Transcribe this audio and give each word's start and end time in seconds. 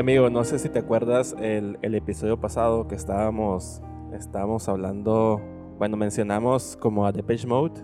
Amigo, 0.00 0.30
no 0.30 0.44
sé 0.44 0.58
si 0.58 0.70
te 0.70 0.78
acuerdas 0.78 1.36
el, 1.38 1.78
el 1.82 1.94
episodio 1.94 2.40
pasado 2.40 2.88
que 2.88 2.94
estábamos, 2.94 3.82
estábamos 4.14 4.66
hablando, 4.66 5.42
bueno, 5.78 5.98
mencionamos 5.98 6.74
como 6.80 7.04
a 7.04 7.12
Depeche 7.12 7.46
Mode, 7.46 7.82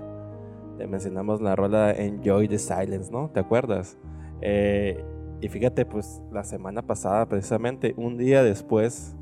te 0.78 0.86
mencionamos 0.86 1.42
la 1.42 1.54
rola 1.54 1.92
Enjoy 1.92 2.48
the 2.48 2.58
Silence, 2.58 3.12
¿no? 3.12 3.28
¿Te 3.28 3.40
acuerdas? 3.40 3.98
Eh, 4.40 5.04
y 5.42 5.48
fíjate, 5.48 5.84
pues 5.84 6.22
la 6.32 6.42
semana 6.42 6.80
pasada, 6.80 7.28
precisamente, 7.28 7.92
un 7.98 8.16
día 8.16 8.42
después 8.42 9.14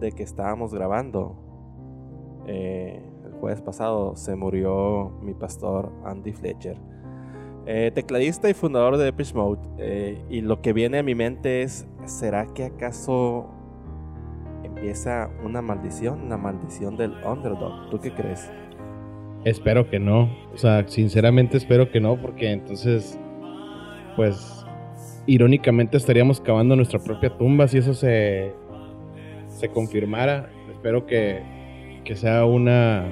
de 0.00 0.10
que 0.10 0.24
estábamos 0.24 0.74
grabando, 0.74 1.36
eh, 2.48 3.00
el 3.26 3.32
jueves 3.34 3.62
pasado, 3.62 4.16
se 4.16 4.34
murió 4.34 5.12
mi 5.22 5.34
pastor 5.34 5.92
Andy 6.04 6.32
Fletcher. 6.32 6.76
Eh, 7.70 7.92
tecladista 7.94 8.48
y 8.48 8.54
fundador 8.54 8.96
de 8.96 9.04
Depeche 9.04 9.34
Mode. 9.34 9.60
Eh, 9.76 10.24
y 10.30 10.40
lo 10.40 10.62
que 10.62 10.72
viene 10.72 10.98
a 10.98 11.02
mi 11.02 11.14
mente 11.14 11.60
es, 11.60 11.86
¿será 12.08 12.46
que 12.46 12.64
acaso 12.64 13.46
empieza 14.64 15.30
una 15.44 15.62
maldición? 15.62 16.22
Una 16.22 16.36
maldición 16.36 16.96
del 16.96 17.12
underdog. 17.24 17.90
¿Tú 17.90 17.98
qué 18.00 18.12
crees? 18.12 18.50
Espero 19.44 19.88
que 19.88 19.98
no. 19.98 20.28
O 20.52 20.58
sea, 20.58 20.86
sinceramente 20.88 21.56
espero 21.56 21.90
que 21.90 22.00
no, 22.00 22.20
porque 22.20 22.50
entonces, 22.50 23.18
pues, 24.16 24.64
irónicamente 25.26 25.96
estaríamos 25.96 26.40
cavando 26.40 26.74
nuestra 26.74 26.98
propia 26.98 27.36
tumba 27.36 27.68
si 27.68 27.78
eso 27.78 27.94
se, 27.94 28.52
se 29.48 29.68
confirmara. 29.68 30.50
Espero 30.72 31.06
que, 31.06 32.00
que 32.04 32.16
sea 32.16 32.44
una... 32.44 33.06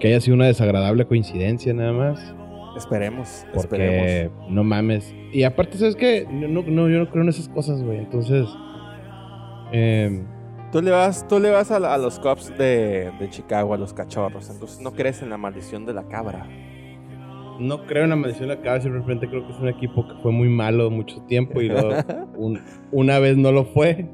que 0.00 0.08
haya 0.08 0.20
sido 0.20 0.34
una 0.34 0.46
desagradable 0.46 1.06
coincidencia 1.06 1.72
nada 1.72 1.92
más. 1.92 2.34
Esperemos, 2.78 3.44
porque 3.52 4.30
no 4.48 4.64
mames. 4.64 5.14
Y 5.32 5.42
aparte, 5.42 5.78
¿sabes 5.78 5.96
qué? 5.96 6.26
No, 6.30 6.62
no, 6.62 6.88
yo 6.88 6.98
no 6.98 7.10
creo 7.10 7.22
en 7.22 7.28
esas 7.28 7.48
cosas, 7.48 7.82
güey. 7.82 7.98
Entonces. 7.98 8.48
Eh, 9.72 10.22
tú 10.72 10.80
le 10.80 10.90
vas, 10.90 11.26
tú 11.28 11.40
le 11.40 11.50
vas 11.50 11.70
a, 11.70 11.98
los 11.98 12.18
Cubs 12.20 12.56
de, 12.56 13.10
de, 13.18 13.30
Chicago, 13.30 13.74
a 13.74 13.76
los 13.76 13.92
cachorros. 13.92 14.48
Entonces 14.48 14.80
no 14.80 14.92
crees 14.92 15.22
en 15.22 15.30
la 15.30 15.36
maldición 15.36 15.84
de 15.86 15.92
la 15.92 16.04
cabra. 16.04 16.46
No 17.58 17.84
creo 17.86 18.04
en 18.04 18.10
la 18.10 18.16
maldición 18.16 18.48
de 18.48 18.54
la 18.54 18.62
cabra. 18.62 18.80
Simplemente 18.80 19.28
creo 19.28 19.44
que 19.46 19.52
es 19.52 19.58
un 19.58 19.68
equipo 19.68 20.06
que 20.06 20.14
fue 20.22 20.30
muy 20.30 20.48
malo 20.48 20.90
mucho 20.90 21.20
tiempo 21.22 21.60
y 21.60 21.68
luego 21.68 21.90
una 22.92 23.18
vez 23.18 23.36
no 23.36 23.52
lo 23.52 23.64
fue. 23.64 24.06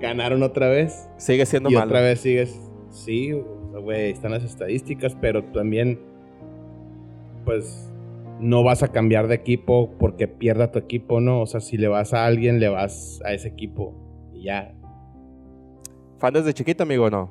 Ganaron 0.00 0.42
otra 0.42 0.68
vez. 0.68 1.08
Sigue 1.16 1.46
siendo 1.46 1.70
y 1.70 1.74
malo. 1.74 1.86
otra 1.86 2.00
vez 2.00 2.20
sigues. 2.20 2.60
Sí, 2.90 3.32
güey, 3.32 4.10
están 4.10 4.32
las 4.32 4.42
estadísticas, 4.42 5.16
pero 5.20 5.44
también. 5.44 6.00
Pues 7.44 7.88
no 8.40 8.62
vas 8.62 8.82
a 8.82 8.88
cambiar 8.88 9.28
de 9.28 9.34
equipo 9.34 9.90
porque 9.98 10.28
pierda 10.28 10.70
tu 10.70 10.78
equipo, 10.78 11.20
¿no? 11.20 11.40
O 11.40 11.46
sea, 11.46 11.60
si 11.60 11.76
le 11.76 11.88
vas 11.88 12.14
a 12.14 12.26
alguien, 12.26 12.60
le 12.60 12.68
vas 12.68 13.20
a 13.24 13.32
ese 13.32 13.48
equipo 13.48 13.94
y 14.32 14.44
ya. 14.44 14.74
¿Fan 16.18 16.34
desde 16.34 16.54
chiquito, 16.54 16.82
amigo, 16.82 17.10
no? 17.10 17.30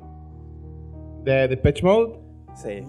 ¿De, 1.24 1.56
Pitch 1.56 1.82
Mode? 1.82 2.14
Sí, 2.54 2.82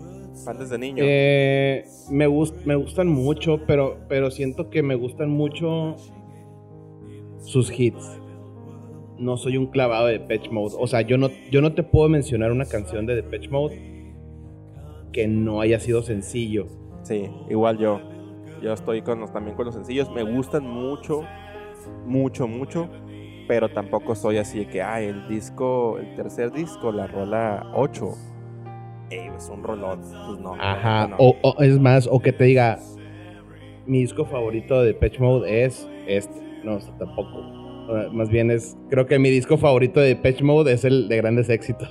fan 0.46 0.58
desde 0.58 0.78
niño. 0.78 1.04
Eh, 1.06 1.84
me, 2.10 2.28
me 2.66 2.76
gustan 2.76 3.08
mucho, 3.08 3.66
pero, 3.66 3.98
pero 4.08 4.32
siento 4.32 4.70
que 4.70 4.82
me 4.82 4.96
gustan 4.96 5.30
mucho 5.30 5.96
sus 7.40 7.78
hits. 7.78 8.20
No 9.18 9.36
soy 9.36 9.58
un 9.58 9.68
clavado 9.68 10.08
de 10.08 10.20
Pitch 10.20 10.50
Mode. 10.50 10.76
O 10.80 10.88
sea, 10.88 11.02
yo 11.02 11.18
no, 11.18 11.30
yo 11.52 11.62
no 11.62 11.74
te 11.74 11.84
puedo 11.84 12.08
mencionar 12.08 12.52
una 12.52 12.66
canción 12.66 13.06
de 13.06 13.22
Pitch 13.24 13.50
Mode 13.50 13.90
que 15.12 15.28
no 15.28 15.60
haya 15.60 15.80
sido 15.80 16.02
sencillo 16.04 16.79
Sí, 17.04 17.30
igual 17.50 17.78
yo. 17.78 18.02
Yo 18.62 18.74
estoy 18.74 19.02
con 19.02 19.20
los, 19.22 19.32
también 19.32 19.56
con 19.56 19.66
los 19.66 19.76
sencillos. 19.76 20.12
Me 20.12 20.24
gustan 20.24 20.68
mucho, 20.68 21.24
mucho, 22.06 22.48
mucho. 22.48 22.90
Pero 23.48 23.70
tampoco 23.70 24.14
soy 24.14 24.38
así 24.38 24.60
de 24.60 24.68
que, 24.68 24.82
ah, 24.82 25.02
el 25.02 25.28
disco, 25.28 25.98
el 25.98 26.14
tercer 26.16 26.52
disco, 26.52 26.92
la 26.92 27.08
rola 27.08 27.72
8. 27.74 28.06
es 29.10 29.50
un 29.50 29.64
rolón. 29.64 30.02
Pues 30.02 30.40
no. 30.40 30.56
Ajá. 30.60 31.10
O, 31.18 31.36
es 31.60 31.80
más, 31.80 32.08
o 32.12 32.20
que 32.20 32.32
te 32.32 32.44
diga, 32.44 32.78
mi 33.88 34.02
disco 34.02 34.26
favorito 34.26 34.84
de 34.84 34.94
Patch 34.94 35.20
Mode 35.20 35.66
es 35.66 35.90
este. 36.06 36.50
No, 36.64 36.78
tampoco. 37.00 37.42
Más 38.12 38.30
bien 38.30 38.52
es, 38.52 38.78
creo 38.90 39.08
que 39.08 39.18
mi 39.18 39.32
disco 39.32 39.58
favorito 39.58 40.00
de 40.00 40.16
Patch 40.16 40.44
Mode 40.44 40.74
es 40.74 40.86
el 40.86 41.10
de 41.10 41.18
grandes 41.18 41.50
éxitos. 41.50 41.90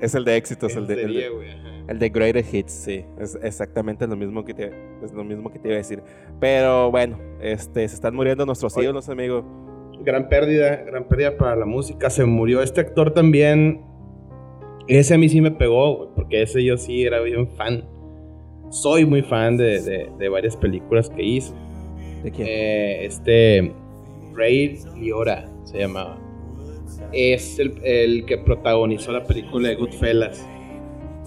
es, 0.00 0.14
el 0.14 0.24
de 0.24 0.36
éxitos, 0.36 0.76
el 0.76 0.86
de... 0.86 1.02
El 1.02 1.14
de 1.14 1.77
Greatest 1.96 2.54
Hits, 2.54 2.72
sí. 2.72 3.04
Es 3.18 3.38
exactamente 3.42 4.06
lo 4.06 4.16
mismo 4.16 4.44
que 4.44 4.54
te, 4.54 4.72
es 5.02 5.12
lo 5.12 5.24
mismo 5.24 5.50
que 5.50 5.58
te 5.58 5.68
iba 5.68 5.74
a 5.74 5.78
decir. 5.78 6.02
Pero 6.38 6.90
bueno, 6.90 7.18
este, 7.40 7.88
se 7.88 7.94
están 7.94 8.14
muriendo 8.14 8.44
nuestros 8.44 8.76
ídolos, 8.76 9.08
amigo. 9.08 9.44
Gran 10.04 10.28
pérdida, 10.28 10.76
gran 10.86 11.08
pérdida 11.08 11.36
para 11.36 11.56
la 11.56 11.64
música. 11.64 12.10
Se 12.10 12.24
murió 12.24 12.62
este 12.62 12.80
actor 12.80 13.12
también. 13.12 13.82
Ese 14.86 15.14
a 15.14 15.18
mí 15.18 15.28
sí 15.28 15.40
me 15.40 15.50
pegó, 15.50 16.14
porque 16.14 16.42
ese 16.42 16.62
yo 16.62 16.76
sí 16.76 17.04
era 17.04 17.20
bien 17.20 17.48
fan. 17.48 17.84
Soy 18.70 19.06
muy 19.06 19.22
fan 19.22 19.56
de, 19.56 20.10
de, 20.18 20.28
varias 20.28 20.56
películas 20.56 21.08
que 21.08 21.22
hizo. 21.22 21.54
¿De 22.22 22.30
quién? 22.30 22.48
Eh, 22.48 23.06
este. 23.06 23.72
Ray 24.34 24.78
Liora 24.96 25.50
se 25.64 25.78
llamaba. 25.78 26.18
Es 27.12 27.58
el, 27.58 27.80
el 27.82 28.26
que 28.26 28.38
protagonizó 28.38 29.10
la 29.10 29.24
película 29.24 29.68
de 29.68 29.74
Goodfellas. 29.74 30.46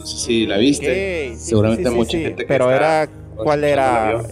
No 0.02 0.08
sé 0.08 0.18
si 0.18 0.48
la 0.48 0.58
viste. 0.58 1.36
Seguramente 1.36 1.90
mucha 1.92 2.18
gente 2.18 2.44
Pero 2.48 2.72
era. 2.72 3.08
¿Cuál 3.36 3.64
era? 3.64 4.24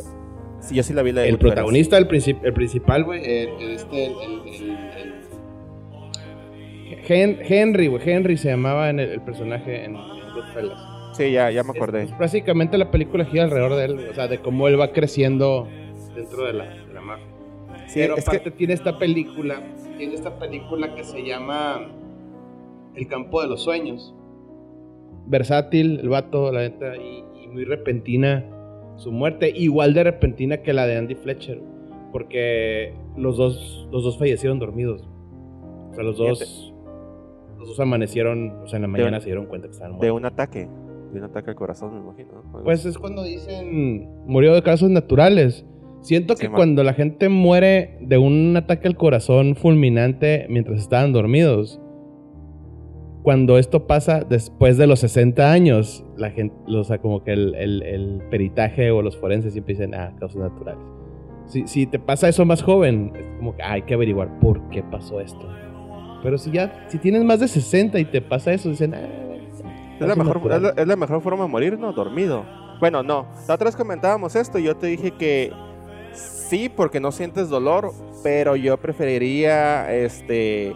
Sí, 0.62 0.75
yo 0.75 0.83
sí 0.83 0.94
la 0.94 1.04
vi. 1.04 1.12
el 1.12 1.38
protagonista, 1.38 1.98
el, 1.98 2.07
el 2.44 2.54
principal, 2.54 3.04
güey. 3.04 3.21
Este, 3.24 4.06
el, 4.06 4.10
Henry, 7.07 7.88
güey. 7.88 8.01
Henry 8.10 8.38
se 8.38 8.50
llamaba 8.50 8.89
en 8.89 9.00
el, 9.00 9.21
personaje 9.21 9.86
en, 9.86 9.94
Goodfellas. 9.94 10.80
Sí, 11.13 11.31
ya, 11.31 11.51
ya 11.51 11.63
me 11.63 11.71
acordé. 11.71 12.07
básicamente 12.19 12.77
la 12.77 12.92
película 12.92 13.25
gira 13.25 13.44
alrededor 13.44 13.75
de 13.75 13.86
él, 13.86 14.10
o 14.12 14.13
sea, 14.13 14.27
de 14.27 14.39
cómo 14.39 14.68
él 14.68 14.80
va 14.80 14.92
creciendo 14.92 15.68
dentro 16.16 16.45
de 16.45 16.54
la, 16.54 16.66
de 16.66 16.94
la 16.94 17.01
mafia. 17.01 17.25
Pero 17.94 18.16
aparte 18.16 18.51
tiene 18.51 18.74
esta 18.74 18.98
película, 18.98 19.62
tiene 19.98 20.16
esta 20.16 20.38
película 20.38 20.94
que 20.94 21.04
se 21.04 21.24
llama 21.24 21.89
El 22.95 23.07
campo 23.07 23.42
de 23.42 23.48
los 23.48 23.63
sueños 23.63 24.13
versátil 25.29 25.99
el 25.99 26.09
vato, 26.09 26.51
la 26.51 26.61
neta, 26.61 26.97
y, 26.97 27.23
muy 27.49 27.63
repentina 27.63 28.45
su 28.97 29.11
muerte, 29.11 29.51
igual 29.55 29.95
de 29.95 30.03
repentina 30.03 30.57
que 30.57 30.71
la 30.71 30.85
de 30.85 30.97
Andy 30.97 31.15
Fletcher, 31.15 31.59
porque 32.11 32.93
los 33.17 33.37
dos, 33.37 33.87
los 33.91 34.03
dos 34.03 34.19
fallecieron 34.19 34.59
dormidos. 34.59 35.09
O 35.89 35.93
sea, 35.95 36.03
los 36.03 36.17
dos, 36.17 36.73
los 37.57 37.69
dos 37.69 37.79
amanecieron, 37.79 38.51
o 38.63 38.67
sea, 38.67 38.77
en 38.77 38.83
la 38.83 38.87
mañana 38.87 39.19
se 39.19 39.27
dieron 39.27 39.47
cuenta 39.47 39.67
que 39.67 39.71
estaban 39.71 39.93
muertos. 39.93 40.05
De 40.05 40.11
un 40.11 40.25
ataque, 40.25 40.67
de 41.11 41.19
un 41.19 41.23
ataque 41.23 41.49
al 41.49 41.55
corazón, 41.55 41.93
me 41.95 42.01
imagino. 42.01 42.43
Pues 42.63 42.85
es 42.85 42.97
cuando 42.97 43.23
dicen 43.23 44.25
murió 44.27 44.53
de 44.53 44.61
casos 44.61 44.89
naturales. 44.89 45.65
Siento 46.01 46.35
que 46.35 46.49
cuando 46.49 46.83
la 46.83 46.93
gente 46.93 47.27
muere 47.27 47.97
de 47.99 48.17
un 48.17 48.55
ataque 48.55 48.87
al 48.87 48.95
corazón 48.95 49.55
fulminante 49.55 50.45
mientras 50.49 50.79
estaban 50.79 51.11
dormidos, 51.11 51.81
cuando 53.24 53.57
esto 53.57 53.86
pasa 53.86 54.21
después 54.21 54.77
de 54.77 54.88
los 54.88 55.00
60 55.01 55.51
años, 55.51 56.06
la 56.16 56.31
gente, 56.31 56.56
o 56.68 56.83
sea, 56.83 57.00
como 57.00 57.24
que 57.24 57.33
el, 57.33 58.21
peritaje 58.30 58.92
o 58.92 59.01
los 59.01 59.18
forenses 59.18 59.54
siempre 59.54 59.74
dicen, 59.74 59.94
ah, 59.94 60.13
causas 60.19 60.42
naturales. 60.42 60.81
Si, 61.45 61.68
si, 61.68 61.86
te 61.88 62.00
pasa 62.00 62.30
eso 62.30 62.45
más 62.45 62.62
joven, 62.62 63.12
es 63.16 63.38
como 63.38 63.56
que 63.56 63.63
ah, 63.63 63.74
hay 63.74 63.81
que 63.81 63.95
averiguar 63.95 64.39
por 64.39 64.62
qué 64.69 64.83
pasó 64.83 65.19
esto. 65.19 65.48
Pero 66.24 66.38
si 66.38 66.51
ya, 66.51 66.86
si 66.88 66.98
tienes 66.98 67.24
más 67.24 67.39
de 67.39 67.48
60 67.48 68.00
y 68.00 68.06
te 68.06 68.21
pasa 68.21 68.54
eso, 68.54 68.69
dicen, 68.69 68.94
ah, 68.94 69.00
es 70.00 70.07
la, 70.07 70.16
mejor, 70.16 70.42
es, 70.77 70.88
la, 70.88 70.95
mejor 70.95 71.21
forma 71.21 71.44
de 71.44 71.50
morir, 71.50 71.77
¿no? 71.77 71.92
Dormido. 71.92 72.45
Bueno, 72.80 73.04
no. 73.04 73.27
La 73.48 73.56
otra 73.56 73.66
vez 73.66 73.75
comentábamos 73.75 74.36
esto 74.36 74.57
y 74.60 74.63
yo 74.63 74.77
te 74.77 74.88
dije 74.88 75.12
que 75.12 75.51
sí, 76.13 76.69
porque 76.69 77.01
no 77.01 77.12
sientes 77.12 77.50
dolor, 77.50 77.92
pero 78.24 78.56
yo 78.56 78.77
preferiría, 78.77 79.94
este 79.94 80.74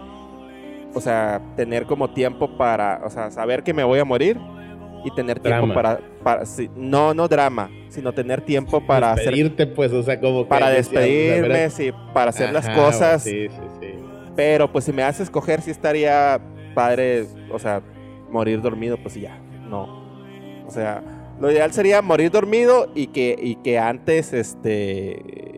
o 0.94 1.02
sea, 1.02 1.42
tener 1.56 1.86
como 1.86 2.12
tiempo 2.12 2.58
para, 2.58 3.02
o 3.06 3.10
sea, 3.10 3.32
saber 3.32 3.64
que 3.64 3.74
me 3.74 3.84
voy 3.84 4.00
a 4.00 4.06
morir 4.06 4.40
y 5.04 5.12
tener 5.12 5.40
tiempo 5.40 5.74
para, 5.74 6.00
para 6.24 6.44
no, 6.76 7.14
no 7.14 7.28
drama, 7.28 7.70
sino 7.90 8.14
tener 8.14 8.42
tiempo 8.42 8.86
para 8.86 9.16
despedirte, 9.16 9.68
pues, 9.68 9.92
o 9.92 10.04
sea, 10.04 10.20
como 10.20 10.48
para 10.48 10.70
despedirme, 10.70 11.70
sí, 11.70 11.92
para 12.14 12.30
hacer 12.30 12.54
las 12.54 12.70
cosas. 12.70 13.24
Sí, 13.24 13.48
sí, 13.50 13.62
sí. 13.82 13.88
Pero 14.36 14.72
pues 14.72 14.86
si 14.86 14.94
me 14.94 15.04
hace 15.04 15.24
escoger, 15.24 15.62
sí 15.62 15.72
estaría 15.72 16.40
padre, 16.74 17.26
o 17.52 17.60
sea, 17.60 17.82
morir 18.30 18.62
dormido, 18.62 18.98
pues 18.98 19.16
ya, 19.16 19.38
no. 19.70 20.04
O 20.66 20.72
sea, 20.72 21.04
lo 21.40 21.52
ideal 21.52 21.74
sería 21.74 22.02
morir 22.02 22.32
dormido 22.32 22.90
y 22.96 23.08
que, 23.08 23.36
y 23.38 23.56
que 23.58 23.78
antes, 23.80 24.34
este 24.34 25.53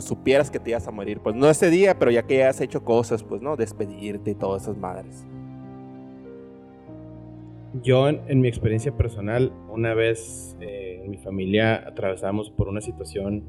supieras 0.00 0.50
que 0.50 0.58
te 0.58 0.70
ibas 0.70 0.86
a 0.86 0.90
morir. 0.90 1.20
Pues 1.20 1.34
no 1.34 1.48
ese 1.48 1.70
día, 1.70 1.98
pero 1.98 2.10
ya 2.10 2.24
que 2.24 2.44
has 2.44 2.60
hecho 2.60 2.84
cosas, 2.84 3.22
pues 3.22 3.42
no, 3.42 3.56
despedirte 3.56 4.32
y 4.32 4.34
todas 4.34 4.62
esas 4.62 4.76
madres. 4.76 5.26
Yo, 7.82 8.08
en, 8.08 8.40
mi 8.40 8.48
experiencia 8.48 8.96
personal, 8.96 9.52
una 9.68 9.94
vez 9.94 10.56
eh, 10.60 11.02
en 11.04 11.10
mi 11.10 11.18
familia 11.18 11.86
atravesamos 11.86 12.50
por 12.50 12.68
una 12.68 12.80
situación 12.80 13.44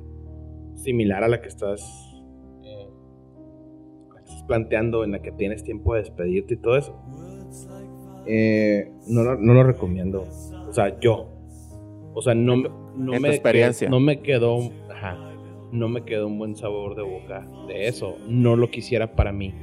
similar 0.75 1.23
a 1.23 1.29
la 1.29 1.41
que 1.41 1.47
estás 1.47 1.81
eh, 2.63 2.89
planteando 4.47 5.03
en 5.03 5.11
la 5.11 5.21
que 5.21 5.31
tienes 5.31 5.63
tiempo 5.63 5.93
de 5.93 6.01
despedirte 6.01 6.55
y 6.55 6.57
todo 6.57 6.77
eso, 6.77 7.01
eh, 8.25 8.91
no, 9.07 9.23
lo 9.23 9.63
recomiendo. 9.63 10.27
O 10.67 10.73
sea, 10.73 10.99
yo. 10.99 11.29
O 12.13 12.21
sea, 12.21 12.35
no, 12.35 12.57
no 12.95 13.19
me 13.19 13.29
experiencia. 13.29 13.89
no 13.89 13.99
me 13.99 14.21
quedó, 14.21 14.59
no 15.71 15.89
me 15.89 16.03
quedó 16.03 16.27
un 16.27 16.37
buen 16.37 16.55
sabor 16.55 16.95
de 16.95 17.03
boca 17.03 17.47
de 17.67 17.87
eso. 17.87 18.17
No 18.27 18.55
lo 18.55 18.69
quisiera 18.69 19.15
para 19.15 19.31
mí. 19.31 19.53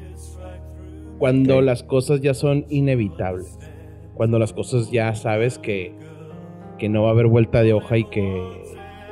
Cuando 1.18 1.60
las 1.60 1.82
cosas 1.82 2.20
ya 2.20 2.34
son 2.34 2.66
inevitables, 2.68 3.58
cuando 4.14 4.38
las 4.38 4.52
cosas 4.52 4.90
ya 4.90 5.14
sabes 5.14 5.58
que, 5.58 5.94
que 6.78 6.88
no 6.88 7.02
va 7.02 7.08
a 7.08 7.12
haber 7.12 7.26
vuelta 7.26 7.62
de 7.62 7.72
hoja 7.72 7.96
y 7.98 8.04
que, 8.04 8.64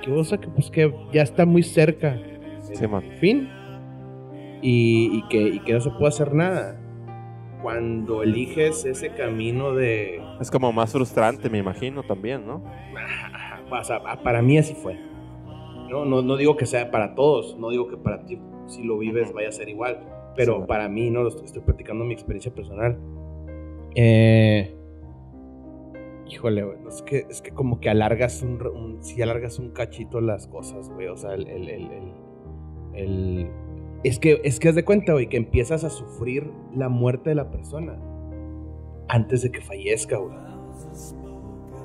que, 0.03 0.13
o 0.13 0.25
sea, 0.25 0.39
que, 0.39 0.49
pues, 0.49 0.71
que 0.71 0.95
ya 1.13 1.23
está 1.23 1.47
muy 1.47 1.63
cerca. 1.63 2.21
Sí, 2.61 2.87
man. 2.87 3.03
Fin. 3.21 3.49
Y, 4.63 5.19
y, 5.19 5.29
que, 5.29 5.49
y 5.49 5.61
que 5.61 5.73
no 5.75 5.81
se 5.81 5.91
puede 5.91 6.09
hacer 6.09 6.35
nada 6.35 6.81
cuando 7.65 8.23
eliges 8.23 8.85
ese 8.85 9.09
camino 9.09 9.73
de... 9.73 10.23
Es 10.39 10.51
como 10.51 10.71
más 10.71 10.93
frustrante, 10.93 11.49
me 11.49 11.57
imagino, 11.57 12.03
también, 12.03 12.47
¿no? 12.47 12.63
para 14.23 14.43
mí 14.43 14.59
así 14.59 14.75
fue. 14.75 14.99
No, 15.95 16.05
no, 16.05 16.23
no 16.23 16.37
digo 16.37 16.57
que 16.57 16.67
sea 16.67 16.91
para 16.91 17.15
todos, 17.15 17.57
no 17.57 17.71
digo 17.71 17.87
que 17.87 17.97
para 17.97 18.27
ti, 18.27 18.41
si 18.67 18.83
lo 18.83 18.99
vives, 18.99 19.33
vaya 19.33 19.49
a 19.49 19.53
ser 19.53 19.69
igual, 19.69 20.01
pero 20.35 20.67
para 20.67 20.89
mí, 20.89 21.09
no, 21.09 21.23
lo 21.23 21.29
estoy, 21.29 21.45
estoy 21.45 21.63
platicando 21.63 22.05
mi 22.05 22.15
experiencia 22.15 22.53
personal. 22.53 22.99
Eh, 23.95 24.75
híjole, 26.29 26.65
es, 26.89 27.01
que, 27.03 27.27
es 27.31 27.41
que 27.41 27.53
como 27.53 27.79
que 27.79 27.91
alargas 27.91 28.43
un, 28.43 28.99
si 29.03 29.23
alargas 29.23 29.61
un 29.61 29.71
cachito 29.71 30.21
las 30.21 30.49
cosas, 30.49 30.91
güey, 30.91 31.07
o 31.07 31.17
sea, 31.17 31.35
el, 31.35 31.47
el, 31.47 31.69
el, 31.69 32.13
el 32.95 33.51
es 34.03 34.19
que, 34.19 34.41
es 34.43 34.59
que 34.59 34.71
haz 34.71 34.75
de 34.75 34.85
cuenta, 34.85 35.13
güey, 35.13 35.29
que 35.29 35.37
empiezas 35.37 35.85
a 35.85 35.91
sufrir 35.91 36.51
la 36.75 36.89
muerte 36.89 37.31
de 37.31 37.37
la 37.37 37.53
persona 37.53 37.97
antes 39.09 39.43
de 39.43 39.53
que 39.53 39.61
fallezca, 39.61 40.17
güey. 40.17 40.35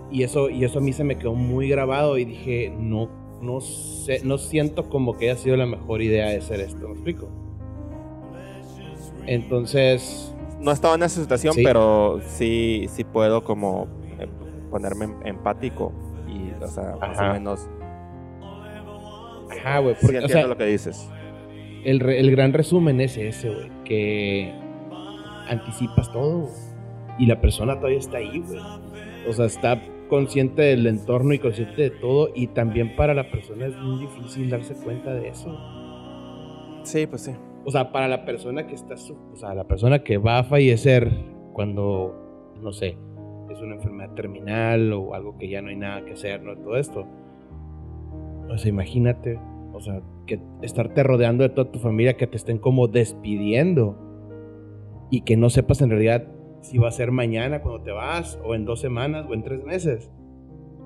Y 0.09 0.23
eso, 0.23 0.49
y 0.49 0.63
eso 0.63 0.79
a 0.79 0.81
mí 0.81 0.93
se 0.93 1.03
me 1.03 1.19
quedó 1.19 1.35
muy 1.35 1.69
grabado 1.69 2.17
y 2.17 2.25
dije, 2.25 2.73
no, 2.75 3.18
no 3.41 3.61
sé, 3.61 4.21
no 4.23 4.37
siento 4.37 4.89
como 4.89 5.17
que 5.17 5.29
haya 5.29 5.39
sido 5.39 5.57
la 5.57 5.65
mejor 5.65 6.01
idea 6.01 6.29
de 6.29 6.37
hacer 6.37 6.59
esto, 6.59 6.87
¿me 6.87 6.93
explico? 6.93 7.29
Entonces... 9.25 10.33
No 10.59 10.71
estaba 10.71 10.95
en 10.95 11.03
esa 11.03 11.21
situación, 11.21 11.55
pero 11.63 12.19
sí, 12.25 12.87
sí 12.89 13.05
puedo 13.05 13.43
como 13.43 13.87
eh, 14.19 14.27
ponerme 14.69 15.05
em, 15.05 15.15
empático 15.23 15.93
y, 16.27 16.51
o 16.61 16.67
sea, 16.67 16.97
más 16.99 17.19
o 17.19 17.33
menos... 17.33 17.69
Ajá, 19.49 19.79
güey, 19.79 19.95
porque, 19.99 20.17
sí, 20.17 20.23
entiendo 20.23 20.47
lo 20.47 20.57
que 20.57 20.65
dices 20.65 21.09
el, 21.83 22.31
gran 22.31 22.53
resumen 22.53 23.01
es 23.01 23.17
ese, 23.17 23.49
güey, 23.49 23.69
que 23.85 24.53
anticipas 25.47 26.11
todo, 26.11 26.49
Y 27.17 27.25
la 27.25 27.41
persona 27.41 27.75
todavía 27.75 27.99
está 27.99 28.17
ahí, 28.17 28.39
güey. 28.39 28.61
O 29.27 29.33
sea, 29.33 29.45
está 29.45 29.81
consciente 30.09 30.63
del 30.63 30.85
entorno 30.87 31.33
y 31.33 31.39
consciente 31.39 31.83
de 31.83 31.89
todo. 31.91 32.31
Y 32.35 32.47
también 32.47 32.95
para 32.97 33.13
la 33.13 33.31
persona 33.31 33.67
es 33.67 33.77
muy 33.77 34.01
difícil 34.01 34.49
darse 34.49 34.73
cuenta 34.75 35.13
de 35.13 35.29
eso. 35.29 35.57
Sí, 36.83 37.07
pues 37.07 37.21
sí. 37.21 37.31
O 37.65 37.71
sea, 37.71 37.91
para 37.91 38.07
la 38.07 38.25
persona 38.25 38.67
que 38.67 38.75
está, 38.75 38.95
o 38.95 39.35
sea, 39.35 39.53
la 39.53 39.65
persona 39.65 40.03
que 40.03 40.17
va 40.17 40.39
a 40.39 40.43
fallecer 40.43 41.09
cuando, 41.53 42.53
no 42.61 42.71
sé, 42.71 42.97
es 43.49 43.61
una 43.61 43.75
enfermedad 43.75 44.13
terminal 44.15 44.93
o 44.93 45.13
algo 45.13 45.37
que 45.37 45.49
ya 45.49 45.61
no 45.61 45.69
hay 45.69 45.75
nada 45.75 46.03
que 46.05 46.13
hacer, 46.13 46.41
¿no? 46.41 46.55
Todo 46.57 46.77
esto. 46.77 47.05
O 48.49 48.57
sea, 48.57 48.69
imagínate, 48.69 49.39
o 49.73 49.81
sea, 49.81 50.01
que 50.25 50.39
estarte 50.61 51.03
rodeando 51.03 51.43
de 51.43 51.49
toda 51.49 51.71
tu 51.71 51.79
familia, 51.79 52.17
que 52.17 52.27
te 52.27 52.37
estén 52.37 52.57
como 52.57 52.87
despidiendo 52.87 53.97
y 55.11 55.21
que 55.21 55.37
no 55.37 55.49
sepas 55.49 55.81
en 55.81 55.89
realidad 55.89 56.27
si 56.61 56.77
va 56.77 56.89
a 56.89 56.91
ser 56.91 57.11
mañana 57.11 57.61
cuando 57.61 57.83
te 57.83 57.91
vas 57.91 58.39
o 58.43 58.55
en 58.55 58.65
dos 58.65 58.79
semanas 58.79 59.25
o 59.29 59.33
en 59.33 59.43
tres 59.43 59.63
meses. 59.63 60.11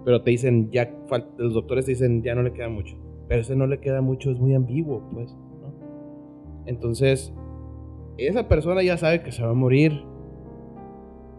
Pero 0.05 0.21
te 0.21 0.31
dicen, 0.31 0.69
ya, 0.71 0.91
los 1.37 1.53
doctores 1.53 1.85
te 1.85 1.91
dicen, 1.91 2.23
ya 2.23 2.35
no 2.35 2.43
le 2.43 2.53
queda 2.53 2.69
mucho. 2.69 2.97
Pero 3.27 3.41
ese 3.41 3.55
no 3.55 3.67
le 3.67 3.79
queda 3.79 4.01
mucho, 4.01 4.31
es 4.31 4.39
muy 4.39 4.53
ambiguo, 4.53 5.09
pues. 5.13 5.35
Entonces, 6.65 7.33
esa 8.17 8.47
persona 8.47 8.83
ya 8.83 8.97
sabe 8.97 9.23
que 9.23 9.31
se 9.31 9.43
va 9.43 9.51
a 9.51 9.55
morir. 9.55 10.03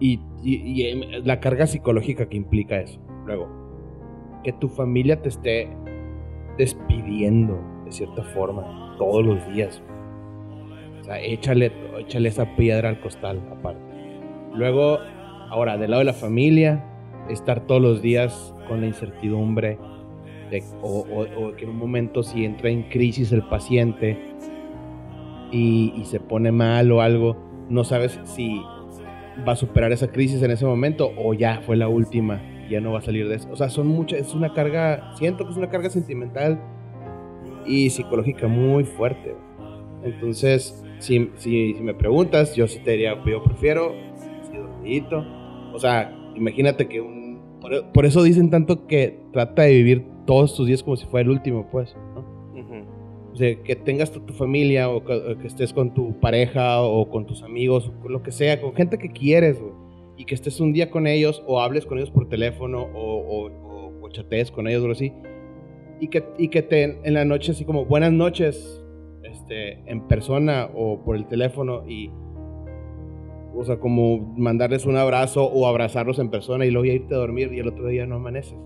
Y, 0.00 0.20
y 0.42 1.22
la 1.22 1.40
carga 1.40 1.66
psicológica 1.66 2.28
que 2.28 2.36
implica 2.36 2.80
eso. 2.80 3.00
Luego, 3.26 3.48
que 4.42 4.52
tu 4.52 4.68
familia 4.68 5.20
te 5.22 5.28
esté 5.28 5.68
despidiendo 6.58 7.58
de 7.84 7.92
cierta 7.92 8.22
forma 8.22 8.94
todos 8.98 9.24
los 9.24 9.46
días. 9.54 9.82
O 11.00 11.04
sea, 11.04 11.20
échale, 11.20 11.72
échale 11.98 12.28
esa 12.28 12.56
piedra 12.56 12.88
al 12.88 13.00
costal 13.00 13.40
aparte. 13.50 13.83
Luego, 14.54 14.98
ahora, 15.50 15.76
del 15.76 15.90
lado 15.90 16.00
de 16.00 16.06
la 16.06 16.12
familia, 16.12 16.84
estar 17.28 17.66
todos 17.66 17.80
los 17.80 18.02
días 18.02 18.54
con 18.68 18.80
la 18.80 18.86
incertidumbre 18.86 19.78
de, 20.50 20.62
o, 20.82 21.26
que 21.56 21.64
en 21.64 21.70
un 21.70 21.76
momento 21.76 22.22
si 22.22 22.44
entra 22.44 22.70
en 22.70 22.84
crisis 22.84 23.32
el 23.32 23.42
paciente 23.42 24.18
y, 25.50 25.92
y 25.96 26.04
se 26.04 26.20
pone 26.20 26.52
mal 26.52 26.90
o 26.92 27.00
algo, 27.00 27.36
no 27.68 27.84
sabes 27.84 28.20
si 28.24 28.62
va 29.46 29.52
a 29.52 29.56
superar 29.56 29.92
esa 29.92 30.08
crisis 30.08 30.42
en 30.42 30.50
ese 30.50 30.64
momento 30.64 31.12
o 31.16 31.34
ya 31.34 31.60
fue 31.64 31.76
la 31.76 31.88
última 31.88 32.40
ya 32.68 32.80
no 32.80 32.92
va 32.92 32.98
a 32.98 33.02
salir 33.02 33.28
de 33.28 33.36
eso. 33.36 33.48
O 33.50 33.56
sea, 33.56 33.68
son 33.68 33.86
muchas, 33.86 34.20
es 34.20 34.34
una 34.34 34.52
carga, 34.52 35.12
siento 35.16 35.44
que 35.44 35.52
es 35.52 35.56
una 35.56 35.68
carga 35.68 35.90
sentimental 35.90 36.60
y 37.66 37.90
psicológica 37.90 38.48
muy 38.48 38.84
fuerte. 38.84 39.34
Entonces, 40.02 40.84
si, 40.98 41.30
si, 41.36 41.74
me 41.80 41.94
preguntas, 41.94 42.54
yo 42.54 42.66
sí 42.66 42.78
te 42.80 42.92
diría, 42.92 43.22
yo 43.24 43.42
prefiero 43.42 43.94
O 45.72 45.78
sea, 45.78 46.14
imagínate 46.34 46.88
que 46.88 47.00
un... 47.00 47.24
Por, 47.92 48.04
eso 48.04 48.22
dicen 48.22 48.50
tanto 48.50 48.86
que 48.86 49.18
trata 49.32 49.62
de 49.62 49.72
vivir 49.72 50.04
todos 50.26 50.54
tus 50.54 50.66
días 50.66 50.82
como 50.82 50.96
si 50.96 51.06
fuera 51.06 51.24
el 51.24 51.30
último, 51.30 51.66
pues, 51.70 51.96
O 53.32 53.36
sea, 53.36 53.56
que 53.62 53.74
tengas 53.74 54.12
tu, 54.12 54.20
tu 54.20 54.34
familia 54.34 54.90
o 54.90 55.02
que, 55.02 55.38
que, 55.40 55.46
estés 55.46 55.72
con 55.72 55.94
tu 55.94 56.20
pareja 56.20 56.82
o 56.82 57.08
con 57.08 57.26
tus 57.26 57.42
amigos, 57.42 57.88
o 57.88 58.00
con 58.02 58.12
lo 58.12 58.22
que 58.22 58.30
sea, 58.30 58.60
con 58.60 58.74
gente 58.74 58.98
que 58.98 59.10
quieres, 59.10 59.60
güey. 59.60 59.72
Y 60.16 60.26
que 60.26 60.34
estés 60.34 60.60
un 60.60 60.72
día 60.72 60.90
con 60.90 61.06
ellos 61.06 61.42
o 61.46 61.60
hables 61.60 61.86
con 61.86 61.98
ellos 61.98 62.10
por 62.10 62.28
teléfono 62.28 62.82
o, 62.94 63.48
o, 63.48 64.08
chatees 64.10 64.52
con 64.52 64.68
ellos 64.68 64.82
o 64.82 64.84
algo 64.84 64.92
así. 64.92 65.12
Y 66.00 66.06
que, 66.06 66.22
y 66.38 66.48
que 66.48 66.62
te 66.62 67.00
en 67.02 67.14
la 67.14 67.24
noche 67.24 67.50
así 67.50 67.64
como 67.64 67.84
buenas 67.84 68.12
noches 68.12 68.84
este, 69.24 69.80
en 69.90 70.06
persona 70.06 70.70
o 70.72 71.02
por 71.02 71.16
el 71.16 71.26
teléfono 71.26 71.82
y 71.88 72.10
o 73.56 73.64
sea 73.64 73.78
como 73.78 74.18
mandarles 74.36 74.86
un 74.86 74.96
abrazo 74.96 75.44
o 75.44 75.66
abrazarlos 75.66 76.18
en 76.18 76.30
persona 76.30 76.66
y 76.66 76.70
luego 76.70 76.86
irte 76.86 77.14
a 77.14 77.18
dormir 77.18 77.52
y 77.52 77.60
el 77.60 77.68
otro 77.68 77.86
día 77.88 78.06
no 78.06 78.16
amaneces 78.16 78.58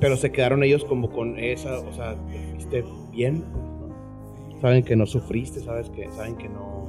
pero 0.00 0.16
se 0.16 0.32
quedaron 0.32 0.62
ellos 0.62 0.84
como 0.84 1.10
con 1.10 1.38
esa 1.38 1.78
o 1.78 1.92
sea 1.92 2.16
fuiste 2.52 2.84
bien 3.10 3.44
saben 4.60 4.82
que 4.84 4.96
no 4.96 5.06
sufriste 5.06 5.60
sabes 5.60 5.90
que 5.90 6.10
saben 6.12 6.36
que 6.36 6.48
no 6.48 6.82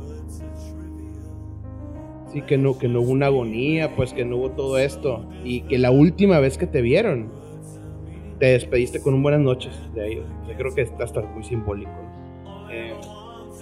Sí, 2.33 2.41
que 2.41 2.57
no, 2.57 2.79
que 2.79 2.87
no 2.87 3.01
hubo 3.01 3.11
una 3.11 3.27
agonía, 3.27 3.95
pues 3.95 4.11
que 4.11 4.25
no 4.25 4.37
hubo 4.37 4.49
todo 4.49 4.79
esto. 4.79 5.23
Y 5.43 5.61
que 5.61 5.77
la 5.77 5.91
última 5.91 6.39
vez 6.39 6.57
que 6.57 6.65
te 6.65 6.81
vieron, 6.81 7.31
te 8.39 8.47
despediste 8.47 9.01
con 9.01 9.13
un 9.13 9.21
buenas 9.21 9.41
noches 9.41 9.71
de 9.93 10.13
ellos. 10.13 10.25
Yo 10.47 10.55
creo 10.55 10.73
que 10.73 10.81
está 10.81 11.03
hasta 11.03 11.21
muy 11.21 11.43
simbólico. 11.43 11.91
Eh, 12.71 12.95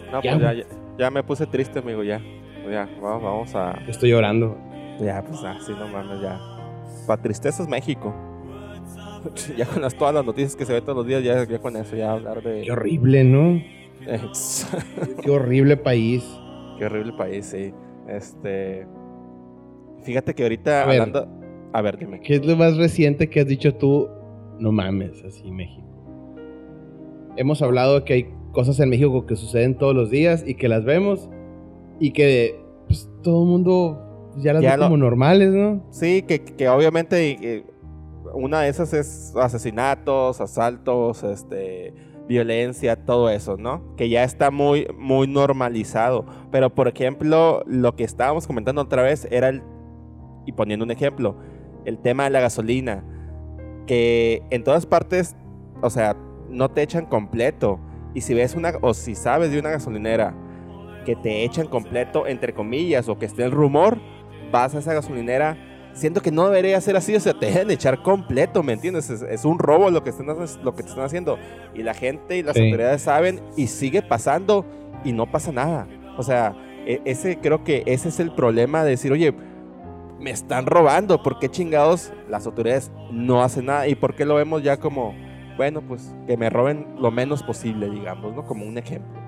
no, 0.10 0.24
ya, 0.24 0.38
pues 0.38 0.58
ya, 0.58 0.66
ya, 0.98 1.12
me 1.12 1.22
puse 1.22 1.46
triste, 1.48 1.80
amigo, 1.80 2.02
ya. 2.02 2.22
Ya, 2.70 2.90
vamos, 3.02 3.24
vamos 3.24 3.56
a... 3.56 3.74
Estoy 3.88 4.12
llorando. 4.12 4.58
Ya, 5.00 5.24
pues 5.24 5.44
así 5.44 5.72
no 5.72 5.88
mames, 5.88 6.22
ya. 6.22 6.40
Para 7.08 7.22
tristeza 7.22 7.64
es 7.64 7.70
México. 7.70 8.14
ya 9.58 9.66
con 9.66 9.82
las, 9.82 9.96
todas 9.96 10.14
las 10.14 10.26
noticias 10.26 10.56
que 10.56 10.66
se 10.66 10.74
ven 10.74 10.84
todos 10.84 10.98
los 10.98 11.08
días, 11.08 11.24
ya, 11.24 11.44
ya 11.44 11.60
con 11.60 11.76
eso, 11.76 11.96
ya 11.96 12.12
hablar 12.12 12.42
de... 12.44 12.62
Qué 12.62 12.72
horrible, 12.72 13.24
¿no? 13.24 13.62
Qué 15.22 15.32
horrible 15.32 15.78
país. 15.78 16.24
Qué 16.78 16.86
horrible 16.86 17.14
país, 17.14 17.46
sí. 17.46 17.74
Este. 18.08 18.88
Fíjate 20.04 20.34
que 20.34 20.44
ahorita 20.44 20.84
a 20.84 20.86
ver, 20.88 21.02
hablando. 21.02 21.28
A 21.74 21.82
ver, 21.82 21.98
dime. 21.98 22.20
¿Qué 22.22 22.36
es 22.36 22.46
lo 22.46 22.56
más 22.56 22.78
reciente 22.78 23.30
que 23.30 23.42
has 23.42 23.48
dicho 23.48 23.76
tú? 23.76 24.10
No 24.60 24.72
mames, 24.72 25.24
así 25.24 25.52
México. 25.52 25.88
Hemos 27.38 27.62
hablado 27.62 28.04
que 28.04 28.14
hay 28.14 28.34
cosas 28.52 28.80
en 28.80 28.90
México 28.90 29.26
que 29.26 29.36
suceden 29.36 29.78
todos 29.78 29.96
los 29.96 30.10
días 30.10 30.44
y 30.46 30.56
que 30.56 30.68
las 30.68 30.84
vemos 30.84 31.30
y 32.02 32.12
que 32.12 32.60
pues, 32.88 33.08
todo 33.22 33.44
el 33.44 33.50
mundo 33.50 34.34
ya 34.38 34.54
las 34.54 34.64
ve 34.64 34.84
como 34.84 34.98
normales, 34.98 35.52
¿no? 35.52 35.86
Sí, 35.92 36.24
que, 36.24 36.44
que 36.44 36.68
obviamente 36.68 37.64
una 38.34 38.62
de 38.62 38.70
esas 38.70 38.94
es 38.94 39.34
asesinatos, 39.36 40.42
asaltos, 40.42 41.24
este 41.24 41.94
violencia, 42.28 42.96
todo 43.06 43.30
eso, 43.30 43.58
¿no? 43.58 43.96
Que 43.98 44.10
ya 44.10 44.24
está 44.24 44.52
muy, 44.52 44.88
muy 44.98 45.28
normalizado. 45.28 46.26
Pero, 46.50 46.74
por 46.74 46.88
ejemplo, 46.88 47.62
lo 47.68 47.96
que 47.96 48.04
estábamos 48.04 48.48
comentando 48.48 48.82
otra 48.82 49.04
vez 49.04 49.28
era 49.30 49.50
el, 49.50 49.62
y 50.46 50.54
poniendo 50.54 50.86
un 50.86 50.92
ejemplo, 50.92 51.36
el 51.86 52.00
tema 52.00 52.24
de 52.24 52.30
la 52.30 52.40
gasolina, 52.40 53.04
que 53.86 54.44
en 54.50 54.64
todas 54.64 54.86
partes, 54.86 55.36
o 55.82 55.90
sea, 55.90 56.16
no 56.50 56.72
te 56.72 56.82
echan 56.82 57.06
completo. 57.06 57.80
Y 58.14 58.22
si 58.22 58.34
ves 58.34 58.56
una, 58.56 58.74
o 58.82 58.94
si 58.94 59.14
sabes 59.14 59.52
de 59.52 59.60
una 59.60 59.72
gasolinera 59.72 60.34
que 61.06 61.16
te 61.16 61.44
echan 61.44 61.68
completo, 61.68 62.28
entre 62.28 62.54
comillas, 62.54 63.10
o 63.10 63.18
que 63.18 63.26
esté 63.26 63.44
el 63.44 63.52
rumor, 63.52 64.00
vas 64.52 64.76
a 64.76 64.80
esa 64.80 64.94
gasolinera. 64.94 65.58
Siento 65.94 66.22
que 66.22 66.32
no 66.32 66.48
debería 66.48 66.80
ser 66.80 66.96
así, 66.96 67.16
o 67.16 67.20
sea, 67.20 67.34
te 67.34 67.48
deben 67.48 67.70
echar 67.72 68.02
completo, 68.02 68.64
¿me 68.64 68.74
entiendes? 68.74 69.10
Es, 69.10 69.44
un 69.44 69.60
robo 69.60 69.90
lo 69.90 70.04
que, 70.04 70.12
están, 70.12 70.28
lo 70.28 70.76
que 70.76 70.84
te 70.84 70.90
están 70.90 71.04
haciendo. 71.04 71.38
Y 71.74 71.84
la 71.84 71.94
gente 71.94 72.38
y 72.38 72.44
las 72.44 72.56
autoridades 72.56 73.02
saben 73.02 73.42
y 73.58 73.68
sigue 73.68 74.02
pasando 74.02 74.66
y 75.04 75.12
no 75.12 75.30
pasa 75.30 75.52
nada. 75.52 75.88
O 76.18 76.24
sea, 76.24 76.56
e, 76.86 77.02
ese 77.06 77.40
creo 77.40 77.64
que 77.64 77.84
ese 77.86 78.10
es 78.10 78.20
el 78.20 78.34
problema 78.34 78.84
de 78.84 78.92
decir, 78.92 79.12
oye, 79.12 79.34
me 80.20 80.32
están 80.32 80.66
robando, 80.66 81.22
¿por 81.24 81.40
qué 81.40 81.50
chingados 81.50 82.14
las 82.30 82.46
autoridades 82.46 82.92
no 83.12 83.44
hacen 83.44 83.66
nada? 83.66 83.88
¿Y 83.88 83.96
por 83.96 84.16
qué 84.16 84.24
lo 84.24 84.36
vemos 84.36 84.64
ya 84.64 84.78
como, 84.78 85.14
bueno, 85.58 85.82
pues 85.82 86.16
que 86.28 86.38
me 86.38 86.50
roben 86.50 86.88
lo 87.00 87.12
menos 87.12 87.44
posible, 87.44 87.90
digamos, 87.90 88.34
¿no? 88.36 88.46
Como 88.46 88.66
un 88.66 88.78
ejemplo. 88.78 89.21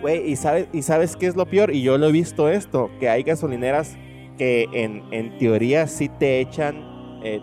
Güey, 0.00 0.30
¿y 0.30 0.36
sabes, 0.36 0.68
¿y 0.72 0.82
sabes 0.82 1.16
qué 1.16 1.26
es 1.26 1.36
lo 1.36 1.46
peor? 1.46 1.74
Y 1.74 1.82
yo 1.82 1.98
lo 1.98 2.08
he 2.08 2.12
visto 2.12 2.48
esto, 2.48 2.90
que 3.00 3.08
hay 3.08 3.22
gasolineras 3.22 3.96
que 4.38 4.68
en, 4.72 5.02
en 5.12 5.38
teoría 5.38 5.86
sí 5.86 6.08
te 6.08 6.40
echan 6.40 7.20
eh, 7.24 7.40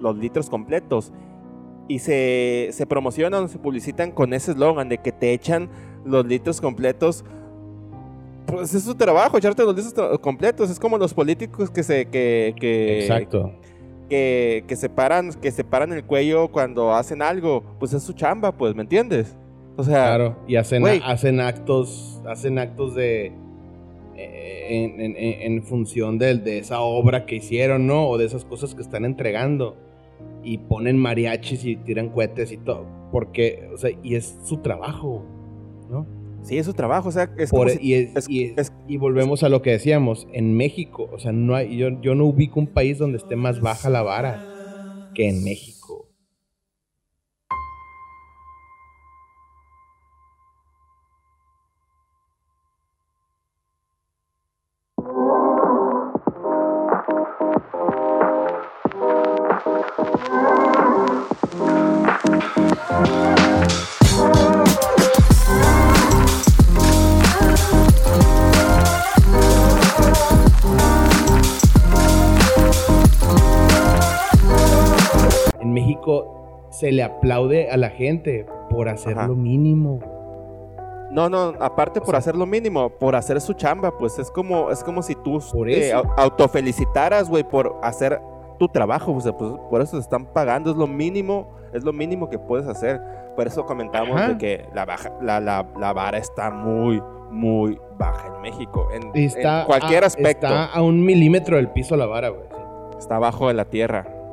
los 0.00 0.16
litros 0.16 0.50
completos 0.50 1.12
y 1.88 1.98
se, 1.98 2.68
se 2.72 2.86
promocionan, 2.86 3.48
se 3.48 3.58
publicitan 3.58 4.10
con 4.10 4.34
ese 4.34 4.52
eslogan 4.52 4.88
de 4.88 4.98
que 4.98 5.12
te 5.12 5.32
echan 5.32 5.70
los 6.04 6.26
litros 6.26 6.60
completos 6.60 7.24
pues 8.46 8.74
es 8.74 8.84
su 8.84 8.94
trabajo, 8.94 9.38
echarte 9.38 9.62
los 9.62 9.76
discos 9.76 10.18
completos. 10.20 10.70
Es 10.70 10.78
como 10.78 10.98
los 10.98 11.14
políticos 11.14 11.70
que 11.70 11.82
se. 11.82 12.06
Que, 12.06 12.54
que, 12.58 13.00
Exacto. 13.00 13.52
Que, 14.08 14.64
que, 14.68 14.76
se 14.76 14.88
paran, 14.88 15.32
que 15.32 15.50
se 15.50 15.64
paran 15.64 15.92
el 15.92 16.04
cuello 16.04 16.48
cuando 16.48 16.92
hacen 16.92 17.22
algo. 17.22 17.64
Pues 17.78 17.92
es 17.92 18.02
su 18.02 18.12
chamba, 18.12 18.52
pues, 18.52 18.74
¿me 18.74 18.82
entiendes? 18.82 19.36
O 19.76 19.84
sea. 19.84 20.06
Claro, 20.06 20.36
y 20.46 20.56
hacen, 20.56 20.84
hacen 20.86 21.40
actos. 21.40 22.20
Hacen 22.26 22.58
actos 22.58 22.94
de. 22.94 23.32
Eh, 24.16 25.40
en, 25.42 25.62
función 25.64 26.18
de, 26.18 26.36
de, 26.36 26.58
esa 26.58 26.80
obra 26.80 27.26
que 27.26 27.36
hicieron, 27.36 27.86
¿no? 27.86 28.08
O 28.08 28.16
de 28.16 28.24
esas 28.24 28.44
cosas 28.44 28.74
que 28.74 28.82
están 28.82 29.04
entregando. 29.04 29.76
Y 30.42 30.58
ponen 30.58 30.98
mariachis 30.98 31.64
y 31.64 31.76
tiran 31.76 32.10
cohetes 32.10 32.52
y 32.52 32.58
todo. 32.58 32.86
Porque, 33.10 33.68
o 33.72 33.78
sea, 33.78 33.90
y 34.02 34.14
es 34.14 34.38
su 34.44 34.58
trabajo, 34.58 35.24
¿no? 35.90 36.06
Sí, 36.44 36.58
es 36.58 36.66
su 36.66 36.74
trabajo, 36.74 37.08
o 37.08 37.12
sea, 37.12 37.30
es, 37.38 37.50
y, 38.28 38.96
volvemos 38.98 39.42
a 39.42 39.48
lo 39.48 39.62
que 39.62 39.70
decíamos, 39.70 40.28
en 40.30 40.54
México, 40.54 41.08
o 41.10 41.18
sea, 41.18 41.32
no 41.32 41.54
hay, 41.54 41.74
yo, 41.74 41.88
yo 42.02 42.14
no 42.14 42.26
ubico 42.26 42.60
un 42.60 42.66
país 42.66 42.98
donde 42.98 43.16
esté 43.16 43.34
más 43.34 43.62
baja 43.62 43.88
la 43.88 44.02
vara 44.02 44.44
que 45.14 45.26
en 45.30 45.42
México. 45.42 45.83
Se 76.70 76.90
le 76.90 77.02
aplaude 77.02 77.70
a 77.70 77.76
la 77.76 77.90
gente 77.90 78.46
por 78.68 78.88
hacer 78.88 79.16
lo 79.16 79.34
mínimo. 79.34 80.00
No, 81.10 81.28
no, 81.28 81.54
aparte 81.60 82.00
por 82.00 82.16
hacer 82.16 82.34
lo 82.34 82.44
mínimo, 82.44 82.90
por 82.90 83.14
hacer 83.14 83.40
su 83.40 83.52
chamba, 83.52 83.96
pues 83.96 84.18
es 84.18 84.30
como, 84.32 84.70
es 84.70 84.82
como 84.82 85.00
si 85.00 85.14
tú 85.14 85.38
por 85.52 85.68
te 85.68 85.92
autofelicitaras, 85.92 87.30
güey, 87.30 87.44
por 87.44 87.78
hacer 87.82 88.20
tu 88.58 88.68
trabajo, 88.68 89.12
pues, 89.12 89.32
por 89.70 89.80
eso 89.80 89.96
te 89.96 90.02
están 90.02 90.26
pagando, 90.26 90.72
es 90.72 90.76
lo 90.76 90.88
mínimo, 90.88 91.52
es 91.72 91.84
lo 91.84 91.92
mínimo 91.92 92.28
que 92.28 92.38
puedes 92.38 92.66
hacer. 92.66 93.00
Por 93.36 93.46
eso 93.46 93.64
comentamos 93.64 94.28
de 94.28 94.38
que 94.38 94.66
la, 94.74 94.84
baja, 94.84 95.12
la, 95.20 95.40
la, 95.40 95.92
vara 95.92 96.18
está 96.18 96.50
muy, 96.50 97.00
muy 97.30 97.78
baja 97.96 98.34
en 98.34 98.42
México, 98.42 98.88
en, 98.92 99.12
cualquier 99.66 100.04
aspecto. 100.04 100.46
Está 100.46 100.66
a 100.66 100.82
un 100.82 101.04
milímetro 101.04 101.56
del 101.56 101.68
piso 101.68 101.96
la 101.96 102.06
vara, 102.06 102.30
güey. 102.30 102.46
Está 102.98 103.16
abajo 103.16 103.48
de 103.48 103.54
la 103.54 103.64
tierra. 103.64 104.23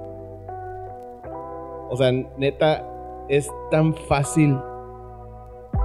O 1.92 1.98
sea, 1.98 2.10
neta, 2.38 2.88
es 3.28 3.52
tan 3.70 3.94
fácil 3.94 4.58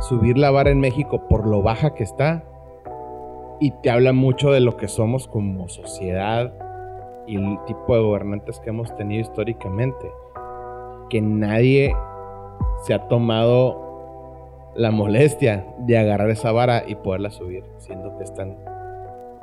subir 0.00 0.38
la 0.38 0.52
vara 0.52 0.70
en 0.70 0.78
México 0.78 1.26
por 1.28 1.48
lo 1.48 1.62
baja 1.62 1.94
que 1.94 2.04
está. 2.04 2.44
Y 3.58 3.72
te 3.82 3.90
habla 3.90 4.12
mucho 4.12 4.52
de 4.52 4.60
lo 4.60 4.76
que 4.76 4.86
somos 4.86 5.26
como 5.26 5.68
sociedad 5.68 6.52
y 7.26 7.36
el 7.36 7.58
tipo 7.66 7.96
de 7.96 8.02
gobernantes 8.02 8.60
que 8.60 8.70
hemos 8.70 8.94
tenido 8.94 9.22
históricamente. 9.22 10.08
Que 11.10 11.20
nadie 11.20 11.92
se 12.82 12.94
ha 12.94 13.08
tomado 13.08 14.70
la 14.76 14.92
molestia 14.92 15.66
de 15.78 15.98
agarrar 15.98 16.30
esa 16.30 16.52
vara 16.52 16.84
y 16.86 16.94
poderla 16.94 17.30
subir, 17.30 17.64
siendo 17.78 18.16
que 18.16 18.22
es 18.22 18.32
tan 18.32 18.56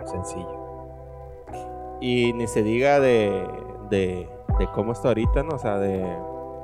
sencillo. 0.06 0.64
Y 2.00 2.32
ni 2.32 2.48
se 2.48 2.64
diga 2.64 3.02
de, 3.02 3.46
de, 3.90 4.30
de 4.60 4.68
cómo 4.74 4.94
está 4.94 5.10
ahorita, 5.10 5.44
¿no? 5.44 5.56
O 5.56 5.60
sea, 5.60 5.78
de 5.78 6.06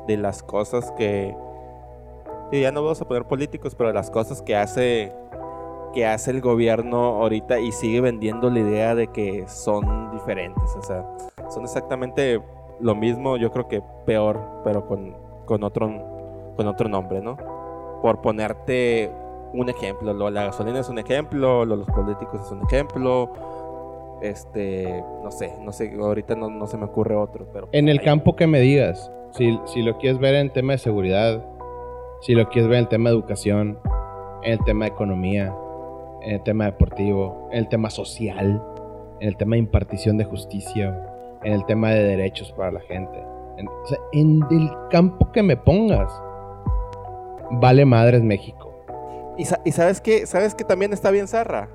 de 0.10 0.18
las 0.18 0.42
cosas 0.42 0.92
que 0.98 1.36
y 2.52 2.62
ya 2.62 2.72
no 2.72 2.82
vamos 2.82 3.00
a 3.00 3.08
poner 3.08 3.26
políticos, 3.26 3.76
pero 3.76 3.94
las 3.94 4.10
cosas 4.10 4.42
que 4.42 4.56
hace 4.56 5.14
que 5.94 6.06
hace 6.06 6.32
el 6.32 6.42
gobierno 6.42 6.98
ahorita 7.22 7.60
y 7.60 7.72
sigue 7.72 8.02
vendiendo 8.02 8.50
la 8.50 8.60
idea 8.60 8.96
de 8.96 9.08
que 9.08 9.48
son 9.48 10.12
diferentes, 10.12 10.76
o 10.76 10.82
sea, 10.82 11.06
son 11.50 11.64
exactamente 11.64 12.42
lo 12.80 12.96
mismo, 12.96 13.38
yo 13.38 13.52
creo 13.52 13.68
que 13.68 13.84
peor, 14.06 14.40
pero 14.64 14.88
con, 14.88 15.16
con 15.46 15.64
otro 15.64 16.54
con 16.56 16.68
otro 16.68 16.90
nombre, 16.90 17.22
¿no? 17.22 17.38
Por 18.02 18.22
ponerte 18.22 19.12
un 19.54 19.70
ejemplo, 19.70 20.14
lo, 20.14 20.32
la 20.32 20.46
gasolina 20.46 20.80
es 20.80 20.90
un 20.90 20.98
ejemplo, 20.98 21.66
lo, 21.66 21.76
los 21.76 21.88
políticos 21.88 22.42
es 22.46 22.52
un 22.52 22.64
ejemplo, 22.64 23.32
este, 24.22 25.04
no 25.24 25.32
sé, 25.32 25.56
no 25.62 25.72
sé, 25.72 25.96
ahorita 26.00 26.36
no, 26.36 26.50
no 26.50 26.66
se 26.66 26.78
me 26.78 26.86
ocurre 26.86 27.16
otro, 27.16 27.48
pero... 27.54 27.70
En 27.72 27.90
el 27.90 28.02
campo 28.02 28.36
que 28.36 28.48
me 28.48 28.60
digas, 28.60 29.12
si, 29.32 29.82
lo 29.82 29.98
quieres 29.98 30.20
ver 30.20 30.36
en 30.36 30.52
tema 30.52 30.74
de 30.74 30.80
seguridad, 30.80 31.44
si 32.22 32.34
lo 32.34 32.50
quieres 32.50 32.70
ver 32.70 32.80
en 32.80 32.90
tema 32.90 33.10
de 33.10 33.16
educación, 33.16 33.80
en 34.44 34.54
el 34.54 34.64
tema 34.66 34.86
de 34.86 34.92
economía, 34.92 35.54
en 36.22 36.36
el 36.36 36.44
tema 36.44 36.66
deportivo, 36.66 37.48
en 37.52 37.60
el 37.60 37.70
tema 37.70 37.90
social, 37.90 38.64
en 39.20 39.28
el 39.28 39.38
tema 39.38 39.56
de 39.56 39.60
impartición 39.60 40.18
de 40.18 40.26
justicia, 40.26 40.98
en 41.44 41.54
el 41.54 41.66
tema 41.66 41.92
de 41.92 42.04
derechos 42.04 42.52
para 42.54 42.72
la 42.72 42.82
gente. 42.82 43.18
En, 43.58 43.68
o 43.68 43.86
sea, 43.86 43.98
en 44.14 44.42
el 44.52 44.72
campo 44.90 45.32
que 45.32 45.44
me 45.44 45.58
pongas, 45.58 46.12
vale 47.52 47.86
madres 47.86 48.24
México. 48.24 48.74
Y, 49.38 49.44
y 49.64 49.72
sabes 49.72 50.02
que 50.02 50.26
sabes 50.26 50.56
que 50.56 50.66
también 50.66 50.92
está 50.92 51.12
bien 51.12 51.28
zarra 51.28 51.70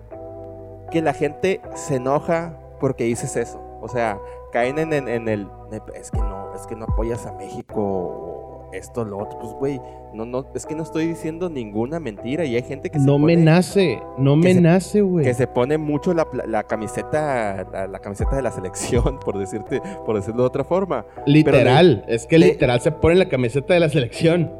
que 0.90 1.02
la 1.02 1.12
gente 1.12 1.60
se 1.74 1.96
enoja 1.96 2.58
porque 2.78 3.04
dices 3.04 3.36
eso. 3.36 3.60
O 3.80 3.88
sea, 3.88 4.18
caen 4.52 4.78
en, 4.78 4.92
en, 4.92 5.28
el. 5.28 5.48
Es 5.94 6.10
que 6.10 6.18
no, 6.18 6.54
es 6.54 6.66
que 6.66 6.76
no 6.76 6.84
apoyas 6.84 7.26
a 7.26 7.32
México. 7.32 8.68
Esto, 8.72 9.04
lo 9.04 9.18
otro. 9.18 9.38
Pues, 9.38 9.52
güey, 9.52 9.80
no, 10.12 10.24
no, 10.24 10.46
es 10.52 10.66
que 10.66 10.74
no 10.74 10.82
estoy 10.82 11.06
diciendo 11.06 11.48
ninguna 11.48 12.00
mentira. 12.00 12.44
Y 12.44 12.56
hay 12.56 12.62
gente 12.62 12.90
que 12.90 12.98
se 12.98 13.06
No 13.06 13.18
me 13.18 13.36
nace, 13.36 14.02
no 14.18 14.34
me 14.34 14.54
nace, 14.54 15.00
güey. 15.00 15.24
Que 15.24 15.34
se 15.34 15.46
pone 15.46 15.78
mucho 15.78 16.12
la, 16.12 16.26
la 16.46 16.64
camiseta, 16.64 17.86
la, 17.88 17.98
camiseta 18.00 18.34
de 18.34 18.42
la 18.42 18.50
selección, 18.50 19.20
por 19.24 19.38
decirte, 19.38 19.80
por 20.04 20.16
decirlo 20.16 20.42
de 20.42 20.48
otra 20.48 20.64
forma. 20.64 21.06
Literal, 21.24 22.04
es 22.08 22.26
que 22.26 22.38
literal 22.38 22.80
se 22.80 22.90
pone 22.90 23.14
la 23.14 23.28
camiseta 23.28 23.74
de 23.74 23.80
la 23.80 23.88
selección. 23.88 24.52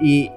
Y 0.00 0.30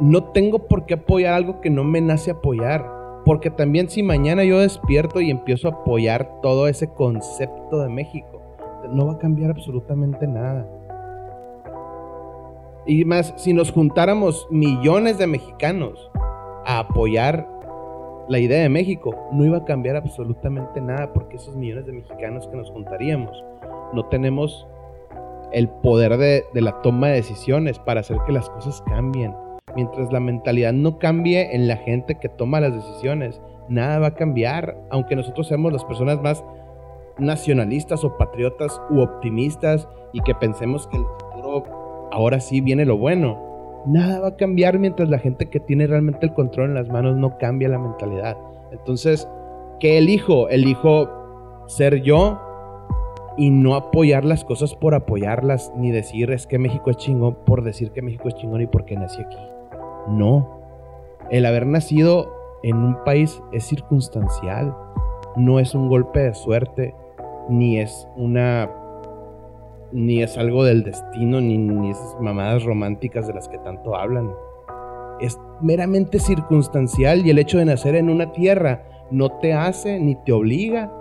no 0.00 0.24
tengo 0.24 0.66
por 0.66 0.86
qué 0.86 0.94
apoyar 0.94 1.34
algo 1.34 1.60
que 1.60 1.70
no 1.70 1.84
me 1.84 2.00
nace 2.00 2.32
apoyar. 2.32 2.96
Porque 3.24 3.50
también 3.50 3.88
si 3.90 4.04
mañana 4.04 4.44
yo 4.44 4.60
despierto 4.60 5.20
y 5.20 5.30
empiezo 5.30 5.66
a 5.66 5.72
apoyar 5.72 6.40
todo 6.42 6.68
ese 6.68 6.86
concepto 6.86 7.82
de 7.82 7.88
México, 7.88 8.35
no 8.88 9.06
va 9.06 9.14
a 9.14 9.18
cambiar 9.18 9.50
absolutamente 9.50 10.26
nada. 10.26 10.66
Y 12.86 13.04
más, 13.04 13.34
si 13.36 13.52
nos 13.52 13.72
juntáramos 13.72 14.46
millones 14.50 15.18
de 15.18 15.26
mexicanos 15.26 16.10
a 16.64 16.80
apoyar 16.80 17.48
la 18.28 18.38
idea 18.38 18.62
de 18.62 18.68
México, 18.68 19.14
no 19.32 19.44
iba 19.44 19.58
a 19.58 19.64
cambiar 19.64 19.96
absolutamente 19.96 20.80
nada 20.80 21.12
porque 21.12 21.36
esos 21.36 21.56
millones 21.56 21.86
de 21.86 21.92
mexicanos 21.92 22.46
que 22.48 22.56
nos 22.56 22.70
juntaríamos 22.70 23.44
no 23.92 24.04
tenemos 24.06 24.66
el 25.52 25.68
poder 25.68 26.16
de, 26.16 26.44
la 26.54 26.80
toma 26.82 27.08
de 27.08 27.14
decisiones 27.14 27.78
para 27.78 28.00
hacer 28.00 28.18
que 28.26 28.32
las 28.32 28.50
cosas 28.50 28.82
cambien 28.82 29.34
mientras 29.76 30.10
la 30.12 30.20
mentalidad 30.20 30.72
no 30.72 30.98
cambie 30.98 31.54
en 31.54 31.68
la 31.68 31.76
gente 31.76 32.16
que 32.16 32.30
toma 32.30 32.60
las 32.60 32.74
decisiones, 32.74 33.40
nada 33.68 33.98
va 33.98 34.06
a 34.08 34.14
cambiar, 34.14 34.76
aunque 34.90 35.14
nosotros 35.14 35.46
seamos 35.46 35.72
las 35.72 35.84
personas 35.84 36.20
más 36.22 36.42
nacionalistas 37.18 38.04
o 38.04 38.16
patriotas 38.16 38.80
u 38.90 39.00
optimistas 39.00 39.88
y 40.12 40.20
que 40.20 40.34
pensemos 40.34 40.86
que 40.86 40.96
el 40.96 41.04
futuro 41.04 42.08
ahora 42.12 42.40
sí 42.40 42.60
viene 42.60 42.84
lo 42.84 42.96
bueno. 42.96 43.44
nada 43.86 44.20
va 44.20 44.28
a 44.28 44.36
cambiar 44.36 44.78
mientras 44.78 45.08
la 45.08 45.18
gente 45.18 45.48
que 45.48 45.60
tiene 45.60 45.86
realmente 45.86 46.26
el 46.26 46.34
control 46.34 46.70
en 46.70 46.74
las 46.74 46.88
manos 46.88 47.16
no 47.16 47.38
cambia 47.38 47.68
la 47.68 47.78
mentalidad. 47.78 48.36
Entonces, 48.72 49.28
¿qué 49.78 49.98
elijo? 49.98 50.48
Elijo 50.48 51.08
ser 51.68 52.02
yo 52.02 52.40
y 53.36 53.50
no 53.50 53.74
apoyar 53.74 54.24
las 54.24 54.44
cosas 54.44 54.74
por 54.74 54.94
apoyarlas, 54.94 55.72
ni 55.76 55.90
decir 55.90 56.30
es 56.32 56.46
que 56.46 56.58
México 56.58 56.90
es 56.90 56.96
chingón 56.96 57.36
por 57.44 57.62
decir 57.62 57.92
que 57.92 58.02
México 58.02 58.28
es 58.28 58.34
chingón 58.34 58.62
y 58.62 58.66
porque 58.66 58.96
nací 58.96 59.22
aquí. 59.22 59.38
No. 60.08 60.60
El 61.30 61.44
haber 61.46 61.66
nacido 61.66 62.32
en 62.62 62.76
un 62.76 63.04
país 63.04 63.42
es 63.52 63.64
circunstancial, 63.64 64.74
no 65.36 65.60
es 65.60 65.74
un 65.74 65.88
golpe 65.88 66.20
de 66.20 66.34
suerte, 66.34 66.94
ni 67.48 67.78
es 67.78 68.08
una 68.16 68.70
ni 69.92 70.22
es 70.22 70.36
algo 70.36 70.64
del 70.64 70.82
destino, 70.82 71.40
ni, 71.40 71.56
ni 71.56 71.90
esas 71.90 72.20
mamadas 72.20 72.64
románticas 72.64 73.26
de 73.26 73.34
las 73.34 73.48
que 73.48 73.58
tanto 73.58 73.96
hablan. 73.96 74.32
Es 75.20 75.38
meramente 75.60 76.18
circunstancial 76.18 77.24
y 77.24 77.30
el 77.30 77.38
hecho 77.38 77.58
de 77.58 77.64
nacer 77.64 77.94
en 77.94 78.10
una 78.10 78.32
tierra 78.32 78.84
no 79.10 79.30
te 79.38 79.54
hace 79.54 79.98
ni 80.00 80.16
te 80.16 80.32
obliga 80.32 80.92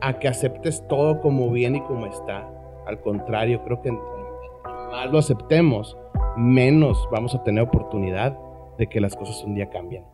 a 0.00 0.18
que 0.18 0.28
aceptes 0.28 0.86
todo 0.88 1.20
como 1.20 1.50
viene 1.50 1.78
y 1.78 1.82
como 1.82 2.06
está. 2.06 2.50
Al 2.86 3.00
contrario, 3.00 3.62
creo 3.64 3.82
que 3.82 3.92
más 3.92 5.10
lo 5.10 5.18
aceptemos, 5.18 5.96
menos 6.36 7.08
vamos 7.12 7.34
a 7.34 7.42
tener 7.44 7.62
oportunidad 7.62 8.36
de 8.78 8.86
que 8.88 9.00
las 9.00 9.14
cosas 9.14 9.42
un 9.44 9.54
día 9.54 9.68
cambien. 9.68 10.04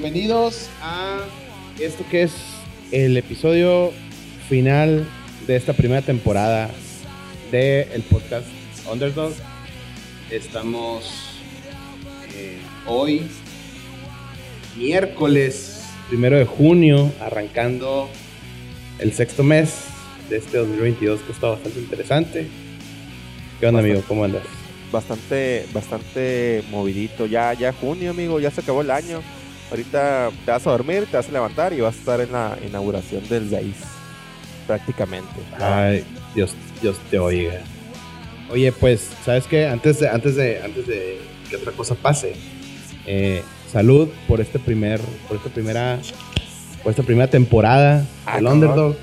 Bienvenidos 0.00 0.70
a 0.80 1.24
esto 1.80 2.04
que 2.08 2.22
es 2.22 2.32
el 2.92 3.16
episodio 3.16 3.92
final 4.48 5.04
de 5.44 5.56
esta 5.56 5.72
primera 5.72 6.02
temporada 6.02 6.70
del 7.50 7.88
el 7.90 8.02
podcast 8.02 8.46
Underdog. 8.88 9.32
Estamos 10.30 11.40
eh, 12.36 12.58
hoy, 12.86 13.26
miércoles 14.76 15.82
primero 16.08 16.38
de 16.38 16.44
junio, 16.44 17.12
arrancando 17.20 18.08
el 19.00 19.12
sexto 19.12 19.42
mes 19.42 19.86
de 20.30 20.36
este 20.36 20.58
2022 20.58 21.22
que 21.22 21.32
está 21.32 21.48
bastante 21.48 21.80
interesante. 21.80 22.46
¿Qué 23.58 23.66
onda, 23.66 23.80
amigo? 23.80 24.00
¿Cómo 24.06 24.22
andas? 24.22 24.44
Bastante, 24.92 25.66
bastante 25.72 26.62
movidito. 26.70 27.26
Ya, 27.26 27.52
ya 27.54 27.72
junio, 27.72 28.12
amigo, 28.12 28.38
ya 28.38 28.52
se 28.52 28.60
acabó 28.60 28.82
el 28.82 28.92
año. 28.92 29.22
Ahorita 29.70 30.30
te 30.44 30.50
vas 30.50 30.66
a 30.66 30.70
dormir, 30.70 31.06
te 31.10 31.16
vas 31.16 31.28
a 31.28 31.32
levantar 31.32 31.72
y 31.72 31.80
vas 31.80 31.94
a 31.94 31.98
estar 31.98 32.20
en 32.20 32.32
la 32.32 32.56
inauguración 32.66 33.26
del 33.28 33.50
GAIS. 33.50 33.76
Prácticamente. 34.66 35.40
Ay, 35.58 36.04
Dios, 36.34 36.54
Dios 36.80 36.96
te 37.10 37.18
oiga. 37.18 37.60
Oye, 38.50 38.72
pues, 38.72 39.10
¿sabes 39.24 39.46
qué? 39.46 39.66
Antes 39.66 40.00
de, 40.00 40.08
antes 40.08 40.36
de, 40.36 40.62
antes 40.62 40.86
de 40.86 41.18
que 41.50 41.56
otra 41.56 41.72
cosa 41.72 41.94
pase, 41.94 42.34
eh, 43.06 43.42
salud 43.70 44.08
por 44.26 44.40
este 44.40 44.58
primer, 44.58 45.00
por 45.26 45.36
esta 45.36 45.50
primera, 45.50 45.98
por 46.82 46.90
esta 46.90 47.02
primera 47.02 47.28
temporada 47.28 48.06
ah, 48.24 48.36
del 48.36 48.46
Underdog. 48.46 48.96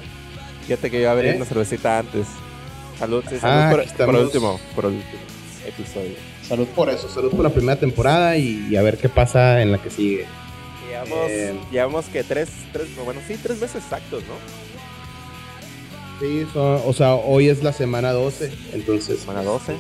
Fíjate 0.66 0.90
que 0.90 1.02
iba 1.02 1.10
a 1.10 1.14
abrir 1.14 1.34
¿Eh? 1.34 1.36
una 1.36 1.46
cervecita 1.46 2.00
antes. 2.00 2.26
Salud, 2.98 3.24
sí, 3.30 3.38
salud 3.38 3.62
ah, 3.62 3.70
por, 3.72 4.06
por, 4.06 4.16
el 4.16 4.22
último, 4.22 4.60
por 4.74 4.86
el 4.86 4.94
último 4.94 5.22
episodio. 5.68 6.16
Salud 6.42 6.68
por 6.68 6.90
eso, 6.90 7.08
salud 7.10 7.32
por 7.32 7.44
la 7.44 7.50
primera 7.50 7.80
temporada 7.80 8.38
y 8.38 8.76
a 8.76 8.82
ver 8.82 8.98
qué 8.98 9.10
pasa 9.10 9.62
en 9.62 9.72
la 9.72 9.80
que 9.80 9.90
sigue. 9.92 10.26
Llevamos, 11.72 12.06
que 12.06 12.24
tres, 12.24 12.50
tres, 12.72 12.88
bueno, 13.04 13.20
sí, 13.28 13.36
tres 13.42 13.60
meses 13.60 13.84
exactos, 13.84 14.24
¿no? 14.24 14.36
Sí, 16.20 16.48
o 16.56 16.94
sea, 16.94 17.16
hoy 17.16 17.50
es 17.50 17.62
la 17.62 17.74
semana 17.74 18.12
12, 18.14 18.52
entonces. 18.74 19.20
Semana 19.20 19.44
12. 19.44 19.76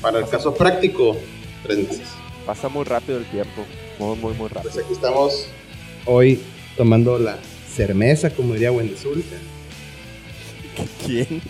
para 0.00 0.18
el 0.18 0.28
caso 0.28 0.54
práctico, 0.54 1.16
tres 1.62 1.78
meses. 1.78 2.08
Pasa 2.46 2.68
muy 2.68 2.84
rápido 2.84 3.18
el 3.18 3.26
tiempo, 3.26 3.64
muy, 3.98 4.16
muy, 4.16 4.32
muy 4.34 4.48
rápido. 4.48 4.72
Pues 4.72 4.84
aquí 4.84 4.92
estamos 4.92 5.48
hoy 6.06 6.40
tomando 6.76 7.18
la 7.18 7.38
cermeza, 7.70 8.30
como 8.30 8.54
diría 8.54 8.72
Wendy 8.72 8.96
Zulka. 8.96 9.36
¿Quién? 11.04 11.42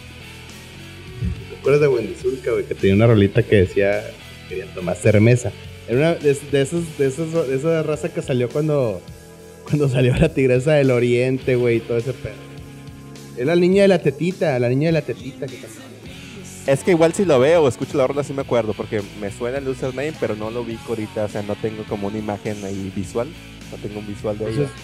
¿Te 1.51 1.57
acuerdas 1.59 1.83
de 1.83 1.89
Wendy 1.89 2.15
Zulka, 2.15 2.51
güey? 2.51 2.65
Que 2.65 2.75
tenía 2.75 2.97
una 2.97 3.07
rolita 3.07 3.43
que 3.43 3.57
decía 3.57 4.03
que 4.49 4.49
querían 4.49 4.75
tomar 4.75 4.97
cermeza. 4.97 5.53
Era 5.89 5.99
una 5.99 6.15
de, 6.15 6.31
esos, 6.31 6.99
de, 6.99 7.07
esos, 7.07 7.49
de 7.49 7.55
esa 7.55 7.83
raza 7.83 8.09
que 8.09 8.21
salió 8.21 8.49
cuando, 8.49 9.01
cuando 9.65 9.89
salió 9.89 10.17
la 10.17 10.29
tigresa 10.29 10.73
del 10.73 10.91
oriente, 10.91 11.55
güey, 11.55 11.77
y 11.77 11.81
todo 11.81 11.99
ese 11.99 12.13
pedo. 12.13 12.35
Es 13.37 13.47
la 13.47 13.55
niña 13.55 13.83
de 13.83 13.89
la 13.89 14.01
tetita, 14.01 14.59
la 14.59 14.69
niña 14.69 14.89
de 14.89 14.93
la 14.93 15.03
tetita 15.03 15.47
que 15.47 15.59
Es 16.67 16.83
que 16.83 16.91
igual 16.93 17.13
si 17.13 17.25
lo 17.25 17.39
veo 17.39 17.63
o 17.63 17.69
escucho 17.69 17.99
la 17.99 18.07
rola 18.07 18.25
sí 18.25 18.33
me 18.33 18.43
acuerdo, 18.43 18.73
porque 18.73 19.03
me 19.21 19.31
suena 19.31 19.59
el 19.59 19.69
username, 19.69 20.15
pero 20.19 20.35
no 20.35 20.51
lo 20.51 20.65
vi 20.65 20.79
ahorita, 20.89 21.27
o 21.27 21.29
sea, 21.29 21.43
no 21.43 21.55
tengo 21.55 21.85
como 21.85 22.09
una 22.09 22.19
imagen 22.19 22.65
ahí 22.65 22.91
visual, 22.95 23.29
no 23.71 23.77
tengo 23.77 24.01
un 24.01 24.07
visual 24.07 24.39
de 24.39 24.47
Entonces, 24.47 24.75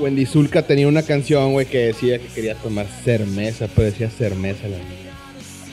Wendy 0.00 0.26
Zulka 0.26 0.62
tenía 0.62 0.88
una 0.88 1.04
canción, 1.04 1.52
güey, 1.52 1.66
que 1.66 1.78
decía 1.78 2.18
que 2.18 2.26
quería 2.26 2.56
tomar 2.56 2.86
cermeza, 3.04 3.68
pero 3.72 3.86
decía 3.86 4.10
cermeza 4.10 4.66
la 4.66 4.78
niña. 4.78 5.12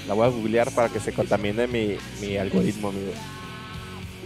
La 0.08 0.14
voy 0.14 0.28
a 0.28 0.30
googlear 0.30 0.70
para 0.72 0.90
que 0.90 1.00
se 1.00 1.14
contamine 1.14 1.66
mi, 1.66 1.96
mi 2.20 2.38
algoritmo, 2.38 2.90
amigo 2.90 3.12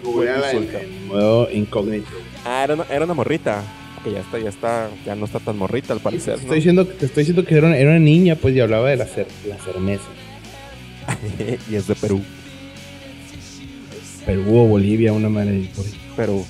en, 0.05 1.07
modo 1.07 1.49
incógnito. 1.51 2.07
Ah, 2.45 2.63
era 2.63 2.75
una, 2.75 2.85
era 2.89 3.05
una 3.05 3.13
morrita. 3.13 3.63
Que 4.03 4.11
ya 4.11 4.19
está, 4.19 4.37
ya 4.37 4.49
está, 4.49 4.89
ya 5.03 5.15
no 5.15 5.25
está 5.25 5.39
tan 5.39 5.57
morrita 5.57 5.91
al 5.91 5.99
parecer. 5.99 6.35
Te 6.35 6.41
estoy, 6.41 6.57
diciendo, 6.57 6.85
te 6.85 7.07
estoy 7.07 7.21
diciendo 7.21 7.43
que 7.43 7.55
era 7.55 7.67
una, 7.67 7.77
era 7.77 7.89
una 7.89 7.99
niña, 7.99 8.35
pues, 8.35 8.55
y 8.55 8.59
hablaba 8.59 8.89
de 8.89 8.97
la, 8.97 9.05
cer, 9.05 9.25
la 9.47 9.57
cermeza. 9.57 10.03
y 11.71 11.75
es 11.75 11.87
de 11.87 11.95
Perú. 11.95 12.21
Perú 14.25 14.59
o 14.59 14.67
Bolivia, 14.67 15.11
una 15.11 15.29
madre 15.29 15.69
por 15.75 15.85
Perú. 16.15 16.45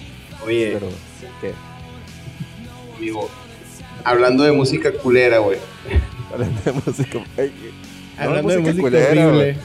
Oye, 0.46 0.72
Pero, 0.74 0.90
¿qué? 1.42 1.54
Amigo, 2.98 3.30
hablando 4.04 4.44
de 4.44 4.52
música 4.52 4.92
culera, 4.92 5.40
güey. 5.40 5.60
hablando 6.34 6.62
de 6.62 6.72
música. 6.74 7.20
hablando 8.18 8.52
de 8.52 8.60
música, 8.60 8.82
culera, 8.82 9.56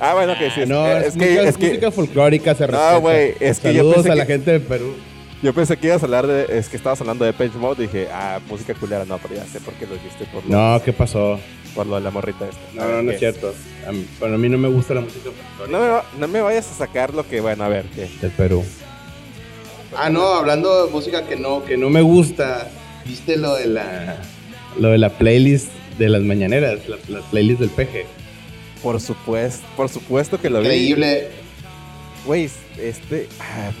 Ah, 0.00 0.14
bueno, 0.14 0.34
que 0.38 0.50
sí. 0.50 0.62
no, 0.66 0.86
es, 0.86 1.14
que, 1.14 1.42
es 1.42 1.58
música 1.58 1.90
folclórica 1.90 2.54
se 2.54 2.66
respeta. 2.66 2.94
No, 2.94 3.00
güey, 3.00 3.34
es 3.38 3.60
que 3.60 3.74
Saludos 3.74 4.06
a 4.06 4.14
la 4.14 4.24
gente 4.24 4.52
de 4.52 4.60
Perú. 4.60 4.94
Yo 5.42 5.54
pensé 5.54 5.76
que 5.76 5.86
ibas 5.86 6.02
a 6.02 6.06
hablar 6.06 6.26
de. 6.26 6.58
Es 6.58 6.68
que 6.68 6.76
estabas 6.76 7.00
hablando 7.00 7.24
de 7.24 7.32
Page 7.32 7.56
Mode. 7.56 7.82
Dije, 7.82 8.08
ah, 8.12 8.40
música 8.48 8.74
culera. 8.74 9.04
No, 9.04 9.18
pero 9.18 9.36
ya 9.36 9.44
sé 9.44 9.60
por 9.60 9.74
qué 9.74 9.86
lo 9.86 9.94
dijiste. 9.94 10.24
Por 10.26 10.44
no, 10.46 10.80
¿qué 10.84 10.92
pasó? 10.92 11.38
Por 11.74 11.86
lo 11.86 11.96
de 11.96 12.02
la 12.02 12.10
morrita 12.10 12.46
esta. 12.46 12.60
No, 12.74 12.88
no, 12.88 13.02
no 13.02 13.10
es 13.10 13.18
cierto. 13.18 13.54
A 13.86 13.92
mí, 13.92 14.06
bueno, 14.18 14.34
a 14.34 14.38
mí 14.38 14.48
no 14.48 14.58
me 14.58 14.68
gusta 14.68 14.94
la 14.94 15.00
música 15.00 15.30
folclórica. 15.30 15.78
No 15.78 16.02
me, 16.02 16.20
no 16.20 16.28
me 16.28 16.40
vayas 16.42 16.70
a 16.70 16.74
sacar 16.74 17.14
lo 17.14 17.26
que. 17.26 17.40
Bueno, 17.40 17.64
a 17.64 17.68
ver, 17.68 17.86
¿qué? 17.94 18.08
Del 18.20 18.30
Perú. 18.32 18.64
Ah, 19.96 20.10
no, 20.10 20.34
hablando 20.34 20.86
de 20.86 20.92
música 20.92 21.26
que 21.26 21.36
no, 21.36 21.64
que 21.64 21.76
no 21.76 21.88
me 21.88 22.02
gusta. 22.02 22.70
¿Viste 23.06 23.36
lo 23.38 23.54
de 23.54 23.66
la. 23.66 24.16
Lo 24.78 24.88
de 24.88 24.98
la 24.98 25.10
playlist 25.10 25.68
de 25.98 26.08
las 26.08 26.22
mañaneras? 26.22 26.86
La, 26.86 26.96
la 27.08 27.20
playlist 27.30 27.60
del 27.60 27.70
peje. 27.70 28.06
Por 28.82 29.00
supuesto, 29.00 29.66
por 29.76 29.88
supuesto 29.88 30.40
que 30.40 30.50
lo 30.50 30.60
vi. 30.60 30.66
Increíble. 30.66 31.28
Güey, 32.24 32.48
este. 32.78 33.28
Ah, 33.38 33.72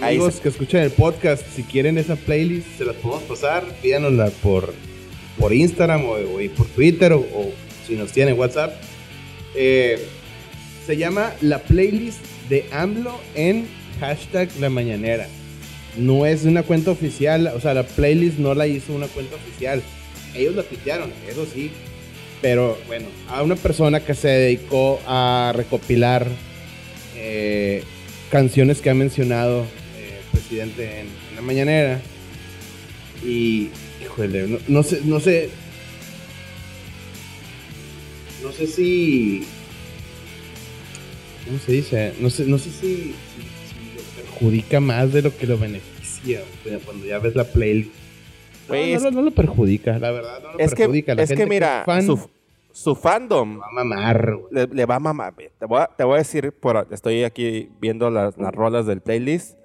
Amigos 0.00 0.38
que 0.40 0.48
escuchan 0.48 0.82
el 0.82 0.92
podcast, 0.92 1.44
si 1.54 1.64
quieren 1.64 1.98
esa 1.98 2.14
playlist, 2.14 2.68
se 2.78 2.84
las 2.84 2.94
podemos 2.96 3.24
pasar. 3.24 3.64
Pídanosla 3.82 4.30
por, 4.40 4.72
por 5.40 5.52
Instagram 5.52 6.04
o, 6.04 6.16
por 6.56 6.66
Twitter 6.68 7.12
o, 7.14 7.24
si 7.84 7.94
nos 7.94 8.12
tienen 8.12 8.38
WhatsApp. 8.38 8.74
Eh, 9.56 10.06
se 10.86 10.96
llama 10.96 11.32
la 11.40 11.58
playlist 11.62 12.20
de 12.48 12.66
AMLO 12.70 13.20
en 13.34 13.66
hashtag 13.98 14.48
la 14.60 14.70
mañanera. 14.70 15.26
No 15.96 16.26
es 16.26 16.44
una 16.44 16.62
cuenta 16.62 16.92
oficial, 16.92 17.48
o 17.48 17.60
sea, 17.60 17.74
la 17.74 17.82
playlist 17.82 18.38
no 18.38 18.54
la 18.54 18.68
hizo 18.68 18.94
una 18.94 19.08
cuenta 19.08 19.34
oficial. 19.34 19.82
Ellos 20.36 20.54
la 20.54 20.62
pitearon, 20.62 21.10
eso 21.28 21.44
sí, 21.52 21.72
pero 22.40 22.78
bueno, 22.86 23.06
a 23.28 23.42
una 23.42 23.56
persona 23.56 24.00
que 24.00 24.14
se 24.14 24.28
dedicó 24.28 25.00
a 25.06 25.52
recopilar 25.54 26.26
eh, 27.16 27.82
canciones 28.30 28.80
que 28.80 28.90
ha 28.90 28.94
mencionado 28.94 29.62
eh, 29.96 30.20
el 30.22 30.30
presidente 30.30 31.00
en, 31.00 31.06
la 31.34 31.42
mañanera. 31.42 32.00
Y, 33.24 33.70
híjole, 34.02 34.60
no, 34.68 34.82
sé, 34.82 35.00
no 35.04 35.20
sé. 35.20 35.50
no 38.42 38.52
sé 38.52 38.66
si. 38.66 39.44
¿Cómo 41.44 41.58
se 41.58 41.72
dice? 41.72 42.12
No 42.20 42.30
sé, 42.30 42.44
no 42.44 42.58
sé 42.58 42.70
si, 42.70 43.14
lo 43.94 44.22
perjudica 44.22 44.80
más 44.80 45.12
de 45.12 45.22
lo 45.22 45.36
que 45.36 45.46
lo 45.46 45.58
beneficia. 45.58 46.42
cuando 46.84 47.06
ya 47.06 47.18
ves 47.18 47.34
la 47.34 47.44
playlist. 47.44 48.05
No, 48.68 49.22
lo 49.22 49.30
perjudica, 49.30 49.98
la 49.98 50.10
verdad. 50.10 50.40
No 50.42 50.52
lo 50.52 50.58
es 50.58 50.74
perjudica. 50.74 51.16
Que, 51.16 51.22
es 51.22 51.32
que 51.32 51.46
mira, 51.46 51.84
su, 52.72 52.94
fandom. 52.94 53.54
Le 53.54 53.58
va 53.58 53.66
a 53.66 53.72
mamar, 53.72 54.38
le, 54.50 54.86
va 54.86 54.94
a 54.96 55.00
mamar. 55.00 55.34
Te 55.34 55.66
voy 55.66 55.80
a, 55.80 55.86
te 55.86 56.04
voy 56.04 56.14
a 56.14 56.18
decir, 56.18 56.52
por, 56.52 56.86
estoy 56.90 57.24
aquí 57.24 57.70
viendo 57.80 58.10
las, 58.10 58.36
las 58.36 58.54
rolas 58.54 58.86
del 58.86 59.00
playlist. 59.00 59.58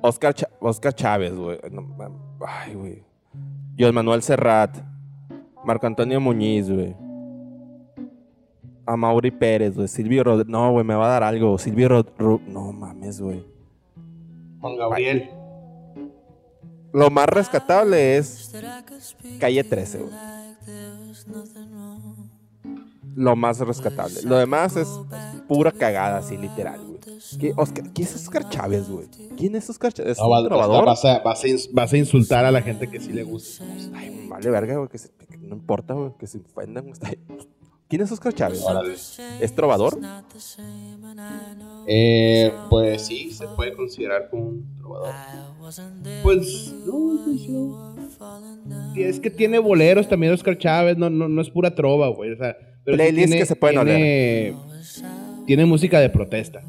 Oscar, 0.00 0.34
Oscar 0.60 0.94
Chávez, 0.94 1.34
güey. 1.34 1.58
ay, 2.46 2.74
güey. 2.74 3.02
Dios 3.74 3.92
Manuel 3.92 4.22
Serrat. 4.22 4.76
Marco 5.64 5.86
Antonio 5.86 6.20
Muñiz, 6.20 6.70
güey. 6.70 6.94
A 8.84 8.96
Mauri 8.96 9.30
Pérez, 9.30 9.74
güey. 9.74 9.88
Silvio 9.88 10.24
Rodríguez. 10.24 10.50
No, 10.50 10.72
güey, 10.72 10.84
me 10.84 10.94
va 10.94 11.06
a 11.06 11.08
dar 11.08 11.22
algo. 11.22 11.56
Silvio 11.58 11.88
Rodríguez. 11.88 12.48
No 12.48 12.72
mames, 12.72 13.20
güey. 13.20 13.44
Juan 14.60 14.76
Gabriel. 14.76 15.41
Lo 16.92 17.10
más 17.10 17.26
rescatable 17.26 18.16
es 18.16 18.52
Calle 19.40 19.64
13, 19.64 19.98
güey. 19.98 20.12
Lo 23.14 23.36
más 23.36 23.58
rescatable. 23.58 24.22
Lo 24.24 24.36
demás 24.36 24.76
es 24.76 24.88
pura 25.48 25.70
cagada, 25.70 26.18
así, 26.18 26.36
literal, 26.36 26.80
güey. 26.80 27.00
¿Qué, 27.38 28.02
es 28.02 28.14
Oscar 28.14 28.48
Chávez, 28.48 28.88
güey? 28.88 29.06
¿Quién 29.36 29.54
es 29.54 29.68
Oscar 29.68 29.92
Chávez? 29.92 30.12
¿Es 30.12 30.18
un 30.18 30.46
trovador? 30.46 30.84
Vas 30.84 31.04
a, 31.04 31.20
vas, 31.20 31.92
a, 31.92 31.96
insultar 31.96 32.44
a 32.44 32.50
la 32.50 32.62
gente 32.62 32.88
que 32.88 33.00
sí 33.00 33.12
le 33.12 33.22
gusta. 33.22 33.64
Ay, 33.94 34.26
vale 34.28 34.50
verga, 34.50 34.76
güey. 34.76 34.88
Que, 34.88 34.98
no 35.38 35.56
importa, 35.56 35.94
güey. 35.94 36.12
Que 36.18 36.26
se 36.26 36.38
ofendan. 36.38 36.92
¿Quién 37.92 38.00
es 38.00 38.10
Oscar 38.10 38.32
Chávez? 38.32 38.64
¿Es 39.38 39.54
trovador? 39.54 39.98
Eh, 41.86 42.50
pues 42.70 43.02
sí, 43.02 43.30
se 43.32 43.46
puede 43.48 43.74
considerar 43.74 44.30
como 44.30 44.44
un 44.44 44.78
trovador. 44.78 45.14
Pues 46.22 46.72
no, 46.86 47.94
Es 48.96 49.20
que 49.20 49.28
tiene 49.28 49.58
boleros 49.58 50.08
también 50.08 50.32
Oscar 50.32 50.56
Chávez, 50.56 50.96
no, 50.96 51.10
no, 51.10 51.28
no 51.28 51.42
es 51.42 51.50
pura 51.50 51.74
trova, 51.74 52.08
güey. 52.08 52.32
O 52.32 52.36
sea, 52.38 52.56
Playlist 52.82 53.34
que 53.34 53.44
se 53.44 53.56
pueden 53.56 53.84
tiene, 53.84 54.56
tiene 55.44 55.66
música 55.66 56.00
de 56.00 56.08
protesta. 56.08 56.62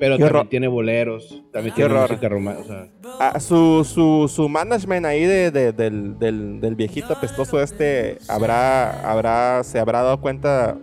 Pero 0.00 0.16
también 0.18 0.48
tiene 0.48 0.66
boleros, 0.66 1.42
también 1.52 1.74
tiene 1.74 1.94
música 1.94 2.28
romántica. 2.28 2.88
Ah, 3.18 3.38
su, 3.38 3.84
su, 3.84 4.32
su, 4.34 4.48
management 4.48 5.04
ahí 5.04 5.26
de, 5.26 5.50
del, 5.50 6.18
del, 6.18 6.74
viejito 6.74 7.12
apestoso 7.12 7.60
este 7.60 8.16
habrá, 8.26 9.08
habrá, 9.08 9.62
se 9.62 9.78
habrá 9.78 10.00
dado 10.00 10.18
cuenta 10.18 10.78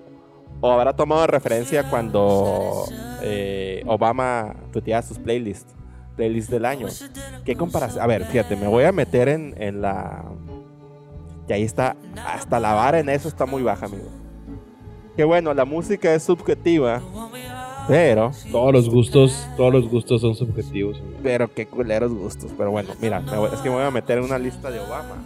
o 0.62 0.72
habrá 0.72 0.96
tomado 0.96 1.26
referencia 1.26 1.90
cuando 1.90 2.86
eh, 3.24 3.82
Obama 3.88 4.56
tuiteaba 4.72 5.02
sus 5.02 5.18
playlists, 5.18 5.74
playlists 6.16 6.52
del 6.52 6.66
año. 6.66 6.88
¿Qué 7.44 7.56
comparación? 7.56 8.04
A 8.04 8.08
ver, 8.08 8.24
fíjate, 8.26 8.56
me 8.56 8.68
voy 8.68 8.84
a 8.84 8.92
meter 8.92 9.30
en, 9.30 9.56
en 9.58 9.82
la... 9.82 10.26
Y 11.50 11.54
ahí 11.54 11.64
está, 11.64 11.96
hasta 12.24 12.60
la 12.60 12.74
vara 12.74 13.00
en 13.00 13.10
eso 13.10 13.28
está 13.28 13.48
muy 13.48 13.64
baja, 13.64 13.88
amigo. 13.88 14.10
Que 15.16 15.24
bueno, 15.24 15.56
la 15.56 15.66
música 15.66 16.14
es 16.14 16.22
subjetiva 16.22 17.02
pero. 17.88 18.32
Todos 18.52 18.74
los 18.74 18.90
gustos, 18.90 19.48
todos 19.56 19.74
los 19.74 19.90
gustos 19.90 20.22
son 20.22 20.36
subjetivos. 20.36 21.02
Pero 21.24 21.54
qué 21.54 21.68
culeros 21.68 22.12
gustos. 22.12 22.52
Pero 22.58 22.72
bueno, 22.72 22.90
mira, 23.02 23.24
es 23.54 23.60
que 23.60 23.70
me 23.70 23.76
voy 23.76 23.86
a 23.86 23.92
meter 23.92 24.18
en 24.18 24.26
una 24.26 24.38
lista 24.38 24.70
de 24.70 24.80
Obama. 24.80 25.26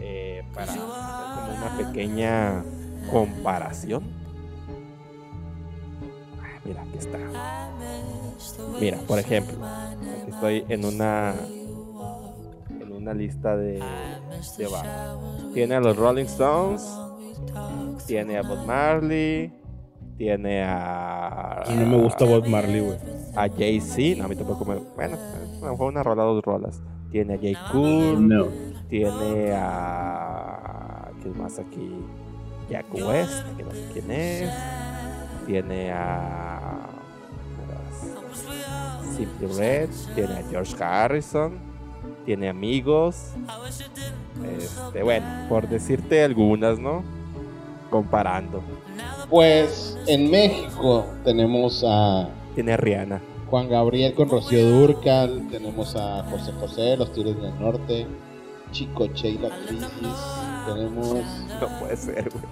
Eh, 0.00 0.44
para 0.52 0.72
hacer 0.72 0.80
como 0.80 1.56
una 1.56 1.76
pequeña 1.76 2.64
comparación. 3.10 4.02
Ah, 6.40 6.60
mira, 6.64 6.82
aquí 6.82 6.98
está. 6.98 7.18
Mira, 8.80 8.98
por 9.06 9.18
ejemplo, 9.18 9.56
aquí 9.64 10.30
estoy 10.30 10.64
en 10.68 10.84
una 10.84 11.34
en 12.68 12.92
una 12.92 13.14
lista 13.14 13.56
de, 13.56 13.82
de 14.58 14.66
Obama. 14.66 15.18
Tiene 15.54 15.76
a 15.76 15.80
los 15.80 15.96
Rolling 15.96 16.24
Stones, 16.24 16.84
tiene 18.06 18.36
a 18.38 18.42
Bob 18.42 18.66
Marley, 18.66 19.52
tiene 20.16 20.62
a. 20.62 21.64
no 21.68 21.86
me 21.86 21.96
gusta 22.02 22.24
Bob 22.24 22.46
Marley, 22.46 22.80
güey. 22.80 22.98
A 23.34 23.48
Jay-Z. 23.48 24.18
No, 24.18 24.24
a 24.24 24.28
mí 24.28 24.36
tampoco 24.36 24.64
me. 24.64 24.76
Bueno, 24.76 25.16
fue 25.76 25.86
una 25.86 26.02
rola, 26.02 26.22
dos 26.22 26.44
rolas. 26.44 26.80
Tiene 27.10 27.34
a 27.34 27.38
Jay 27.38 27.56
Cool. 27.72 28.28
No. 28.28 28.46
Tiene 28.88 29.52
a. 29.52 31.10
¿Quién 31.22 31.38
más 31.38 31.58
aquí? 31.58 31.94
Jack 32.70 32.86
West, 32.94 33.44
que 33.56 33.64
no 33.64 33.70
sé 33.72 33.88
quién 33.92 34.10
es. 34.10 34.50
Tiene 35.46 35.92
a. 35.92 36.88
Simply 39.16 39.46
Red. 39.46 39.90
Tiene 40.14 40.34
a 40.34 40.42
George 40.48 40.82
Harrison. 40.82 41.58
Tiene 42.24 42.48
amigos. 42.48 43.32
Este, 44.58 45.02
bueno, 45.02 45.26
por 45.48 45.68
decirte 45.68 46.22
algunas, 46.22 46.78
¿no? 46.78 47.02
Comparando. 47.90 48.62
Pues 49.30 49.96
en 50.06 50.30
México 50.30 51.04
tenemos 51.24 51.84
a. 51.86 52.28
Tiene 52.54 52.72
a 52.72 52.76
Rihanna. 52.76 53.22
Juan 53.50 53.68
Gabriel 53.68 54.14
con 54.14 54.28
Rocío 54.28 54.68
Durcal. 54.68 55.48
Tenemos 55.50 55.96
a 55.96 56.24
José 56.24 56.52
José, 56.60 56.96
Los 56.96 57.12
Tigres 57.12 57.40
del 57.40 57.58
Norte. 57.60 58.06
Chico 58.70 59.06
Che 59.08 59.28
y 59.30 59.38
la 59.38 59.50
Crisis. 59.66 59.88
Tenemos. 60.66 61.24
No 61.60 61.78
puede 61.80 61.96
ser, 61.96 62.30
güey. 62.30 62.44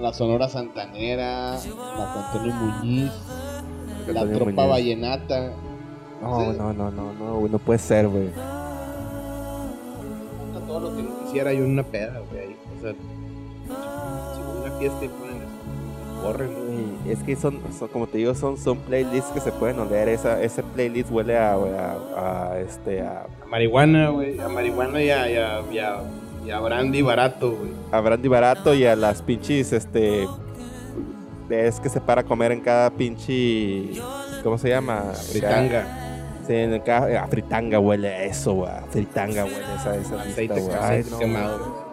La 0.00 0.12
Sonora 0.12 0.48
Santanera. 0.48 1.58
La 1.58 2.26
Antonio 2.26 2.54
Muñiz. 2.54 3.12
La 4.08 4.26
Tropa 4.26 4.66
Vallenata. 4.66 5.52
No, 6.20 6.52
no, 6.52 6.72
no, 6.72 6.90
no, 6.90 7.12
no, 7.12 7.48
no 7.48 7.58
puede 7.58 7.78
ser, 7.78 8.08
güey. 8.08 8.30
Todo 10.66 10.80
lo 10.80 10.96
que 10.96 11.02
no 11.02 11.24
quisiera 11.24 11.52
yo 11.52 11.64
en 11.64 11.72
una 11.72 11.82
peda, 11.82 12.20
güey. 12.30 12.56
O 12.76 12.80
sea, 12.82 12.92
si 12.94 14.40
una 14.68 14.78
fiesta 14.78 15.04
y 15.04 15.08
es 17.06 17.22
que 17.22 17.36
son, 17.36 17.60
como 17.92 18.06
te 18.06 18.18
digo, 18.18 18.34
son, 18.34 18.56
son 18.56 18.78
playlists 18.78 19.30
que 19.32 19.40
se 19.40 19.52
pueden 19.52 19.78
oler. 19.78 20.08
Esa, 20.08 20.40
ese 20.42 20.62
playlist 20.62 21.10
huele 21.10 21.36
a, 21.36 21.54
a, 21.54 22.58
este, 22.58 23.02
a... 23.02 23.26
marihuana, 23.48 24.10
güey. 24.10 24.38
A 24.38 24.48
marihuana 24.48 25.02
y 25.02 25.10
a, 25.10 25.62
y 26.44 26.50
a, 26.50 26.60
brandy 26.60 27.02
barato, 27.02 27.52
güey. 27.52 27.70
A 27.92 28.00
brandy 28.00 28.28
barato 28.28 28.74
y 28.74 28.84
a 28.86 28.96
las 28.96 29.22
pinches, 29.22 29.72
este... 29.72 30.28
Es 31.48 31.80
que 31.80 31.88
se 31.88 32.00
para 32.00 32.22
comer 32.22 32.52
en 32.52 32.60
cada 32.60 32.90
pinche... 32.90 33.90
¿Cómo 34.44 34.56
se 34.56 34.68
llama? 34.68 35.12
Fritanga. 35.14 35.84
Sí, 36.46 36.54
en 36.54 36.72
el, 36.74 36.90
a 36.90 37.26
fritanga 37.26 37.78
huele 37.78 38.26
eso, 38.26 38.54
güey. 38.54 38.70
Fritanga 38.90 39.44
huele 39.44 39.74
esa, 39.76 39.96
esa 39.96 40.22
Aceite, 40.22 40.62
quemado, 41.18 41.89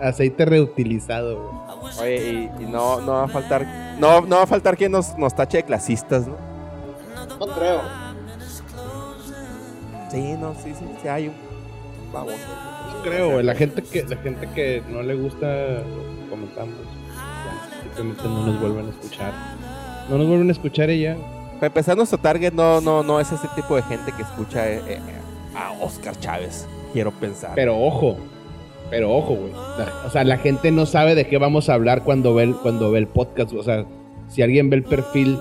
Aceite, 0.00 0.44
reutilizado, 0.44 1.42
güey. 1.42 1.98
Oye, 2.00 2.50
y, 2.60 2.64
no, 2.64 3.00
no 3.00 3.12
va 3.12 3.24
a 3.24 3.28
faltar, 3.28 3.66
no, 3.98 4.20
no 4.20 4.36
va 4.36 4.42
a 4.42 4.46
faltar 4.46 4.76
quien 4.76 4.92
nos, 4.92 5.16
nos 5.16 5.34
tache 5.34 5.58
de 5.58 5.64
clasistas, 5.64 6.26
¿no? 6.26 6.36
No 7.38 7.46
creo. 7.54 7.80
Sí, 10.10 10.34
no, 10.38 10.54
sí, 10.54 10.74
sí, 10.78 10.84
sí 11.00 11.08
hay 11.08 11.28
un 11.28 11.50
vamos. 12.12 12.34
No 12.94 13.02
creo, 13.02 13.42
La 13.42 13.54
gente 13.54 13.82
que, 13.82 14.02
la 14.04 14.16
gente 14.16 14.48
que 14.54 14.82
no 14.88 15.02
le 15.02 15.14
gusta 15.14 15.46
lo 15.46 16.30
comentamos. 16.30 16.74
simplemente 17.82 18.22
no 18.24 18.46
nos 18.46 18.60
vuelven 18.60 18.86
a 18.86 18.90
escuchar. 18.90 19.32
No 20.08 20.18
nos 20.18 20.26
vuelven 20.26 20.48
a 20.48 20.52
escuchar 20.52 20.90
ella. 20.90 21.16
Para 21.54 21.66
empezar, 21.66 21.96
nuestro 21.96 22.18
target 22.18 22.52
no, 22.52 22.80
no, 22.80 23.02
no 23.02 23.20
es 23.20 23.30
ese 23.32 23.46
tipo 23.54 23.76
de 23.76 23.82
gente 23.82 24.12
que 24.12 24.22
escucha 24.22 24.68
eh, 24.68 24.82
eh, 24.86 24.98
a 25.54 25.72
Oscar 25.72 26.18
Chávez, 26.18 26.66
quiero 26.92 27.10
pensar. 27.10 27.52
Pero 27.54 27.78
ojo, 27.78 28.16
pero 28.90 29.14
ojo, 29.14 29.34
güey. 29.36 29.52
O 30.04 30.10
sea, 30.10 30.24
la 30.24 30.36
gente 30.36 30.72
no 30.72 30.84
sabe 30.84 31.14
de 31.14 31.26
qué 31.26 31.38
vamos 31.38 31.68
a 31.68 31.74
hablar 31.74 32.02
cuando 32.02 32.34
ve 32.34 32.42
el, 32.42 32.56
cuando 32.56 32.90
ve 32.90 32.98
el 32.98 33.06
podcast. 33.06 33.52
O 33.54 33.62
sea, 33.62 33.86
si 34.28 34.42
alguien 34.42 34.68
ve 34.68 34.76
el 34.76 34.82
perfil 34.82 35.38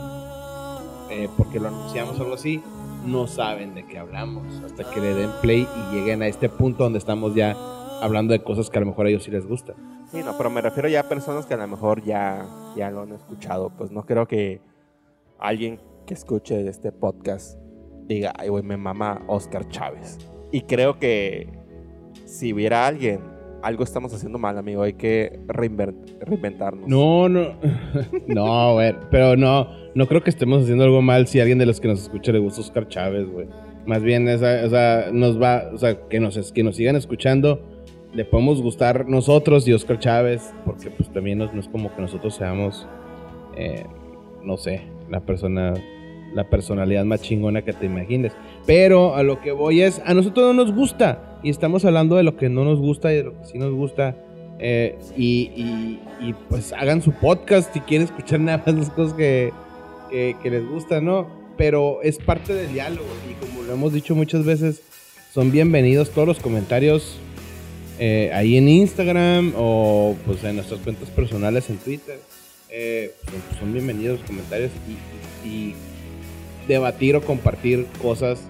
eh, 1.09 1.27
porque 1.35 1.59
lo 1.59 1.69
anunciamos 1.69 2.19
o 2.19 2.23
algo 2.23 2.35
así, 2.35 2.61
no 3.05 3.27
saben 3.27 3.73
de 3.73 3.85
qué 3.85 3.97
hablamos. 3.97 4.61
Hasta 4.63 4.89
que 4.89 5.01
le 5.01 5.15
den 5.15 5.31
play 5.41 5.67
y 5.75 5.95
lleguen 5.95 6.21
a 6.21 6.27
este 6.27 6.49
punto 6.49 6.83
donde 6.83 6.99
estamos 6.99 7.33
ya 7.33 7.57
hablando 8.01 8.33
de 8.33 8.43
cosas 8.43 8.69
que 8.69 8.77
a 8.77 8.81
lo 8.81 8.87
mejor 8.87 9.07
a 9.07 9.09
ellos 9.09 9.23
sí 9.23 9.31
les 9.31 9.47
gustan. 9.47 9.75
Sí, 10.11 10.21
no, 10.23 10.37
pero 10.37 10.49
me 10.49 10.61
refiero 10.61 10.87
ya 10.87 11.01
a 11.01 11.09
personas 11.09 11.45
que 11.45 11.55
a 11.55 11.57
lo 11.57 11.67
mejor 11.67 12.03
ya, 12.03 12.45
ya 12.75 12.91
lo 12.91 13.01
han 13.01 13.13
escuchado. 13.13 13.71
Pues 13.75 13.91
no 13.91 14.05
creo 14.05 14.27
que 14.27 14.61
alguien 15.39 15.79
que 16.05 16.13
escuche 16.13 16.67
este 16.67 16.91
podcast 16.91 17.59
diga, 18.07 18.33
ay, 18.37 18.49
güey, 18.49 18.63
me 18.63 18.77
mama 18.77 19.23
Oscar 19.27 19.67
Chávez. 19.69 20.17
Y 20.51 20.61
creo 20.61 20.97
que 20.99 21.59
si 22.25 22.53
hubiera 22.53 22.87
alguien 22.87 23.38
algo 23.61 23.83
estamos 23.83 24.13
haciendo 24.13 24.37
mal, 24.39 24.57
amigo. 24.57 24.83
Hay 24.83 24.93
que 24.93 25.39
reinventarnos. 25.47 26.87
No, 26.87 27.29
no. 27.29 27.55
no, 28.27 28.73
güey. 28.73 28.95
Pero 29.11 29.35
no, 29.35 29.67
no 29.95 30.07
creo 30.07 30.23
que 30.23 30.29
estemos 30.29 30.63
haciendo 30.63 30.83
algo 30.83 31.01
mal 31.01 31.27
si 31.27 31.39
a 31.39 31.43
alguien 31.43 31.59
de 31.59 31.65
los 31.65 31.79
que 31.79 31.87
nos 31.87 32.01
escucha 32.01 32.31
le 32.31 32.39
gusta 32.39 32.61
Oscar 32.61 32.87
Chávez, 32.87 33.29
güey. 33.29 33.47
Más 33.85 34.03
bien, 34.03 34.27
esa, 34.27 34.65
o 34.65 34.69
sea, 34.69 35.09
nos 35.11 35.41
va, 35.41 35.69
o 35.73 35.77
sea, 35.77 36.07
que 36.07 36.19
nos, 36.19 36.51
que 36.51 36.63
nos 36.63 36.75
sigan 36.75 36.95
escuchando 36.95 37.61
le 38.13 38.25
podemos 38.25 38.61
gustar 38.61 39.07
nosotros 39.07 39.67
y 39.67 39.73
Oscar 39.73 39.99
Chávez, 39.99 40.53
porque 40.65 40.89
pues 40.89 41.11
también 41.13 41.37
no, 41.37 41.45
es 41.45 41.67
como 41.67 41.93
que 41.95 42.01
nosotros 42.01 42.35
seamos, 42.35 42.87
eh, 43.55 43.85
no 44.43 44.57
sé, 44.57 44.81
la 45.09 45.19
persona, 45.21 45.73
la 46.33 46.49
personalidad 46.49 47.05
más 47.05 47.21
chingona 47.21 47.61
que 47.61 47.73
te 47.73 47.85
imagines. 47.85 48.33
Pero 48.65 49.15
a 49.15 49.23
lo 49.23 49.39
que 49.41 49.51
voy 49.51 49.81
es, 49.81 50.01
a 50.05 50.13
nosotros 50.13 50.47
no 50.47 50.65
nos 50.65 50.73
gusta 50.73 51.28
y 51.43 51.49
estamos 51.49 51.85
hablando 51.85 52.15
de 52.15 52.23
lo 52.23 52.35
que 52.37 52.49
no 52.49 52.63
nos 52.63 52.79
gusta 52.79 53.11
y 53.13 53.17
de 53.17 53.23
lo 53.23 53.39
que 53.39 53.45
sí 53.45 53.57
nos 53.57 53.73
gusta. 53.73 54.15
Eh, 54.59 54.97
y, 55.15 55.97
pues 56.49 56.73
hagan 56.73 57.01
su 57.01 57.13
podcast 57.13 57.73
si 57.73 57.79
quieren 57.79 58.07
escuchar 58.07 58.41
nada 58.41 58.61
más 58.65 58.75
las 58.75 58.89
cosas 58.89 59.13
que, 59.13 59.53
que, 60.09 60.35
que 60.43 60.49
les 60.49 60.67
gustan, 60.67 61.05
¿no? 61.05 61.27
Pero 61.57 62.01
es 62.03 62.17
parte 62.17 62.53
del 62.53 62.73
diálogo 62.73 63.07
y 63.29 63.33
como 63.45 63.63
lo 63.63 63.73
hemos 63.73 63.93
dicho 63.93 64.15
muchas 64.15 64.45
veces, 64.45 64.81
son 65.33 65.51
bienvenidos 65.51 66.09
todos 66.09 66.27
los 66.27 66.39
comentarios 66.39 67.19
eh, 68.01 68.31
ahí 68.33 68.55
en 68.55 68.69
Instagram 68.69 69.53
o 69.57 70.15
pues 70.25 70.41
en 70.45 70.55
nuestras 70.55 70.79
cuentas 70.79 71.09
personales 71.09 71.69
en 71.69 71.77
Twitter. 71.77 72.19
Eh, 72.69 73.13
pues, 73.25 73.59
son 73.59 73.73
bienvenidos 73.73 74.19
los 74.19 74.27
comentarios 74.27 74.71
y, 75.45 75.73
debatir 76.67 77.15
o 77.15 77.21
compartir 77.21 77.87
cosas, 77.99 78.41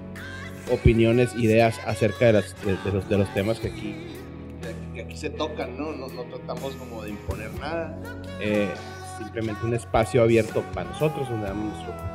opiniones, 0.71 1.35
ideas 1.35 1.79
acerca 1.85 2.27
de, 2.27 2.33
las, 2.33 2.55
de, 2.65 2.91
los, 2.91 3.09
de 3.09 3.17
los 3.17 3.33
temas 3.33 3.59
que 3.59 3.67
aquí, 3.69 3.95
que 4.93 5.01
aquí 5.01 5.17
se 5.17 5.29
tocan, 5.29 5.77
¿no? 5.77 5.91
¿no? 5.91 6.07
tratamos 6.23 6.75
como 6.75 7.03
de 7.03 7.11
imponer 7.11 7.51
nada. 7.59 7.97
Eh, 8.39 8.69
simplemente 9.17 9.65
un 9.65 9.73
espacio 9.73 10.21
abierto 10.21 10.63
para 10.73 10.89
nosotros 10.89 11.29
donde 11.29 11.47
damos 11.47 11.73
nuestro 11.73 12.09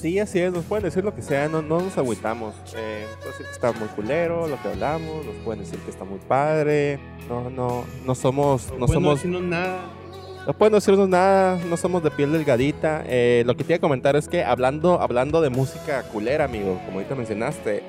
Sí, 0.00 0.18
así 0.18 0.38
es, 0.38 0.52
nos 0.52 0.64
pueden 0.64 0.84
decir 0.84 1.02
lo 1.02 1.14
que 1.14 1.22
sea, 1.22 1.48
no, 1.48 1.62
no 1.62 1.80
nos 1.80 1.96
agüitamos. 1.96 2.54
Eh, 2.76 3.06
pueden 3.16 3.32
decir 3.32 3.46
que 3.46 3.52
está 3.52 3.72
muy 3.72 3.88
culero 3.88 4.46
lo 4.46 4.60
que 4.60 4.68
hablamos, 4.68 5.24
nos 5.24 5.34
pueden 5.36 5.64
decir 5.64 5.78
que 5.80 5.90
está 5.90 6.04
muy 6.04 6.18
padre. 6.18 7.00
No, 7.28 7.48
no, 7.48 7.84
no 8.04 8.14
somos. 8.14 8.70
No, 8.72 8.86
pueden 8.86 9.02
somos. 9.02 9.14
decirnos 9.16 9.42
No 10.46 10.52
pueden 10.52 10.74
decirnos 10.74 11.08
nada, 11.08 11.58
no 11.68 11.76
somos 11.76 12.02
de 12.02 12.10
piel 12.10 12.32
delgadita. 12.32 13.02
Eh, 13.06 13.42
lo 13.46 13.56
que 13.56 13.64
te 13.64 13.72
iba 13.72 13.76
a 13.78 13.80
comentar 13.80 14.14
es 14.16 14.28
que 14.28 14.44
hablando, 14.44 15.00
hablando 15.00 15.40
de 15.40 15.50
música 15.50 16.02
culera, 16.04 16.44
amigo, 16.44 16.80
como 16.86 16.98
ahorita 16.98 17.14
mencionaste, 17.16 17.82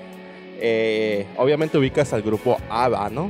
eh, 0.60 1.28
obviamente 1.38 1.78
ubicas 1.78 2.14
al 2.14 2.24
grupo 2.24 2.58
ABBA, 2.70 3.10
¿no? 3.12 3.30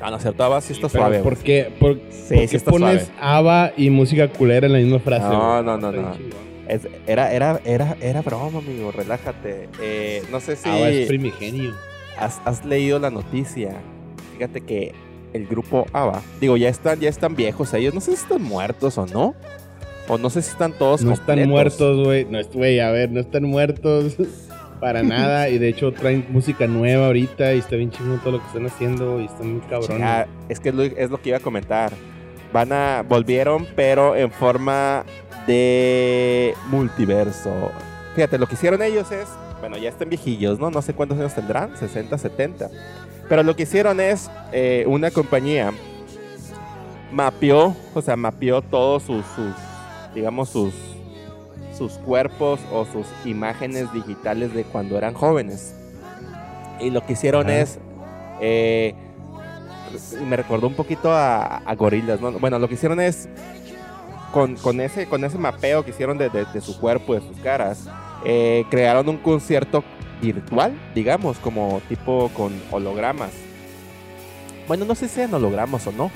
Ah, 0.00 0.10
no, 0.10 0.18
cierto, 0.18 0.42
ABBA 0.44 0.60
sí 0.62 0.72
está 0.72 0.88
suave. 0.88 1.20
¿Por 1.20 1.36
qué, 1.36 1.70
por, 1.78 1.98
sí, 2.10 2.48
sí 2.48 2.58
pones 2.60 3.10
ABBA 3.20 3.72
y 3.76 3.90
música 3.90 4.28
culera 4.28 4.66
en 4.66 4.72
la 4.72 4.78
misma 4.78 4.98
frase? 4.98 5.28
No, 5.28 5.62
no, 5.62 5.76
no, 5.76 5.92
no 5.92 6.44
era, 7.06 7.32
era, 7.32 7.60
era, 7.64 7.96
era 8.00 8.22
broma, 8.22 8.58
amigo, 8.58 8.90
relájate. 8.92 9.68
Eh, 9.80 10.22
no 10.30 10.40
sé 10.40 10.56
si. 10.56 10.68
Ah, 10.68 10.88
es 10.88 11.08
primigenio. 11.08 11.74
Has, 12.18 12.64
leído 12.64 12.98
la 12.98 13.10
noticia. 13.10 13.76
Fíjate 14.34 14.60
que 14.60 14.92
el 15.34 15.46
grupo 15.46 15.86
ABBA, 15.92 16.22
digo, 16.40 16.56
ya 16.56 16.68
están, 16.68 17.00
ya 17.00 17.10
están 17.10 17.36
viejos 17.36 17.74
ellos. 17.74 17.92
No 17.92 18.00
sé 18.00 18.12
si 18.12 18.22
están 18.22 18.42
muertos 18.42 18.96
o 18.96 19.06
no. 19.06 19.34
O 20.08 20.18
no 20.18 20.30
sé 20.30 20.42
si 20.42 20.50
están 20.50 20.72
todos 20.72 21.02
No 21.02 21.12
están 21.12 21.46
muertos, 21.48 22.04
güey. 22.04 22.24
No, 22.24 22.38
güey, 22.52 22.80
a 22.80 22.90
ver, 22.90 23.10
no 23.10 23.20
están 23.20 23.44
muertos 23.44 24.16
para 24.80 25.02
nada. 25.02 25.48
Y 25.48 25.58
de 25.58 25.68
hecho 25.68 25.92
traen 25.92 26.26
música 26.30 26.66
nueva 26.66 27.06
ahorita 27.06 27.52
y 27.52 27.58
está 27.58 27.76
bien 27.76 27.90
chingón 27.90 28.20
todo 28.20 28.32
lo 28.32 28.40
que 28.40 28.46
están 28.46 28.66
haciendo 28.66 29.20
y 29.20 29.26
están 29.26 29.52
muy 29.52 29.60
cabrones. 29.62 30.26
es 30.48 30.60
que 30.60 30.68
es 30.70 30.74
lo, 30.74 30.82
es 30.82 31.10
lo 31.10 31.20
que 31.20 31.30
iba 31.30 31.38
a 31.38 31.42
comentar. 31.42 31.92
Van 32.52 32.72
a, 32.72 33.02
volvieron, 33.02 33.66
pero 33.74 34.14
en 34.14 34.30
forma 34.30 35.04
de 35.46 36.54
multiverso. 36.68 37.72
Fíjate, 38.14 38.38
lo 38.38 38.46
que 38.46 38.54
hicieron 38.54 38.80
ellos 38.82 39.10
es, 39.10 39.26
bueno, 39.58 39.76
ya 39.76 39.88
están 39.88 40.08
viejillos, 40.08 40.60
¿no? 40.60 40.70
No 40.70 40.80
sé 40.80 40.94
cuántos 40.94 41.18
años 41.18 41.34
tendrán, 41.34 41.76
60, 41.76 42.16
70. 42.16 42.70
Pero 43.28 43.42
lo 43.42 43.56
que 43.56 43.64
hicieron 43.64 44.00
es, 44.00 44.30
eh, 44.52 44.84
una 44.86 45.10
compañía 45.10 45.72
mapeó, 47.12 47.76
o 47.94 48.02
sea, 48.02 48.16
mapeó 48.16 48.62
todos 48.62 49.04
sus, 49.04 49.24
digamos, 50.14 50.48
sus, 50.50 50.74
sus 51.76 51.92
cuerpos 51.94 52.60
o 52.72 52.84
sus 52.84 53.06
imágenes 53.24 53.92
digitales 53.92 54.52
de 54.54 54.64
cuando 54.64 54.98
eran 54.98 55.14
jóvenes. 55.14 55.74
Y 56.80 56.90
lo 56.90 57.04
que 57.06 57.14
hicieron 57.14 57.50
es, 57.50 57.78
eh, 58.40 58.94
me 60.26 60.36
recordó 60.36 60.66
un 60.66 60.74
poquito 60.74 61.12
a, 61.12 61.58
a 61.58 61.74
gorilas, 61.74 62.20
¿no? 62.20 62.32
Bueno, 62.32 62.58
lo 62.58 62.68
que 62.68 62.74
hicieron 62.74 63.00
es 63.00 63.28
con, 64.34 64.80
ese, 64.80 65.06
con 65.06 65.24
ese 65.24 65.38
mapeo 65.38 65.84
que 65.84 65.90
hicieron 65.90 66.18
de, 66.18 66.60
su 66.60 66.78
cuerpo, 66.80 67.14
de 67.14 67.20
sus 67.20 67.38
caras, 67.38 67.86
eh, 68.24 68.64
crearon 68.70 69.08
un 69.08 69.18
concierto 69.18 69.84
virtual, 70.20 70.72
digamos, 70.94 71.38
como 71.38 71.80
tipo 71.88 72.30
con 72.34 72.52
hologramas. 72.70 73.30
Bueno, 74.66 74.84
no 74.84 74.94
sé 74.94 75.08
si 75.08 75.16
sean 75.16 75.34
hologramas 75.34 75.86
o 75.86 75.92
no, 75.92 76.10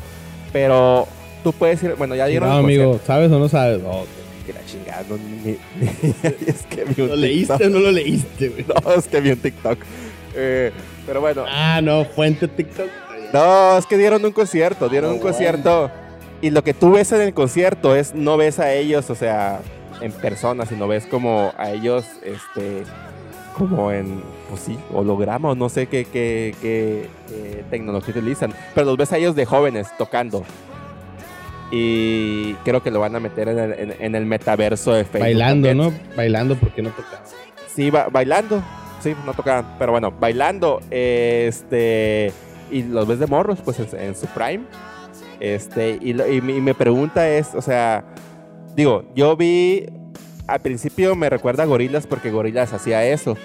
pero 0.52 1.06
tú 1.44 1.52
puedes 1.52 1.82
ir, 1.82 1.94
bueno, 1.96 2.14
ya 2.14 2.26
dieron... 2.26 2.48
No, 2.48 2.56
amigo, 2.56 2.98
¿sabes 3.04 3.30
o 3.30 3.38
no 3.38 3.48
sabes? 3.48 3.82
No, 3.82 4.04
que 4.46 4.52
la 4.52 4.64
chingada, 4.64 5.04
no, 5.08 5.16
es 6.46 6.62
que 6.62 6.84
vi 6.84 7.02
un 7.02 7.08
¿Lo 7.08 7.16
leíste 7.16 7.66
o 7.66 7.70
no 7.70 7.78
lo 7.80 7.92
leíste, 7.92 8.48
güey? 8.48 8.64
No, 8.84 8.94
es 8.94 9.06
que 9.06 9.20
vi 9.20 9.30
un 9.30 9.38
TikTok. 9.38 9.78
Eh, 10.34 10.72
pero 11.06 11.20
bueno. 11.20 11.44
Ah, 11.46 11.80
no, 11.82 12.04
fuente 12.04 12.48
TikTok. 12.48 12.88
No, 13.32 13.76
es 13.76 13.84
que 13.84 13.98
dieron 13.98 14.24
un 14.24 14.32
concierto, 14.32 14.88
dieron 14.88 15.12
un 15.12 15.18
concierto 15.18 15.90
y 16.40 16.50
lo 16.50 16.62
que 16.62 16.72
tú 16.72 16.92
ves 16.92 17.12
en 17.12 17.20
el 17.20 17.34
concierto 17.34 17.94
es, 17.96 18.14
no 18.14 18.36
ves 18.36 18.58
a 18.58 18.72
ellos, 18.72 19.10
o 19.10 19.14
sea, 19.14 19.60
en 20.00 20.12
persona, 20.12 20.66
sino 20.66 20.88
ves 20.88 21.06
como 21.06 21.52
a 21.56 21.70
ellos, 21.70 22.04
este, 22.24 22.84
como 23.56 23.90
en, 23.92 24.22
pues 24.48 24.62
sí, 24.62 24.78
holograma 24.92 25.50
o 25.50 25.54
no 25.54 25.68
sé 25.68 25.86
qué, 25.86 26.04
qué, 26.04 26.54
qué, 26.60 27.08
tecnología 27.70 28.14
utilizan, 28.16 28.54
pero 28.74 28.86
los 28.86 28.96
ves 28.96 29.12
a 29.12 29.18
ellos 29.18 29.34
de 29.34 29.44
jóvenes 29.44 29.88
tocando. 29.96 30.44
Y 31.70 32.54
creo 32.64 32.82
que 32.82 32.90
lo 32.90 33.00
van 33.00 33.14
a 33.14 33.20
meter 33.20 33.48
en 33.48 34.14
el, 34.14 34.24
metaverso 34.24 34.94
de 34.94 35.04
Facebook. 35.04 35.20
Bailando, 35.20 35.74
¿no? 35.74 35.92
Bailando 36.16 36.56
porque 36.56 36.80
no 36.80 36.88
tocan. 36.90 37.20
Sí, 37.66 37.90
bailando. 37.90 38.62
Sí, 39.00 39.14
no 39.26 39.34
tocaban. 39.34 39.76
Pero 39.78 39.92
bueno, 39.92 40.10
bailando. 40.10 40.80
este. 40.90 42.32
Y 42.70 42.84
los 42.84 43.06
ves 43.06 43.18
de 43.18 43.26
morros, 43.26 43.58
pues 43.62 43.80
en 43.92 44.14
su 44.14 44.26
prime. 44.28 44.64
Este, 45.40 45.98
y, 46.00 46.14
mi, 46.42 46.72
pregunta 46.72 47.28
es, 47.28 47.54
o 47.54 47.62
sea, 47.62 48.04
digo, 48.78 49.02
yo 49.16 49.36
vi, 49.36 49.86
al 50.46 50.60
principio 50.60 51.16
me 51.16 51.28
recuerda 51.28 51.64
a 51.64 51.66
Gorilas 51.66 52.06
porque 52.06 52.30
Gorilas 52.30 52.72
hacía 52.72 53.04
eso. 53.04 53.36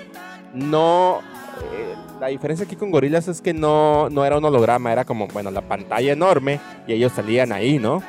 No, 0.53 1.21
eh, 1.73 1.95
la 2.21 2.27
diferencia 2.27 2.67
aquí 2.67 2.75
con 2.75 2.91
Gorilas 2.91 3.27
es 3.27 3.41
que 3.41 3.51
no, 3.51 4.11
no 4.11 4.25
era 4.25 4.37
un 4.37 4.45
holograma, 4.45 4.91
era 4.91 5.05
como, 5.05 5.27
bueno, 5.29 5.49
la 5.49 5.61
pantalla 5.61 6.13
enorme 6.13 6.59
y 6.85 6.93
ellos 6.93 7.13
salían 7.13 7.51
ahí, 7.51 7.79
¿no? 7.79 8.03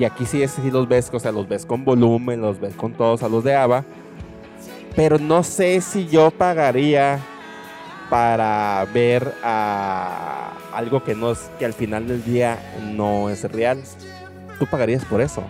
Y 0.00 0.04
aquí 0.04 0.26
sí, 0.26 0.44
sí 0.48 0.68
los 0.72 0.88
ves, 0.88 1.08
o 1.12 1.20
sea, 1.20 1.30
los 1.30 1.48
ves 1.48 1.64
con 1.64 1.84
volumen, 1.84 2.40
los 2.40 2.58
ves 2.58 2.74
con 2.74 2.92
todos 2.92 3.22
a 3.22 3.28
los 3.28 3.44
de 3.44 3.54
ABBA. 3.54 3.84
Pero 4.96 5.16
no 5.20 5.44
sé 5.44 5.80
si 5.80 6.08
yo 6.08 6.32
pagaría 6.32 7.20
para 8.08 8.84
ver 8.92 9.32
a 9.44 10.54
algo 10.74 11.04
que 11.04 11.14
no 11.14 11.30
es 11.30 11.48
que 11.60 11.66
al 11.66 11.72
final 11.72 12.08
del 12.08 12.24
día 12.24 12.58
no 12.96 13.30
es 13.30 13.44
real. 13.52 13.80
Tú 14.58 14.66
pagarías 14.66 15.04
por 15.04 15.20
eso. 15.20 15.44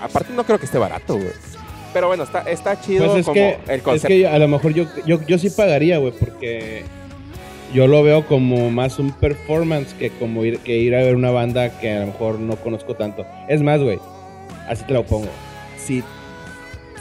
Aparte 0.00 0.32
no 0.32 0.44
creo 0.44 0.58
que 0.58 0.66
esté 0.66 0.78
barato, 0.78 1.14
güey. 1.16 1.32
Pero 1.92 2.08
bueno, 2.08 2.24
está, 2.24 2.40
está 2.42 2.80
chido 2.80 3.10
pues 3.10 3.24
como 3.24 3.40
el 3.40 3.82
concepto. 3.82 3.92
Es 3.92 4.20
que 4.20 4.26
a 4.26 4.38
lo 4.38 4.48
mejor 4.48 4.74
yo, 4.74 4.84
yo, 5.06 5.20
yo 5.26 5.38
sí 5.38 5.48
pagaría, 5.50 5.98
güey, 5.98 6.12
porque 6.12 6.84
yo 7.72 7.86
lo 7.86 8.02
veo 8.02 8.26
como 8.26 8.70
más 8.70 8.98
un 8.98 9.12
performance 9.12 9.94
que 9.94 10.10
como 10.10 10.44
ir, 10.44 10.58
que 10.58 10.76
ir 10.76 10.94
a 10.94 10.98
ver 10.98 11.16
una 11.16 11.30
banda 11.30 11.78
que 11.78 11.92
a 11.92 12.00
lo 12.00 12.06
mejor 12.06 12.38
no 12.38 12.56
conozco 12.56 12.94
tanto. 12.94 13.24
Es 13.48 13.62
más, 13.62 13.80
güey, 13.80 13.98
así 14.68 14.84
te 14.84 14.92
lo 14.92 15.04
pongo. 15.04 15.28
Si, 15.78 16.02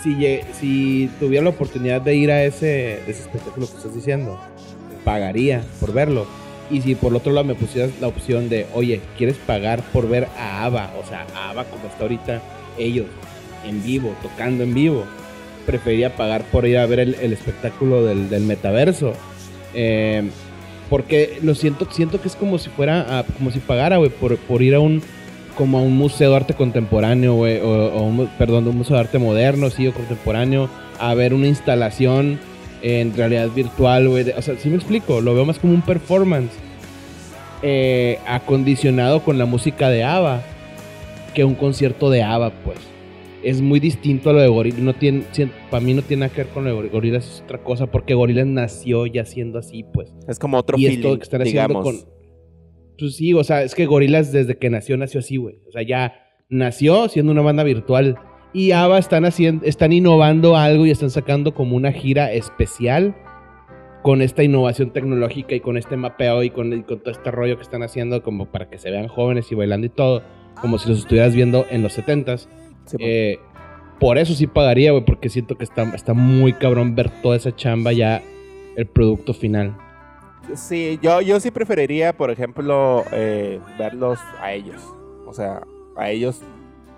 si, 0.02 0.40
si 0.60 1.10
tuviera 1.20 1.44
la 1.44 1.50
oportunidad 1.50 2.02
de 2.02 2.16
ir 2.16 2.32
a 2.32 2.44
ese, 2.44 3.00
ese 3.02 3.24
espectáculo 3.24 3.68
que 3.68 3.78
estás 3.78 3.94
diciendo, 3.94 4.40
pagaría 5.04 5.64
por 5.80 5.94
verlo. 5.94 6.26
Y 6.72 6.82
si 6.82 6.96
por 6.96 7.14
otro 7.14 7.32
lado 7.32 7.46
me 7.46 7.56
pusieras 7.56 7.92
la 8.02 8.08
opción 8.08 8.50
de, 8.50 8.66
oye, 8.74 9.00
¿quieres 9.18 9.36
pagar 9.38 9.84
por 9.94 10.10
ver 10.10 10.28
a 10.38 10.66
Ava? 10.66 10.92
O 11.04 11.08
sea, 11.08 11.28
a 11.36 11.52
Ava 11.52 11.66
como 11.66 11.86
está 11.88 12.04
ahorita, 12.04 12.42
ellos, 12.78 13.08
en 13.66 13.84
vivo, 13.84 14.16
tocando 14.22 14.64
en 14.64 14.74
vivo. 14.74 15.06
Preferiría 15.66 16.16
pagar 16.16 16.44
por 16.52 16.68
ir 16.68 16.78
a 16.78 16.86
ver 16.86 17.00
el, 17.00 17.34
espectáculo 17.34 18.04
del, 18.06 18.42
metaverso. 18.42 19.14
Eh, 19.74 20.30
porque 20.90 21.40
lo 21.42 21.56
siento, 21.56 21.88
siento 21.92 22.22
que 22.22 22.28
es 22.28 22.36
como 22.36 22.58
si 22.60 22.70
fuera, 22.70 23.26
como 23.38 23.52
si 23.52 23.60
pagara, 23.60 23.98
güey, 23.98 24.12
por, 24.12 24.38
por 24.38 24.62
ir 24.62 24.76
a 24.76 24.80
un, 24.80 25.02
como 25.58 25.80
a 25.80 25.82
un 25.82 25.98
museo 25.98 26.30
de 26.30 26.36
arte 26.36 26.54
contemporáneo, 26.54 27.34
güey, 27.34 27.60
o, 27.60 28.02
un, 28.04 28.28
perdón, 28.38 28.68
un 28.68 28.78
museo 28.78 28.96
de 28.96 29.02
arte 29.02 29.18
moderno, 29.18 29.70
sí, 29.70 29.88
o 29.88 29.94
contemporáneo, 29.94 30.70
a 31.00 31.14
ver 31.16 31.34
una 31.34 31.48
instalación 31.48 32.40
en 32.84 33.16
realidad 33.16 33.50
virtual, 33.50 34.08
güey. 34.10 34.30
O 34.38 34.42
sea, 34.42 34.56
sí 34.58 34.70
me 34.70 34.76
explico, 34.76 35.22
lo 35.22 35.34
veo 35.34 35.46
más 35.46 35.58
como 35.58 35.74
un 35.74 35.82
performance 35.82 36.52
eh, 37.64 38.20
acondicionado 38.28 39.24
con 39.24 39.40
la 39.40 39.46
música 39.46 39.90
de 39.90 40.04
ABBA 40.04 40.44
que 41.36 41.44
un 41.44 41.54
concierto 41.54 42.10
de 42.10 42.24
ABBA, 42.24 42.64
pues. 42.64 42.80
es 43.44 43.62
muy 43.62 43.80
distinto 43.80 44.32
a 44.32 44.34
lo 44.34 44.40
de 44.40 44.48
Gorillaz. 44.48 44.80
No 44.80 44.96
tiene, 44.96 45.24
para 45.70 45.86
mí 45.86 45.94
no 45.94 46.02
tiene 46.02 46.22
nada 46.22 46.34
que 46.34 46.44
ver 46.44 46.52
con 46.52 46.64
lo 46.64 46.82
de 46.82 46.90
Gorillaz, 46.90 47.26
es 47.28 47.42
otra 47.44 47.60
cosa, 47.64 47.86
porque 47.92 48.16
Gorillaz 48.16 48.48
nació 48.48 49.06
ya 49.06 49.24
siendo 49.26 49.60
así, 49.60 49.86
pues. 49.94 50.12
Es 50.28 50.40
como 50.40 50.58
otro 50.58 50.80
y 50.80 50.88
feeling, 50.88 51.18
que 51.18 51.24
están 51.24 51.44
haciendo 51.44 51.82
con. 51.82 51.96
Pues 52.98 53.18
sí, 53.18 53.34
o 53.34 53.44
sea, 53.44 53.62
es 53.62 53.76
que 53.76 53.86
Gorillaz 53.86 54.32
desde 54.32 54.58
que 54.58 54.72
nació, 54.72 54.98
nació 54.98 55.20
así, 55.20 55.38
güey. 55.38 55.60
O 55.68 55.72
sea, 55.72 55.84
ya 55.84 56.14
nació 56.50 57.08
siendo 57.10 57.32
una 57.32 57.42
banda 57.42 57.64
virtual. 57.64 58.18
Y 58.54 58.72
ABBA 58.72 59.00
están 59.00 59.26
haciendo, 59.26 59.66
están 59.66 59.92
innovando 59.92 60.56
algo 60.56 60.86
y 60.86 60.90
están 60.90 61.10
sacando 61.10 61.54
como 61.54 61.76
una 61.76 61.92
gira 61.92 62.32
especial 62.32 63.14
con 64.06 64.22
esta 64.22 64.44
innovación 64.44 64.92
tecnológica 64.92 65.56
y 65.56 65.60
con 65.60 65.78
este 65.78 65.98
mapeo 65.98 66.44
y 66.44 66.52
con, 66.52 66.84
con 66.84 67.00
todo 67.00 67.10
este 67.10 67.32
rollo 67.32 67.58
que 67.58 67.64
están 67.64 67.82
haciendo 67.82 68.22
como 68.22 68.46
para 68.46 68.70
que 68.70 68.78
se 68.78 68.92
vean 68.92 69.08
jóvenes 69.08 69.52
y 69.52 69.56
bailando 69.56 69.88
y 69.88 69.90
todo, 69.90 70.22
como 70.62 70.78
si 70.78 70.90
los 70.90 71.00
estuvieras 71.00 71.34
viendo 71.34 71.66
en 71.70 71.84
los 71.84 71.98
70s. 71.98 72.48
Eh, 73.00 73.40
por 74.00 74.18
eso 74.18 74.34
sí 74.34 74.48
pagaría, 74.48 74.92
güey, 74.92 75.06
porque 75.06 75.30
siento 75.30 75.58
que 75.58 75.64
está, 75.64 75.84
está 75.96 76.14
muy 76.14 76.54
cabrón 76.54 76.96
ver 76.96 77.10
toda 77.22 77.36
esa 77.36 77.56
chamba 77.56 77.94
ya, 77.94 78.22
el 78.76 78.86
producto 78.88 79.34
final. 79.34 79.76
Sí, 80.54 81.00
yo, 81.02 81.22
yo 81.22 81.40
sí 81.40 81.50
preferiría, 81.50 82.14
por 82.14 82.30
ejemplo, 82.30 83.04
eh, 83.12 83.60
verlos 83.80 84.20
a 84.42 84.54
ellos. 84.54 84.82
O 85.26 85.34
sea, 85.34 85.62
a 85.98 86.12
ellos 86.12 86.42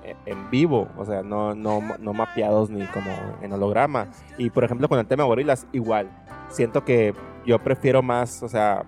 e, 0.03 0.15
en 0.25 0.49
vivo, 0.49 0.89
o 0.97 1.05
sea, 1.05 1.23
no, 1.23 1.55
no, 1.55 1.81
no 1.99 2.13
mapeados 2.13 2.69
ni 2.69 2.85
como 2.87 3.11
en 3.41 3.53
holograma. 3.53 4.07
Y 4.37 4.49
por 4.49 4.63
ejemplo, 4.63 4.89
con 4.89 4.99
el 4.99 5.05
tema 5.05 5.23
de 5.23 5.29
gorilas, 5.29 5.65
igual 5.71 6.09
siento 6.49 6.83
que 6.83 7.13
yo 7.45 7.59
prefiero 7.59 8.01
más, 8.01 8.43
o 8.43 8.49
sea, 8.49 8.85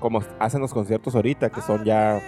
como 0.00 0.22
hacen 0.38 0.60
los 0.60 0.72
conciertos 0.72 1.14
ahorita, 1.14 1.50
que 1.50 1.60
son 1.60 1.84
ya, 1.84 2.20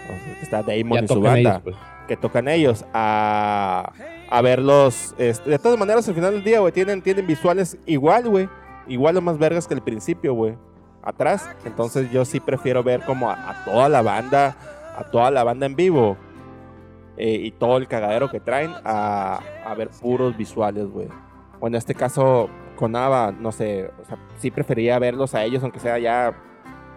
está 0.43 0.63
Damon 0.63 1.05
y 1.05 1.09
su 1.09 1.21
banda, 1.21 1.61
pues. 1.63 1.77
que 2.07 2.17
tocan 2.17 2.49
ellos, 2.49 2.85
a, 2.93 3.93
a 4.31 4.43
verlos. 4.43 5.15
Este, 5.19 5.51
de 5.51 5.59
todas 5.59 5.79
maneras, 5.79 6.09
al 6.09 6.15
final 6.15 6.33
del 6.33 6.45
día, 6.45 6.61
güey, 6.61 6.73
tienen, 6.73 7.03
tienen 7.03 7.27
visuales 7.27 7.79
igual, 7.87 8.29
güey. 8.29 8.49
Igual 8.87 9.17
o 9.19 9.21
más 9.21 9.39
vergas 9.39 9.67
que 9.67 9.75
el 9.75 9.83
principio, 9.83 10.35
güey. 10.35 10.57
Atrás. 11.03 11.49
Entonces 11.65 12.11
yo 12.11 12.25
sí 12.25 12.41
prefiero 12.41 12.83
ver 12.83 13.05
como 13.05 13.31
a, 13.31 13.63
toda 13.65 13.89
la 13.89 14.03
banda, 14.03 14.57
a 14.97 15.05
toda 15.05 15.31
la 15.31 15.45
banda 15.45 15.67
en 15.67 15.77
vivo. 15.77 16.17
Eh, 17.17 17.41
y 17.43 17.51
todo 17.51 17.79
el 17.79 17.89
cagadero 17.89 18.31
que 18.31 18.41
traen 18.41 18.73
a, 18.85 19.41
a 19.67 19.75
ver 19.75 19.91
puros 20.01 20.37
visuales, 20.37 20.87
güey. 20.87 21.09
O 21.61 21.67
en 21.67 21.75
este 21.75 21.95
caso, 21.95 22.49
con 22.77 22.95
Ava, 22.95 23.33
no 23.33 23.51
sé, 23.51 23.91
o 24.01 24.05
sea, 24.05 24.17
sí 24.39 24.51
prefería 24.53 24.99
verlos 25.01 25.35
a 25.35 25.45
ellos, 25.45 25.63
aunque 25.65 25.81
sea 25.81 25.99
ya, 25.99 26.33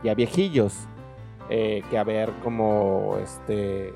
ya 0.04 0.14
viejillos, 0.14 0.74
eh, 1.50 1.84
que 1.90 1.98
a 1.98 2.04
ver 2.04 2.32
como 2.44 3.18
este, 3.22 3.94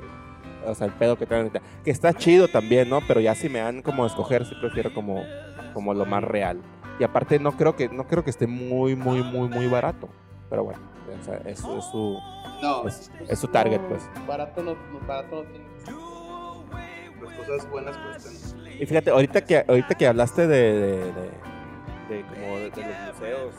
o 0.65 0.76
sea, 0.76 0.88
el 0.88 0.94
pedo 0.94 1.18
que 1.18 1.26
traen. 1.26 1.52
Que 1.84 1.91
está 1.91 2.13
chido 2.13 2.48
también, 2.48 2.89
¿no? 2.89 3.00
Pero 3.08 3.20
ya 3.20 3.36
si 3.36 3.50
me 3.50 3.60
dan 3.60 3.82
como 3.82 4.06
escoger, 4.06 4.46
sí 4.46 4.56
prefiero 4.60 4.94
como, 4.94 5.24
como 5.74 5.94
lo 5.94 6.06
más 6.06 6.24
real. 6.24 6.60
Y 7.00 7.04
aparte 7.04 7.39
no 7.39 7.52
creo 7.54 7.76
que, 7.76 7.89
no 7.89 8.08
creo 8.08 8.24
que 8.24 8.30
esté 8.30 8.48
muy, 8.48 8.96
muy, 8.96 9.22
muy, 9.22 9.50
muy 9.50 9.68
barato. 9.68 10.10
Pero 10.50 10.63
bueno, 10.63 10.80
o 11.20 11.24
sea, 11.24 11.38
es, 11.46 11.60
su, 11.60 12.20
es, 13.28 13.39
su 13.39 13.48
target, 13.48 13.82
pues. 13.82 14.10
Barato 14.28 14.63
no, 14.63 14.76
barato 15.08 15.44
no 15.44 15.50
tiene 15.50 15.65
Las 17.22 17.34
cosas 17.34 17.70
buenas 17.70 17.98
cuestan. 17.98 18.34
Y 18.80 18.86
fíjate, 18.86 19.10
ahorita 19.10 19.41
que, 19.41 19.65
ahorita 19.68 19.96
que 19.96 20.08
hablaste 20.08 20.48
de 20.48 21.12
de 22.10 22.22
como 22.22 22.60
de, 22.60 22.70
los 22.70 23.13
museos. 23.13 23.56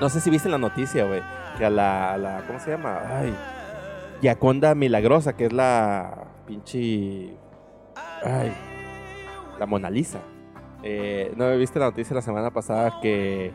No 0.00 0.08
sé 0.08 0.20
si 0.20 0.30
viste 0.30 0.48
la 0.48 0.58
noticia, 0.58 1.04
güey, 1.04 1.22
que 1.56 1.64
a 1.64 1.70
la, 1.70 2.16
la, 2.16 2.42
¿cómo 2.46 2.60
se 2.60 2.70
llama? 2.70 3.00
Ay, 3.08 3.34
Yaconda 4.22 4.74
Milagrosa, 4.74 5.36
que 5.36 5.46
es 5.46 5.52
la 5.52 6.26
pinche, 6.46 7.36
ay, 8.24 8.52
la 9.58 9.66
Mona 9.66 9.90
Lisa. 9.90 10.20
Eh, 10.82 11.32
no 11.36 11.50
viste 11.56 11.78
la 11.78 11.86
noticia 11.86 12.14
la 12.14 12.22
semana 12.22 12.50
pasada 12.50 13.00
que 13.00 13.52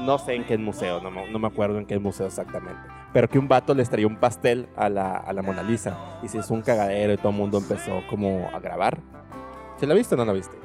no 0.00 0.18
sé 0.18 0.34
en 0.34 0.44
qué 0.44 0.58
museo, 0.58 1.00
no, 1.00 1.10
no, 1.10 1.38
me 1.38 1.46
acuerdo 1.46 1.78
en 1.78 1.86
qué 1.86 1.98
museo 1.98 2.26
exactamente, 2.26 2.80
pero 3.12 3.28
que 3.28 3.38
un 3.38 3.48
vato 3.48 3.74
le 3.74 3.84
traía 3.84 4.06
un 4.06 4.16
pastel 4.16 4.68
a 4.76 4.90
la, 4.90 5.16
a 5.16 5.32
la 5.32 5.42
Mona 5.42 5.62
Lisa 5.62 6.18
y 6.22 6.28
se 6.28 6.38
hizo 6.38 6.52
un 6.52 6.60
cagadero 6.60 7.14
y 7.14 7.16
todo 7.16 7.30
el 7.30 7.36
mundo 7.36 7.58
empezó 7.58 8.02
como 8.08 8.50
a 8.52 8.60
grabar. 8.60 8.98
¿Se 9.76 9.86
la 9.86 9.94
viste 9.94 10.14
o 10.14 10.18
no 10.18 10.24
la 10.26 10.32
viste? 10.32 10.56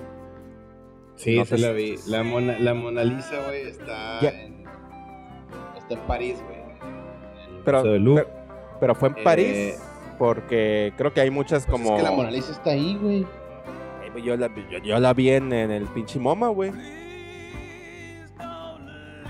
Sí, 1.15 1.43
se 1.45 1.57
la 1.57 1.71
vi. 1.71 1.95
La 2.07 2.23
Mona, 2.23 2.57
la 2.59 2.73
Mona 2.73 3.03
Lisa, 3.03 3.41
güey, 3.45 3.67
está, 3.67 4.19
en, 4.19 4.65
está 5.77 5.93
en 5.93 5.99
París, 6.01 6.35
güey. 6.45 6.63
Pero, 7.63 7.83
pero, 8.79 8.95
fue 8.95 9.09
en 9.09 9.23
París 9.23 9.47
eh, 9.47 9.75
porque 10.17 10.93
creo 10.97 11.13
que 11.13 11.21
hay 11.21 11.29
muchas 11.29 11.65
como... 11.65 11.89
Pues 11.89 11.91
es 11.91 11.97
que 11.97 12.09
la 12.09 12.15
Mona 12.15 12.31
Lisa 12.31 12.51
está 12.51 12.71
ahí, 12.71 12.97
güey. 13.01 13.25
Yo 14.23 14.37
la, 14.37 14.49
yo, 14.83 14.99
la 14.99 15.13
vi 15.13 15.29
en, 15.29 15.51
el 15.51 15.85
pinche 15.85 16.19
MoMA, 16.19 16.49
güey. 16.49 16.71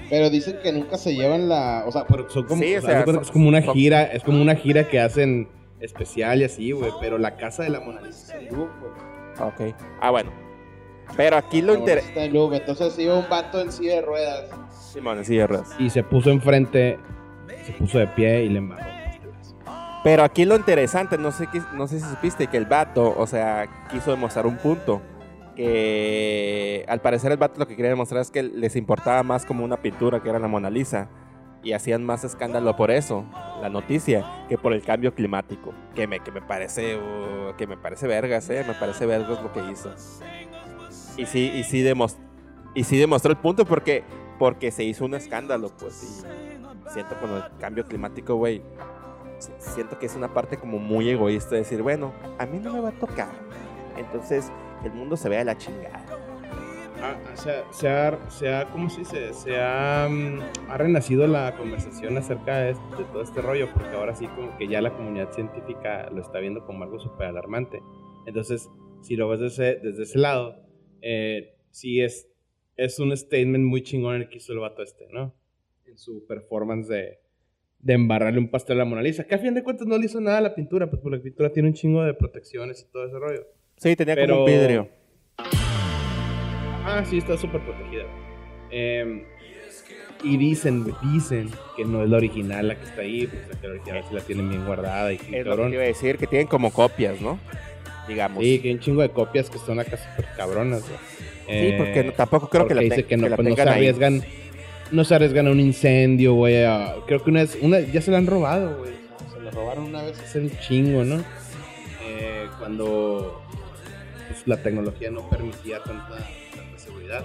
Pero 0.10 0.30
dicen 0.30 0.60
que 0.62 0.74
nunca 0.74 0.98
se 0.98 1.16
llevan 1.16 1.48
la... 1.48 1.86
O 1.88 1.92
sea, 1.92 2.06
pero 2.06 2.30
son 2.30 2.46
como... 2.46 2.62
Sí, 2.62 2.76
o 2.76 2.82
sea, 2.82 3.02
es 3.02 3.32
como 3.32 3.48
una 3.48 3.62
gira, 3.62 4.04
es 4.04 4.24
como 4.24 4.42
una 4.42 4.56
gira 4.56 4.88
que 4.88 5.00
hacen 5.00 5.48
especial 5.80 6.42
y 6.42 6.44
así, 6.44 6.72
güey. 6.72 6.92
Pero 7.00 7.18
la 7.18 7.38
casa 7.38 7.64
de 7.64 7.70
la 7.70 7.80
Mona 7.80 8.02
Lisa 8.02 8.38
es 8.38 8.44
en 8.44 8.56
güey. 8.56 8.68
Ok. 9.40 9.76
Ah, 10.02 10.12
bueno. 10.12 10.43
Pero 11.16 11.38
aquí 11.38 11.62
lo 11.62 11.76
interesante. 11.76 12.26
Entonces 12.26 12.98
iba 13.00 13.16
un 13.16 13.30
vato 13.30 13.62
en 13.62 13.72
silla 13.72 13.96
de 13.96 14.02
ruedas. 14.02 14.46
Simón, 14.72 15.20
en 15.20 15.26
silla 15.26 15.42
de 15.42 15.48
ruedas. 15.48 15.70
Y 15.80 15.90
se 15.90 16.04
puso 16.04 16.30
enfrente, 16.30 16.98
se 17.66 17.74
puso 17.74 18.00
de 18.00 18.08
pie 18.08 18.44
y 18.44 18.50
le 18.50 18.60
embarró. 18.60 18.94
Pero 20.04 20.24
aquí 20.24 20.44
lo 20.44 20.56
interesante, 20.56 21.18
no 21.18 21.32
sé, 21.32 21.48
no 21.74 21.88
sé 21.88 22.00
si 22.00 22.06
supiste 22.06 22.48
que 22.48 22.58
el 22.58 22.66
vato, 22.66 23.16
o 23.18 23.26
sea, 23.26 23.88
quiso 23.90 24.12
demostrar 24.12 24.46
un 24.46 24.58
punto. 24.58 25.02
Que 25.56 26.84
al 26.90 27.00
parecer 27.00 27.32
el 27.32 27.38
vato 27.38 27.60
lo 27.60 27.68
que 27.68 27.76
quería 27.76 27.92
demostrar 27.92 28.22
es 28.22 28.32
que 28.32 28.44
les 28.44 28.76
importaba 28.76 29.24
más 29.24 29.46
como 29.46 29.64
una 29.64 29.78
pintura 29.78 30.22
que 30.22 30.30
era 30.30 30.40
la 30.40 30.48
Mona 30.48 30.70
Lisa. 30.70 31.10
Y 31.64 31.72
hacían 31.72 32.04
más 32.04 32.26
escándalo 32.26 32.76
por 32.76 32.92
eso, 32.92 33.24
la 33.62 33.70
noticia, 33.70 34.26
que 34.50 34.58
por 34.58 34.74
el 34.74 34.82
cambio 34.84 35.16
climático. 35.16 35.74
Que 35.96 36.08
me, 36.08 36.20
que 36.20 36.30
me 36.30 36.42
parece, 36.42 36.98
uh, 36.98 37.56
que 37.56 37.68
me 37.68 37.78
parece 37.78 38.06
vergas, 38.06 38.50
eh, 38.50 38.66
me 38.68 38.74
parece 38.74 39.06
vergas 39.06 39.42
lo 39.42 39.54
que 39.54 39.62
hizo. 39.72 39.90
Y 41.18 41.26
sí, 41.26 41.52
y 41.54 41.64
sí, 41.64 41.84
y 42.76 42.84
sí 42.84 42.98
demostró 42.98 43.32
el 43.32 43.38
punto 43.38 43.66
porque, 43.66 44.04
porque 44.40 44.72
se 44.72 44.84
hizo 44.84 45.06
un 45.06 45.14
escándalo, 45.14 45.70
pues. 45.78 46.26
Y 46.86 46.90
siento 46.94 47.16
con 47.20 47.32
el 47.32 47.44
cambio 47.60 47.86
climático, 47.86 48.36
güey. 48.36 48.62
Siento 49.60 50.00
que 50.00 50.06
es 50.06 50.16
una 50.16 50.34
parte 50.34 50.58
como 50.58 50.80
muy 50.80 51.10
egoísta 51.10 51.52
de 51.52 51.58
decir, 51.58 51.82
bueno, 51.82 52.14
a 52.40 52.46
mí 52.46 52.60
no 52.60 52.74
me 52.74 52.80
va 52.80 52.90
a 52.90 52.94
tocar. 52.94 53.30
Entonces, 53.98 54.52
el 54.84 54.94
mundo 54.94 55.18
se 55.18 55.30
ve 55.30 55.40
a 55.40 55.44
la 55.44 55.58
chingada. 55.58 56.04
Ah, 57.02 57.16
o 57.34 57.38
sea, 57.38 57.64
se 57.72 57.90
ha, 57.90 58.30
se 58.30 58.54
ha, 58.54 58.70
¿cómo 58.72 58.90
se 58.90 59.00
dice? 59.00 59.34
Se 59.34 59.60
ha, 59.60 60.08
mm, 60.10 60.40
ha 60.70 60.78
renacido 60.78 61.28
la 61.28 61.54
conversación 61.58 62.18
acerca 62.18 62.60
de, 62.60 62.68
de, 62.68 63.04
todo 63.12 63.22
este 63.22 63.42
rollo, 63.42 63.68
porque 63.74 63.94
ahora 63.98 64.16
sí 64.16 64.26
como 64.28 64.58
que 64.58 64.70
ya 64.70 64.82
la 64.82 64.94
comunidad 64.94 65.30
científica 65.34 66.10
lo 66.12 66.22
está 66.22 66.40
viendo 66.40 66.66
como 66.66 66.86
algo 66.86 67.00
súper 67.02 67.28
alarmante. 67.28 67.84
Entonces, 68.26 68.70
si 69.02 69.18
lo 69.18 69.28
ves 69.28 69.42
desde, 69.42 69.80
desde 69.82 70.04
ese 70.04 70.18
lado, 70.18 70.63
eh, 71.04 71.56
sí 71.70 72.02
es, 72.02 72.28
es 72.78 72.98
un 73.00 73.16
statement 73.16 73.66
muy 73.66 73.84
chingón 73.84 74.16
el 74.16 74.30
que 74.30 74.38
hizo 74.38 74.54
el 74.54 74.60
vato 74.60 74.82
este, 74.82 75.08
¿no? 75.12 75.36
En 75.86 75.98
su 75.98 76.26
performance 76.26 76.88
de, 76.88 77.20
de 77.80 77.94
embarrarle 77.94 78.40
un 78.40 78.50
pastel 78.50 78.78
a 78.78 78.80
la 78.80 78.86
Mona 78.86 79.02
Lisa, 79.02 79.26
que 79.26 79.36
a 79.36 79.38
fin 79.38 79.54
de 79.54 79.64
cuentas 79.64 79.86
no 79.86 79.98
le 79.98 80.06
hizo 80.06 80.22
nada 80.22 80.38
a 80.38 80.42
la 80.42 80.56
pintura, 80.56 80.90
pues 80.90 81.02
porque 81.02 81.18
la 81.18 81.24
pintura 81.24 81.52
tiene 81.52 81.68
un 81.68 81.76
chingo 81.76 82.04
de 82.04 82.14
protecciones 82.14 82.82
y 82.82 82.92
todo 82.92 83.06
ese 83.06 83.20
rollo. 83.20 83.46
Sí, 83.76 83.96
tenía 83.96 84.16
como 84.16 84.40
un 84.40 84.46
vidrio. 84.46 84.90
Ah, 86.86 87.04
sí, 87.06 87.18
está 87.18 87.38
súper 87.38 87.62
protegida. 87.62 88.06
Em, 88.72 89.24
y 90.24 90.38
dicen, 90.38 90.86
dicen 91.12 91.50
que 91.76 91.84
no 91.84 92.04
es 92.04 92.10
la 92.10 92.18
original 92.18 92.70
la 92.70 92.76
que 92.76 92.84
está 92.86 93.02
ahí, 93.02 93.28
pues 93.28 93.58
que 93.58 93.68
la 93.68 93.74
original 93.74 94.04
sí 94.08 94.16
la 94.16 94.22
tienen 94.22 94.50
bien 94.50 94.66
guardada 94.66 95.12
y 95.12 95.16
Es 95.16 95.46
lo 95.46 95.58
que 95.58 95.70
iba 95.70 95.84
a 95.84 95.86
decir, 95.86 96.18
que 96.18 96.28
tienen 96.28 96.48
como 96.48 96.72
copias, 96.72 97.20
¿no? 97.20 97.40
Digamos. 98.08 98.44
Sí, 98.44 98.60
que 98.60 98.70
hay 98.70 98.74
un 98.76 98.80
chingo 98.80 99.02
de 99.02 99.10
copias 99.10 99.50
que 99.50 99.60
son 99.60 99.80
acá 99.80 99.98
súper 99.98 100.26
cabronas, 100.36 100.82
sí, 100.82 101.74
porque 101.78 102.00
eh, 102.00 102.14
tampoco 102.16 102.50
creo 102.50 102.68
que 102.68 102.76
la, 102.76 102.82
dice 102.82 103.06
que 103.06 103.18
no, 103.18 103.28
pues, 103.36 103.48
no 103.48 103.56
se 103.56 103.62
arriesgan, 103.62 104.24
no 104.92 105.04
se 105.04 105.16
arriesgan 105.16 105.48
a 105.48 105.52
un 105.52 105.60
incendio, 105.60 106.34
güey. 106.34 106.64
Creo 107.08 107.24
que 107.24 107.30
una 107.30 107.42
vez, 107.42 107.58
una, 107.62 107.80
ya 107.80 108.02
se 108.02 108.12
la 108.12 108.18
han 108.18 108.28
robado, 108.28 108.78
güey. 108.78 108.92
Se 109.34 109.42
la 109.42 109.52
robaron 109.52 109.86
una 109.86 110.04
vez 110.04 110.20
hace 110.20 110.40
un 110.40 110.52
chingo, 110.60 111.04
¿no? 111.04 111.24
Eh, 112.06 112.48
cuando 112.60 113.42
pues, 114.28 114.48
la 114.48 114.58
tecnología 114.58 115.12
no 115.12 115.30
permitía 115.30 115.80
tanta, 115.84 116.18
tanta 116.56 116.78
seguridad. 116.78 117.24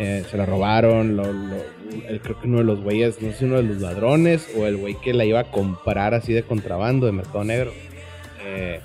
Eh, 0.00 0.24
se 0.30 0.36
la 0.36 0.46
robaron, 0.46 1.16
lo, 1.16 1.24
creo 2.22 2.40
que 2.40 2.46
uno 2.46 2.58
de 2.58 2.64
los 2.64 2.80
güeyes, 2.80 3.20
no 3.20 3.32
sé 3.32 3.38
si 3.38 3.44
uno 3.46 3.56
de 3.56 3.64
los 3.64 3.80
ladrones 3.80 4.48
o 4.56 4.64
el 4.64 4.76
güey 4.76 4.94
que 4.94 5.12
la 5.12 5.24
iba 5.24 5.40
a 5.40 5.50
comprar 5.50 6.14
así 6.14 6.32
de 6.32 6.44
contrabando 6.44 7.06
de 7.06 7.12
mercado 7.12 7.42
negro. 7.42 7.72
Eh, 8.44 8.80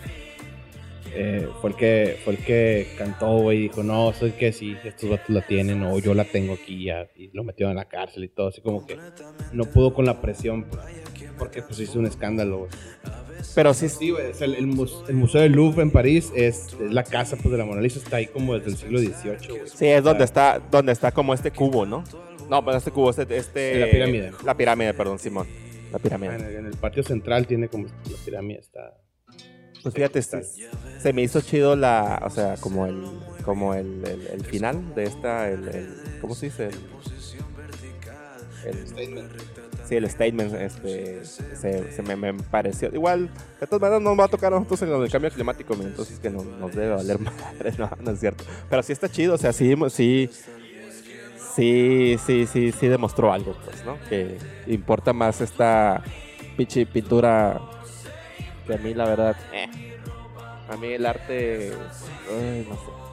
eh, 1.15 1.47
fue, 1.61 1.71
el 1.71 1.75
que, 1.75 2.17
fue 2.23 2.33
el 2.33 2.39
que 2.39 2.87
cantó, 2.97 3.51
y 3.51 3.63
dijo, 3.63 3.83
no, 3.83 4.13
soy 4.13 4.31
que 4.31 4.51
sí, 4.51 4.75
estos 4.83 5.09
vatos 5.09 5.29
la 5.29 5.41
tienen, 5.45 5.83
o 5.83 5.99
yo 5.99 6.13
la 6.13 6.25
tengo 6.25 6.53
aquí 6.53 6.85
ya, 6.85 7.07
y 7.15 7.29
lo 7.33 7.43
metió 7.43 7.69
en 7.69 7.75
la 7.75 7.85
cárcel 7.85 8.23
y 8.23 8.29
todo, 8.29 8.47
así 8.47 8.61
como 8.61 8.85
que 8.85 8.97
no 9.51 9.65
pudo 9.65 9.93
con 9.93 10.05
la 10.05 10.21
presión, 10.21 10.65
porque 11.37 11.61
pues 11.61 11.79
hizo 11.79 11.99
un 11.99 12.05
escándalo, 12.05 12.59
güey. 12.59 12.71
Pero 13.55 13.73
sí. 13.73 13.89
Sí, 13.89 14.09
güey. 14.11 14.31
el, 14.39 14.67
Museo 14.67 15.41
del 15.41 15.51
Louvre 15.51 15.83
en 15.83 15.91
París 15.91 16.31
es, 16.35 16.75
la 16.79 17.03
casa 17.03 17.35
pues, 17.35 17.51
de 17.51 17.57
la 17.57 17.65
Mona 17.65 17.81
Lisa. 17.81 17.99
Está 17.99 18.17
ahí 18.17 18.27
como 18.27 18.57
desde 18.57 18.71
el 18.71 18.77
siglo 18.77 18.99
XVIII, 18.99 19.57
güey. 19.57 19.67
Sí, 19.67 19.87
es 19.87 20.03
donde 20.03 20.23
está, 20.23 20.59
donde 20.71 20.91
está 20.91 21.11
como 21.11 21.33
este 21.33 21.51
cubo, 21.51 21.85
¿no? 21.85 22.03
No, 22.49 22.63
pues 22.63 22.77
este 22.77 22.91
cubo, 22.91 23.09
este. 23.09 23.37
este 23.37 23.79
la 23.79 23.87
pirámide. 23.87 24.31
La 24.45 24.55
pirámide, 24.55 24.93
perdón, 24.93 25.19
Simón. 25.19 25.47
La 25.91 25.99
pirámide. 25.99 26.57
En, 26.57 26.65
el 26.65 26.75
patio 26.77 27.03
central 27.03 27.47
tiene 27.47 27.67
como. 27.67 27.85
La 27.85 28.17
pirámide 28.25 28.59
está. 28.59 28.97
Pues 29.83 29.93
fíjate, 29.93 30.21
se 30.21 31.13
me 31.13 31.21
hizo 31.21 31.41
chido 31.41 31.75
la, 31.75 32.21
o 32.25 32.29
sea, 32.29 32.55
como 32.55 32.85
el, 32.85 33.03
como 33.43 33.73
el, 33.73 34.01
el, 34.31 34.45
final 34.45 34.95
de 34.95 35.03
esta, 35.03 35.49
el, 35.49 36.01
¿cómo 36.21 36.33
se 36.33 36.45
dice? 36.45 36.69
El, 38.65 38.87
statement. 38.87 39.31
Sí, 39.85 39.95
el 39.97 40.09
statement, 40.09 40.53
este, 40.53 41.25
se, 41.25 42.01
me, 42.01 42.15
me, 42.15 42.33
pareció, 42.33 42.89
igual, 42.93 43.29
de 43.59 43.67
todas 43.67 43.81
maneras 43.81 44.01
nos 44.01 44.17
va 44.17 44.23
a 44.23 44.27
tocar 44.29 44.53
a 44.53 44.55
nosotros 44.55 44.83
en 44.83 44.93
el 44.93 45.11
cambio 45.11 45.29
climático, 45.31 45.73
entonces 45.73 46.17
que 46.17 46.29
no, 46.29 46.45
nos 46.45 46.73
debe 46.73 46.95
valer 46.95 47.19
madre, 47.19 47.73
no, 47.77 47.89
no 47.99 48.11
es 48.11 48.21
cierto. 48.21 48.45
Pero 48.69 48.81
sí 48.83 48.93
está 48.93 49.09
chido, 49.09 49.33
o 49.33 49.37
sea, 49.37 49.51
sí, 49.51 49.75
sí, 49.89 50.29
sí, 51.53 52.17
sí, 52.25 52.45
sí, 52.45 52.71
sí 52.71 52.87
demostró 52.87 53.33
algo, 53.33 53.53
pues, 53.65 53.83
¿no? 53.83 53.97
Que 54.07 54.37
importa 54.67 55.11
más 55.11 55.41
esta 55.41 56.01
pinche 56.55 56.85
pintura 56.85 57.59
que 58.65 58.73
a 58.73 58.77
mí 58.77 58.93
la 58.93 59.05
verdad, 59.05 59.35
eh, 59.53 59.67
a 60.69 60.77
mí 60.77 60.87
el 60.87 61.05
arte, 61.05 61.71
no 62.69 62.75
sé. 62.75 63.03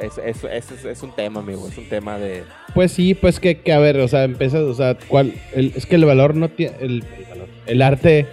Es, 0.00 0.44
es, 0.44 0.84
es, 0.84 1.02
un 1.02 1.10
tema, 1.10 1.40
amigo. 1.40 1.66
Es 1.66 1.76
un 1.76 1.88
tema 1.88 2.16
de. 2.16 2.44
Pues 2.72 2.92
sí, 2.92 3.14
pues 3.14 3.40
que, 3.40 3.60
que 3.60 3.72
a 3.72 3.80
ver, 3.80 3.98
o 3.98 4.06
sea, 4.06 4.22
empiezas, 4.22 4.60
o 4.60 4.74
sea, 4.74 4.96
¿cuál? 5.08 5.34
es 5.54 5.86
que 5.86 5.96
el 5.96 6.04
valor 6.04 6.36
no 6.36 6.50
tiene. 6.50 6.76
El, 6.80 7.04
valor. 7.28 7.48
El 7.66 7.82
arte. 7.82 8.26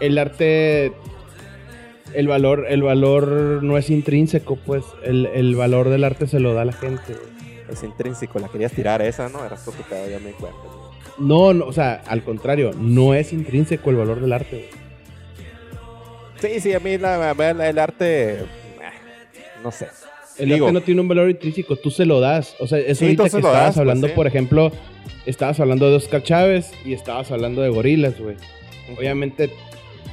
El 0.00 0.18
arte. 0.18 0.92
El 2.14 2.26
valor, 2.26 2.66
el 2.68 2.82
valor 2.82 3.62
no 3.62 3.78
es 3.78 3.90
intrínseco, 3.90 4.56
pues. 4.56 4.84
El, 5.04 5.26
el 5.26 5.54
valor 5.54 5.88
del 5.88 6.02
arte 6.02 6.26
se 6.26 6.40
lo 6.40 6.52
da 6.52 6.62
a 6.62 6.64
la 6.64 6.72
gente, 6.72 7.14
Es 7.70 7.84
intrínseco, 7.84 8.40
la 8.40 8.48
querías 8.48 8.72
tirar 8.72 9.02
esa, 9.02 9.28
¿no? 9.28 9.44
Era 9.44 9.56
que 9.56 10.10
ya 10.10 10.18
me 10.18 10.32
cuenta. 10.32 10.58
No, 11.18 11.54
no, 11.54 11.64
o 11.64 11.72
sea, 11.72 12.02
al 12.06 12.24
contrario, 12.24 12.72
no 12.78 13.14
es 13.14 13.32
intrínseco 13.32 13.90
el 13.90 13.96
valor 13.96 14.20
del 14.20 14.32
arte, 14.32 14.68
Sí, 16.40 16.60
sí, 16.60 16.74
a 16.74 16.80
mí 16.80 16.92
el 16.92 17.04
arte, 17.78 18.32
eh, 18.32 18.46
no 19.62 19.70
sé. 19.70 19.88
El 20.38 20.52
arte 20.52 20.72
no 20.72 20.80
tiene 20.80 21.00
un 21.00 21.08
valor 21.08 21.30
intrínseco, 21.30 21.76
tú 21.76 21.90
se 21.90 22.04
lo 22.04 22.20
das. 22.20 22.54
O 22.58 22.66
sea, 22.66 22.78
eso 22.78 23.04
ahorita 23.04 23.22
que 23.22 23.28
estabas 23.28 23.64
pues, 23.66 23.78
hablando, 23.78 24.08
por 24.14 24.26
ejemplo, 24.26 24.70
estabas 25.24 25.58
hablando 25.60 25.88
de 25.88 25.96
Oscar 25.96 26.22
Chávez 26.22 26.72
y 26.84 26.92
estabas 26.92 27.30
hablando 27.30 27.62
de 27.62 27.70
gorilas, 27.70 28.20
güey. 28.20 28.36
Obviamente, 28.96 29.50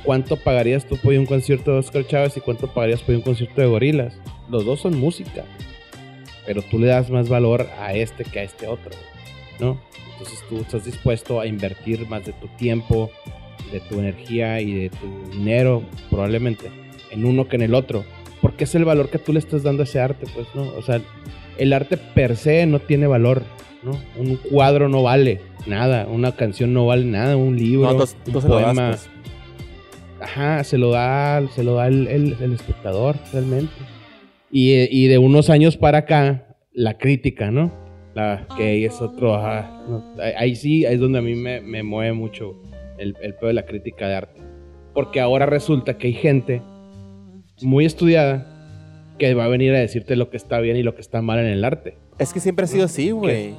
¿cuánto 0.03 0.38
pagarías 0.38 0.86
tú 0.86 0.97
por 0.97 1.13
un 1.13 1.26
concierto 1.26 1.74
de 1.74 1.80
Oscar 1.80 2.07
Chávez 2.07 2.38
y 2.38 2.41
cuánto 2.41 2.67
pagarías 2.67 3.01
por 3.01 3.15
un 3.15 3.21
concierto 3.21 3.61
de 3.61 3.67
gorilas? 3.67 4.13
Los 4.49 4.65
dos 4.65 4.82
son 4.82 4.97
música, 4.97 5.43
pero 6.45 6.61
tú 6.61 6.80
le 6.80 6.88
das 6.88 7.09
más 7.09 7.30
valor 7.30 7.67
a 7.80 7.93
este 7.93 8.24
que 8.24 8.39
a 8.39 8.43
este 8.43 8.67
otro, 8.67 8.91
¿no? 9.59 9.80
Entonces 10.13 10.39
tú 10.47 10.57
estás 10.57 10.86
dispuesto 10.86 11.39
a 11.39 11.47
invertir 11.47 12.07
más 12.07 12.26
de 12.26 12.34
tu 12.34 12.47
tiempo, 12.57 13.11
de 13.74 13.80
tu 13.80 13.99
energía 13.99 14.61
y 14.61 14.74
de 14.74 14.89
tu 14.89 15.32
dinero, 15.32 15.84
probablemente, 16.09 16.69
en 17.11 17.26
uno 17.26 17.47
que 17.47 17.55
en 17.55 17.63
el 17.63 17.74
otro. 17.74 18.05
Porque 18.39 18.65
es 18.65 18.76
el 18.76 18.86
valor 18.86 19.09
que 19.09 19.17
tú 19.17 19.34
le 19.34 19.39
estás 19.39 19.63
dando 19.63 19.82
a 19.82 19.86
ese 19.86 19.99
arte, 19.99 20.28
pues, 20.34 20.47
¿no? 20.53 20.63
O 20.78 20.82
sea, 20.84 21.01
el 21.57 21.74
arte 21.74 21.97
per 21.97 22.38
se 22.38 22.65
no 22.67 22.80
tiene 22.80 23.07
valor, 23.07 23.41
¿no? 23.82 23.97
Un 24.15 24.36
cuadro 24.38 24.89
no 24.89 25.01
vale 25.01 25.41
nada, 25.65 26.07
una 26.07 26.34
canción 26.34 26.74
no 26.74 26.86
vale 26.86 27.05
nada, 27.05 27.36
un 27.36 27.57
libro, 27.57 27.89
un 27.89 28.41
poema. 28.41 28.89
Pues. 28.89 29.09
Ajá, 30.21 30.63
se 30.63 30.78
lo 30.78 30.91
da, 30.91 31.41
se 31.55 31.63
lo 31.63 31.76
da 31.76 31.88
el, 31.88 32.07
el, 32.07 32.53
espectador, 32.53 33.15
realmente. 33.34 33.74
Y, 34.51 34.74
y, 34.74 35.07
de 35.07 35.17
unos 35.17 35.49
años 35.49 35.78
para 35.78 35.99
acá, 35.99 36.55
la 36.74 36.97
crítica, 36.97 37.49
¿no? 37.49 37.71
La 38.13 38.45
que 38.55 38.86
es 38.86 39.01
otro, 39.01 39.36
ahí 40.38 40.55
sí, 40.55 40.86
ahí 40.86 40.93
es 40.93 40.99
donde 40.99 41.17
a 41.17 41.21
mí 41.24 41.34
me, 41.34 41.59
me 41.61 41.82
mueve 41.82 42.13
mucho 42.13 42.61
el, 42.98 43.16
el 43.22 43.36
pedo 43.36 43.48
de 43.48 43.54
la 43.54 43.66
crítica 43.66 44.08
de 44.08 44.16
arte. 44.16 44.41
Porque 44.94 45.20
ahora 45.20 45.46
resulta 45.46 45.98
que 45.98 46.08
hay 46.08 46.14
gente 46.14 46.62
muy 47.62 47.86
estudiada 47.86 48.48
que 49.18 49.34
va 49.34 49.46
a 49.46 49.48
venir 49.48 49.74
a 49.74 49.80
decirte 49.80 50.16
lo 50.16 50.30
que 50.30 50.38
está 50.38 50.60
bien 50.60 50.78
y 50.78 50.84
lo 50.84 50.96
que 50.96 51.02
está 51.02 51.22
mal 51.22 51.39
en 51.39 51.46
el 51.46 51.64
arte. 51.64 51.98
Es 52.20 52.34
que 52.34 52.39
siempre 52.39 52.66
ha 52.66 52.68
sido 52.68 52.86
así, 52.86 53.12
güey. 53.12 53.56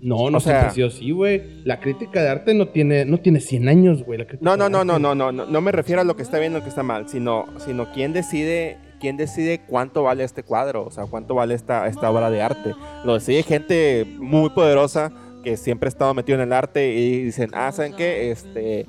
No, 0.00 0.30
no 0.30 0.40
siempre 0.40 0.66
ha 0.66 0.70
sido 0.70 0.88
así, 0.88 1.10
güey. 1.10 1.42
La 1.64 1.80
crítica 1.80 2.22
de 2.22 2.28
arte 2.28 2.54
no 2.54 2.68
tiene, 2.68 3.04
no 3.04 3.18
tiene 3.18 3.40
100 3.40 3.68
años, 3.68 4.04
güey. 4.04 4.24
No, 4.40 4.56
no, 4.56 4.68
no, 4.68 4.84
no, 4.84 4.98
no, 4.98 5.14
no, 5.14 5.32
no, 5.32 5.46
no 5.46 5.60
me 5.60 5.72
refiero 5.72 6.02
a 6.02 6.04
lo 6.04 6.16
que 6.16 6.22
está 6.22 6.38
bien 6.38 6.52
y 6.52 6.56
lo 6.56 6.62
que 6.62 6.68
está 6.68 6.82
mal, 6.82 7.08
sino, 7.08 7.46
sino 7.58 7.90
quién 7.92 8.12
decide, 8.12 8.78
quién 9.00 9.16
decide 9.16 9.62
cuánto 9.66 10.02
vale 10.02 10.24
este 10.24 10.42
cuadro, 10.42 10.84
o 10.84 10.90
sea, 10.90 11.06
cuánto 11.06 11.34
vale 11.34 11.54
esta, 11.54 11.86
esta 11.88 12.10
obra 12.10 12.30
de 12.30 12.42
arte. 12.42 12.74
Lo 13.04 13.14
decide 13.14 13.42
gente 13.42 14.06
muy 14.18 14.50
poderosa 14.50 15.12
que 15.46 15.56
siempre 15.56 15.86
ha 15.86 15.90
estado 15.90 16.12
metido 16.12 16.42
en 16.42 16.48
el 16.48 16.52
arte 16.52 16.92
y 16.92 17.22
dicen, 17.22 17.50
ah, 17.52 17.70
¿saben 17.70 17.94
qué? 17.94 18.32
Este... 18.32 18.84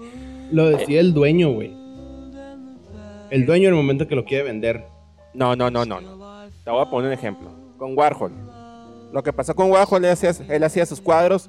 Lo 0.51 0.65
decía 0.65 0.99
el 0.99 1.13
dueño, 1.13 1.51
güey. 1.51 1.71
El 3.29 3.45
dueño 3.45 3.67
en 3.67 3.75
el 3.75 3.79
momento 3.79 4.07
que 4.07 4.15
lo 4.15 4.25
quiere 4.25 4.45
vender. 4.45 4.83
No, 5.35 5.55
no, 5.55 5.69
no, 5.69 5.85
no, 5.85 6.01
no. 6.01 6.49
Te 6.63 6.71
voy 6.71 6.81
a 6.81 6.89
poner 6.89 7.09
un 7.09 7.13
ejemplo. 7.13 7.51
Con 7.77 7.95
Warhol. 7.95 8.31
Lo 9.13 9.21
que 9.21 9.31
pasó 9.31 9.53
con 9.53 9.69
Warhol, 9.69 10.03
él 10.03 10.09
hacía, 10.09 10.31
él 10.49 10.63
hacía 10.63 10.87
sus 10.87 10.99
cuadros, 10.99 11.47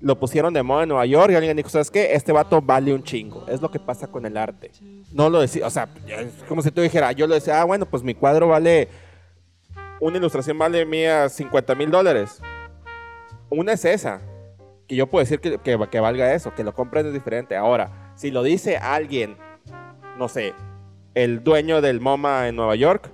lo 0.00 0.18
pusieron 0.18 0.52
de 0.52 0.64
moda 0.64 0.82
en 0.82 0.88
Nueva 0.88 1.06
York 1.06 1.30
y 1.30 1.36
alguien 1.36 1.56
dijo, 1.56 1.68
¿sabes 1.68 1.88
qué? 1.88 2.12
Este 2.14 2.32
vato 2.32 2.60
vale 2.60 2.92
un 2.92 3.04
chingo. 3.04 3.46
Es 3.46 3.62
lo 3.62 3.70
que 3.70 3.78
pasa 3.78 4.08
con 4.08 4.26
el 4.26 4.36
arte. 4.36 4.72
No 5.12 5.30
lo 5.30 5.40
decía, 5.40 5.64
o 5.64 5.70
sea, 5.70 5.88
es 6.08 6.42
como 6.48 6.60
si 6.62 6.72
tú 6.72 6.80
dijeras, 6.80 7.14
yo 7.14 7.28
lo 7.28 7.34
decía, 7.34 7.60
ah, 7.60 7.64
bueno, 7.64 7.86
pues 7.86 8.02
mi 8.02 8.14
cuadro 8.14 8.48
vale, 8.48 8.88
una 10.00 10.16
ilustración 10.16 10.58
vale 10.58 10.84
mía 10.84 11.28
50 11.28 11.76
mil 11.76 11.92
dólares. 11.92 12.40
Una 13.50 13.72
es 13.72 13.84
esa, 13.84 14.20
que 14.86 14.96
yo 14.96 15.06
puedo 15.06 15.22
decir 15.22 15.40
que, 15.40 15.58
que, 15.58 16.00
valga 16.00 16.34
eso, 16.34 16.54
que 16.54 16.64
lo 16.64 16.74
compren 16.74 17.06
es 17.06 17.12
diferente. 17.12 17.56
Ahora, 17.56 18.12
si 18.14 18.30
lo 18.30 18.42
dice 18.42 18.76
alguien, 18.76 19.36
no 20.18 20.28
sé, 20.28 20.54
el 21.14 21.42
dueño 21.42 21.80
del 21.80 22.00
MoMA 22.00 22.48
en 22.48 22.56
Nueva 22.56 22.74
York, 22.74 23.10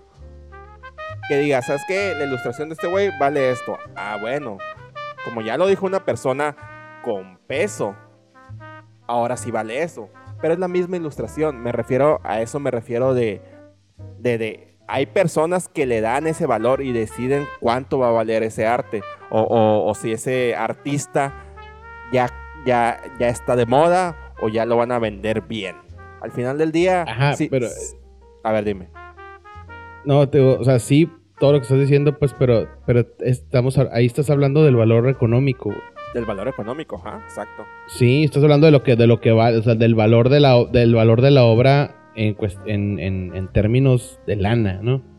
que 1.29 1.39
diga, 1.39 1.63
¿sabes 1.63 1.83
qué? 1.87 2.15
La 2.17 2.25
ilustración 2.25 2.69
de 2.69 2.75
este 2.75 2.87
güey 2.87 3.11
vale 3.19 3.51
esto. 3.51 3.79
Ah, 3.97 4.19
bueno, 4.21 4.59
como 5.25 5.41
ya 5.41 5.57
lo 5.57 5.67
dijo 5.67 5.87
una 5.87 6.05
persona 6.05 6.57
con 7.03 7.39
peso, 7.47 7.95
ahora 9.07 9.37
sí 9.37 9.51
vale 9.51 9.83
eso. 9.83 10.11
Pero 10.41 10.55
es 10.55 10.61
la 10.61 10.69
misma 10.69 10.97
ilustración, 10.97 11.63
me 11.63 11.73
refiero 11.73 12.21
a 12.25 12.41
eso, 12.41 12.61
me 12.61 12.71
refiero 12.71 13.15
de, 13.15 13.41
de, 14.19 14.37
de 14.37 14.74
hay 14.87 15.07
personas 15.07 15.69
que 15.69 15.87
le 15.87 16.01
dan 16.01 16.27
ese 16.27 16.47
valor 16.47 16.83
y 16.83 16.93
deciden 16.93 17.47
cuánto 17.61 17.99
va 17.99 18.09
a 18.09 18.13
valer 18.13 18.43
ese 18.43 18.67
arte 18.67 19.03
o, 19.31 19.93
si 19.95 20.13
ese 20.13 20.55
artista 20.55 21.33
ya, 22.13 22.29
ya, 22.67 23.01
ya 23.19 23.29
está 23.29 23.57
de 23.57 23.67
moda 23.67 24.17
o 24.41 24.49
ya 24.49 24.65
lo 24.67 24.77
van 24.77 24.93
a 24.93 24.99
vender 24.99 25.43
bien. 25.43 25.77
Al 26.21 26.31
final 26.31 26.59
del 26.59 26.73
día, 26.73 27.35
sí, 27.37 27.49
pero... 27.51 27.67
A 28.43 28.53
ver, 28.53 28.65
dime. 28.65 28.89
No, 30.05 30.29
te, 30.29 30.41
o 30.41 30.63
sea, 30.65 30.79
sí, 30.79 31.11
todo 31.41 31.53
lo 31.53 31.59
que 31.59 31.63
estás 31.63 31.81
diciendo, 31.81 32.19
pues, 32.19 32.35
pero, 32.39 32.69
pero 32.87 33.07
estamos, 33.21 33.79
ahí 33.79 34.07
estás 34.07 34.31
hablando 34.31 34.63
del 34.63 34.77
valor 34.77 35.09
económico. 35.09 35.73
Del 36.13 36.27
valor 36.27 36.47
económico, 36.49 36.97
ajá, 36.97 37.21
exacto. 37.25 37.65
Sí, 37.89 38.25
estás 38.25 38.43
hablando 38.43 38.67
de 38.67 38.73
lo 38.73 38.83
que, 38.83 38.97
de 38.97 39.07
lo 39.07 39.21
que 39.21 39.33
vale, 39.33 39.59
o 39.59 39.63
sea, 39.63 39.75
del 39.75 39.95
valor 39.95 40.29
de 40.29 40.41
la, 40.41 40.63
del 40.65 40.95
valor 40.95 41.23
de 41.23 41.31
la 41.31 41.45
obra 41.45 42.04
en, 42.17 42.37
en, 42.99 43.35
en 43.35 43.49
términos 43.53 44.21
de 44.27 44.37
lana, 44.37 44.81
¿no? 44.83 45.15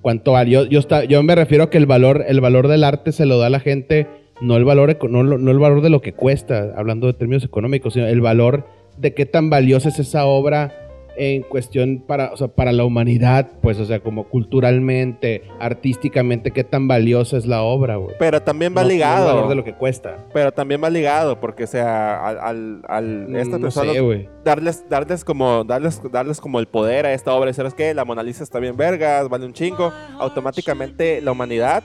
cuánto 0.00 0.32
vale. 0.32 0.50
Yo, 0.50 0.64
yo, 0.64 0.80
yo 1.08 1.22
me 1.22 1.34
refiero 1.34 1.64
a 1.64 1.70
que 1.70 1.78
el 1.78 1.86
valor, 1.86 2.24
el 2.26 2.40
valor 2.40 2.68
del 2.68 2.84
arte 2.84 3.12
se 3.12 3.26
lo 3.26 3.38
da 3.38 3.46
a 3.46 3.50
la 3.50 3.60
gente, 3.60 4.06
no 4.40 4.56
el 4.56 4.64
valor, 4.64 4.96
no, 5.08 5.22
no 5.22 5.50
el 5.50 5.58
valor 5.58 5.82
de 5.82 5.90
lo 5.90 6.00
que 6.00 6.12
cuesta, 6.14 6.72
hablando 6.76 7.06
de 7.06 7.14
términos 7.14 7.44
económicos, 7.44 7.94
sino 7.94 8.06
el 8.06 8.20
valor 8.20 8.66
de 8.96 9.14
qué 9.14 9.26
tan 9.26 9.50
valiosa 9.50 9.88
es 9.88 9.98
esa 9.98 10.26
obra 10.26 10.87
en 11.18 11.42
cuestión 11.42 12.02
para, 12.06 12.32
para 12.54 12.72
la 12.72 12.84
humanidad, 12.84 13.50
pues, 13.60 13.78
o 13.78 13.84
sea, 13.84 14.00
como 14.00 14.28
culturalmente, 14.28 15.42
artísticamente, 15.60 16.52
qué 16.52 16.64
tan 16.64 16.88
valiosa 16.88 17.36
es 17.36 17.46
la 17.46 17.62
obra, 17.62 17.96
güey. 17.96 18.14
Pero 18.18 18.40
también 18.40 18.74
va 18.76 18.84
ligado. 18.84 19.28
el 19.28 19.34
valor 19.34 19.48
de 19.48 19.54
lo 19.56 19.64
que 19.64 19.74
cuesta. 19.74 20.26
Pero 20.32 20.52
también 20.52 20.82
va 20.82 20.90
ligado, 20.90 21.40
porque, 21.40 21.64
o 21.64 21.66
sea, 21.66 22.26
al, 22.26 22.82
al, 22.86 23.28
mm, 23.28 24.44
darles, 24.44 24.88
darles 24.88 25.24
como, 25.24 25.64
darles, 25.64 26.00
darles 26.10 26.40
como 26.40 26.60
el 26.60 26.66
poder 26.66 27.06
a 27.06 27.12
esta 27.12 27.34
obra, 27.34 27.52
¿sabes 27.52 27.74
qué? 27.74 27.92
La 27.94 28.04
Mona 28.04 28.22
Lisa 28.22 28.44
está 28.44 28.60
bien 28.60 28.76
vergas, 28.76 29.28
vale 29.28 29.44
un 29.44 29.52
chingo, 29.52 29.92
automáticamente 30.18 31.20
la 31.20 31.32
humanidad 31.32 31.82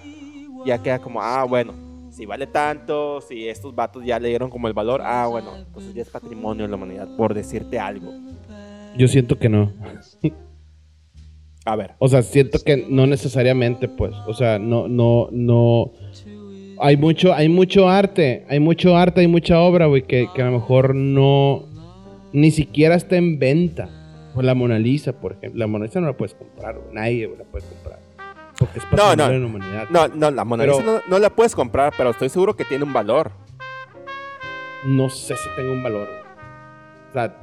ya 0.66 0.82
queda 0.82 1.00
como, 1.00 1.22
ah, 1.22 1.44
bueno, 1.44 1.74
si 2.10 2.26
vale 2.26 2.48
tanto, 2.48 3.22
si 3.22 3.48
estos 3.48 3.74
vatos 3.74 4.06
ya 4.06 4.20
le 4.20 4.30
dieron 4.30 4.50
como 4.50 4.68
el 4.68 4.74
valor, 4.74 5.02
ah, 5.04 5.28
bueno, 5.28 5.56
entonces 5.58 5.94
ya 5.94 6.04
es 6.04 6.10
patrimonio 6.10 6.64
de 6.64 6.70
la 6.70 6.76
humanidad, 6.76 7.08
por 7.18 7.34
decirte 7.34 7.80
algo. 7.80 8.12
Yo 8.98 9.08
siento 9.08 9.38
que 9.40 9.50
no. 9.50 9.72
A 11.66 11.76
ver. 11.76 11.92
O 12.00 12.10
sea, 12.10 12.22
siento 12.24 12.60
que 12.64 12.86
no 12.90 13.08
necesariamente, 13.08 13.88
pues. 13.88 14.14
O 14.28 14.34
sea, 14.34 14.60
no, 14.60 14.88
no, 14.88 15.30
no. 15.32 15.92
Hay 16.80 16.98
mucho, 16.98 17.34
hay 17.34 17.48
mucho 17.48 17.88
arte, 17.88 18.46
hay 18.50 18.60
mucho 18.60 18.98
arte, 18.98 19.22
hay 19.22 19.28
mucha 19.28 19.60
obra, 19.60 19.86
güey, 19.86 20.04
que, 20.04 20.28
a 20.36 20.46
lo 20.46 20.52
mejor 20.52 20.94
no, 20.94 21.64
ni 22.34 22.52
siquiera 22.52 22.96
está 22.96 23.16
en 23.16 23.40
venta. 23.40 23.90
Pues 24.34 24.46
la 24.46 24.56
Mona 24.56 24.80
Lisa, 24.80 25.14
por 25.14 25.34
ejemplo. 25.34 25.60
La 25.60 25.68
Mona 25.68 25.86
Lisa 25.86 26.02
no 26.02 26.08
la 26.08 26.18
puedes 26.18 26.34
comprar, 26.34 26.80
Nadie 26.92 27.30
la 27.38 27.44
puede 27.46 27.66
comprar. 27.66 28.00
Porque 28.58 28.80
es 28.80 28.86
no, 28.92 29.16
no, 29.16 29.30
la 29.30 29.46
humanidad. 29.46 29.90
No, 29.90 30.08
no, 30.08 30.32
la 30.32 30.44
Mona 30.44 30.66
Lisa 30.66 31.02
no, 31.08 31.20
la 31.20 31.30
puedes 31.30 31.56
comprar, 31.56 31.94
pero 31.96 32.10
estoy 32.10 32.30
seguro 32.30 32.56
que 32.56 32.66
tiene 32.66 32.84
un 32.84 32.92
valor. 32.92 33.32
No 34.86 35.10
sé 35.10 35.36
si 35.38 35.50
tenga 35.56 35.72
un 35.72 35.84
valor. 35.84 36.10
O 37.10 37.14
sea, 37.14 37.34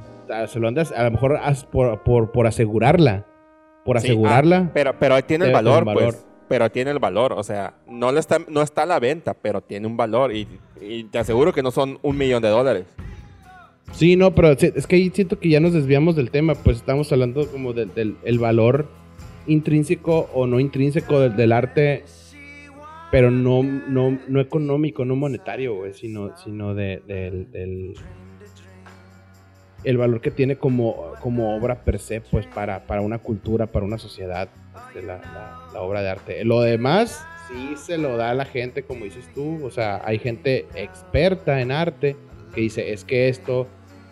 se 0.47 0.59
lo 0.59 0.69
andas, 0.69 0.93
a 0.93 1.05
lo 1.05 1.11
mejor 1.11 1.39
por, 1.71 2.03
por, 2.03 2.33
por 2.33 2.47
asegurarla. 2.47 3.27
Por 3.85 3.97
ah, 3.97 4.01
asegurarla. 4.01 4.71
pero, 4.75 4.99
pero 4.99 5.23
tiene 5.25 5.47
el 5.47 5.53
valor, 5.53 5.85
pues. 5.85 6.27
Pero 6.49 6.69
tiene 6.71 6.91
el 6.91 6.99
valor. 6.99 7.33
O 7.33 7.43
sea, 7.45 7.75
no, 7.87 8.11
le 8.11 8.19
está, 8.19 8.39
no 8.49 8.63
está 8.63 8.83
a 8.83 8.87
la 8.87 8.99
venta, 8.99 9.35
pero 9.35 9.61
tiene 9.61 9.87
un 9.87 9.97
valor. 9.97 10.35
Y, 10.35 10.49
y 10.81 11.05
te 11.05 11.19
aseguro 11.19 11.53
que 11.53 11.63
no 11.63 11.71
son 11.71 11.99
un 12.03 12.19
millón 12.19 12.43
de 12.43 12.49
dólares. 12.49 12.87
Sí, 13.93 14.17
no, 14.17 14.35
pero 14.35 14.51
es 14.53 14.87
que 14.87 14.97
ahí 14.97 15.11
siento 15.11 15.39
que 15.39 15.49
ya 15.49 15.61
nos 15.61 15.73
desviamos 15.73 16.17
del 16.17 16.31
tema, 16.31 16.55
pues 16.55 16.79
estamos 16.79 17.13
hablando 17.13 17.47
como 17.51 17.73
del, 17.73 18.17
valor 18.39 18.89
intrínseco 19.47 20.31
o 20.33 20.47
no 20.47 20.61
intrínseco 20.61 21.21
del, 21.21 21.53
arte, 21.53 22.05
pero 23.11 23.31
no, 23.31 23.63
no, 23.63 24.19
no 24.29 24.41
económico, 24.41 25.05
no 25.05 25.17
monetario, 25.17 25.75
güey, 25.75 25.93
sino, 25.93 26.37
sino 26.37 26.75
de, 26.75 27.03
del, 27.07 27.95
el 29.85 29.97
valor 29.97 30.21
que 30.21 30.31
tiene 30.31 30.57
como, 30.57 31.13
como 31.21 31.57
obra 31.57 31.85
per 31.85 31.99
se, 31.99 32.21
pues 32.21 32.47
para, 32.47 32.87
para 32.87 33.01
una 33.01 33.19
cultura, 33.19 33.67
para 33.67 33.85
una 33.85 33.99
sociedad, 33.99 34.49
este, 34.89 35.03
la, 35.03 35.21
la 35.73 35.81
obra 35.81 36.03
de 36.03 36.11
arte. 36.11 36.45
Lo 36.45 36.61
demás 36.61 37.25
sí 37.49 37.75
se 37.77 37.99
lo 37.99 38.17
da 38.17 38.31
a 38.31 38.35
la 38.35 38.45
gente, 38.45 38.83
como 38.83 39.05
dices 39.05 39.29
tú, 39.35 39.65
o 39.65 39.71
sea, 39.71 40.03
hay 40.05 40.19
gente 40.19 40.67
experta 40.75 41.61
en 41.61 41.73
arte 41.73 42.17
que 42.55 42.63
dice, 42.63 42.93
es 42.93 43.05
que 43.05 43.29
esto 43.29 43.67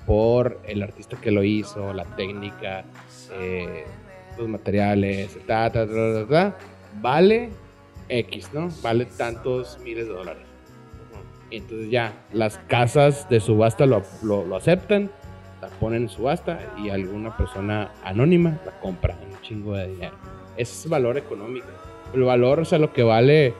por 0.06 0.60
el 0.66 0.82
artista 0.82 1.20
que 1.20 1.30
lo 1.30 1.44
hizo, 1.44 1.92
la 1.92 2.04
técnica, 2.16 2.84
eh, 3.34 3.84
los 4.38 4.48
materiales, 4.48 5.36
ta, 5.46 5.70
ta, 5.70 5.86
ta, 5.86 6.26
ta, 6.26 6.58
vale 7.00 7.50
X, 8.08 8.50
¿no? 8.54 8.68
Vale 8.82 9.04
tantos 9.04 9.78
miles 9.84 10.06
de 10.06 10.12
dólares. 10.12 10.42
Entonces 11.50 11.90
ya, 11.90 12.26
las 12.32 12.58
casas 12.68 13.28
de 13.28 13.40
subasta 13.40 13.86
lo, 13.86 14.02
lo, 14.22 14.56
aceptan, 14.56 15.10
la 15.60 15.68
ponen 15.68 16.02
en 16.02 16.08
subasta 16.08 16.60
y 16.82 16.90
alguna 16.90 17.36
persona 17.36 17.92
anónima 18.04 18.58
la 18.64 18.78
compra 18.80 19.16
en 19.22 19.34
un 19.34 19.40
chingo 19.42 19.74
de 19.74 19.88
dinero. 19.88 20.14
Ese 20.56 20.72
es 20.74 20.88
valor 20.88 21.16
económico. 21.18 21.66
El 22.14 22.22
valor, 22.22 22.60
o 22.60 22.64
sea, 22.64 22.78
lo 22.78 22.92
que 22.92 23.02
vale, 23.02 23.54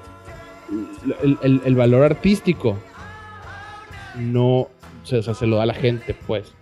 el, 1.22 1.38
el, 1.42 1.62
el 1.64 1.74
valor 1.74 2.04
artístico 2.04 2.76
no 4.16 4.68
o 5.16 5.22
sea, 5.22 5.34
se 5.34 5.46
lo 5.46 5.56
da 5.56 5.62
a 5.62 5.66
la 5.66 5.74
gente, 5.74 6.14
pues. 6.26 6.52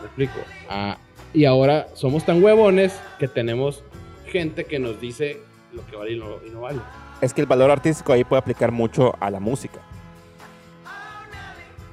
¿Me 0.00 0.06
explico? 0.06 0.40
Ah, 0.68 0.96
y 1.32 1.44
ahora 1.44 1.88
somos 1.94 2.24
tan 2.24 2.42
huevones 2.42 2.98
que 3.18 3.28
tenemos 3.28 3.84
gente 4.26 4.64
que 4.64 4.78
nos 4.78 5.00
dice 5.00 5.40
lo 5.72 5.86
que 5.86 5.96
vale 5.96 6.12
y, 6.12 6.18
no 6.18 6.60
vale. 6.60 6.80
Es 7.20 7.34
que 7.34 7.42
el 7.42 7.46
valor 7.46 7.70
artístico 7.70 8.12
ahí 8.12 8.24
puede 8.24 8.40
aplicar 8.40 8.72
mucho 8.72 9.14
a 9.20 9.30
la 9.30 9.40
música. 9.40 9.80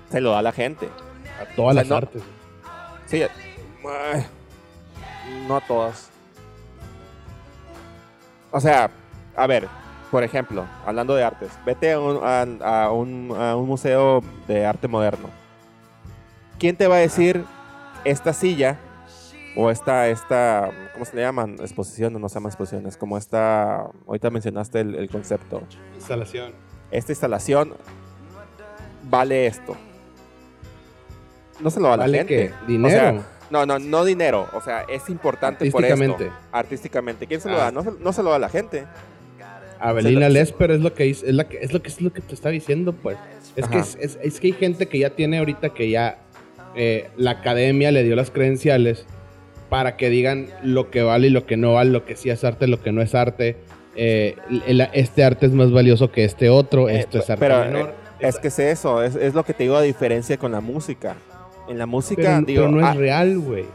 Se 0.10 0.22
lo 0.22 0.32
da 0.32 0.40
a 0.40 0.42
la 0.42 0.52
gente. 0.52 0.88
A 1.42 1.56
todas 1.56 1.76
las 1.76 1.92
artes. 1.92 2.24
Sí. 3.08 3.24
No 5.48 5.58
a 5.58 5.62
todas. 5.62 6.10
O 8.52 8.60
sea, 8.60 8.90
a 9.36 9.48
ver, 9.48 9.68
por 10.12 10.24
ejemplo, 10.24 10.66
hablando 10.86 11.16
de 11.16 11.24
artes, 11.24 11.52
vete 11.66 11.94
a 11.94 12.00
un, 12.00 12.62
a 12.64 12.90
un 12.92 13.68
museo 13.68 14.22
de 14.48 14.66
arte 14.66 14.88
moderno 14.88 15.30
¿quién 16.60 16.76
te 16.76 16.88
va 16.88 16.96
a 16.96 17.00
decir 17.00 17.44
esta 18.04 18.34
silla 18.34 18.80
o 19.56 19.72
esta, 19.72 20.08
esta, 20.08 20.72
¿cómo 20.94 21.06
se 21.06 21.16
le 21.16 21.24
llaman? 21.24 21.56
Exposición, 21.60 22.20
no 22.20 22.30
se 22.30 22.36
llama 22.36 22.50
exposición, 22.50 22.86
es 22.86 22.96
como 22.96 23.18
esta, 23.18 23.90
ahorita 24.06 24.30
mencionaste 24.30 24.82
el, 24.82 25.10
concepto. 25.10 25.64
Instalación. 25.96 26.54
Esta 26.92 27.12
instalación 27.12 27.74
vale 29.04 29.48
esto. 29.48 29.76
No 31.60 31.70
se 31.70 31.80
lo 31.80 31.88
da 31.88 31.94
a 31.96 32.08
la 32.08 32.18
gente. 32.18 32.54
¿Dinero? 32.68 33.24
no, 33.50 33.66
no, 33.66 33.80
no 33.80 34.06
dinero. 34.06 34.48
O 34.54 34.62
sea, 34.62 34.82
es 34.90 35.10
importante 35.10 35.70
por 35.72 35.84
esto. 35.84 36.18
Artísticamente. 36.52 37.28
¿Quién 37.28 37.42
se 37.42 37.50
lo 37.50 37.58
da? 37.58 37.68
Ah. 37.68 37.72
No, 37.72 38.14
se 38.14 38.24
lo 38.24 38.30
da 38.30 38.36
a 38.36 38.40
la 38.40 38.50
gente. 38.50 38.86
Abelina 39.80 40.28
Lesper 40.30 40.72
es 40.72 40.82
lo 40.82 40.94
que 40.94 41.10
es, 41.10 41.24
lo 41.24 41.48
que 41.48 41.60
es 41.62 41.72
lo 41.72 41.82
que 41.82 41.90
es 41.90 42.02
lo 42.02 42.12
que 42.12 42.22
te 42.22 42.34
está 42.34 42.50
diciendo, 42.50 42.94
pues. 42.94 43.18
Es 43.56 43.68
que 43.68 43.78
es, 43.78 44.40
que 44.40 44.48
hay 44.48 44.54
gente 44.54 44.88
que 44.88 45.00
ya 45.00 45.12
tiene 45.12 45.40
ahorita 45.40 45.70
que 45.70 45.90
ya 45.90 46.20
eh, 46.76 47.10
la 47.16 47.32
academia 47.32 47.92
le 47.92 48.04
dio 48.04 48.16
las 48.16 48.30
credenciales 48.30 49.06
para 49.70 49.98
que 49.98 50.10
digan 50.10 50.48
lo 50.64 50.90
que 50.90 51.02
vale 51.02 51.28
y 51.28 51.30
lo 51.30 51.46
que 51.46 51.58
no 51.58 51.74
vale, 51.74 51.92
lo 51.92 52.06
que 52.06 52.16
sí 52.16 52.30
es 52.30 52.44
arte, 52.44 52.68
lo 52.68 52.82
que 52.82 52.92
no 52.92 53.02
es 53.02 53.16
arte. 53.16 53.58
Eh, 53.96 54.36
este 54.94 55.24
arte 55.24 55.48
es 55.48 55.54
más 55.54 55.72
valioso 55.72 56.12
que 56.12 56.24
este 56.24 56.50
otro, 56.50 56.88
eh, 56.88 57.00
esto 57.00 57.18
es 57.18 57.30
arte 57.30 57.48
menor. 57.48 57.96
es 58.20 58.38
que 58.38 58.50
es 58.50 58.60
eso, 58.60 59.02
es, 59.02 59.34
lo 59.34 59.44
que 59.44 59.54
te 59.54 59.64
digo 59.64 59.76
a 59.76 59.82
diferencia 59.82 60.38
con 60.38 60.52
la 60.52 60.62
música. 60.62 61.16
En 61.68 61.78
la 61.78 61.86
música, 61.86 62.42
pero, 62.46 62.70
no 62.70 62.80
es 62.80 62.86
ah, 62.86 62.94
real, 62.94 63.40
güey. 63.40 63.66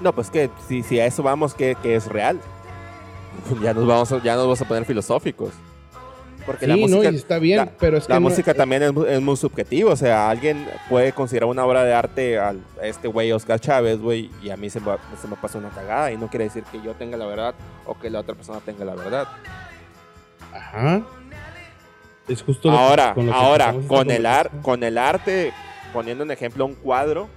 No, 0.00 0.12
pues 0.12 0.30
que 0.30 0.50
si, 0.68 0.82
si 0.82 1.00
a 1.00 1.06
eso 1.06 1.22
vamos, 1.22 1.54
que, 1.54 1.76
es 1.82 2.06
real. 2.06 2.40
ya 3.62 3.74
nos 3.74 3.86
vamos 3.86 4.10
ya 4.22 4.34
nos 4.34 4.44
vamos 4.44 4.60
a 4.60 4.68
poner 4.68 4.84
filosóficos. 4.84 5.52
Porque 6.44 6.66
la 6.66 6.76
música, 6.76 7.08
está 7.08 7.38
bien, 7.38 7.70
pero 7.80 7.96
es 7.96 8.06
la 8.06 8.20
música 8.20 8.52
también 8.52 8.82
es, 8.82 9.20
muy 9.22 9.36
subjetivo. 9.36 9.90
O 9.90 9.96
sea, 9.96 10.28
alguien 10.28 10.68
puede 10.90 11.12
considerar 11.12 11.48
una 11.48 11.64
obra 11.64 11.84
de 11.84 11.94
arte 11.94 12.38
a 12.38 12.54
este 12.82 13.08
güey 13.08 13.32
Oscar 13.32 13.58
Chávez, 13.58 13.98
güey, 13.98 14.30
y 14.42 14.50
a 14.50 14.56
mí 14.58 14.68
se 14.68 14.78
me, 14.78 14.92
se 15.20 15.26
me 15.26 15.36
pasa 15.36 15.56
una 15.56 15.70
cagada. 15.70 16.12
Y 16.12 16.18
no 16.18 16.28
quiere 16.28 16.44
decir 16.44 16.64
que 16.64 16.82
yo 16.82 16.92
tenga 16.92 17.16
la 17.16 17.24
verdad 17.26 17.54
o 17.86 17.98
que 17.98 18.10
la 18.10 18.20
otra 18.20 18.34
persona 18.34 18.60
tenga 18.60 18.84
la 18.84 18.94
verdad. 18.94 19.26
Ajá. 20.52 21.02
Es 22.28 22.42
justo 22.42 22.70
ahora, 22.70 23.14
con 23.14 23.30
ahora 23.30 23.74
con 23.86 24.10
el 24.10 24.24
ar, 24.24 24.50
con 24.62 24.82
el 24.82 24.96
arte, 24.96 25.52
poniendo 25.94 26.24
un 26.24 26.30
ejemplo 26.32 26.66
un 26.66 26.74
cuadro, 26.74 27.28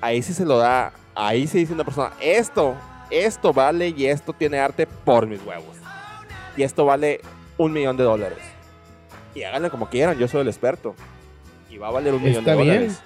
ahí 0.00 0.22
sí 0.22 0.32
se 0.32 0.46
lo 0.46 0.56
da, 0.56 0.94
ahí 1.14 1.46
sí 1.46 1.58
dice 1.58 1.74
una 1.74 1.84
persona, 1.84 2.12
esto, 2.18 2.74
esto 3.10 3.52
vale 3.52 3.90
y 3.90 4.06
esto 4.06 4.32
tiene 4.32 4.58
arte 4.58 4.86
por 4.86 5.26
mis 5.26 5.44
huevos. 5.44 5.76
Y 6.56 6.62
esto 6.62 6.86
vale 6.86 7.20
un 7.58 7.72
millón 7.72 7.98
de 7.98 8.04
dólares. 8.04 8.38
Y 9.34 9.42
háganle 9.42 9.68
como 9.68 9.90
quieran, 9.90 10.18
yo 10.18 10.26
soy 10.26 10.40
el 10.40 10.48
experto. 10.48 10.94
Y 11.70 11.76
va 11.76 11.88
a 11.88 11.90
valer 11.90 12.14
un 12.14 12.22
millón 12.22 12.44
de 12.44 12.54
bien. 12.54 12.66
dólares. 12.66 13.02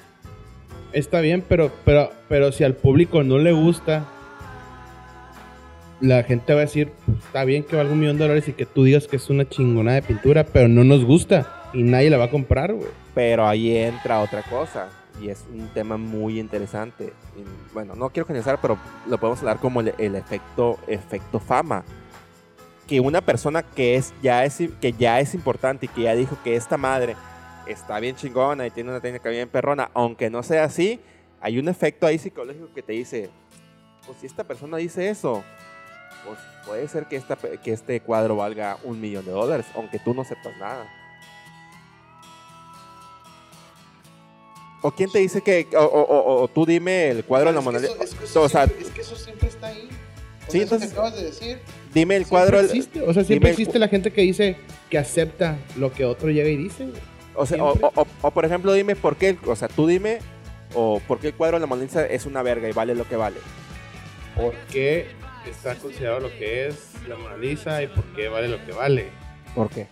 Está 0.92 1.20
bien, 1.20 1.44
pero, 1.46 1.72
pero, 1.84 2.12
pero 2.28 2.52
si 2.52 2.62
al 2.62 2.74
público 2.74 3.24
no 3.24 3.38
le 3.38 3.52
gusta, 3.52 4.06
la 6.00 6.22
gente 6.22 6.54
va 6.54 6.60
a 6.60 6.64
decir, 6.66 6.92
está 7.26 7.44
bien 7.44 7.64
que 7.64 7.74
valga 7.74 7.92
un 7.92 7.98
millón 7.98 8.16
de 8.16 8.24
dólares 8.24 8.48
y 8.48 8.52
que 8.52 8.64
tú 8.64 8.84
digas 8.84 9.08
que 9.08 9.16
es 9.16 9.28
una 9.28 9.48
chingona 9.48 9.94
de 9.94 10.02
pintura, 10.02 10.44
pero 10.44 10.68
no 10.68 10.84
nos 10.84 11.04
gusta 11.04 11.70
y 11.72 11.82
nadie 11.82 12.10
la 12.10 12.18
va 12.18 12.26
a 12.26 12.30
comprar, 12.30 12.72
güey. 12.72 12.88
Pero 13.14 13.46
ahí 13.46 13.76
entra 13.76 14.20
otra 14.20 14.42
cosa 14.42 14.88
y 15.20 15.28
es 15.30 15.44
un 15.52 15.68
tema 15.68 15.96
muy 15.96 16.38
interesante. 16.38 17.12
bueno, 17.72 17.94
no 17.94 18.10
quiero 18.10 18.26
generalizar, 18.26 18.60
pero 18.60 18.78
lo 19.06 19.18
podemos 19.18 19.40
hablar 19.40 19.58
como 19.58 19.80
el, 19.80 20.14
efecto, 20.14 20.78
efecto 20.86 21.40
fama 21.40 21.84
que 22.86 23.00
una 23.00 23.20
persona 23.20 23.62
que, 23.62 23.96
es, 23.96 24.14
ya 24.22 24.44
es, 24.44 24.62
que 24.80 24.92
ya 24.92 25.20
es 25.20 25.34
importante 25.34 25.86
y 25.86 25.88
que 25.88 26.02
ya 26.02 26.14
dijo 26.14 26.38
que 26.42 26.56
esta 26.56 26.78
madre 26.78 27.16
está 27.66 28.00
bien 28.00 28.16
chingona 28.16 28.66
y 28.66 28.70
tiene 28.70 28.90
una 28.90 29.00
técnica 29.00 29.28
bien 29.28 29.48
perrona, 29.48 29.90
aunque 29.92 30.30
no 30.30 30.42
sea 30.42 30.64
así, 30.64 30.98
hay 31.40 31.58
un 31.58 31.68
efecto 31.68 32.06
ahí 32.06 32.18
psicológico 32.18 32.72
que 32.74 32.82
te 32.82 32.94
dice, 32.94 33.28
pues 34.06 34.18
si 34.20 34.26
esta 34.26 34.42
persona 34.44 34.78
dice 34.78 35.10
eso, 35.10 35.44
pues 36.24 36.38
puede 36.66 36.88
ser 36.88 37.06
que, 37.06 37.16
esta, 37.16 37.36
que 37.36 37.72
este 37.72 38.00
cuadro 38.00 38.36
valga 38.36 38.78
un 38.84 38.98
millón 38.98 39.26
de 39.26 39.32
dólares, 39.32 39.66
aunque 39.74 39.98
tú 39.98 40.14
no 40.14 40.24
sepas 40.24 40.56
nada. 40.58 40.86
¿O 44.80 44.92
quién 44.92 45.10
te 45.10 45.18
dice 45.18 45.40
que, 45.40 45.66
o, 45.76 46.48
tú 46.54 46.64
dime 46.64 47.10
el 47.10 47.24
cuadro 47.24 47.48
de 47.50 47.54
la 47.54 47.60
moneda? 47.60 47.88
es 48.00 48.14
que 48.14 49.00
eso 49.00 49.16
siempre 49.16 49.48
está 49.48 49.68
ahí. 49.68 49.88
Sí, 50.48 50.62
entonces. 50.62 50.92
acabas 50.92 51.14
de 51.14 51.24
decir. 51.24 51.58
Dime 51.94 52.16
el 52.16 52.26
cuadro. 52.26 52.60
Existe. 52.60 53.02
O 53.02 53.12
sea, 53.12 53.24
siempre 53.24 53.50
existe 53.50 53.78
la 53.78 53.88
gente 53.88 54.12
que 54.12 54.22
dice 54.22 54.56
que 54.90 54.98
acepta 54.98 55.58
lo 55.76 55.92
que 55.92 56.04
otro 56.04 56.30
llega 56.30 56.48
y 56.48 56.56
dice. 56.56 56.88
O, 57.34 57.46
sea, 57.46 57.62
o, 57.62 58.30
por 58.30 58.44
ejemplo, 58.44 58.72
dime 58.72 58.96
por 58.96 59.16
qué. 59.16 59.36
O 59.46 59.56
sea, 59.56 59.68
tú 59.68 59.86
dime. 59.86 60.18
O 60.74 61.00
por 61.06 61.18
qué 61.18 61.28
el 61.28 61.34
cuadro 61.34 61.56
de 61.56 61.60
la 61.60 61.66
Mona 61.66 61.82
Lisa 61.82 62.06
es 62.06 62.26
una 62.26 62.42
verga 62.42 62.68
y 62.68 62.72
vale 62.72 62.94
lo 62.94 63.08
que 63.08 63.16
vale. 63.16 63.38
¿Por 64.36 64.54
qué 64.70 65.08
está 65.48 65.74
considerado 65.76 66.20
lo 66.20 66.30
que 66.30 66.68
es 66.68 66.92
la 67.08 67.16
Mona 67.16 67.38
Lisa 67.38 67.82
y 67.82 67.86
por 67.86 68.04
qué 68.14 68.28
vale 68.28 68.48
lo 68.48 68.62
que 68.64 68.72
vale? 68.72 69.08
¿Por 69.54 69.70
qué? 69.70 69.86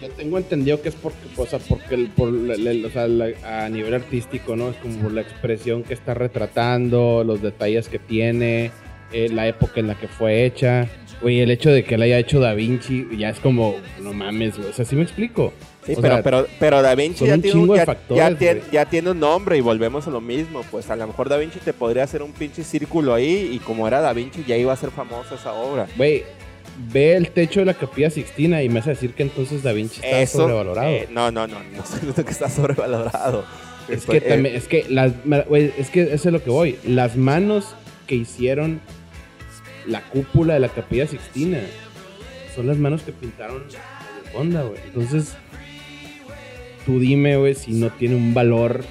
Yo 0.00 0.08
tengo 0.10 0.38
entendido 0.38 0.80
que 0.80 0.90
es 0.90 0.94
porque, 0.94 1.18
o 1.36 1.46
sea, 1.46 1.58
porque 1.58 1.96
el, 1.96 2.08
por, 2.08 2.28
o 2.28 2.90
sea, 2.90 3.64
a 3.64 3.68
nivel 3.68 3.94
artístico, 3.94 4.54
¿no? 4.54 4.70
Es 4.70 4.76
como 4.76 5.10
la 5.10 5.22
expresión 5.22 5.82
que 5.82 5.94
está 5.94 6.14
retratando, 6.14 7.24
los 7.24 7.42
detalles 7.42 7.88
que 7.88 7.98
tiene, 7.98 8.70
eh, 9.12 9.28
la 9.28 9.48
época 9.48 9.80
en 9.80 9.88
la 9.88 9.96
que 9.96 10.06
fue 10.06 10.44
hecha. 10.44 10.88
Güey, 11.20 11.40
el 11.40 11.50
hecho 11.50 11.70
de 11.70 11.82
que 11.82 11.98
la 11.98 12.04
haya 12.04 12.18
hecho 12.18 12.38
Da 12.38 12.54
Vinci 12.54 13.08
ya 13.16 13.30
es 13.30 13.40
como, 13.40 13.74
no 14.00 14.12
mames, 14.12 14.56
O 14.58 14.72
sea, 14.72 14.84
sí 14.84 14.94
me 14.94 15.02
explico. 15.02 15.52
Sí, 15.84 15.94
pero, 16.00 16.22
pero, 16.22 16.46
pero, 16.60 16.82
Da 16.82 16.94
Vinci 16.94 17.26
ya 17.26 17.38
tiene, 17.38 17.60
un, 17.60 17.74
ya, 17.74 18.36
ya, 18.70 18.84
tiene, 18.84 19.10
un 19.10 19.18
nombre 19.18 19.56
y 19.56 19.60
volvemos 19.60 20.06
a 20.06 20.10
lo 20.10 20.20
mismo. 20.20 20.60
Pues 20.70 20.90
a 20.90 20.96
lo 20.96 21.06
mejor 21.06 21.28
Da 21.28 21.38
Vinci 21.38 21.58
te 21.58 21.72
podría 21.72 22.04
hacer 22.04 22.22
un 22.22 22.32
pinche 22.32 22.62
círculo 22.62 23.14
ahí 23.14 23.50
y 23.52 23.58
como 23.58 23.88
era 23.88 24.00
Da 24.00 24.12
Vinci 24.12 24.44
ya 24.46 24.56
iba 24.56 24.72
a 24.72 24.76
ser 24.76 24.90
famosa 24.90 25.34
esa 25.34 25.54
obra. 25.54 25.88
Güey, 25.96 26.24
ve 26.92 27.16
el 27.16 27.30
techo 27.30 27.60
de 27.60 27.66
la 27.66 27.74
capilla 27.74 28.10
Sixtina 28.10 28.62
y 28.62 28.68
me 28.68 28.80
hace 28.80 28.90
decir 28.90 29.14
que 29.14 29.22
entonces 29.22 29.62
Da 29.62 29.72
Vinci 29.72 30.00
está 30.02 30.26
sobrevalorado. 30.26 30.88
Eh, 30.88 31.08
no, 31.10 31.30
no, 31.30 31.46
no, 31.46 31.62
no 31.62 31.78
estoy 31.82 32.00
diciendo 32.00 32.24
que 32.24 32.30
está 32.30 32.48
sobrevalorado. 32.48 33.44
Es 33.88 34.04
que, 34.04 34.20
también, 34.20 34.54
es 34.54 34.68
que 34.68 34.84
las, 34.90 35.12
es 35.78 35.90
que 35.90 36.02
eso 36.02 36.28
es 36.28 36.32
lo 36.32 36.42
que 36.42 36.50
voy. 36.50 36.78
Las 36.84 37.16
manos 37.16 37.74
que 38.06 38.14
hicieron 38.14 38.80
la 39.86 40.02
cúpula 40.02 40.54
de 40.54 40.60
la 40.60 40.68
capilla 40.68 41.06
Sixtina 41.06 41.60
son 42.54 42.66
las 42.66 42.76
manos 42.76 43.02
que 43.02 43.12
pintaron 43.12 43.64
la 43.72 44.38
onda, 44.38 44.62
güey. 44.62 44.80
Entonces, 44.84 45.34
tú 46.84 47.00
dime, 47.00 47.36
güey, 47.36 47.54
si 47.54 47.72
no 47.72 47.90
tiene 47.90 48.16
un 48.16 48.34
valor 48.34 48.84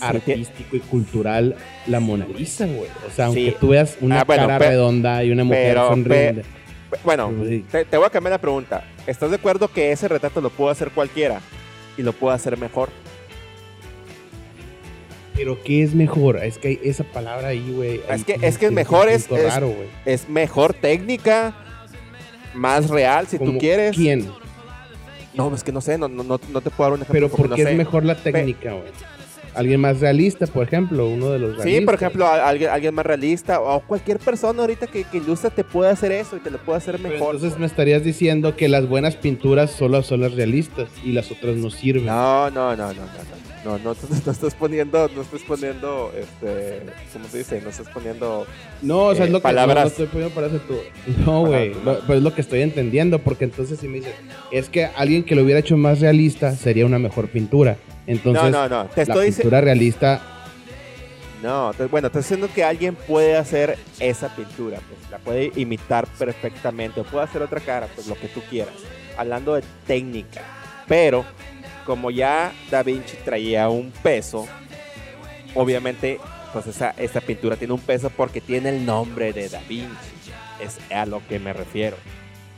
artístico 0.00 0.76
y 0.76 0.80
cultural 0.80 1.56
la 1.86 2.00
Mona 2.00 2.26
Lisa, 2.26 2.66
güey. 2.66 2.88
O 3.06 3.10
sea, 3.14 3.26
aunque 3.26 3.56
tú 3.58 3.68
veas 3.68 3.96
una 4.00 4.20
ah, 4.20 4.24
cara 4.24 4.58
redonda 4.58 5.24
y 5.24 5.30
una 5.30 5.44
mujer 5.44 5.76
sonriente. 5.76 6.42
bueno, 7.04 7.32
te, 7.70 7.84
te, 7.84 7.96
voy 7.96 8.06
a 8.06 8.10
cambiar 8.10 8.32
la 8.32 8.40
pregunta. 8.40 8.84
¿Estás 9.06 9.30
de 9.30 9.36
acuerdo 9.36 9.68
que 9.68 9.92
ese 9.92 10.08
retrato 10.08 10.40
lo 10.40 10.50
puede 10.50 10.72
hacer 10.72 10.90
cualquiera 10.90 11.40
y 11.96 12.02
lo 12.02 12.12
puede 12.12 12.34
hacer 12.34 12.56
mejor? 12.58 12.90
Pero 15.38 15.62
¿qué 15.62 15.84
es 15.84 15.94
mejor? 15.94 16.42
Es 16.42 16.58
que 16.58 16.80
esa 16.82 17.04
palabra 17.04 17.48
ahí, 17.48 17.72
güey. 17.72 18.00
Es 18.10 18.24
que 18.24 18.38
es 18.42 18.58
que 18.58 18.66
es 18.66 18.72
mejor, 18.72 19.08
es, 19.08 19.28
es, 20.04 20.28
mejor 20.28 20.74
técnica, 20.74 21.54
más 22.54 22.90
real, 22.90 23.28
si 23.28 23.38
tú 23.38 23.56
quieres. 23.56 23.94
¿Quién? 23.94 24.28
No, 25.34 25.54
es 25.54 25.62
que 25.62 25.70
no 25.70 25.80
sé, 25.80 25.96
no, 25.96 26.08
no, 26.08 26.24
no 26.24 26.60
te 26.60 26.70
puedo 26.70 26.90
dar 26.90 26.92
un 26.98 27.02
ejemplo. 27.02 27.12
Pero 27.12 27.28
¿por 27.28 27.54
qué 27.54 27.62
es 27.62 27.76
mejor 27.76 28.04
la 28.04 28.16
técnica, 28.16 28.72
güey? 28.72 28.88
Alguien 29.54 29.80
más 29.80 30.00
realista, 30.00 30.46
por 30.46 30.66
ejemplo, 30.66 31.08
uno 31.08 31.30
de 31.30 31.38
los 31.38 31.56
realistas. 31.56 31.80
Sí, 31.80 31.84
por 31.84 31.94
ejemplo, 31.94 32.26
alguien, 32.26 32.70
alguien 32.70 32.94
más 32.94 33.06
realista 33.06 33.60
o 33.60 33.80
cualquier 33.80 34.18
persona 34.18 34.60
ahorita 34.60 34.86
que, 34.86 35.04
que 35.04 35.18
ilustra 35.18 35.50
te 35.50 35.64
puede 35.64 35.90
hacer 35.90 36.12
eso 36.12 36.36
y 36.36 36.40
te 36.40 36.50
lo 36.50 36.58
puede 36.58 36.78
hacer 36.78 36.98
mejor. 36.98 37.34
entonces 37.34 37.58
me 37.58 37.66
estarías 37.66 38.04
diciendo 38.04 38.56
que 38.56 38.68
las 38.68 38.88
buenas 38.88 39.16
pinturas 39.16 39.70
solo 39.70 40.02
son 40.02 40.20
las 40.20 40.34
realistas 40.34 40.88
y 41.04 41.12
las 41.12 41.30
otras 41.30 41.56
no 41.56 41.70
sirven. 41.70 42.06
No, 42.06 42.50
no, 42.50 42.76
no, 42.76 42.88
no, 42.88 43.02
no. 43.02 43.48
No, 43.64 43.76
no, 43.78 43.94
no, 44.24 44.32
estás 44.32 44.54
poniendo, 44.54 45.10
no 45.14 45.22
estás 45.22 45.42
poniendo, 45.42 46.12
este, 46.16 46.80
¿cómo 47.12 47.26
se 47.28 47.38
dice? 47.38 47.60
No 47.60 47.70
estás 47.70 47.88
poniendo 47.88 48.46
No, 48.82 49.06
o 49.06 49.14
sea, 49.14 49.24
es 49.24 49.30
lo 49.32 49.42
que 49.42 49.52
no, 49.52 49.82
estoy 49.82 50.06
poniendo 50.06 50.34
para 50.34 50.46
hacer 50.46 50.60
tú. 50.60 50.76
No, 51.26 51.44
güey, 51.44 51.72
pues 51.72 52.18
es 52.18 52.22
lo 52.22 52.34
que 52.34 52.40
estoy 52.40 52.62
entendiendo, 52.62 53.18
porque 53.18 53.44
entonces 53.44 53.80
si 53.80 53.88
me 53.88 53.96
dices, 53.96 54.14
es 54.52 54.68
que 54.68 54.86
alguien 54.86 55.24
que 55.24 55.34
lo 55.34 55.42
hubiera 55.42 55.60
hecho 55.60 55.76
más 55.76 56.00
realista 56.00 56.54
sería 56.54 56.86
una 56.86 56.98
mejor 56.98 57.28
pintura. 57.28 57.76
Entonces, 58.08 58.50
no, 58.50 58.68
no, 58.68 58.84
no. 58.84 58.90
Te 58.90 59.02
estoy 59.02 59.30
la 59.30 59.36
pintura 59.36 59.60
realista 59.60 60.20
no, 61.42 61.72
bueno, 61.90 62.08
estoy 62.08 62.22
diciendo 62.22 62.48
que 62.52 62.64
alguien 62.64 62.96
puede 62.96 63.36
hacer 63.36 63.78
esa 64.00 64.34
pintura, 64.34 64.80
pues 64.88 65.10
la 65.10 65.18
puede 65.18 65.52
imitar 65.54 66.06
perfectamente, 66.18 67.00
o 67.00 67.04
puede 67.04 67.24
hacer 67.24 67.42
otra 67.42 67.60
cara, 67.60 67.86
pues 67.94 68.08
lo 68.08 68.16
que 68.16 68.26
tú 68.26 68.42
quieras, 68.50 68.74
hablando 69.16 69.54
de 69.54 69.62
técnica. 69.86 70.42
Pero 70.88 71.24
como 71.86 72.10
ya 72.10 72.52
Da 72.70 72.82
Vinci 72.82 73.16
traía 73.24 73.68
un 73.68 73.92
peso, 74.02 74.48
obviamente, 75.54 76.18
pues 76.52 76.66
esa, 76.66 76.90
esa 76.90 77.20
pintura 77.20 77.56
tiene 77.56 77.74
un 77.74 77.80
peso 77.80 78.10
porque 78.10 78.40
tiene 78.40 78.70
el 78.70 78.84
nombre 78.84 79.32
de 79.32 79.48
Da 79.48 79.60
Vinci. 79.68 79.92
Es 80.60 80.78
a 80.90 81.06
lo 81.06 81.24
que 81.28 81.38
me 81.38 81.52
refiero. 81.52 81.96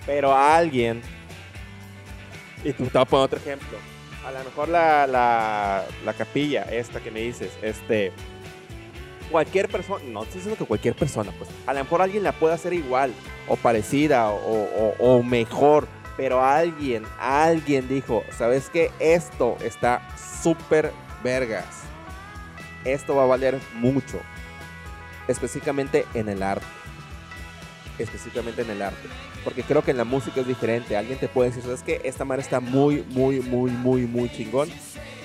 Pero 0.06 0.32
a 0.32 0.56
alguien, 0.56 1.02
y 2.64 2.72
tú 2.72 2.84
te 2.84 2.92
voy 2.92 3.02
a 3.02 3.04
poner 3.04 3.24
otro 3.26 3.38
ejemplo. 3.38 3.76
A 4.26 4.30
lo 4.32 4.44
mejor 4.44 4.68
la, 4.68 5.06
la, 5.06 6.12
capilla, 6.12 6.62
esta 6.64 7.00
que 7.00 7.10
me 7.10 7.20
dices, 7.20 7.50
este, 7.62 8.12
cualquier 9.30 9.68
persona, 9.68 10.04
no 10.06 10.22
estoy 10.22 10.36
diciendo 10.36 10.58
que 10.58 10.66
cualquier 10.66 10.94
persona, 10.94 11.32
pues 11.38 11.48
a 11.66 11.72
lo 11.72 11.80
mejor 11.80 12.02
alguien 12.02 12.22
la 12.22 12.32
puede 12.32 12.54
hacer 12.54 12.74
igual, 12.74 13.14
o 13.48 13.56
parecida, 13.56 14.30
o, 14.30 14.36
o, 14.38 14.94
o 14.98 15.22
mejor 15.22 15.88
pero 16.20 16.44
alguien, 16.44 17.04
alguien 17.18 17.88
dijo, 17.88 18.24
¿sabes 18.36 18.68
qué? 18.70 18.90
Esto 18.98 19.56
está 19.62 20.06
súper 20.42 20.92
vergas. 21.24 21.64
Esto 22.84 23.16
va 23.16 23.22
a 23.22 23.26
valer 23.26 23.58
mucho. 23.72 24.20
Específicamente 25.28 26.04
en 26.12 26.28
el 26.28 26.42
arte. 26.42 26.66
Específicamente 27.98 28.60
en 28.60 28.70
el 28.70 28.82
arte. 28.82 29.08
Porque 29.44 29.62
creo 29.62 29.82
que 29.82 29.90
en 29.92 29.96
la 29.96 30.04
música 30.04 30.40
es 30.40 30.46
diferente. 30.46 30.96
Alguien 30.96 31.18
te 31.18 31.28
puede 31.28 31.50
decir, 31.50 31.62
¿sabes 31.62 31.82
qué? 31.82 32.00
Esta 32.04 32.24
madre 32.24 32.42
está 32.42 32.60
muy, 32.60 33.04
muy, 33.10 33.40
muy, 33.40 33.70
muy, 33.70 34.06
muy 34.06 34.30
chingón. 34.30 34.68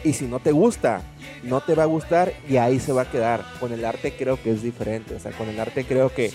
Y 0.03 0.13
si 0.13 0.25
no 0.25 0.39
te 0.39 0.51
gusta, 0.51 1.01
no 1.43 1.61
te 1.61 1.75
va 1.75 1.83
a 1.83 1.87
gustar 1.87 2.33
y 2.47 2.57
ahí 2.57 2.79
se 2.79 2.93
va 2.93 3.03
a 3.03 3.11
quedar. 3.11 3.43
Con 3.59 3.73
el 3.73 3.83
arte 3.83 4.15
creo 4.15 4.41
que 4.41 4.51
es 4.51 4.61
diferente. 4.61 5.15
O 5.15 5.19
sea, 5.19 5.31
con 5.31 5.49
el 5.49 5.59
arte 5.59 5.85
creo 5.85 6.13
que 6.13 6.31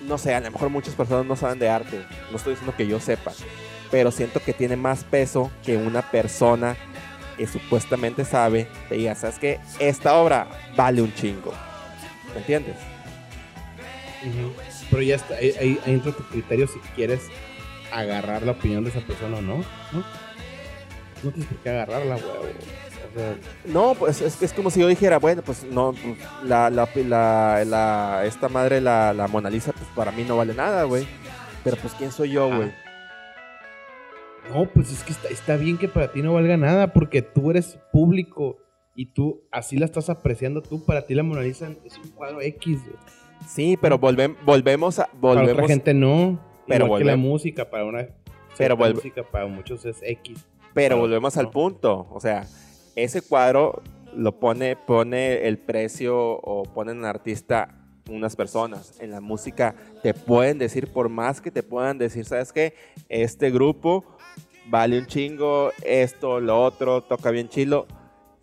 no 0.00 0.18
sé, 0.18 0.34
a 0.34 0.40
lo 0.40 0.50
mejor 0.50 0.70
muchas 0.70 0.94
personas 0.94 1.26
no 1.26 1.36
saben 1.36 1.58
de 1.58 1.68
arte, 1.68 2.04
no 2.30 2.36
estoy 2.36 2.54
diciendo 2.54 2.74
que 2.76 2.86
yo 2.86 3.00
sepa, 3.00 3.32
pero 3.90 4.10
siento 4.10 4.40
que 4.40 4.52
tiene 4.52 4.76
más 4.76 5.04
peso 5.04 5.50
que 5.64 5.76
una 5.76 6.02
persona 6.10 6.76
que 7.36 7.46
supuestamente 7.46 8.24
sabe, 8.24 8.68
te 8.88 8.96
diga, 8.96 9.14
¿sabes 9.14 9.38
qué? 9.38 9.60
Esta 9.78 10.14
obra 10.14 10.48
vale 10.76 11.00
un 11.00 11.14
chingo. 11.14 11.52
¿Me 12.34 12.40
entiendes? 12.40 12.76
Pero 14.90 15.02
ya 15.02 15.16
está, 15.16 15.34
ahí, 15.36 15.78
entra 15.86 16.12
tu 16.12 16.22
criterio 16.24 16.66
si 16.66 16.78
quieres 16.94 17.28
agarrar 17.92 18.42
la 18.42 18.52
opinión 18.52 18.84
de 18.84 18.90
esa 18.90 19.00
persona 19.00 19.38
o 19.38 19.42
no. 19.42 19.58
No, 19.92 20.04
no 21.22 21.30
tienes 21.30 21.46
por 21.46 21.58
qué 21.58 21.70
agarrarla, 21.70 22.16
güey 22.16 22.90
no, 23.64 23.94
pues 23.94 24.20
es, 24.20 24.40
es, 24.42 24.52
como 24.52 24.70
si 24.70 24.80
yo 24.80 24.86
dijera, 24.86 25.18
bueno, 25.18 25.42
pues 25.42 25.64
no, 25.64 25.94
la, 26.44 26.70
la, 26.70 26.88
la, 27.64 28.24
esta 28.24 28.48
madre, 28.48 28.80
la, 28.80 29.12
la, 29.12 29.28
Mona 29.28 29.50
Lisa, 29.50 29.72
pues 29.72 29.86
para 29.94 30.12
mí 30.12 30.24
no 30.24 30.36
vale 30.36 30.54
nada, 30.54 30.84
güey. 30.84 31.06
Pero 31.64 31.76
pues, 31.76 31.92
¿quién 31.94 32.12
soy 32.12 32.30
yo, 32.30 32.48
güey? 32.48 32.72
No, 34.50 34.66
pues 34.66 34.90
es 34.92 35.02
que 35.02 35.12
está, 35.12 35.28
está, 35.28 35.56
bien 35.56 35.78
que 35.78 35.88
para 35.88 36.12
ti 36.12 36.22
no 36.22 36.34
valga 36.34 36.56
nada, 36.56 36.92
porque 36.92 37.22
tú 37.22 37.50
eres 37.50 37.78
público 37.92 38.58
y 38.94 39.06
tú 39.06 39.42
así 39.52 39.76
la 39.76 39.84
estás 39.84 40.10
apreciando 40.10 40.62
tú. 40.62 40.84
Para 40.84 41.06
ti 41.06 41.14
la 41.14 41.22
Mona 41.22 41.42
Lisa 41.42 41.72
es 41.84 41.98
un 41.98 42.10
cuadro 42.10 42.40
X, 42.40 42.80
güey. 42.82 42.96
Sí, 43.46 43.76
pero 43.80 43.98
volvemos 43.98 44.98
a. 44.98 45.08
Volvemos, 45.20 45.48
para 45.48 45.52
otra 45.52 45.68
gente 45.68 45.94
no. 45.94 46.40
Pero 46.66 46.86
Igual 46.86 47.02
que 47.02 47.04
la 47.06 47.16
música, 47.16 47.68
para 47.68 47.84
una. 47.84 48.08
Pero 48.56 48.76
música 48.76 49.22
para 49.22 49.46
muchos 49.46 49.84
es 49.84 49.98
X. 50.02 50.46
Pero 50.74 50.98
volvemos 50.98 51.36
al 51.36 51.50
punto. 51.50 52.06
O 52.10 52.20
sea, 52.20 52.46
ese 52.94 53.22
cuadro 53.22 53.82
lo 54.14 54.38
pone, 54.38 54.76
pone 54.76 55.46
el 55.48 55.58
precio 55.58 56.16
o 56.18 56.62
pone 56.64 56.92
en 56.92 57.04
artista 57.04 57.76
unas 58.08 58.36
personas. 58.36 59.00
En 59.00 59.10
la 59.10 59.20
música 59.20 59.74
te 60.02 60.14
pueden 60.14 60.58
decir, 60.58 60.92
por 60.92 61.08
más 61.08 61.40
que 61.40 61.50
te 61.50 61.62
puedan 61.62 61.98
decir, 61.98 62.24
¿sabes 62.24 62.52
qué? 62.52 62.74
Este 63.08 63.50
grupo 63.50 64.04
vale 64.66 64.98
un 64.98 65.06
chingo, 65.06 65.72
esto, 65.84 66.40
lo 66.40 66.62
otro, 66.62 67.02
toca 67.02 67.30
bien 67.30 67.48
chilo. 67.48 67.86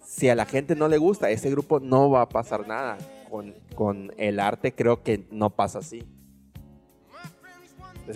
Si 0.03 0.29
a 0.29 0.35
la 0.35 0.45
gente 0.45 0.75
no 0.75 0.87
le 0.87 0.97
gusta, 0.97 1.29
ese 1.29 1.49
grupo 1.49 1.79
no 1.79 2.09
va 2.09 2.21
a 2.21 2.29
pasar 2.29 2.67
nada. 2.67 2.97
Con, 3.30 3.55
con 3.75 4.11
el 4.17 4.39
arte 4.39 4.73
creo 4.73 5.03
que 5.03 5.25
no 5.32 5.49
pasa 5.51 5.80
así. 5.80 6.03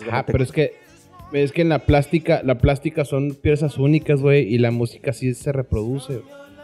Ah, 0.09 0.25
pero 0.25 0.43
es 0.43 0.51
que 0.51 0.73
es 1.33 1.51
que 1.51 1.61
en 1.61 1.69
la 1.69 1.79
plástica, 1.79 2.41
la 2.43 2.57
plástica 2.57 3.05
son 3.05 3.35
piezas 3.35 3.77
únicas, 3.77 4.21
güey, 4.21 4.53
y 4.53 4.57
la 4.57 4.71
música 4.71 5.13
sí 5.13 5.33
se 5.33 5.51
reproduce. 5.51 6.21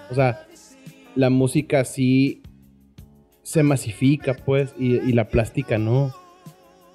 O 0.09 0.15
sea, 0.15 0.45
la 1.15 1.29
música 1.29 1.85
sí 1.85 2.41
se 3.43 3.63
masifica, 3.63 4.33
pues, 4.33 4.75
y, 4.77 5.13
la 5.13 5.29
plástica 5.29 5.77
no. 5.77 6.13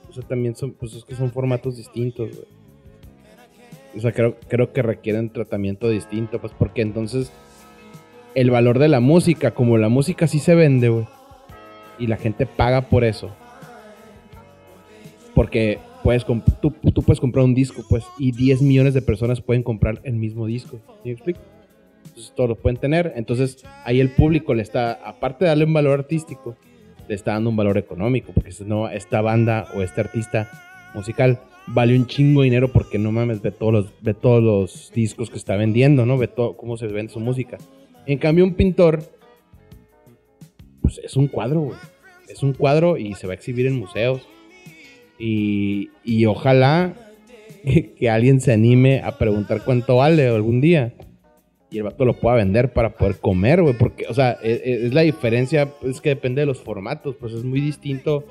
O 0.09 0.13
sea, 0.13 0.23
también 0.23 0.55
son, 0.55 0.73
pues 0.73 0.95
es 0.95 1.05
que 1.05 1.15
son 1.15 1.31
formatos 1.31 1.77
distintos, 1.77 2.31
güey. 2.31 2.47
O 3.97 4.01
sea, 4.01 4.13
creo, 4.13 4.37
creo 4.49 4.73
que 4.73 4.83
requieren 4.83 5.31
tratamiento 5.31 5.89
distinto, 5.89 6.41
pues, 6.41 6.53
porque 6.59 6.83
entonces 6.83 7.33
el 8.35 8.51
valor 8.51 8.79
de 8.79 8.89
la 8.89 9.01
música, 9.01 9.53
como 9.53 9.79
la 9.79 9.89
música 9.89 10.27
sí 10.27 10.39
se 10.39 10.55
vende, 10.55 10.89
güey, 10.91 11.07
y 11.99 12.07
la 12.07 12.17
gente 12.17 12.47
paga 12.47 12.83
por 12.83 13.05
eso. 13.05 13.31
Porque 15.35 15.79
puedes 16.03 16.25
tú, 16.61 16.73
puedes 16.73 17.21
comprar 17.21 17.45
un 17.45 17.55
disco, 17.55 17.85
pues, 17.89 18.05
y 18.19 18.33
10 18.33 18.63
millones 18.63 18.95
de 18.95 19.03
personas 19.03 19.41
pueden 19.41 19.63
comprar 19.63 20.01
el 20.05 20.15
mismo 20.15 20.47
disco. 20.47 20.79
¿Sí 21.03 21.09
me 21.09 21.13
explico? 21.13 21.41
Entonces, 22.05 22.33
todos 22.35 22.51
lo 22.51 22.57
pueden 22.57 22.79
tener. 22.79 23.13
Entonces, 23.17 23.65
ahí 23.85 24.01
el 24.01 24.11
público 24.11 24.55
le 24.55 24.63
está, 24.63 24.93
aparte 24.93 25.45
de 25.45 25.51
darle 25.51 25.65
un 25.65 25.73
valor 25.73 26.01
artístico, 26.01 26.57
le 27.09 27.15
está 27.15 27.33
dando 27.33 27.51
un 27.51 27.57
valor 27.57 27.79
económico, 27.79 28.33
porque 28.33 28.53
si 28.53 28.65
no, 28.65 28.89
esta 28.89 29.21
banda 29.21 29.69
o 29.75 29.83
este 29.83 30.01
artista 30.01 30.51
musical 30.95 31.41
vale 31.67 31.97
un 31.97 32.07
chingo 32.07 32.43
de 32.43 32.47
dinero 32.47 32.73
porque 32.73 32.99
no 32.99 33.13
mames, 33.13 33.41
ve 33.41 33.51
todos 33.51 33.73
los, 33.73 33.93
ve 34.01 34.15
todos 34.15 34.43
los 34.43 34.93
discos 34.95 35.31
que 35.31 35.37
está 35.37 35.57
vendiendo, 35.57 36.07
¿no? 36.07 36.19
Ve 36.19 36.29
todo, 36.29 36.57
cómo 36.57 36.77
se 36.77 36.87
vende 36.87 37.13
su 37.13 37.21
música. 37.21 37.59
En 38.07 38.19
cambio, 38.19 38.45
un 38.45 38.55
pintor, 38.55 39.03
pues 40.95 41.07
es 41.07 41.17
un 41.17 41.29
cuadro, 41.29 41.61
güey. 41.61 41.79
Es 42.29 42.43
un 42.43 42.53
cuadro 42.53 42.97
y 42.97 43.15
se 43.15 43.27
va 43.27 43.33
a 43.33 43.37
exhibir 43.37 43.67
en 43.67 43.79
museos 43.79 44.27
y, 45.19 46.27
ojalá 46.27 46.95
que, 47.97 48.11
alguien 48.11 48.41
se 48.41 48.53
anime 48.53 49.03
a 49.05 49.19
preguntar 49.19 49.63
cuánto 49.65 49.97
vale 49.97 50.27
algún 50.27 50.61
día. 50.61 50.95
Y 51.71 51.79
el 51.79 51.85
vato 51.85 52.05
lo 52.05 52.15
pueda 52.15 52.37
vender 52.37 52.73
para 52.73 52.97
poder 52.97 53.19
comer, 53.19 53.63
güey. 53.63 53.75
Porque, 53.79 54.07
o 54.09 54.15
sea, 54.15 54.33
es, 54.43 54.61
e, 54.65 54.87
es, 54.87 54.95
la 54.95 55.03
diferencia, 55.03 55.73
es 55.83 56.01
que 56.01 56.11
depende 56.11 56.41
de 56.41 56.47
los 56.47 56.61
formatos. 56.61 57.15
Pues 57.17 57.33
es 57.33 57.45
muy 57.45 57.61
distinto. 57.61 58.27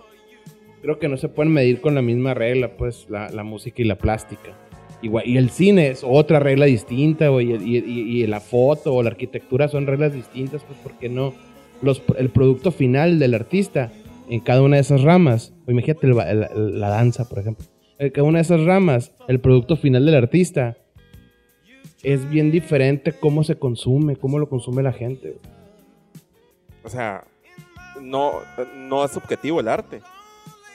Creo 0.82 1.00
que 1.00 1.08
no 1.08 1.18
se 1.18 1.30
pueden 1.30 1.54
medir 1.54 1.82
con 1.82 1.96
la 1.96 2.02
misma 2.02 2.34
regla, 2.34 2.76
pues, 2.76 3.08
la, 3.10 3.44
música 3.44 3.82
y 3.82 3.86
la 3.86 3.98
plástica. 3.98 4.58
Y 5.02 5.38
el 5.38 5.50
cine 5.50 5.88
es 5.88 6.04
otra 6.04 6.40
regla 6.40 6.66
distinta, 6.66 7.30
güey. 7.30 7.54
Y, 7.54 7.78
y, 7.78 8.22
y, 8.22 8.28
la 8.28 8.42
foto 8.42 8.94
o 8.94 9.02
la 9.02 9.10
arquitectura 9.12 9.70
son 9.70 9.88
reglas 9.88 10.14
distintas, 10.14 10.64
pues, 10.64 10.78
porque 10.84 11.08
no. 11.10 11.34
Los, 11.82 12.02
el 12.18 12.30
producto 12.30 12.72
final 12.72 13.20
del 13.20 13.34
artista 13.34 13.92
en 14.32 14.40
cada 14.40 14.62
una 14.62 14.78
de 14.78 14.82
esas 14.82 15.02
ramas. 15.02 15.54
Imagínate 15.68 16.08
la, 16.08 16.90
danza, 16.90 17.28
por 17.28 17.40
ejemplo. 17.40 17.66
En 18.00 18.12
cada 18.12 18.28
una 18.28 18.38
de 18.38 18.44
esas 18.44 18.64
ramas, 18.64 19.14
el 19.28 19.42
producto 19.42 19.76
final 19.76 20.06
del 20.06 20.16
artista 20.16 20.78
es 22.02 22.28
bien 22.30 22.50
diferente 22.50 23.12
cómo 23.12 23.44
se 23.44 23.58
consume, 23.58 24.16
cómo 24.16 24.40
lo 24.40 24.48
consume 24.48 24.84
la 24.84 24.94
gente. 24.94 25.38
O 26.84 26.90
sea, 26.90 27.26
no, 28.02 28.36
no 28.76 29.04
es 29.04 29.12
subjetivo 29.12 29.60
el 29.60 29.68
arte. 29.68 30.02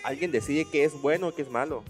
Alguien 0.04 0.30
decide 0.30 0.66
qué 0.70 0.84
es 0.84 1.00
bueno 1.00 1.30
y 1.30 1.32
qué 1.32 1.42
es 1.42 1.50
malo. 1.50 1.82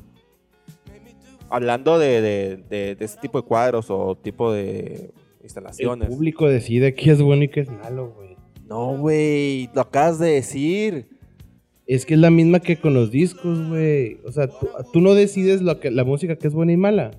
Hablando 1.50 1.98
de, 1.98 2.20
de, 2.20 2.56
de, 2.94 3.04
ese 3.04 3.18
tipo 3.18 3.40
de 3.40 3.46
cuadros 3.46 3.90
o 3.90 4.16
tipo 4.16 4.52
de 4.52 5.10
instalaciones. 5.42 6.08
El 6.08 6.14
público 6.14 6.48
decide 6.48 6.94
qué 6.94 7.10
es 7.10 7.20
bueno 7.20 7.42
y 7.42 7.48
qué 7.48 7.60
es 7.60 7.70
malo, 7.70 8.12
güey. 8.16 8.35
No, 8.68 8.96
güey, 8.96 9.70
lo 9.74 9.82
acabas 9.82 10.18
de 10.18 10.30
decir. 10.30 11.06
Es 11.86 12.04
que 12.04 12.14
es 12.14 12.20
la 12.20 12.30
misma 12.30 12.58
que 12.58 12.76
con 12.76 12.94
los 12.94 13.12
discos, 13.12 13.68
güey. 13.68 14.18
O 14.24 14.32
sea, 14.32 14.48
tú, 14.92 15.00
no 15.00 15.14
decides 15.14 15.62
lo 15.62 15.78
que, 15.78 15.92
la 15.92 16.02
música 16.02 16.36
que 16.36 16.48
es 16.48 16.52
buena 16.52 16.72
y 16.72 16.76
mala. 16.76 17.12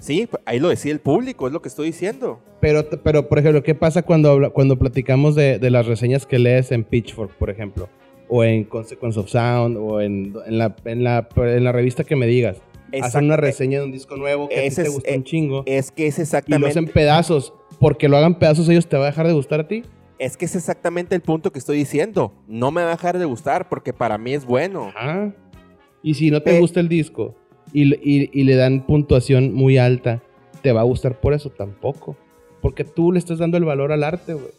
Sí, 0.00 0.28
ahí 0.46 0.58
lo 0.58 0.68
decide 0.68 0.94
el 0.94 0.98
público, 1.00 1.46
es 1.46 1.52
lo 1.52 1.62
que 1.62 1.68
estoy 1.68 1.88
diciendo. 1.88 2.40
Pero, 2.60 2.88
pero 3.04 3.28
por 3.28 3.38
ejemplo, 3.38 3.62
¿qué 3.62 3.74
pasa 3.74 4.02
cuando, 4.02 4.52
cuando 4.52 4.78
platicamos 4.78 5.36
de, 5.36 5.58
las 5.70 5.86
reseñas 5.86 6.26
que 6.26 6.38
lees 6.38 6.72
en 6.72 6.82
Pitchfork, 6.82 7.32
por 7.36 7.50
ejemplo? 7.50 7.88
O 8.28 8.42
en 8.42 8.64
Consequence 8.64 9.18
of 9.20 9.28
Sound, 9.28 9.76
o 9.76 10.00
en, 10.00 10.32
la, 10.48 10.74
en, 10.84 11.04
la, 11.04 11.72
revista 11.72 12.02
que 12.02 12.16
me 12.16 12.26
digas. 12.26 12.56
Hacen 13.00 13.26
una 13.26 13.36
reseña 13.36 13.78
de 13.78 13.84
un 13.84 13.92
disco 13.92 14.16
nuevo 14.16 14.48
que 14.48 14.58
a 14.58 14.68
ti 14.68 14.74
te 14.74 14.88
gusta 14.88 15.14
un 15.14 15.24
chingo. 15.24 15.62
Es 15.66 15.92
que 15.92 16.08
es 16.08 16.18
exactamente. 16.18 16.58
Y 16.58 16.60
lo 16.60 16.66
hacen 16.66 16.92
pedazos. 16.92 17.52
Porque 17.78 18.08
lo 18.08 18.16
hagan 18.16 18.38
pedazos, 18.38 18.68
ellos 18.68 18.86
te 18.86 18.96
va 18.96 19.04
a 19.04 19.06
dejar 19.06 19.26
de 19.26 19.32
gustar 19.32 19.60
a 19.60 19.68
ti. 19.68 19.84
Es 20.20 20.36
que 20.36 20.44
es 20.44 20.54
exactamente 20.54 21.14
el 21.14 21.22
punto 21.22 21.50
que 21.50 21.58
estoy 21.58 21.78
diciendo. 21.78 22.34
No 22.46 22.70
me 22.70 22.82
va 22.82 22.88
a 22.88 22.90
dejar 22.90 23.18
de 23.18 23.24
gustar 23.24 23.70
porque 23.70 23.94
para 23.94 24.18
mí 24.18 24.34
es 24.34 24.44
bueno. 24.44 24.92
Y 26.02 26.12
si 26.12 26.30
no 26.30 26.42
te 26.42 26.58
eh, 26.58 26.60
gusta 26.60 26.78
el 26.78 26.90
disco 26.90 27.34
y, 27.72 28.44
le 28.44 28.54
dan 28.54 28.84
puntuación 28.84 29.54
muy 29.54 29.78
alta, 29.78 30.22
¿te 30.60 30.72
va 30.72 30.82
a 30.82 30.84
gustar 30.84 31.18
por 31.20 31.32
eso? 31.32 31.48
Tampoco. 31.48 32.18
Porque 32.60 32.84
tú 32.84 33.12
le 33.12 33.18
estás 33.18 33.38
dando 33.38 33.56
el 33.56 33.64
valor 33.64 33.92
al 33.92 34.04
arte, 34.04 34.34
güey. 34.34 34.52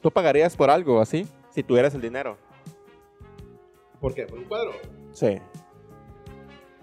¿Tú 0.00 0.12
pagarías 0.12 0.56
por 0.56 0.70
algo 0.70 1.00
así? 1.00 1.26
Si 1.50 1.64
tuvieras 1.64 1.96
el 1.96 2.00
dinero. 2.00 2.38
¿Por 4.00 4.14
qué? 4.14 4.24
¿Por 4.24 4.38
un 4.38 4.44
cuadro? 4.44 4.70
Sí. 5.10 5.38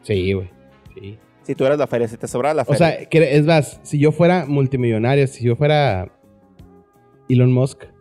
Sí, 0.02 0.34
güey. 0.34 0.50
Sí. 0.94 1.18
Si 1.44 1.56
tú 1.56 1.66
eras 1.66 1.80
la 1.80 1.88
feria, 1.88 2.10
si 2.10 2.18
te 2.18 2.28
sobraba 2.28 2.54
la 2.54 2.66
feria. 2.66 2.76
O 2.76 3.10
sea, 3.10 3.30
es 3.30 3.46
más, 3.46 3.80
si 3.84 3.98
yo 3.98 4.12
fuera 4.12 4.46
multimillonario, 4.46 5.26
si 5.26 5.46
yo 5.46 5.56
fuera 5.56 6.12
Elon 7.30 7.54
Musk. 7.54 7.95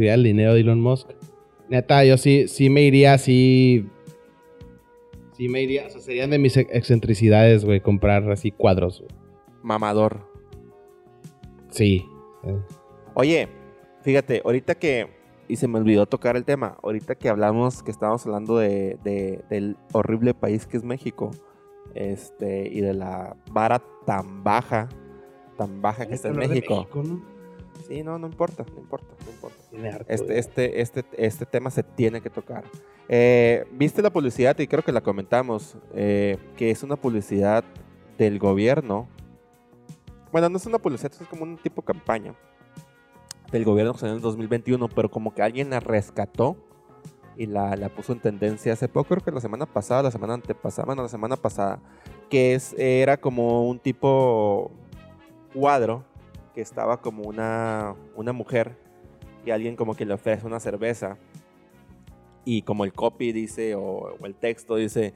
Tuviera 0.00 0.14
el 0.14 0.22
dinero 0.22 0.54
de 0.54 0.60
Elon 0.60 0.80
Musk. 0.80 1.10
Neta, 1.68 2.02
yo 2.06 2.16
sí, 2.16 2.48
sí 2.48 2.70
me 2.70 2.80
iría 2.80 3.12
así. 3.12 3.86
Sí 5.32 5.46
me 5.46 5.60
iría. 5.60 5.88
O 5.88 5.90
sea, 5.90 6.00
serían 6.00 6.30
de 6.30 6.38
mis 6.38 6.56
excentricidades, 6.56 7.66
güey, 7.66 7.82
comprar 7.82 8.30
así 8.30 8.50
cuadros. 8.50 9.04
Mamador. 9.62 10.26
Sí. 11.68 12.06
Oye, 13.12 13.50
fíjate, 14.00 14.40
ahorita 14.42 14.74
que. 14.76 15.08
Y 15.48 15.56
se 15.56 15.68
me 15.68 15.78
olvidó 15.78 16.06
tocar 16.06 16.34
el 16.34 16.46
tema. 16.46 16.78
Ahorita 16.82 17.14
que 17.14 17.28
hablamos, 17.28 17.82
que 17.82 17.90
estábamos 17.90 18.24
hablando 18.24 18.56
de, 18.56 18.96
del 19.50 19.76
horrible 19.92 20.32
país 20.32 20.66
que 20.66 20.78
es 20.78 20.82
México. 20.82 21.30
Este, 21.94 22.70
y 22.72 22.80
de 22.80 22.94
la 22.94 23.36
vara 23.52 23.82
tan 24.06 24.42
baja, 24.42 24.88
tan 25.58 25.82
baja 25.82 26.06
que 26.06 26.14
está 26.14 26.28
en 26.28 26.36
México. 26.36 26.88
Sí, 27.90 28.04
no, 28.04 28.20
no 28.20 28.28
importa, 28.28 28.64
no 28.72 28.80
importa, 28.80 29.16
no 29.26 29.32
importa. 29.32 29.56
Este, 30.06 30.38
este, 30.38 30.80
este, 30.80 31.04
este 31.16 31.44
tema 31.44 31.72
se 31.72 31.82
tiene 31.82 32.20
que 32.20 32.30
tocar. 32.30 32.62
Eh, 33.08 33.66
Viste 33.72 34.00
la 34.00 34.10
publicidad 34.10 34.56
y 34.60 34.68
creo 34.68 34.84
que 34.84 34.92
la 34.92 35.00
comentamos, 35.00 35.76
eh, 35.92 36.38
que 36.56 36.70
es 36.70 36.84
una 36.84 36.94
publicidad 36.94 37.64
del 38.16 38.38
gobierno. 38.38 39.08
Bueno, 40.30 40.48
no 40.48 40.58
es 40.58 40.66
una 40.66 40.78
publicidad, 40.78 41.10
es 41.20 41.26
como 41.26 41.42
un 41.42 41.58
tipo 41.58 41.82
de 41.82 41.86
campaña 41.86 42.36
del 43.50 43.64
gobierno 43.64 43.92
en 44.02 44.06
el 44.06 44.20
2021, 44.20 44.88
pero 44.88 45.10
como 45.10 45.34
que 45.34 45.42
alguien 45.42 45.70
la 45.70 45.80
rescató 45.80 46.56
y 47.36 47.46
la, 47.46 47.74
la, 47.74 47.88
puso 47.88 48.12
en 48.12 48.20
tendencia 48.20 48.72
hace 48.72 48.86
poco, 48.86 49.08
creo 49.08 49.24
que 49.24 49.32
la 49.32 49.40
semana 49.40 49.66
pasada, 49.66 50.04
la 50.04 50.10
semana 50.12 50.34
antepasada, 50.34 50.86
bueno, 50.86 51.02
la 51.02 51.08
semana 51.08 51.34
pasada, 51.34 51.80
que 52.28 52.54
es, 52.54 52.72
era 52.78 53.16
como 53.16 53.68
un 53.68 53.80
tipo 53.80 54.70
cuadro 55.52 56.04
que 56.54 56.60
estaba 56.60 57.00
como 57.00 57.22
una, 57.22 57.94
una 58.14 58.32
mujer 58.32 58.76
y 59.44 59.50
alguien 59.50 59.76
como 59.76 59.94
que 59.94 60.04
le 60.04 60.14
ofrece 60.14 60.46
una 60.46 60.60
cerveza 60.60 61.18
y 62.44 62.62
como 62.62 62.84
el 62.84 62.92
copy 62.92 63.32
dice 63.32 63.74
o, 63.74 64.16
el 64.24 64.34
texto 64.34 64.76
dice, 64.76 65.14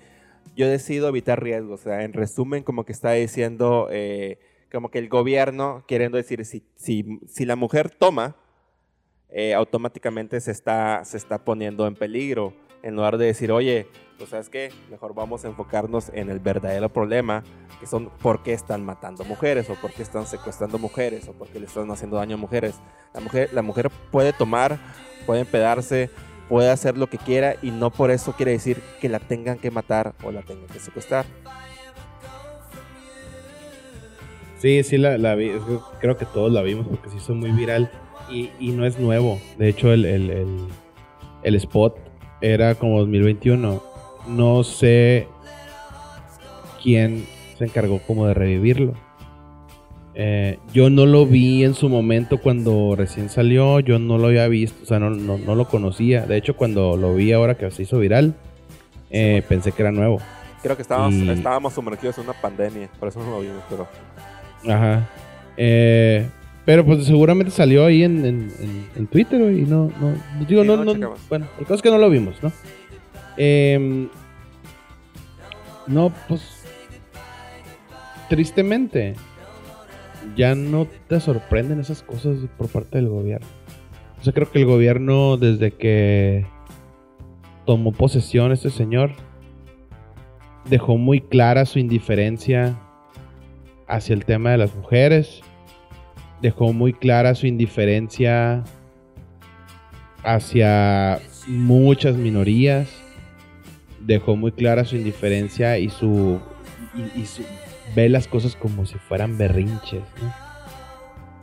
yo 0.57 0.69
decido 0.69 1.09
evitar 1.09 1.43
riesgos. 1.43 1.81
O 1.81 1.85
sea, 1.85 2.03
en 2.05 2.13
resumen 2.13 2.63
como 2.63 2.85
que 2.85 2.93
está 2.93 3.13
diciendo 3.13 3.89
eh, 3.91 4.39
como 4.71 4.91
que 4.91 4.99
el 4.99 5.09
gobierno 5.09 5.85
queriendo 5.87 6.17
decir, 6.17 6.45
si, 6.45 6.65
si, 6.77 7.21
si 7.27 7.45
la 7.45 7.57
mujer 7.57 7.91
toma, 7.91 8.37
eh, 9.31 9.55
automáticamente 9.55 10.41
se 10.41 10.51
está, 10.51 11.05
se 11.05 11.17
está 11.17 11.45
poniendo 11.45 11.87
en 11.87 11.95
peligro. 11.95 12.55
En 12.85 12.97
lugar 12.97 13.17
de 13.17 13.25
decir, 13.25 13.51
oye, 13.51 13.87
pues 14.19 14.29
sabes 14.29 14.51
qué, 14.51 14.71
mejor 14.91 15.15
vamos 15.15 15.43
a 15.47 15.49
enfocarnos 15.49 16.11
en 16.13 16.29
el 16.29 16.39
verdadero 16.39 16.93
problema, 16.93 17.43
que 17.81 17.87
son 17.87 18.11
por 18.21 18.43
qué 18.43 18.53
están 18.53 18.85
matando 18.85 19.25
mujeres, 19.25 19.71
o 19.71 19.75
por 19.75 19.91
qué 19.91 20.03
están 20.03 20.27
secuestrando 20.27 20.79
mujeres, 20.79 21.27
o 21.27 21.33
por 21.33 21.49
qué 21.49 21.61
le 21.61 21.65
están 21.65 21.91
haciendo 21.91 22.19
daño 22.19 22.37
a 22.37 22.39
mujeres. 22.39 22.75
La 23.15 23.21
mujer, 23.21 23.49
la 23.55 23.63
mujer 23.63 23.91
puede 24.13 24.35
tomar, 24.35 24.79
puede 25.25 25.41
empedarse, 25.41 26.11
puede 26.51 26.69
hacer 26.69 26.99
lo 26.99 27.07
que 27.07 27.17
quiera, 27.17 27.57
y 27.63 27.71
no 27.71 27.91
por 27.91 28.11
eso 28.11 28.35
quiere 28.37 28.53
decir 28.53 28.83
que 29.01 29.09
la 29.09 29.19
tengan 29.19 29.57
que 29.59 29.71
matar 29.71 30.15
o 30.23 30.31
la 30.31 30.43
tengan 30.43 30.67
que 30.67 30.79
secuestrar. 30.79 31.25
Sí, 34.59 34.83
sí, 34.83 34.99
la, 34.99 35.35
vi. 35.35 35.53
Creo 36.01 36.19
que 36.19 36.27
todos 36.27 36.53
la 36.53 36.61
vimos 36.61 36.87
porque 36.87 37.09
se 37.09 37.17
hizo 37.17 37.35
muy 37.35 37.51
viral. 37.53 37.91
Y, 38.31 38.51
no 38.73 38.85
es 38.85 38.99
nuevo. 38.99 39.41
De 39.57 39.71
hecho, 39.71 39.91
el, 39.91 40.05
el, 40.05 40.69
el 41.43 41.55
spot 41.55 42.14
era 42.53 42.75
como 42.75 42.99
2021 43.01 43.95
no 44.27 44.65
sé 44.65 45.29
quién 46.83 47.27
se 47.59 47.65
encargó 47.65 48.01
como 48.01 48.27
de 48.27 48.35
revivirlo. 48.35 48.95
Eh, 50.17 50.59
yo 50.73 50.91
no 50.91 51.07
lo 51.07 51.27
vi 51.27 51.65
en 51.65 51.75
su 51.75 51.89
momento 51.89 52.39
cuando 52.39 52.95
recién 52.97 53.29
salió, 53.29 53.81
yo 53.81 53.99
no 53.99 54.17
lo 54.17 54.29
había 54.29 54.47
visto, 54.47 54.85
o 54.85 54.87
sea, 54.87 55.01
no, 55.01 55.11
lo 55.11 55.69
conocía. 55.69 56.25
De 56.27 56.37
hecho, 56.37 56.57
cuando 56.57 56.97
lo 56.97 57.15
vi 57.15 57.33
ahora 57.33 57.57
que 57.57 57.71
se 57.71 57.83
hizo 57.83 57.99
viral, 57.99 58.35
eh, 59.11 59.43
pensé 59.49 59.73
que 59.73 59.83
era 59.83 59.91
nuevo. 59.91 60.21
Creo 60.63 60.77
que 60.77 60.83
estábamos, 60.83 61.15
estábamos 61.15 61.75
sumergidos 61.75 62.19
en 62.19 62.25
una 62.25 62.41
pandemia, 62.41 62.89
por 62.99 63.09
eso 63.09 63.21
no 63.21 63.31
lo 63.31 63.41
vimos, 63.41 63.63
pero... 63.69 63.87
Ajá. 64.73 65.09
Eh, 65.57 66.27
pero 66.65 66.85
pues 66.85 67.05
seguramente 67.05 67.51
salió 67.51 67.87
ahí 67.87 68.03
en, 68.03 68.51
Twitter, 69.11 69.41
y 69.53 69.63
no, 69.63 69.91
no, 70.01 70.47
digo, 70.47 70.65
no, 70.65 70.83
no, 70.85 71.15
bueno, 71.29 71.47
el 71.59 71.65
caso 71.65 71.75
es 71.75 71.83
que 71.83 71.91
no 71.91 71.99
lo 71.99 72.09
vimos, 72.09 72.43
¿no? 72.43 72.53
Em, 73.37 74.09
no, 75.87 76.13
pues. 76.29 76.65
Tristemente, 78.29 79.15
ya 80.37 80.55
no 80.55 80.87
te 81.09 81.21
sorprenden 81.21 81.81
esas 81.81 82.03
cosas 82.03 82.39
por 82.57 82.69
parte 82.69 82.99
del 82.99 83.09
gobierno. 83.09 83.47
O 84.19 84.25
sea, 84.25 84.33
creo 84.33 84.51
que 84.51 84.61
el 84.61 84.67
gobierno, 84.67 85.37
desde 85.37 85.73
que 85.73 86.47
tomó 87.67 87.93
posesión 87.93 88.51
este 88.53 88.71
señor, 88.71 89.13
dejó 90.71 90.97
muy 90.97 91.21
clara 91.21 91.67
su 91.67 91.79
indiferencia 91.79 92.79
hacia 93.87 94.15
el 94.15 94.25
tema 94.25 94.53
de 94.53 94.59
las 94.59 94.75
mujeres. 94.75 95.43
Dejó 96.45 96.73
muy 96.73 96.93
clara 96.93 97.35
su 97.35 97.47
indiferencia 97.47 98.63
hacia 100.23 101.19
muchas 101.49 102.17
minorías 102.17 102.89
dejó 104.07 104.37
muy 104.37 104.53
clara 104.53 104.85
su 104.85 104.97
indiferencia 104.97 105.79
y 105.79 105.89
su, 105.89 106.41
y, 106.95 107.25
ve 107.95 108.09
las 108.09 108.27
cosas 108.27 108.57
como 108.57 108.87
si 108.87 108.97
fueran 108.99 109.39
berrinches, 109.39 110.03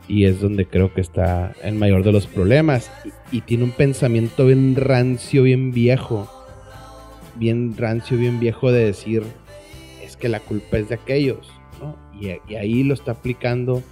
Y 0.08 0.24
es 0.24 0.40
donde 0.40 0.66
creo 0.66 0.92
que 0.92 1.00
está 1.00 1.52
el 1.62 1.74
mayor 1.74 2.02
de 2.04 2.12
los 2.12 2.26
problemas. 2.26 2.90
Y, 3.30 3.40
tiene 3.42 3.64
un 3.64 3.70
pensamiento 3.70 4.46
bien 4.46 4.76
rancio, 4.76 5.42
bien 5.44 5.72
viejo. 5.72 6.28
Bien 7.36 7.74
rancio, 7.76 8.18
bien 8.18 8.38
viejo 8.38 8.72
de 8.72 8.84
decir, 8.84 9.22
es 10.02 10.16
que 10.16 10.28
la 10.28 10.40
culpa 10.40 10.76
es 10.76 10.90
de 10.90 10.96
aquellos, 10.96 11.50
¿no? 11.80 11.96
Y, 12.20 12.54
ahí 12.54 12.82
lo 12.82 12.94
está 12.94 13.12
aplicando. 13.12 13.82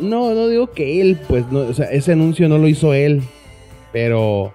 No, 0.00 0.34
no 0.34 0.48
digo 0.48 0.70
que 0.72 1.00
él, 1.00 1.18
pues, 1.28 1.50
no, 1.50 1.60
o 1.60 1.74
sea, 1.74 1.86
ese 1.86 2.12
anuncio 2.12 2.48
no 2.48 2.58
lo 2.58 2.68
hizo 2.68 2.94
él, 2.94 3.22
pero 3.92 4.54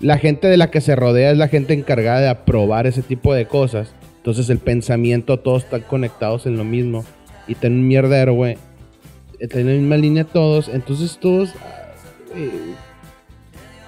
la 0.00 0.18
gente 0.18 0.48
de 0.48 0.56
la 0.56 0.70
que 0.70 0.80
se 0.80 0.96
rodea 0.96 1.30
es 1.30 1.38
la 1.38 1.48
gente 1.48 1.74
encargada 1.74 2.20
de 2.20 2.28
aprobar 2.28 2.86
ese 2.86 3.02
tipo 3.02 3.34
de 3.34 3.46
cosas. 3.46 3.94
Entonces 4.16 4.50
el 4.50 4.58
pensamiento, 4.58 5.38
todos 5.38 5.64
están 5.64 5.82
conectados 5.82 6.46
en 6.46 6.56
lo 6.56 6.64
mismo. 6.64 7.04
Y 7.48 7.54
tienen 7.56 7.80
un 7.80 7.88
mierdero, 7.88 8.34
güey. 8.34 8.56
Tienen 9.38 9.66
la 9.66 9.80
misma 9.80 9.96
línea 9.96 10.24
todos. 10.24 10.68
Entonces 10.68 11.18
todos... 11.18 11.50
Ah, 12.34 12.78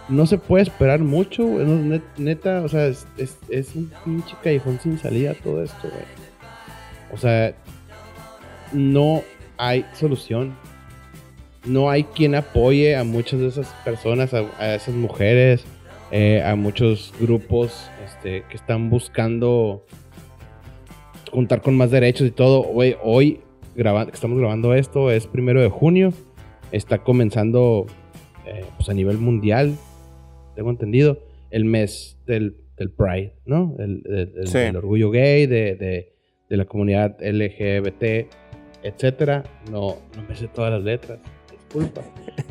no 0.08 0.26
se 0.26 0.38
puede 0.38 0.62
esperar 0.62 1.00
mucho, 1.00 1.46
güey. 1.46 2.02
neta, 2.18 2.62
o 2.62 2.68
sea, 2.68 2.86
es, 2.86 3.06
es, 3.48 3.74
un 3.74 3.90
pinche 4.04 4.36
callejón 4.42 4.78
sin 4.80 4.98
salida 4.98 5.34
todo 5.34 5.62
esto, 5.62 5.88
güey. 5.88 6.04
O 7.12 7.16
sea, 7.16 7.54
no 8.72 9.22
hay 9.56 9.86
solución. 9.94 10.54
No 11.64 11.90
hay 11.90 12.04
quien 12.04 12.34
apoye 12.34 12.96
a 12.96 13.04
muchas 13.04 13.40
de 13.40 13.48
esas 13.48 13.68
personas, 13.84 14.34
a, 14.34 14.74
esas 14.74 14.94
mujeres, 14.94 15.64
eh, 16.10 16.42
a 16.42 16.54
muchos 16.56 17.12
grupos 17.20 17.90
este, 18.04 18.44
que 18.48 18.56
están 18.56 18.90
buscando 18.90 19.84
juntar 21.30 21.62
con 21.62 21.76
más 21.76 21.90
derechos 21.90 22.28
y 22.28 22.30
todo. 22.30 22.62
Güey, 22.62 22.96
hoy 23.02 23.40
grabando, 23.74 24.12
estamos 24.12 24.38
grabando 24.38 24.74
esto, 24.74 25.10
es 25.10 25.26
primero 25.26 25.60
de 25.60 25.68
junio. 25.68 26.12
Está 26.70 26.98
comenzando 26.98 27.86
eh, 28.46 28.64
pues 28.76 28.88
a 28.88 28.94
nivel 28.94 29.18
mundial 29.18 29.76
tengo 30.54 30.70
entendido, 30.70 31.18
el 31.50 31.64
mes 31.64 32.18
del, 32.26 32.56
del 32.76 32.90
Pride, 32.90 33.34
¿no? 33.44 33.76
El, 33.78 34.76
orgullo 34.76 35.10
gay, 35.10 35.46
de, 35.46 35.74
de, 35.76 36.56
la 36.56 36.64
comunidad 36.64 37.16
LGBT, 37.20 38.28
etcétera. 38.82 39.42
No, 39.70 39.96
no 40.16 40.22
me 40.28 40.36
sé 40.36 40.46
todas 40.48 40.72
las 40.72 40.82
letras, 40.82 41.18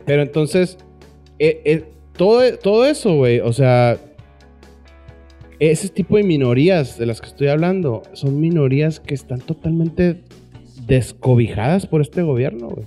Pero 0.06 0.22
entonces, 0.22 0.78
eh, 1.40 1.62
eh, 1.66 1.86
todo, 2.16 2.42
todo 2.58 2.86
eso, 2.86 3.16
güey, 3.16 3.40
o 3.40 3.54
sea, 3.54 3.98
ese 5.60 5.90
tipo 5.90 6.18
de 6.18 6.24
minorías 6.24 6.98
de 6.98 7.06
las 7.06 7.22
que 7.22 7.28
estoy 7.28 7.48
hablando 7.48 8.04
son 8.14 8.40
minorías 8.40 9.00
que 9.00 9.14
están 9.14 9.40
totalmente 9.40 10.22
descobijadas 10.86 11.88
por 11.88 12.02
este 12.02 12.22
gobierno, 12.22 12.70
güey. 12.70 12.86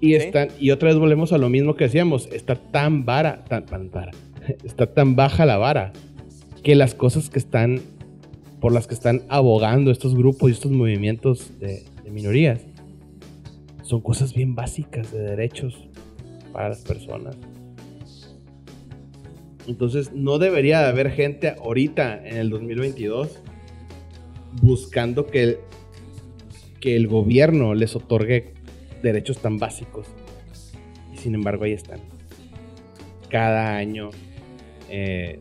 Y, 0.00 0.14
están, 0.14 0.48
y 0.60 0.70
otra 0.70 0.90
vez 0.90 0.98
volvemos 0.98 1.32
a 1.32 1.38
lo 1.38 1.48
mismo 1.48 1.74
que 1.74 1.84
decíamos, 1.84 2.28
está 2.32 2.54
tan 2.54 3.04
vara, 3.06 3.44
tan, 3.44 3.64
está 4.64 4.86
tan 4.86 5.16
baja 5.16 5.46
la 5.46 5.56
vara 5.56 5.92
que 6.62 6.74
las 6.74 6.94
cosas 6.94 7.30
que 7.30 7.38
están, 7.38 7.80
por 8.60 8.72
las 8.72 8.86
que 8.86 8.94
están 8.94 9.22
abogando 9.28 9.90
estos 9.90 10.14
grupos 10.14 10.50
y 10.50 10.52
estos 10.52 10.70
movimientos 10.70 11.58
de, 11.60 11.84
minorías, 12.10 12.60
son 13.86 14.00
cosas 14.00 14.34
bien 14.34 14.54
básicas 14.54 15.12
de 15.12 15.20
derechos 15.20 15.88
para 16.52 16.68
las 16.70 16.82
personas. 16.82 17.36
Entonces 19.66 20.12
no 20.12 20.38
debería 20.38 20.80
de 20.80 20.86
haber 20.86 21.10
gente 21.10 21.50
ahorita 21.50 22.26
en 22.26 22.36
el 22.36 22.50
2022 22.50 23.42
buscando 24.62 25.26
que 25.26 25.58
que 26.80 26.96
el 26.96 27.06
gobierno 27.08 27.74
les 27.74 27.96
otorgue 27.96 28.54
derechos 29.02 29.38
tan 29.38 29.58
básicos. 29.58 30.06
Y 31.12 31.16
sin 31.16 31.34
embargo 31.34 31.64
ahí 31.64 31.72
están. 31.72 32.00
Cada 33.28 33.76
año 33.76 34.10
eh, 34.88 35.40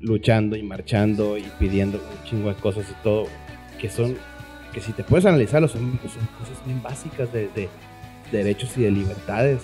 luchando 0.00 0.56
y 0.56 0.62
marchando 0.62 1.38
y 1.38 1.44
pidiendo 1.58 1.98
un 1.98 2.28
chingo 2.28 2.48
de 2.48 2.56
cosas 2.56 2.86
y 2.90 3.02
todo, 3.02 3.26
que 3.80 3.88
son, 3.88 4.16
que 4.72 4.80
si 4.80 4.92
te 4.92 5.04
puedes 5.04 5.26
analizarlo, 5.26 5.68
son, 5.68 5.98
cosas 5.98 6.16
bien 6.64 6.82
básicas 6.82 7.32
de, 7.32 7.68
derechos 8.30 8.76
y 8.76 8.82
de 8.82 8.90
libertades 8.90 9.60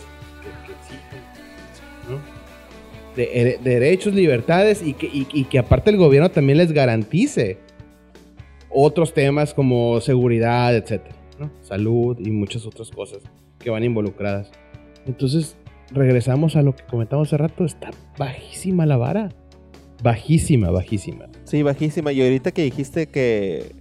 que, 3.16 3.22
De, 3.22 3.59
derechos, 3.62 4.14
libertades 4.14 4.82
y 4.82 4.94
que, 4.94 5.09
y 5.12 5.44
que 5.44 5.59
aparte 5.59 5.90
el 5.90 5.96
gobierno 5.96 6.30
también 6.30 6.59
les 6.59 6.72
garantice 6.72 7.59
otros 8.70 9.12
temas 9.14 9.54
como 9.54 10.00
seguridad, 10.00 10.76
etcétera 10.76 11.18
salud 11.62 12.16
y 12.18 12.30
muchas 12.30 12.66
otras 12.66 12.90
cosas 12.90 13.22
que 13.59 13.70
van 13.70 13.84
involucradas. 13.84 14.50
Entonces, 15.06 15.56
regresamos 15.90 16.56
a 16.56 16.62
lo 16.62 16.74
que 16.74 16.84
comentamos 16.84 17.28
hace 17.28 17.36
rato, 17.36 17.64
está 17.64 17.90
bajísima 18.16 18.86
la 18.86 18.96
vara. 18.96 19.28
Bajísima, 20.02 20.70
bajísima. 20.70 21.26
Sí, 21.44 21.62
bajísima. 21.62 22.12
Y 22.12 22.22
ahorita 22.22 22.52
que 22.52 22.62
dijiste 22.62 23.09
que, 23.09 23.72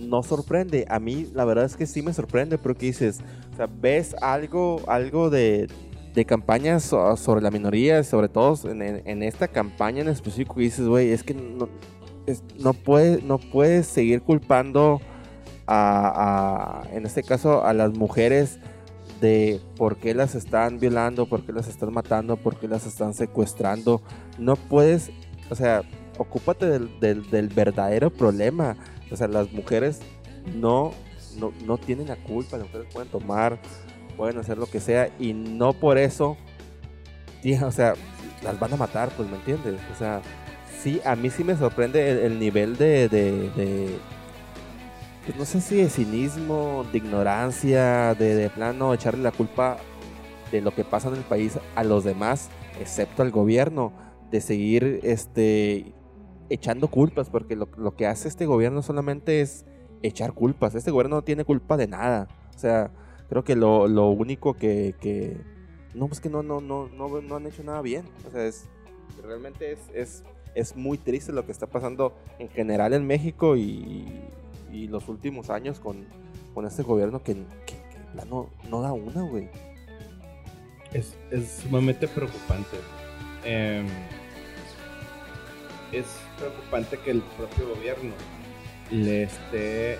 no 0.00 0.22
sorprende, 0.22 0.86
a 0.88 0.98
mí 0.98 1.28
la 1.34 1.44
verdad 1.44 1.64
es 1.64 1.76
que 1.76 1.86
sí 1.86 2.02
me 2.02 2.12
sorprende, 2.12 2.58
porque 2.58 2.86
dices, 2.86 3.20
o 3.52 3.56
sea, 3.56 3.66
ves 3.66 4.14
algo, 4.20 4.82
algo 4.86 5.30
de, 5.30 5.68
de 6.14 6.24
campañas 6.24 6.82
sobre 6.84 7.40
la 7.40 7.50
minoría, 7.50 8.02
sobre 8.04 8.28
todo 8.28 8.58
en, 8.70 9.22
esta 9.22 9.48
campaña 9.48 10.02
en 10.02 10.08
específico, 10.08 10.60
y 10.60 10.64
dices, 10.64 10.86
güey, 10.86 11.10
es 11.10 11.22
que 11.22 11.34
no, 11.34 11.68
no, 12.58 12.72
puede, 12.74 13.22
no 13.22 13.38
puedes 13.38 13.86
seguir 13.86 14.22
culpando 14.22 15.00
a, 15.66 16.84
en 16.92 17.06
este 17.06 17.22
caso, 17.22 17.64
a 17.64 17.72
las 17.72 17.92
mujeres 17.92 18.58
de 19.20 19.60
por 19.76 19.96
qué 19.98 20.14
las 20.14 20.34
están 20.34 20.78
violando, 20.78 21.26
por 21.26 21.44
qué 21.44 21.52
las 21.52 21.68
están 21.68 21.92
matando, 21.92 22.36
por 22.36 22.56
qué 22.58 22.68
las 22.68 22.86
están 22.86 23.14
secuestrando. 23.14 24.00
No 24.38 24.56
puedes, 24.56 25.10
o 25.50 25.54
sea, 25.54 25.82
ocúpate 26.18 26.66
del, 26.66 27.48
verdadero 27.54 28.10
problema. 28.10 28.76
O 29.10 29.16
sea, 29.16 29.28
las 29.28 29.52
mujeres 29.52 30.00
no, 30.54 30.92
no, 31.64 31.78
tienen 31.78 32.08
la 32.08 32.16
culpa, 32.16 32.58
las 32.58 32.66
mujeres 32.66 32.92
pueden 32.92 33.08
tomar, 33.10 33.58
pueden 34.16 34.38
hacer 34.38 34.58
lo 34.58 34.66
que 34.66 34.80
sea 34.80 35.10
y 35.18 35.32
no 35.32 35.72
por 35.72 35.96
eso, 35.98 36.36
o 37.62 37.70
sea, 37.70 37.94
las 38.42 38.58
van 38.58 38.72
a 38.74 38.76
matar, 38.76 39.10
pues, 39.16 39.28
¿me 39.28 39.36
entiendes? 39.36 39.80
O 39.94 39.98
sea, 39.98 40.20
sí, 40.82 41.00
a 41.04 41.16
mí 41.16 41.30
sí 41.30 41.44
me 41.44 41.56
sorprende 41.56 42.26
el, 42.26 42.38
nivel 42.38 42.76
de 42.76 43.08
pues, 45.28 45.38
no 45.38 45.44
sé 45.44 45.60
si 45.60 45.76
de 45.76 45.90
cinismo, 45.90 46.86
de 46.90 46.96
ignorancia, 46.96 48.14
de, 48.14 48.48
plano 48.48 48.94
echarle 48.94 49.22
la 49.22 49.30
culpa 49.30 49.76
de 50.50 50.62
lo 50.62 50.74
que 50.74 50.84
pasa 50.84 51.08
en 51.08 51.16
el 51.16 51.22
país 51.22 51.58
a 51.74 51.84
los 51.84 52.02
demás, 52.02 52.48
excepto 52.80 53.22
al 53.22 53.30
gobierno, 53.30 53.92
de 54.30 54.40
seguir 54.40 55.00
este, 55.02 55.92
echando 56.50 56.88
culpas, 56.88 57.30
porque 57.30 57.56
lo, 57.56 57.96
que 57.96 58.06
hace 58.06 58.28
este 58.28 58.46
gobierno 58.46 58.82
solamente 58.82 59.40
es 59.40 59.64
echar 60.02 60.32
culpas. 60.32 60.74
Este 60.74 60.90
gobierno 60.90 61.16
no 61.16 61.22
tiene 61.22 61.44
culpa 61.44 61.76
de 61.76 61.88
nada. 61.88 62.28
O 62.54 62.58
sea, 62.58 62.90
creo 63.28 63.44
que 63.44 63.56
lo, 63.56 63.84
único 64.10 64.54
que, 64.54 65.40
No, 65.94 66.08
pues 66.08 66.20
que 66.20 66.28
no, 66.28 66.42
no, 66.42 66.60
no, 66.60 66.88
no, 66.88 67.20
no 67.20 67.36
han 67.36 67.46
hecho 67.46 67.62
nada 67.62 67.82
bien. 67.82 68.04
O 68.26 68.30
sea, 68.30 68.44
es, 68.46 68.68
realmente 69.22 69.72
es, 69.72 69.80
es, 69.94 70.24
es 70.54 70.76
muy 70.76 70.98
triste 70.98 71.32
lo 71.32 71.44
que 71.46 71.52
está 71.52 71.66
pasando 71.66 72.14
en 72.38 72.48
general 72.48 72.92
en 72.92 73.06
México 73.06 73.56
y, 73.56 74.06
y 74.72 74.88
los 74.88 75.08
últimos 75.08 75.50
años 75.50 75.80
con, 75.80 76.06
con 76.54 76.66
este 76.66 76.82
gobierno 76.82 77.22
que, 77.22 77.34
que, 77.66 77.78
no 78.24 78.82
da 78.82 78.92
una, 78.92 79.22
güey. 79.22 79.48
Es, 80.92 81.16
es, 81.30 81.60
sumamente 81.62 82.08
preocupante. 82.08 82.78
Em, 83.44 83.86
es 85.92 86.06
preocupante 86.36 86.98
que 86.98 87.12
el 87.12 87.20
propio 87.36 87.74
gobierno 87.74 88.12
le 88.90 89.24
esté 89.24 89.98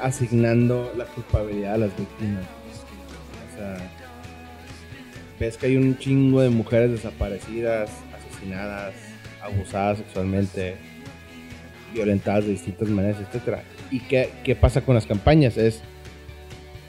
asignando 0.00 0.92
la 0.96 1.04
culpabilidad 1.04 1.74
a 1.74 1.78
las 1.78 1.96
víctimas. 1.96 2.44
O 3.52 3.56
sea, 3.56 3.76
ves 5.38 5.56
que 5.56 5.66
hay 5.66 5.76
un 5.76 5.98
chingo 5.98 6.40
de 6.40 6.50
mujeres 6.50 6.90
desaparecidas, 6.90 7.90
asesinadas, 8.14 8.94
abusadas 9.42 9.98
sexualmente, 9.98 10.76
violentadas 11.92 12.44
de 12.44 12.52
distintas 12.52 12.88
maneras, 12.88 13.20
etcétera. 13.20 13.62
¿Y 13.90 14.00
qué, 14.00 14.30
qué 14.44 14.54
pasa 14.54 14.80
con 14.82 14.94
las 14.94 15.06
campañas? 15.06 15.56
Es 15.56 15.82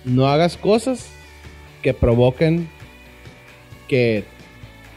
no 0.05 0.27
hagas 0.27 0.57
cosas 0.57 1.09
que 1.81 1.93
provoquen 1.93 2.69
que, 3.87 4.23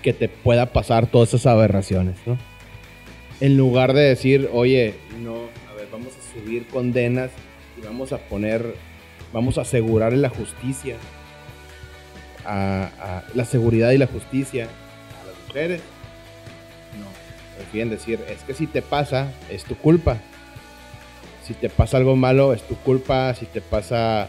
que 0.05 0.13
te 0.13 0.29
pueda 0.29 0.73
pasar 0.73 1.09
todas 1.09 1.31
esas 1.31 1.47
aberraciones, 1.47 2.17
¿no? 2.27 2.39
En 3.41 3.57
lugar 3.57 3.93
de 3.93 4.03
decir, 4.03 4.49
oye, 4.53 4.95
no, 5.21 5.35
a 5.69 5.75
ver, 5.75 5.89
vamos 5.91 6.13
a 6.17 6.33
subir 6.33 6.69
condenas 6.69 7.33
y 7.77 7.85
vamos 7.85 8.13
a 8.13 8.19
poner, 8.19 8.77
vamos 9.33 9.59
a 9.59 9.63
asegurar 9.63 10.13
la 10.13 10.29
justicia, 10.29 10.97
la 12.47 13.45
seguridad 13.45 13.91
y 13.91 13.99
la 13.99 14.07
justicia 14.07 14.65
a 14.65 15.27
las 15.27 15.49
mujeres 15.49 15.81
prefieren 17.55 17.91
decir, 17.91 18.21
es 18.29 18.43
que 18.43 18.55
si 18.55 18.67
te 18.67 18.83
pasa, 18.83 19.33
es 19.51 19.65
tu 19.65 19.77
culpa. 19.77 20.19
Si 21.47 21.55
te 21.55 21.69
pasa 21.69 21.97
algo 21.97 22.17
malo, 22.17 22.53
es 22.53 22.63
tu 22.63 22.75
culpa. 22.77 23.35
Si 23.35 23.47
te 23.47 23.61
pasa, 23.61 24.29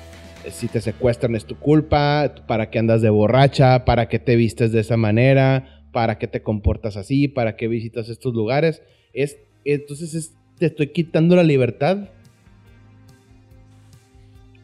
si 0.50 0.68
te 0.68 0.82
secuestran, 0.82 1.36
es 1.36 1.46
tu 1.46 1.56
culpa. 1.56 2.34
¿Para 2.48 2.70
qué 2.70 2.80
andas 2.80 3.02
de 3.02 3.10
borracha? 3.10 3.86
¿Para 3.86 4.08
qué 4.08 4.20
te 4.20 4.36
vistes 4.36 4.72
de 4.72 4.82
esa 4.82 4.98
manera? 4.98 5.76
para 5.96 6.18
qué 6.18 6.28
te 6.28 6.42
comportas 6.42 6.98
así, 6.98 7.30
para 7.30 7.56
qué 7.56 7.70
visitas 7.70 8.10
estos 8.10 8.34
lugares. 8.34 8.82
Es, 9.14 9.38
entonces 9.64 10.34
te 10.60 10.66
estoy 10.66 10.88
quitando 10.88 11.38
la 11.38 11.44
libertad. 11.44 12.10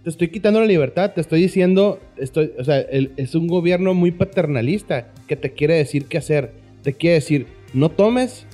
Te 0.04 0.10
estoy 0.10 0.28
quitando 0.28 0.60
la 0.60 0.66
libertad, 0.66 1.14
te 1.14 1.22
estoy 1.22 1.42
diciendo, 1.42 2.02
es 2.18 3.34
un 3.34 3.48
gobierno 3.48 3.94
muy 3.94 4.12
paternalista 4.12 5.14
que 5.26 5.38
te 5.38 5.54
quiere 5.54 5.76
decir 5.76 6.08
qué 6.08 6.18
hacer. 6.18 6.52
Te 6.84 6.96
quiere 6.96 7.14
decir, 7.14 7.48
no 7.74 7.88
tomes, 7.88 8.46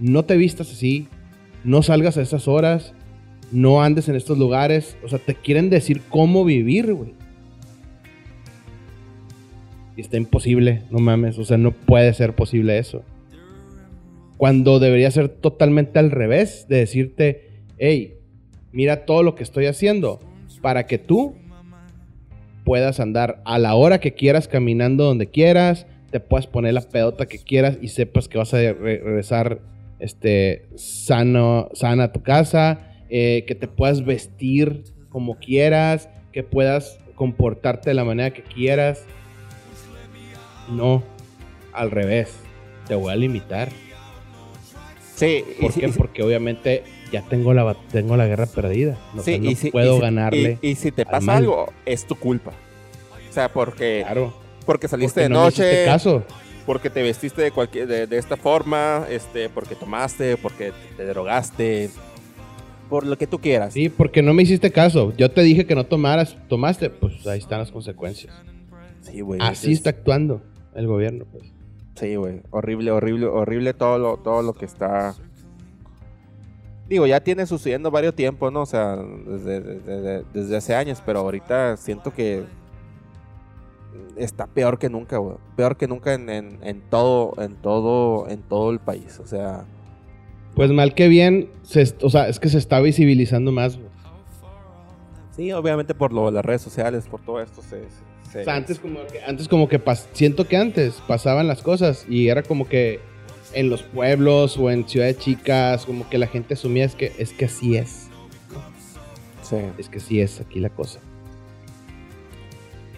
no 0.00 0.24
te 0.24 0.36
vistas 0.36 0.72
así, 0.72 1.06
no 1.62 1.84
salgas 1.84 2.18
a 2.18 2.22
esas 2.22 2.48
horas, 2.48 2.94
no 3.52 3.82
andes 3.82 4.08
en 4.08 4.16
estos 4.16 4.38
lugares. 4.38 4.96
O 5.04 5.08
sea, 5.08 5.18
te 5.18 5.34
quieren 5.34 5.70
decir 5.70 6.00
cómo 6.08 6.44
vivir, 6.44 6.92
güey. 6.92 7.14
Y 9.96 10.00
está 10.00 10.16
imposible, 10.16 10.82
no 10.90 10.98
mames. 10.98 11.38
O 11.38 11.44
sea, 11.44 11.58
no 11.58 11.72
puede 11.72 12.12
ser 12.14 12.34
posible 12.34 12.78
eso. 12.78 13.02
Cuando 14.38 14.80
debería 14.80 15.10
ser 15.10 15.28
totalmente 15.28 15.98
al 15.98 16.10
revés, 16.10 16.66
de 16.68 16.78
decirte, 16.78 17.50
hey, 17.78 18.14
mira 18.72 19.04
todo 19.04 19.22
lo 19.22 19.34
que 19.34 19.44
estoy 19.44 19.66
haciendo 19.66 20.18
para 20.60 20.86
que 20.86 20.98
tú 20.98 21.34
puedas 22.64 23.00
andar 23.00 23.42
a 23.44 23.58
la 23.58 23.74
hora 23.74 24.00
que 24.00 24.14
quieras, 24.14 24.48
caminando 24.48 25.04
donde 25.04 25.28
quieras, 25.28 25.86
te 26.10 26.20
puedas 26.20 26.46
poner 26.46 26.74
la 26.74 26.80
pedota 26.82 27.26
que 27.26 27.38
quieras 27.38 27.78
y 27.80 27.88
sepas 27.88 28.28
que 28.28 28.38
vas 28.38 28.54
a 28.54 28.58
regresar 28.58 29.60
este, 29.98 30.66
sano, 30.76 31.68
sana 31.74 32.04
a 32.04 32.12
tu 32.12 32.22
casa, 32.22 32.91
eh, 33.14 33.44
que 33.46 33.54
te 33.54 33.68
puedas 33.68 34.06
vestir 34.06 34.84
como 35.10 35.36
quieras, 35.36 36.08
que 36.32 36.42
puedas 36.42 36.98
comportarte 37.14 37.90
de 37.90 37.94
la 37.94 38.04
manera 38.04 38.32
que 38.32 38.42
quieras. 38.42 39.04
No, 40.70 41.02
al 41.74 41.90
revés, 41.90 42.32
te 42.88 42.94
voy 42.94 43.12
a 43.12 43.16
limitar. 43.16 43.68
Sí, 45.14 45.44
¿Por 45.60 45.74
qué? 45.74 45.88
Porque 45.90 46.22
obviamente 46.22 46.84
ya 47.12 47.20
tengo 47.20 47.52
la, 47.52 47.76
tengo 47.90 48.16
la 48.16 48.26
guerra 48.26 48.46
perdida. 48.46 48.96
No, 49.12 49.22
sí, 49.22 49.38
no 49.38 49.50
puedo 49.70 49.98
ganarle. 49.98 50.58
Y, 50.62 50.76
si 50.76 50.90
te 50.90 51.04
pasa 51.04 51.36
algo, 51.36 51.70
es 51.84 52.06
tu 52.06 52.14
culpa. 52.14 52.52
O 53.28 53.32
sea, 53.34 53.52
porque, 53.52 54.06
porque 54.64 54.88
saliste 54.88 55.20
de 55.20 55.28
noche. 55.28 55.84
caso. 55.84 56.24
Porque 56.64 56.88
te 56.88 57.02
vestiste 57.02 57.42
de, 57.42 57.50
cualquier, 57.50 58.08
de, 58.08 58.16
esta 58.16 58.38
forma, 58.38 59.04
este, 59.10 59.50
porque 59.50 59.74
tomaste, 59.74 60.38
porque 60.38 60.72
te 60.96 61.04
drogaste, 61.04 61.90
por 62.92 63.06
lo 63.06 63.16
que 63.16 63.26
tú 63.26 63.38
quieras. 63.38 63.72
Sí, 63.72 63.88
porque 63.88 64.20
no 64.20 64.34
me 64.34 64.42
hiciste 64.42 64.70
caso. 64.70 65.14
Yo 65.16 65.30
te 65.30 65.40
dije 65.40 65.64
que 65.64 65.74
no 65.74 65.86
tomaras, 65.86 66.36
tomaste, 66.46 66.90
pues 66.90 67.26
ahí 67.26 67.38
están 67.38 67.60
las 67.60 67.72
consecuencias. 67.72 68.34
Sí, 69.00 69.22
güey. 69.22 69.40
Así 69.42 69.72
está 69.72 69.88
actuando 69.88 70.42
el 70.74 70.86
gobierno, 70.86 71.24
pues. 71.32 71.50
Sí, 71.94 72.16
güey. 72.16 72.42
Horrible, 72.50 72.90
horrible, 72.90 73.24
horrible 73.28 73.72
todo 73.72 73.96
lo, 73.96 74.18
todo 74.18 74.42
lo 74.42 74.52
que 74.52 74.66
está. 74.66 75.14
Digo, 76.86 77.06
ya 77.06 77.20
tiene 77.20 77.46
sucediendo 77.46 77.90
varios 77.90 78.14
tiempos, 78.14 78.52
¿no? 78.52 78.60
O 78.60 78.66
sea, 78.66 78.96
desde, 78.96 80.54
hace 80.54 80.74
años, 80.74 81.02
pero 81.06 81.20
ahorita 81.20 81.78
siento 81.78 82.12
que 82.12 82.44
está 84.16 84.46
peor 84.46 84.78
que 84.78 84.90
nunca, 84.90 85.16
güey. 85.16 85.38
Peor 85.56 85.78
que 85.78 85.88
nunca 85.88 86.12
en, 86.12 86.28
en, 86.28 86.82
todo, 86.90 87.40
en 87.40 87.54
todo, 87.54 88.28
en 88.28 88.42
todo 88.42 88.70
el 88.70 88.80
país. 88.80 89.18
O 89.18 89.26
sea. 89.26 89.64
Pues 90.54 90.70
mal 90.70 90.94
que 90.94 91.08
bien, 91.08 91.48
o 92.00 92.10
sea, 92.10 92.28
es 92.28 92.38
que 92.38 92.48
se 92.48 92.58
está 92.58 92.80
visibilizando 92.80 93.52
más, 93.52 93.76
güey. 93.76 93.88
Sí, 95.36 95.50
obviamente 95.52 95.94
por 95.94 96.12
lo, 96.12 96.30
las 96.30 96.44
redes 96.44 96.60
sociales, 96.60 97.06
por 97.10 97.20
todo 97.20 97.40
esto 97.40 97.62
se, 97.62 97.86
antes 98.46 98.78
como 98.78 99.06
que, 99.06 99.22
antes 99.22 99.48
como 99.48 99.68
que 99.68 99.80
siento 100.12 100.46
que 100.46 100.56
antes 100.56 100.94
pasaban 101.06 101.48
las 101.48 101.62
cosas 101.62 102.06
y 102.08 102.28
era 102.28 102.42
como 102.42 102.66
que 102.66 103.00
en 103.52 103.68
los 103.68 103.82
pueblos 103.82 104.56
o 104.56 104.70
en 104.70 104.88
ciudades 104.88 105.18
chicas, 105.18 105.84
como 105.84 106.08
que 106.08 106.18
la 106.18 106.26
gente 106.26 106.54
asumía 106.54 106.84
es 106.84 106.94
que, 106.94 107.12
es 107.18 107.32
que 107.32 107.44
así 107.44 107.76
es. 107.76 108.08
Sí. 109.42 109.56
Es 109.76 109.88
que 109.88 109.98
así 109.98 110.20
es 110.20 110.40
aquí 110.40 110.60
la 110.60 110.70
cosa. 110.70 111.00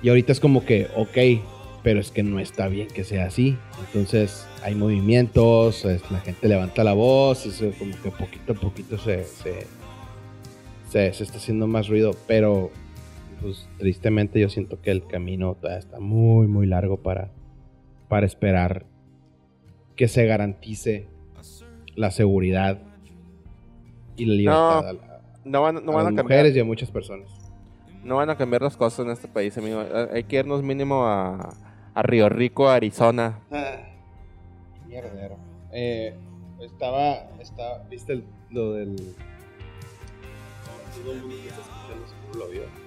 Y 0.02 0.08
ahorita 0.08 0.32
es 0.32 0.38
como 0.38 0.64
que, 0.64 0.88
ok, 0.94 1.42
pero 1.84 2.00
es 2.00 2.10
que 2.10 2.22
no 2.22 2.40
está 2.40 2.66
bien 2.66 2.88
que 2.88 3.04
sea 3.04 3.26
así. 3.26 3.58
Entonces 3.86 4.48
hay 4.62 4.74
movimientos, 4.74 5.84
la 6.10 6.20
gente 6.20 6.48
levanta 6.48 6.82
la 6.82 6.94
voz, 6.94 7.44
es 7.44 7.62
como 7.76 7.94
que 8.02 8.10
poquito 8.10 8.54
a 8.54 8.56
poquito 8.56 8.98
se, 8.98 9.22
se, 9.24 9.66
se, 10.88 11.12
se 11.12 11.22
está 11.22 11.36
haciendo 11.36 11.66
más 11.66 11.88
ruido, 11.88 12.16
pero 12.26 12.70
pues 13.42 13.68
tristemente 13.78 14.40
yo 14.40 14.48
siento 14.48 14.80
que 14.80 14.90
el 14.90 15.06
camino 15.06 15.56
todavía 15.56 15.78
está 15.78 16.00
muy, 16.00 16.46
muy 16.46 16.66
largo 16.66 17.02
para, 17.02 17.30
para 18.08 18.24
esperar 18.24 18.86
que 19.94 20.08
se 20.08 20.24
garantice 20.24 21.06
la 21.96 22.10
seguridad 22.10 22.80
y 24.16 24.24
la 24.24 24.34
libertad 24.34 24.94
no, 25.44 25.60
van, 25.60 25.76
a, 25.76 26.10
las 26.10 26.12
mujeres 26.14 26.56
y 26.56 26.60
a 26.60 26.64
muchas 26.64 26.90
personas. 26.90 27.28
No 28.02 28.16
van 28.16 28.30
a 28.30 28.36
cambiar 28.36 28.62
las 28.62 28.74
cosas 28.74 29.04
en 29.04 29.12
este 29.12 29.28
país, 29.28 29.56
amigo. 29.58 29.82
Hay 30.10 30.24
que 30.24 30.36
irnos 30.36 30.62
mínimo 30.62 31.06
a, 31.06 31.54
a 31.94 32.02
Río 32.02 32.28
Rico, 32.28 32.68
Arizona. 32.68 33.40
Ah, 33.50 33.80
mierdero. 34.86 35.36
Eh, 35.72 36.14
estaba, 36.60 37.30
estaba, 37.40 37.84
¿viste 37.90 38.22
lo 38.50 38.72
del... 38.72 38.96
Todo 41.02 41.12
el 41.12 41.32
está 41.32 41.60
escuchando 41.60 42.38
lo 42.38 42.48
vio 42.48 42.84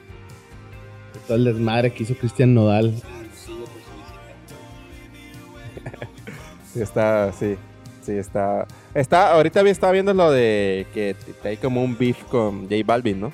todo 1.25 1.37
el 1.37 1.45
desmadre 1.45 1.91
que 1.91 2.03
hizo 2.03 2.15
Cristian 2.15 2.53
Nodal. 2.53 2.93
sí, 6.73 6.81
está, 6.81 7.31
sí, 7.33 7.55
sí, 8.01 8.11
está. 8.13 8.67
Está, 8.93 9.33
ahorita 9.33 9.61
estaba 9.61 9.93
viendo 9.93 10.13
lo 10.13 10.31
de 10.31 10.87
que 10.93 11.15
hay 11.43 11.57
como 11.57 11.83
un 11.83 11.97
beef 11.97 12.23
con 12.25 12.63
J 12.63 12.75
Balvin, 12.85 13.19
¿no? 13.21 13.33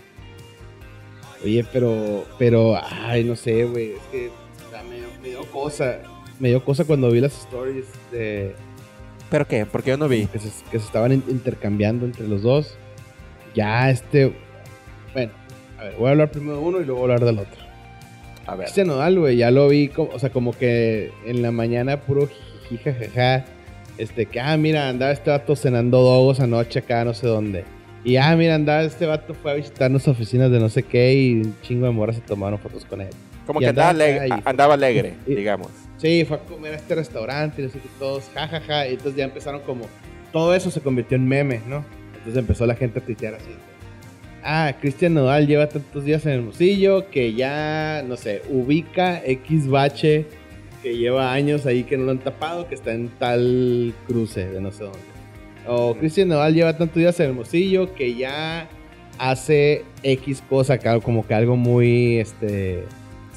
Oye, 1.44 1.66
pero, 1.72 2.26
pero, 2.38 2.80
ay, 2.82 3.24
no 3.24 3.36
sé, 3.36 3.66
güey, 3.66 3.94
es 3.94 4.02
que 4.12 4.32
me, 5.24 5.30
dio 5.30 5.46
cosa, 5.46 6.00
me 6.40 6.50
dio 6.50 6.64
cosa 6.64 6.84
cuando 6.84 7.10
vi 7.10 7.22
las 7.22 7.34
stories 7.34 7.86
de... 8.12 8.54
¿Pero 9.30 9.48
qué? 9.48 9.66
Porque 9.66 9.92
yo 9.92 9.98
no 9.98 10.08
vi. 10.08 10.28
Que 10.28 10.38
se, 10.38 10.50
que 10.70 10.78
se 10.78 10.86
estaban 10.86 11.12
intercambiando 11.12 12.06
entre 12.06 12.28
los 12.28 12.44
dos. 12.44 12.76
Ya, 13.56 13.90
este, 13.90 14.34
bueno, 15.14 15.32
a 15.80 15.84
ver, 15.84 15.96
voy 15.98 16.08
a 16.08 16.12
hablar 16.12 16.30
primero 16.30 16.58
de 16.58 16.64
uno 16.64 16.82
y 16.82 16.86
luego 16.86 17.02
voy 17.02 17.10
a 17.10 17.14
hablar 17.16 17.26
del 17.26 17.40
otro. 17.40 17.64
A 18.46 18.56
ver. 18.56 18.66
Cristian 18.66 18.88
Nodal, 18.88 19.18
güey, 19.18 19.38
ya 19.38 19.50
lo 19.50 19.70
vi, 19.70 19.88
como, 19.88 20.12
o 20.12 20.20
sea, 20.20 20.30
como 20.30 20.52
que 20.52 21.12
en 21.26 21.42
la 21.42 21.52
mañana 21.52 22.02
puro 22.02 22.28
jijijajaja. 22.70 23.46
Este, 23.98 24.26
que, 24.26 24.40
ah, 24.40 24.58
mira, 24.58 24.90
andaba 24.90 25.12
este 25.12 25.30
vato 25.30 25.56
cenando 25.56 26.02
dogos 26.02 26.40
anoche 26.40 26.80
acá, 26.80 27.06
no 27.06 27.14
sé 27.14 27.28
dónde. 27.28 27.64
Y, 28.04 28.18
ah, 28.18 28.36
mira, 28.36 28.56
andaba 28.56 28.84
este 28.84 29.06
vato, 29.06 29.34
fue 29.34 29.52
a 29.52 29.56
visitar 29.56 29.90
nuestras 29.90 30.16
oficinas 30.16 30.52
de 30.52 30.60
no 30.60 30.68
sé 30.68 30.84
qué 30.84 31.14
y 31.14 31.34
un 31.42 31.56
chingo 31.62 31.86
de 31.86 31.92
moras 31.92 32.18
se 32.18 32.22
tomaron 32.22 32.60
fotos 32.60 32.86
con 32.86 33.02
él. 33.02 33.10
Como 33.46 33.60
que 33.60 33.68
andaba, 33.68 33.90
alegre, 33.90 34.30
andaba 34.46 34.74
alegre, 34.74 35.16
digamos. 35.26 35.70
Sí, 35.98 36.26
fue 36.26 36.38
a 36.38 36.40
comer 36.42 36.74
a 36.74 36.78
este 36.78 36.96
restaurante 36.96 37.62
y 37.62 37.66
no 37.66 37.72
sé 37.72 37.80
qué, 37.80 37.90
todos, 38.00 38.30
jajaja. 38.34 38.88
y 38.88 38.92
entonces 38.92 39.16
ya 39.16 39.26
empezaron 39.26 39.62
como, 39.62 39.86
todo 40.32 40.54
eso 40.56 40.72
se 40.72 40.82
convirtió 40.82 41.16
en 41.16 41.28
meme, 41.28 41.62
¿no? 41.68 41.86
Entonces 42.14 42.38
empezó 42.38 42.66
la 42.66 42.76
gente 42.76 43.00
a 43.00 43.02
tuitear 43.04 43.36
así 43.36 43.50
ah, 44.44 44.74
Cristian 44.80 45.14
Nodal 45.14 45.48
lleva 45.48 45.68
tantos 45.68 46.04
días 46.04 46.26
en 46.26 46.34
el 46.34 46.40
Hermosillo 46.40 47.10
que 47.10 47.34
ya, 47.34 48.04
no 48.08 48.18
sé, 48.18 48.42
ubica 48.50 49.22
X 49.26 49.68
bache 49.68 50.26
que 50.82 50.98
lleva 50.98 51.32
años 51.32 51.66
ahí 51.66 51.84
que 51.84 51.98
no 51.98 52.04
lo 52.04 52.12
han 52.12 52.20
tapado, 52.20 52.68
que 52.68 52.76
está 52.76 52.92
en 52.92 53.08
tal 53.08 53.94
cruce 54.06 54.48
de 54.48 54.60
no 54.60 54.72
sé 54.72 54.84
dónde. 54.84 55.00
O 55.66 55.96
Cristian 55.96 56.28
Nodal 56.28 56.54
lleva 56.54 56.78
tantos 56.78 56.98
días 56.98 57.18
en 57.20 57.26
el 57.26 57.32
Hermosillo 57.32 57.94
que 57.96 58.16
ya 58.16 58.68
hace 59.18 59.86
X 60.04 60.44
cosa, 60.50 60.78
como 61.02 61.26
que 61.26 61.34
algo 61.34 61.56
muy, 61.56 62.18
este... 62.18 62.84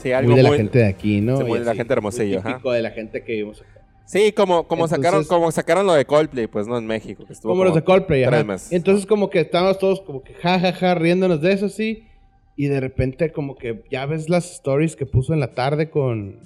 Sí, 0.07 0.12
algo 0.12 0.30
muy 0.30 0.36
de 0.36 0.42
la 0.48 0.57
gente 0.57 0.78
de 0.78 0.86
aquí, 0.86 1.20
¿no? 1.20 1.40
muy 1.40 1.59
de 1.59 1.64
la 1.64 1.74
gente 1.74 1.92
Hermosillo. 1.92 2.42
típico 2.42 2.70
de 2.70 2.82
la 2.82 2.90
gente 2.90 3.24
que 3.24 3.32
vivimos 3.32 3.61
acá. 3.61 3.76
Sí, 4.04 4.30
como, 4.30 4.68
como 4.68 4.86
sacaron, 4.86 5.24
como 5.24 5.50
sacaron 5.50 5.84
lo 5.84 5.94
de 5.94 6.04
Coldplay, 6.04 6.46
pues 6.46 6.68
no 6.68 6.78
en 6.78 6.86
México. 6.86 7.24
Que 7.26 7.32
estuvo 7.32 7.50
como, 7.50 7.64
los 7.64 7.74
de 7.74 7.82
Coldplay, 7.82 8.22
ajá. 8.22 8.57
Entonces 8.70 9.04
como 9.04 9.30
que 9.30 9.40
estábamos 9.40 9.80
todos 9.80 10.00
como 10.00 10.22
que 10.22 10.34
jajaja 10.34 10.72
ja, 10.72 10.78
ja, 10.78 10.94
riéndonos 10.94 11.40
de 11.40 11.52
eso, 11.52 11.68
sí. 11.68 12.07
Y 12.54 12.68
de 12.68 12.78
repente 12.78 13.32
como 13.32 13.57
que 13.57 13.82
ya 13.90 14.07
ves 14.07 14.28
las 14.28 14.48
stories 14.52 14.94
que 14.94 15.07
puso 15.07 15.34
en 15.34 15.40
la 15.40 15.54
tarde 15.54 15.90
con, 15.90 16.38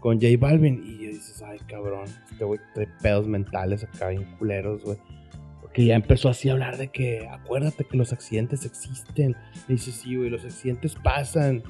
con 0.00 0.20
J 0.20 0.34
Balvin. 0.36 0.82
Y 0.84 1.06
dices, 1.06 1.40
ay 1.42 1.60
cabrón, 1.68 2.06
este 2.28 2.44
güey 2.44 2.58
trae 2.74 2.88
pedos 3.00 3.28
mentales 3.28 3.84
acá 3.84 4.08
bien 4.08 4.24
culeros, 4.36 4.82
güey. 4.82 4.98
Porque 5.60 5.84
ya 5.84 5.94
empezó 5.94 6.28
así 6.28 6.48
a 6.48 6.52
hablar 6.52 6.76
de 6.76 6.88
que, 6.88 7.28
acuérdate 7.30 7.84
que 7.84 7.96
los 7.96 8.12
accidentes 8.12 8.66
existen. 8.66 9.36
Y 9.68 9.74
dices, 9.74 9.94
sí, 9.94 10.16
güey, 10.16 10.28
los 10.28 10.44
accidentes 10.44 10.96
pasan. 10.96 11.62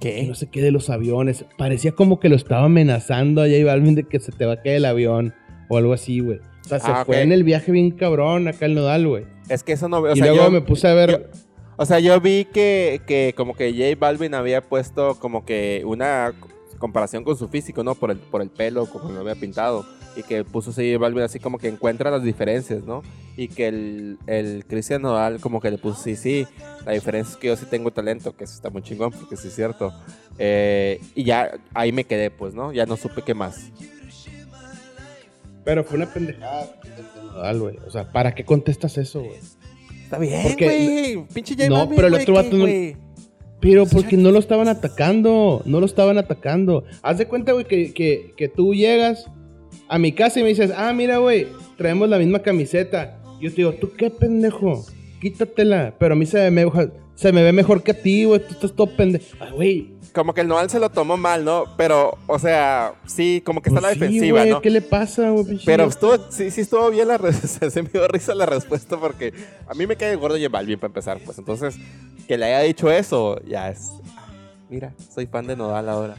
¿Qué? 0.00 0.24
No 0.26 0.34
sé 0.34 0.48
qué 0.48 0.62
de 0.62 0.70
los 0.70 0.90
aviones. 0.90 1.44
Parecía 1.56 1.92
como 1.92 2.20
que 2.20 2.28
lo 2.28 2.36
estaba 2.36 2.64
amenazando 2.64 3.42
a 3.42 3.46
J 3.46 3.64
Balvin 3.64 3.94
de 3.94 4.04
que 4.04 4.20
se 4.20 4.32
te 4.32 4.44
va 4.44 4.54
a 4.54 4.62
caer 4.62 4.76
el 4.76 4.84
avión 4.84 5.34
o 5.68 5.76
algo 5.78 5.92
así, 5.92 6.20
güey. 6.20 6.38
O 6.64 6.68
sea, 6.68 6.80
se 6.80 6.90
ah, 6.90 7.04
fue 7.04 7.22
en 7.22 7.32
el 7.32 7.44
viaje 7.44 7.72
bien 7.72 7.92
cabrón 7.92 8.48
acá 8.48 8.66
el 8.66 8.74
nodal, 8.74 9.06
güey. 9.06 9.24
Es 9.48 9.62
que 9.62 9.72
eso 9.72 9.88
no 9.88 10.02
veo. 10.02 10.14
Y 10.14 10.20
luego 10.20 10.50
me 10.50 10.60
puse 10.60 10.88
a 10.88 10.94
ver. 10.94 11.30
o 11.76 11.86
sea, 11.86 12.00
yo 12.00 12.20
vi 12.20 12.44
que, 12.44 13.00
que 13.06 13.34
como 13.36 13.54
que 13.54 13.72
J 13.72 13.98
Balvin 13.98 14.34
había 14.34 14.60
puesto 14.60 15.14
como 15.18 15.44
que 15.44 15.82
una 15.86 16.34
comparación 16.78 17.24
con 17.24 17.36
su 17.36 17.48
físico, 17.48 17.84
¿no? 17.84 17.94
Por 17.94 18.10
el, 18.10 18.18
por 18.18 18.42
el 18.42 18.50
pelo, 18.50 18.86
como 18.86 19.10
lo 19.10 19.20
había 19.20 19.34
pintado. 19.34 19.86
Y 20.16 20.22
que 20.22 20.44
puso 20.44 20.72
J 20.72 20.98
Balvin 20.98 21.22
así 21.22 21.38
como 21.38 21.58
que 21.58 21.68
encuentra 21.68 22.10
las 22.10 22.22
diferencias, 22.22 22.84
¿no? 22.84 23.02
Y 23.36 23.48
que 23.48 23.68
el, 23.68 24.18
el 24.26 24.64
Cristian 24.66 25.02
Nodal 25.02 25.40
como 25.40 25.60
que 25.60 25.70
le 25.70 25.78
puso, 25.78 26.02
sí, 26.02 26.16
sí, 26.16 26.46
la 26.86 26.92
diferencia 26.92 27.32
es 27.32 27.36
que 27.36 27.48
yo 27.48 27.56
sí 27.56 27.66
tengo 27.68 27.90
talento, 27.90 28.34
que 28.34 28.44
eso 28.44 28.54
está 28.54 28.70
muy 28.70 28.82
chingón, 28.82 29.10
porque 29.10 29.36
sí 29.36 29.48
es 29.48 29.54
cierto. 29.54 29.92
Eh, 30.38 31.00
y 31.14 31.24
ya 31.24 31.58
ahí 31.74 31.92
me 31.92 32.04
quedé, 32.04 32.30
pues, 32.30 32.54
¿no? 32.54 32.72
Ya 32.72 32.86
no 32.86 32.96
supe 32.96 33.22
qué 33.22 33.34
más. 33.34 33.70
Pero 35.64 35.84
fue 35.84 35.96
una 35.98 36.06
pendejada 36.06 36.70
Nodal, 37.34 37.60
güey. 37.60 37.76
O 37.86 37.90
sea, 37.90 38.10
¿para 38.10 38.34
qué 38.34 38.44
contestas 38.44 38.96
eso, 38.98 39.20
güey? 39.20 39.38
Está 40.02 40.18
bien, 40.18 40.56
güey. 40.58 41.26
Pinche 41.34 41.54
J 41.54 41.68
No, 41.68 41.88
pero 41.88 42.06
el 42.06 42.14
otro 42.14 42.34
vato 42.34 42.56
no... 42.56 42.66
Pero 43.60 43.86
porque 43.86 44.16
no 44.16 44.30
lo 44.30 44.38
estaban 44.38 44.68
atacando, 44.68 45.62
no 45.64 45.80
lo 45.80 45.86
estaban 45.86 46.18
atacando. 46.18 46.84
Haz 47.02 47.18
de 47.18 47.26
cuenta, 47.26 47.52
güey, 47.52 47.64
que, 47.64 47.92
que, 47.92 48.34
que, 48.36 48.48
tú 48.48 48.74
llegas 48.74 49.30
a 49.88 49.98
mi 49.98 50.12
casa 50.12 50.40
y 50.40 50.42
me 50.42 50.48
dices, 50.50 50.72
ah, 50.76 50.92
mira, 50.92 51.18
güey, 51.18 51.48
traemos 51.76 52.08
la 52.08 52.18
misma 52.18 52.40
camiseta. 52.40 53.18
Yo 53.40 53.50
te 53.50 53.56
digo, 53.56 53.72
¿tú 53.74 53.92
qué 53.96 54.10
pendejo? 54.10 54.84
Quítatela. 55.20 55.94
Pero 55.98 56.14
a 56.14 56.16
mí 56.16 56.26
se 56.26 56.50
me, 56.50 56.66
se 57.14 57.32
me 57.32 57.42
ve 57.42 57.52
mejor 57.52 57.82
que 57.82 57.92
a 57.92 58.02
ti, 58.02 58.24
güey, 58.24 58.40
tú 58.40 58.54
estás 58.54 58.72
todo 58.72 58.94
pendejo. 58.96 59.36
Ay, 59.40 59.52
güey, 59.52 59.96
como 60.16 60.32
que 60.32 60.40
el 60.40 60.48
Noal 60.48 60.70
se 60.70 60.80
lo 60.80 60.88
tomó 60.88 61.18
mal, 61.18 61.44
¿no? 61.44 61.64
Pero, 61.76 62.16
o 62.26 62.38
sea, 62.38 62.94
sí, 63.04 63.42
como 63.44 63.60
que 63.60 63.68
está 63.68 63.82
pues 63.82 63.98
la 63.98 64.06
defensiva, 64.06 64.46
¿no? 64.46 64.62
¿Qué 64.62 64.70
le 64.70 64.80
pasa, 64.80 65.28
güey? 65.28 65.60
Pero 65.66 65.84
estuvo, 65.84 66.16
sí, 66.30 66.50
sí 66.50 66.62
estuvo 66.62 66.90
bien 66.90 67.08
la 67.08 67.18
se 67.32 67.82
me 67.82 67.90
dio 67.90 68.08
risa 68.08 68.34
la 68.34 68.46
respuesta 68.46 68.98
porque 68.98 69.34
a 69.68 69.74
mí 69.74 69.86
me 69.86 69.96
cae 69.96 70.16
gordo 70.16 70.38
y 70.38 70.48
bien 70.48 70.80
para 70.80 70.86
empezar, 70.86 71.18
pues 71.22 71.36
entonces 71.36 71.76
que 72.26 72.38
le 72.38 72.46
haya 72.46 72.60
dicho 72.60 72.90
eso, 72.90 73.38
ya 73.44 73.68
es. 73.68 73.90
Mira, 74.70 74.94
soy 75.14 75.26
fan 75.26 75.46
de 75.46 75.54
Nodal 75.54 75.88
ahora. 75.88 76.16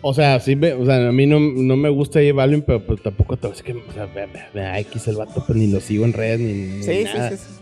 O 0.00 0.14
sea, 0.14 0.38
sí, 0.38 0.54
o 0.54 0.86
sea, 0.86 1.08
a 1.08 1.12
mí 1.12 1.26
no, 1.26 1.40
no 1.40 1.76
me 1.76 1.88
gusta 1.88 2.20
J 2.20 2.32
Balvin, 2.32 2.62
pero 2.62 2.80
pues 2.80 3.02
tampoco 3.02 3.36
te 3.36 3.48
que, 3.62 3.72
o 3.72 3.92
sea, 3.92 4.06
ve, 4.06 4.28
ve, 4.54 4.80
X 4.80 5.08
el 5.08 5.16
vato, 5.16 5.42
pues 5.44 5.58
ni 5.58 5.66
lo 5.66 5.80
sigo 5.80 6.04
en 6.04 6.12
redes 6.12 6.38
ni, 6.38 6.82
sí, 6.82 7.04
nada. 7.04 7.30
Sí, 7.30 7.36
sí, 7.36 7.42
sí. 7.44 7.54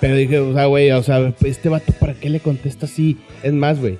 Pero 0.00 0.14
dije, 0.14 0.38
o 0.38 0.54
sea, 0.54 0.66
güey, 0.66 0.90
o 0.92 1.02
sea, 1.02 1.34
este 1.44 1.68
vato, 1.68 1.92
¿para 1.98 2.14
qué 2.14 2.30
le 2.30 2.40
contesta 2.40 2.86
así? 2.86 3.18
Es 3.42 3.52
más, 3.52 3.80
güey, 3.80 3.98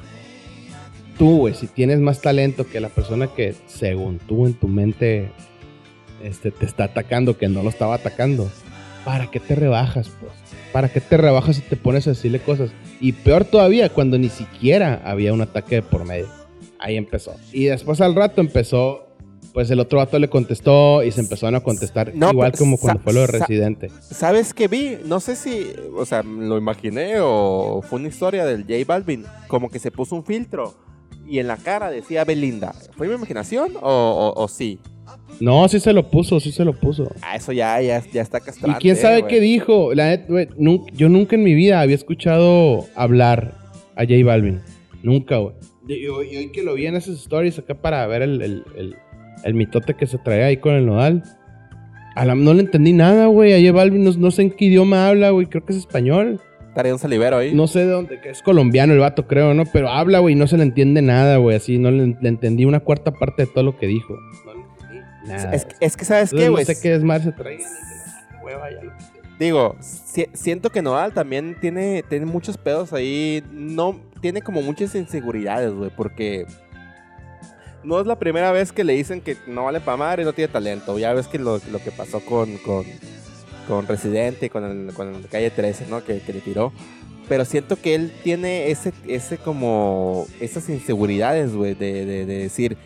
tú, 1.18 1.38
güey, 1.38 1.54
si 1.54 1.66
tienes 1.66 1.98
más 1.98 2.22
talento 2.22 2.66
que 2.66 2.80
la 2.80 2.88
persona 2.88 3.28
que 3.28 3.54
según 3.66 4.18
tú 4.18 4.46
en 4.46 4.54
tu 4.54 4.68
mente 4.68 5.30
este, 6.22 6.50
te 6.52 6.64
está 6.64 6.84
atacando, 6.84 7.36
que 7.36 7.48
no 7.48 7.62
lo 7.62 7.68
estaba 7.68 7.96
atacando, 7.96 8.50
¿para 9.04 9.30
qué 9.30 9.40
te 9.40 9.54
rebajas, 9.56 10.10
pues? 10.20 10.32
¿Para 10.72 10.88
qué 10.88 11.00
te 11.00 11.16
rebajas 11.16 11.58
y 11.58 11.62
te 11.62 11.76
pones 11.76 12.06
a 12.06 12.10
decirle 12.10 12.38
cosas? 12.38 12.70
Y 13.00 13.12
peor 13.12 13.44
todavía, 13.44 13.88
cuando 13.88 14.16
ni 14.16 14.28
siquiera 14.28 15.02
había 15.04 15.32
un 15.32 15.40
ataque 15.42 15.82
por 15.82 16.04
medio. 16.04 16.39
Ahí 16.80 16.96
empezó. 16.96 17.34
Y 17.52 17.66
después 17.66 18.00
al 18.00 18.14
rato 18.14 18.40
empezó, 18.40 19.06
pues 19.52 19.70
el 19.70 19.80
otro 19.80 19.98
vato 19.98 20.18
le 20.18 20.28
contestó 20.28 21.02
y 21.02 21.12
se 21.12 21.20
empezaron 21.20 21.54
a 21.56 21.60
contestar 21.60 22.12
igual 22.14 22.52
como 22.52 22.78
cuando 22.78 23.02
fue 23.02 23.12
lo 23.12 23.20
de 23.20 23.26
Residente. 23.26 23.90
¿Sabes 24.00 24.54
qué 24.54 24.66
vi? 24.66 24.96
No 25.04 25.20
sé 25.20 25.36
si, 25.36 25.66
o 25.94 26.06
sea, 26.06 26.22
lo 26.22 26.56
imaginé 26.56 27.16
o 27.20 27.82
fue 27.86 27.98
una 27.98 28.08
historia 28.08 28.46
del 28.46 28.62
J 28.62 28.76
Balvin, 28.86 29.24
como 29.46 29.68
que 29.68 29.78
se 29.78 29.90
puso 29.90 30.16
un 30.16 30.24
filtro 30.24 30.74
y 31.28 31.38
en 31.38 31.48
la 31.48 31.58
cara 31.58 31.90
decía 31.90 32.24
Belinda. 32.24 32.74
¿Fue 32.96 33.08
mi 33.08 33.14
imaginación 33.14 33.72
o, 33.82 34.48
sí? 34.48 34.78
No, 35.38 35.68
sí 35.68 35.80
se 35.80 35.92
lo 35.92 36.08
puso, 36.08 36.40
sí 36.40 36.50
se 36.50 36.64
lo 36.64 36.72
puso. 36.72 37.12
Ah, 37.20 37.36
eso 37.36 37.52
ya, 37.52 37.80
ya, 37.82 38.02
ya 38.12 38.22
está 38.22 38.40
castrante. 38.40 38.78
¿Y 38.78 38.80
quién 38.80 38.96
sabe 38.96 39.26
qué 39.26 39.38
dijo? 39.40 39.92
La 39.94 40.26
yo 40.26 41.08
nunca 41.08 41.36
en 41.36 41.42
mi 41.42 41.54
vida 41.54 41.80
había 41.80 41.94
escuchado 41.94 42.86
hablar 42.94 43.54
a 43.96 44.02
J 44.02 44.14
Balvin. 44.24 44.60
Nunca, 45.02 45.36
güey. 45.38 45.54
Y 45.94 46.06
hoy 46.06 46.50
que 46.52 46.62
lo 46.62 46.74
vi 46.74 46.86
en 46.86 46.94
esas 46.94 47.16
stories 47.16 47.58
acá 47.58 47.74
para 47.74 48.06
ver 48.06 48.22
el, 48.22 48.64
el, 49.44 49.54
mitote 49.54 49.94
que 49.94 50.06
se 50.06 50.18
traía 50.18 50.46
ahí 50.46 50.56
con 50.56 50.74
el 50.74 50.86
nodal. 50.86 51.24
no 52.36 52.54
le 52.54 52.60
entendí 52.60 52.92
nada, 52.92 53.26
güey. 53.26 53.52
A 53.54 53.58
J 53.58 53.76
Balvin 53.76 54.04
no, 54.04 54.12
no 54.12 54.30
sé 54.30 54.42
en 54.42 54.50
qué 54.52 54.66
idioma 54.66 55.08
habla, 55.08 55.30
güey. 55.30 55.46
Creo 55.46 55.64
que 55.64 55.72
es 55.72 55.78
español. 55.78 56.40
Estaría 56.68 56.92
un 56.92 57.00
salivero 57.00 57.38
ahí. 57.38 57.52
No 57.52 57.66
sé 57.66 57.80
de 57.80 57.86
dónde, 57.86 58.20
que 58.20 58.30
es 58.30 58.42
colombiano 58.42 58.92
el 58.92 59.00
vato, 59.00 59.26
creo, 59.26 59.52
¿no? 59.54 59.64
Pero 59.72 59.88
habla, 59.88 60.20
güey, 60.20 60.36
no 60.36 60.46
se 60.46 60.56
le 60.56 60.62
entiende 60.62 61.02
nada, 61.02 61.38
güey. 61.38 61.56
Así, 61.56 61.78
no 61.78 61.90
le, 61.90 62.16
entendí 62.22 62.64
una 62.64 62.78
cuarta 62.78 63.10
parte 63.10 63.46
de 63.46 63.46
todo 63.48 63.64
lo 63.64 63.76
que 63.76 63.88
dijo. 63.88 64.16
No 64.46 64.54
le 64.54 64.60
entendí 64.60 64.98
nada. 65.26 65.52
Es, 65.80 65.96
que, 65.96 66.04
¿sabes 66.04 66.30
qué, 66.30 66.48
güey? 66.48 66.64
No 66.64 66.72
sé 66.72 66.80
qué 66.80 66.94
es 66.94 67.02
más 67.02 67.24
se 67.24 67.32
trae. 67.32 67.58
Digo, 69.40 69.74
siento 70.34 70.70
que 70.70 70.82
Noal 70.82 71.14
también 71.14 71.56
tiene, 71.60 72.04
tiene 72.08 72.26
muchos 72.26 72.58
pedos 72.58 72.92
ahí. 72.92 73.42
No, 73.50 73.98
tiene 74.20 74.42
como 74.42 74.62
muchas 74.62 74.94
inseguridades, 74.94 75.72
güey, 75.72 75.90
porque 75.96 76.46
no 77.82 78.00
es 78.00 78.06
la 78.06 78.18
primera 78.18 78.52
vez 78.52 78.72
que 78.72 78.84
le 78.84 78.92
dicen 78.94 79.20
que 79.20 79.36
no 79.46 79.64
vale 79.64 79.80
para 79.80 79.96
madre 79.96 80.22
y 80.22 80.24
no 80.26 80.32
tiene 80.32 80.52
talento. 80.52 80.98
Ya 80.98 81.12
ves 81.12 81.26
que 81.26 81.38
lo, 81.38 81.60
lo 81.70 81.78
que 81.78 81.90
pasó 81.90 82.20
con, 82.20 82.56
con 82.58 82.84
con 83.70 83.86
Residente, 83.86 84.50
con 84.50 84.64
el, 84.64 84.92
con 84.94 85.14
el 85.14 85.28
Calle 85.28 85.50
13, 85.50 85.86
¿no? 85.88 86.02
Que, 86.02 86.20
le 86.26 86.40
tiró. 86.40 86.72
Pero 87.28 87.44
siento 87.44 87.76
que 87.76 87.94
él 87.94 88.12
tiene 88.24 88.70
ese, 88.72 88.92
ese 89.06 89.38
como, 89.38 90.26
esas 90.40 90.68
inseguridades, 90.68 91.54
güey, 91.54 91.74
de, 91.74 92.04
de, 92.04 92.26
decir, 92.26 92.76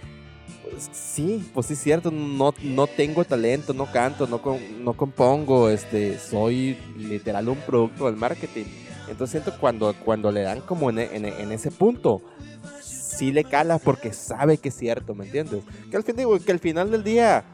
pues, 0.63 0.91
sí, 0.93 1.49
pues 1.55 1.67
sí 1.67 1.73
es 1.73 1.79
cierto, 1.79 2.11
no, 2.11 2.53
no 2.63 2.87
tengo 2.87 3.25
talento, 3.25 3.73
no 3.73 3.91
canto, 3.91 4.27
no, 4.27 4.43
no 4.83 4.93
compongo, 4.93 5.71
este, 5.71 6.19
soy 6.19 6.77
literal 6.99 7.49
un 7.49 7.57
producto 7.57 8.05
del 8.05 8.17
marketing. 8.17 8.65
Entonces 9.09 9.43
siento 9.43 9.59
cuando, 9.61 9.95
cuando 10.05 10.33
le 10.33 10.43
dan 10.43 10.61
como 10.61 10.91
en, 10.91 10.99
en, 10.99 11.53
ese 11.53 11.71
punto, 11.71 12.23
sí 12.83 13.33
le 13.33 13.45
cala 13.45 13.79
porque 13.79 14.13
sabe 14.13 14.59
que 14.59 14.71
es 14.71 14.77
cierto, 14.77 15.15
¿me 15.15 15.27
entiendes? 15.27 15.63
Que 15.91 15.97
al, 15.97 16.03
fin, 16.03 16.17
digo, 16.17 16.39
que 16.39 16.53
al 16.53 16.59
final 16.59 16.91
del 16.91 17.05
día 17.05 17.45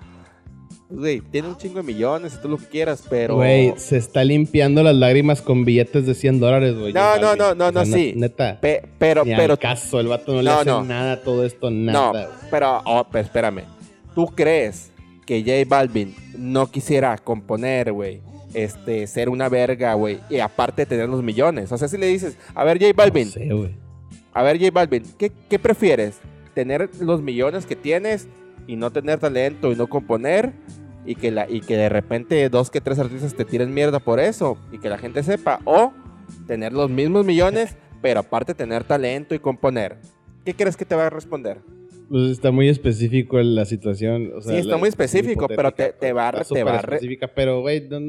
güey, 0.91 1.21
tiene 1.21 1.49
un 1.49 1.57
chingo 1.57 1.77
de 1.77 1.83
millones 1.85 2.35
y 2.35 2.43
tú 2.43 2.49
lo 2.49 2.59
que 2.59 2.67
quieras, 2.67 3.05
pero. 3.09 3.37
Güey, 3.37 3.75
se 3.77 3.97
está 3.97 4.25
limpiando 4.25 4.83
las 4.83 4.95
lágrimas 4.95 5.41
con 5.41 5.65
billetes 5.65 6.07
de 6.07 6.15
100 6.15 6.41
dólares, 6.41 6.77
güey. 6.77 6.93
No, 6.93 7.17
no, 7.19 7.37
no, 7.37 7.55
no, 7.55 7.71
no, 7.71 7.85
sí. 7.87 8.13
Neta. 8.17 8.59
pero, 8.61 9.25
Ni 9.25 9.35
pero. 9.35 9.57
caso, 9.57 10.01
el 10.01 10.09
vato 10.09 10.35
no, 10.35 10.43
le 10.43 10.51
hace 10.51 10.83
nada 10.83 11.23
todo 11.23 11.45
esto, 11.45 11.71
nada. 11.71 12.25
No, 12.25 12.29
pero, 12.51 12.83
oh, 12.85 13.07
pero 13.11 13.25
espérame. 13.25 13.65
¿Tú 14.15 14.27
crees 14.27 14.91
que 15.25 15.41
J 15.43 15.69
Balvin 15.69 16.15
no 16.37 16.71
quisiera 16.71 17.17
componer, 17.19 17.93
güey? 17.93 18.21
Este, 18.55 19.07
ser 19.07 19.29
una 19.29 19.49
verga, 19.49 19.95
güey. 19.95 20.21
Y 20.29 20.39
aparte 20.39 20.87
tener 20.87 21.09
los 21.09 21.23
millones. 21.23 21.71
O 21.73 21.79
sea, 21.79 21.89
si 21.89 21.97
le 21.99 22.07
dices, 22.07 22.37
a 22.55 22.65
ver, 22.65 22.79
J 22.79 22.93
Balvin. 22.95 23.29
No 23.47 23.65
sé. 23.65 23.75
A 24.33 24.43
ver, 24.43 24.59
J 24.59 24.71
Balvin, 24.73 25.05
¿qué, 25.19 25.33
¿qué 25.49 25.59
prefieres? 25.59 26.19
¿Tener 26.55 26.91
los 27.01 27.23
millones 27.23 27.67
que 27.67 27.77
tienes 27.77 28.29
y 28.67 28.77
no 28.77 28.91
tener 28.91 29.19
talento 29.19 29.73
y 29.73 29.77
no 29.77 29.89
componer? 29.89 30.53
y 31.05 31.15
que, 31.15 31.31
la, 31.31 31.49
y 31.49 31.61
que 31.61 31.77
de 31.77 31.89
repente 31.89 32.49
dos 32.49 32.71
que 32.71 32.81
tres 32.81 32.99
artistas 32.99 33.35
te 33.35 33.45
tiren 33.45 33.73
mierda 33.73 33.99
por 33.99 34.21
eso 34.21 34.59
y 34.71 34.79
que 34.79 34.89
la 34.89 34.99
gente 34.99 35.23
sepa. 35.23 35.61
O 35.65 35.93
tener 36.47 36.73
los 36.73 36.91
mismos 36.91 37.25
millones, 37.25 37.77
pero 38.03 38.21
aparte 38.21 38.55
tener 38.55 38.85
talento 38.85 39.35
y 39.35 39.39
componer. 39.39 39.99
¿Qué 40.45 40.55
crees 40.55 40.77
que 40.77 40.85
te 40.85 40.95
va 40.95 41.07
a 41.07 41.11
responder? 41.11 41.59
Pues 42.11 42.33
está 42.33 42.51
muy 42.51 42.69
específico 42.69 43.39
en 43.39 43.55
la 43.55 43.65
situación. 43.65 44.33
sí, 44.43 44.57
está 44.57 44.77
muy 44.77 44.89
específico, 44.89 45.47
pero 45.47 45.71
te, 45.71 45.93
te 45.93 46.13
va, 46.13 46.33
te 46.33 46.65
va, 46.65 46.83
pero, 47.33 47.63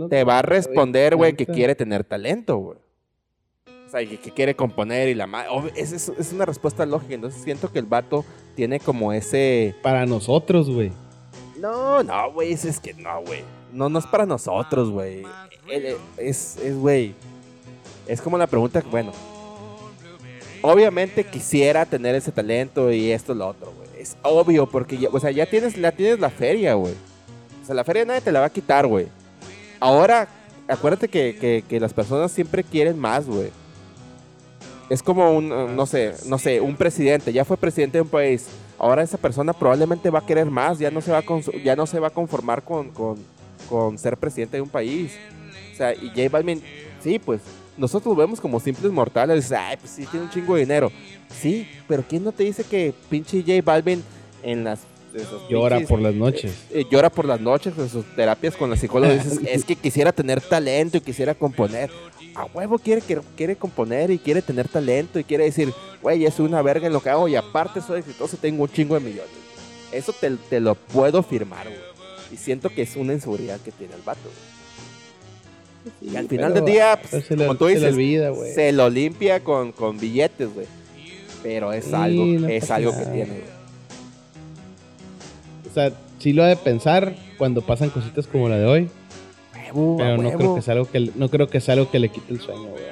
te 0.09 0.23
va 0.23 0.39
a 0.39 0.41
responder, 0.41 1.15
güey, 1.15 1.33
que 1.33 1.45
quiere 1.45 1.75
tener 1.75 2.03
talento, 2.03 2.57
güey. 2.57 2.79
O 3.85 3.91
sea, 3.91 4.03
que, 4.03 4.17
que, 4.17 4.31
quiere 4.31 4.55
componer 4.55 5.07
y 5.07 5.13
la 5.13 5.27
madre. 5.27 5.49
Es, 5.75 5.91
es, 5.91 6.09
es, 6.17 6.33
una 6.33 6.45
respuesta 6.45 6.83
lógica. 6.83 7.13
Entonces 7.13 7.43
siento 7.43 7.71
que 7.71 7.77
el 7.77 7.85
vato 7.85 8.25
tiene 8.55 8.79
como 8.79 9.13
ese. 9.13 9.75
Para 9.83 10.07
nosotros, 10.07 10.67
güey. 10.67 10.91
No, 11.59 12.01
no, 12.01 12.31
güey, 12.31 12.53
es, 12.53 12.79
que 12.79 12.95
no, 12.95 13.21
güey. 13.21 13.41
No, 13.71 13.87
no 13.87 13.99
es 13.99 14.07
para 14.07 14.25
nosotros, 14.25 14.89
güey. 14.89 15.23
Es, 16.17 16.57
es, 16.57 16.75
güey. 16.75 17.13
Es 18.07 18.19
como 18.19 18.35
la 18.39 18.47
pregunta, 18.47 18.83
bueno. 18.89 19.11
Obviamente 20.63 21.23
quisiera 21.23 21.85
tener 21.85 22.15
ese 22.15 22.31
talento 22.31 22.91
y 22.91 23.11
esto 23.11 23.35
lo 23.35 23.47
otro, 23.47 23.71
güey. 23.75 23.80
Es 24.01 24.17
obvio, 24.23 24.67
porque 24.67 24.97
ya, 24.97 25.09
o 25.11 25.19
sea, 25.19 25.31
ya 25.31 25.45
tienes, 25.45 25.75
ya 25.75 25.91
tienes 25.91 26.19
la 26.19 26.29
feria, 26.29 26.73
güey. 26.73 26.93
O 27.61 27.65
sea, 27.65 27.75
la 27.75 27.83
feria 27.83 28.05
nadie 28.05 28.21
te 28.21 28.31
la 28.31 28.39
va 28.39 28.47
a 28.47 28.51
quitar, 28.51 28.87
güey. 28.87 29.07
Ahora, 29.79 30.27
acuérdate 30.67 31.07
que, 31.07 31.63
que 31.67 31.79
las 31.79 31.93
personas 31.93 32.31
siempre 32.31 32.63
quieren 32.63 32.97
más, 32.97 33.27
güey. 33.27 33.51
Es 34.89 35.03
como 35.03 35.31
un, 35.31 35.49
no 35.49 35.85
sé, 35.85 36.13
no 36.25 36.37
sé, 36.37 36.59
un 36.59 36.75
presidente, 36.75 37.31
ya 37.31 37.45
fue 37.45 37.57
presidente 37.57 37.97
de 37.97 38.01
un 38.01 38.09
país 38.09 38.47
ahora 38.81 39.03
esa 39.03 39.19
persona 39.19 39.53
probablemente 39.53 40.09
va 40.09 40.19
a 40.19 40.25
querer 40.25 40.47
más, 40.49 40.79
ya 40.79 40.89
no 40.89 41.01
se 41.01 41.11
va 41.11 41.19
a, 41.19 41.23
ya 41.63 41.75
no 41.75 41.85
se 41.85 41.99
va 41.99 42.07
a 42.07 42.09
conformar 42.09 42.63
con, 42.63 42.89
con, 43.69 43.97
ser 43.99 44.17
presidente 44.17 44.57
de 44.57 44.61
un 44.61 44.69
país. 44.69 45.15
O 45.71 45.77
sea, 45.77 45.93
y 45.93 46.09
J 46.09 46.29
Balvin, 46.29 46.63
sí, 46.99 47.19
pues 47.19 47.41
nosotros 47.77 48.15
lo 48.15 48.21
vemos 48.21 48.39
como 48.39 48.59
simples 48.59 48.91
mortales, 48.91 49.51
ay, 49.51 49.77
pues 49.77 49.91
sí, 49.91 50.05
tiene 50.05 50.25
un 50.25 50.31
chingo 50.31 50.55
de 50.55 50.61
dinero. 50.61 50.91
Sí, 51.29 51.67
pero 51.87 52.03
¿quién 52.07 52.23
no 52.23 52.31
te 52.31 52.43
dice 52.43 52.63
que 52.63 52.93
pinche 53.09 53.41
J 53.41 53.61
Balvin 53.63 54.03
en 54.43 54.63
las 54.63 54.81
llora 55.49 55.79
por 55.81 55.99
las 55.99 56.13
noches. 56.13 56.53
Eh, 56.71 56.85
llora 56.89 57.09
por 57.09 57.25
las 57.25 57.39
noches 57.39 57.73
con 57.73 57.89
sus 57.89 58.05
terapias 58.15 58.55
con 58.55 58.69
la 58.69 58.75
psicóloga. 58.75 59.13
Dices, 59.13 59.39
es 59.47 59.65
que 59.65 59.75
quisiera 59.75 60.11
tener 60.11 60.41
talento 60.41 60.97
y 60.97 61.01
quisiera 61.01 61.35
componer. 61.35 61.89
A 62.35 62.45
huevo 62.45 62.79
quiere, 62.79 63.01
quiere 63.35 63.55
componer 63.55 64.09
y 64.09 64.17
quiere 64.17 64.41
tener 64.41 64.67
talento 64.69 65.19
y 65.19 65.23
quiere 65.23 65.43
decir, 65.45 65.73
güey, 66.01 66.25
es 66.25 66.39
una 66.39 66.61
verga 66.61 66.87
en 66.87 66.93
lo 66.93 67.01
que 67.01 67.09
hago 67.09 67.27
y 67.27 67.35
aparte 67.35 67.81
soy 67.81 67.99
exitoso, 67.99 68.37
tengo 68.37 68.63
un 68.63 68.69
chingo 68.69 68.95
de 68.95 69.01
millones. 69.01 69.31
Eso 69.91 70.13
te, 70.13 70.31
te 70.49 70.61
lo 70.61 70.75
puedo 70.75 71.21
firmar, 71.23 71.67
güey. 71.67 71.91
Y 72.31 72.37
siento 72.37 72.69
que 72.69 72.83
es 72.83 72.95
una 72.95 73.11
inseguridad 73.11 73.59
que 73.59 73.73
tiene 73.73 73.93
el 73.95 74.01
vato, 74.01 74.29
y 76.01 76.15
al 76.15 76.27
final 76.27 76.53
del 76.53 76.65
día, 76.65 76.99
pues, 77.09 77.25
como 77.27 77.55
tú 77.55 77.67
dices, 77.67 77.95
se, 78.53 78.71
lo 78.71 78.89
limpia 78.89 79.43
con, 79.43 79.71
con 79.71 79.99
billetes, 79.99 80.53
güey. 80.53 80.67
Pero 81.43 81.73
es 81.73 81.91
algo, 81.93 82.47
es 82.47 82.69
algo 82.69 82.91
que 82.91 83.05
tiene, 83.05 83.25
güey. 83.25 83.61
O 85.69 85.73
sea, 85.73 85.91
sí 86.19 86.33
lo 86.33 86.43
ha 86.43 86.47
de 86.47 86.55
pensar 86.55 87.15
cuando 87.37 87.61
pasan 87.61 87.89
cositas 87.89 88.27
como 88.27 88.49
la 88.49 88.57
de 88.57 88.65
hoy. 88.65 88.89
pero 89.73 90.17
no 90.17 90.31
creo 90.33 90.55
que 90.55 90.61
sea 90.61 90.73
algo 90.73 90.85
que 90.85 91.11
no 91.15 91.29
creo 91.29 91.47
que 91.47 91.61
sea 91.61 91.73
algo 91.73 91.89
que 91.89 91.99
le 91.99 92.09
quite 92.09 92.33
el 92.33 92.41
sueño, 92.41 92.69
güey. 92.69 92.83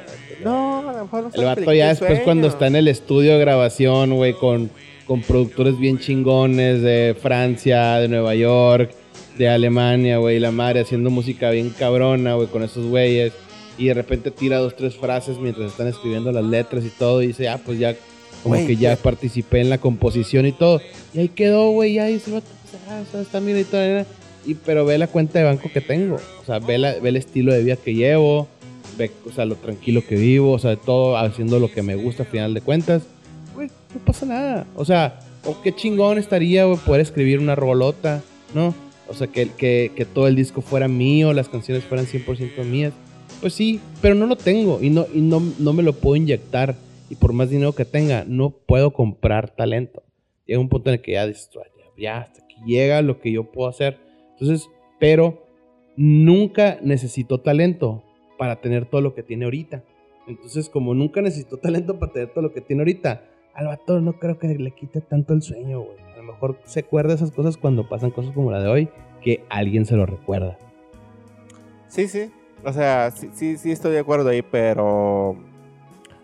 No, 0.43 0.79
a 0.79 0.93
lo 0.93 1.03
mejor 1.03 1.23
no 1.23 1.31
El 1.33 1.45
vato 1.45 1.73
ya 1.73 1.89
después 1.89 2.21
cuando 2.21 2.47
está 2.47 2.67
en 2.67 2.77
el 2.77 2.87
estudio 2.87 3.33
de 3.33 3.39
grabación, 3.39 4.15
güey, 4.15 4.33
con, 4.33 4.71
con 5.05 5.21
productores 5.21 5.77
bien 5.77 5.99
chingones 5.99 6.81
de 6.81 7.15
Francia, 7.21 7.97
de 7.97 8.07
Nueva 8.07 8.35
York, 8.35 8.91
de 9.39 9.47
Alemania, 9.47 10.17
güey, 10.17 10.37
la 10.37 10.51
madre 10.51 10.81
haciendo 10.81 11.09
música 11.09 11.49
bien 11.49 11.69
cabrona, 11.69 12.35
güey, 12.35 12.49
con 12.49 12.61
esos 12.61 12.85
güeyes. 12.85 13.31
Y 13.77 13.87
de 13.87 13.93
repente 13.93 14.31
tira 14.31 14.57
dos, 14.57 14.75
tres 14.75 14.97
frases 14.97 15.37
mientras 15.37 15.71
están 15.71 15.87
escribiendo 15.87 16.29
las 16.33 16.43
letras 16.43 16.83
y 16.83 16.89
todo. 16.89 17.23
Y 17.23 17.27
dice, 17.27 17.47
ah, 17.47 17.57
pues 17.65 17.79
ya, 17.79 17.95
como 18.43 18.55
que 18.55 18.75
ya 18.75 18.97
participé 18.97 19.61
en 19.61 19.69
la 19.69 19.77
composición 19.77 20.45
y 20.45 20.51
todo. 20.51 20.81
Y 21.13 21.19
ahí 21.19 21.29
quedó, 21.29 21.69
güey, 21.69 21.93
ya 21.93 22.03
va, 22.03 22.41
ah, 22.89 23.01
está 23.17 23.39
bien 23.39 23.59
y 23.59 23.63
todo. 23.63 24.05
Y, 24.45 24.55
pero 24.55 24.83
ve 24.85 24.97
la 24.97 25.07
cuenta 25.07 25.39
de 25.39 25.45
banco 25.45 25.71
que 25.73 25.79
tengo. 25.79 26.17
O 26.41 26.45
sea, 26.45 26.59
ve, 26.59 26.77
la, 26.77 26.95
ve 26.95 27.07
el 27.07 27.15
estilo 27.15 27.53
de 27.53 27.63
vida 27.63 27.77
que 27.77 27.93
llevo. 27.93 28.49
Ve, 28.97 29.09
o 29.25 29.31
sea, 29.31 29.45
lo 29.45 29.55
tranquilo 29.55 30.03
que 30.05 30.15
vivo. 30.15 30.51
O 30.51 30.59
sea, 30.59 30.75
todo 30.75 31.15
haciendo 31.15 31.59
lo 31.59 31.71
que 31.71 31.81
me 31.81 31.95
gusta 31.95 32.23
a 32.23 32.25
final 32.25 32.53
de 32.53 32.59
cuentas. 32.59 33.03
Güey, 33.55 33.69
no 33.93 34.01
pasa 34.05 34.25
nada. 34.25 34.67
O 34.75 34.83
sea, 34.83 35.21
o 35.45 35.61
qué 35.61 35.73
chingón 35.73 36.17
estaría, 36.17 36.65
güey, 36.65 36.77
poder 36.79 36.99
escribir 36.99 37.39
una 37.39 37.55
rolota, 37.55 38.21
¿no? 38.53 38.75
O 39.09 39.13
sea, 39.13 39.27
que, 39.27 39.49
que, 39.49 40.05
todo 40.05 40.27
el 40.27 40.35
disco 40.35 40.61
fuera 40.61 40.87
mío, 40.87 41.33
las 41.33 41.49
canciones 41.49 41.83
fueran 41.83 42.05
100% 42.05 42.63
mías. 42.63 42.93
Pues 43.41 43.53
sí, 43.53 43.79
pero 44.01 44.15
no 44.15 44.27
lo 44.27 44.35
tengo 44.35 44.79
y, 44.81 44.89
no, 44.89 45.05
y 45.13 45.21
no, 45.21 45.41
no 45.57 45.73
me 45.73 45.83
lo 45.83 45.93
puedo 45.93 46.15
inyectar. 46.15 46.75
Y 47.09 47.15
por 47.15 47.33
más 47.33 47.49
dinero 47.49 47.73
que 47.73 47.85
tenga, 47.85 48.23
no 48.27 48.51
puedo 48.51 48.91
comprar 48.91 49.49
talento. 49.49 50.03
Llega 50.45 50.59
un 50.59 50.69
punto 50.69 50.89
en 50.89 50.95
el 50.95 51.01
que 51.01 51.13
ya, 51.13 51.27
ya 51.97 52.19
hasta 52.19 52.43
aquí 52.43 52.55
llega 52.65 53.01
lo 53.01 53.19
que 53.19 53.31
yo 53.31 53.45
puedo 53.51 53.67
hacer. 53.67 53.97
Entonces, 54.33 54.69
pero 54.99 55.43
nunca 55.97 56.77
necesitó 56.83 57.39
talento 57.39 58.03
para 58.37 58.61
tener 58.61 58.85
todo 58.85 59.01
lo 59.01 59.15
que 59.15 59.23
tiene 59.23 59.45
ahorita. 59.45 59.83
Entonces, 60.27 60.69
como 60.69 60.93
nunca 60.93 61.21
necesitó 61.21 61.57
talento 61.57 61.97
para 61.97 62.13
tener 62.13 62.29
todo 62.29 62.43
lo 62.43 62.53
que 62.53 62.61
tiene 62.61 62.81
ahorita, 62.81 63.23
al 63.55 63.65
vato 63.65 63.99
no 63.99 64.19
creo 64.19 64.37
que 64.37 64.47
le 64.47 64.71
quite 64.71 65.01
tanto 65.01 65.33
el 65.33 65.41
sueño, 65.41 65.81
güey 65.81 66.08
mejor 66.33 66.59
se 66.65 66.81
acuerda 66.81 67.13
esas 67.13 67.31
cosas 67.31 67.57
cuando 67.57 67.87
pasan 67.87 68.11
cosas 68.11 68.33
como 68.33 68.51
la 68.51 68.61
de 68.61 68.67
hoy, 68.67 68.89
que 69.21 69.43
alguien 69.49 69.85
se 69.85 69.95
lo 69.95 70.05
recuerda. 70.05 70.57
Sí, 71.87 72.07
sí. 72.07 72.31
O 72.63 72.73
sea, 72.73 73.11
sí, 73.11 73.29
sí, 73.33 73.57
sí 73.57 73.71
estoy 73.71 73.93
de 73.93 73.99
acuerdo 73.99 74.29
ahí, 74.29 74.41
pero... 74.41 75.35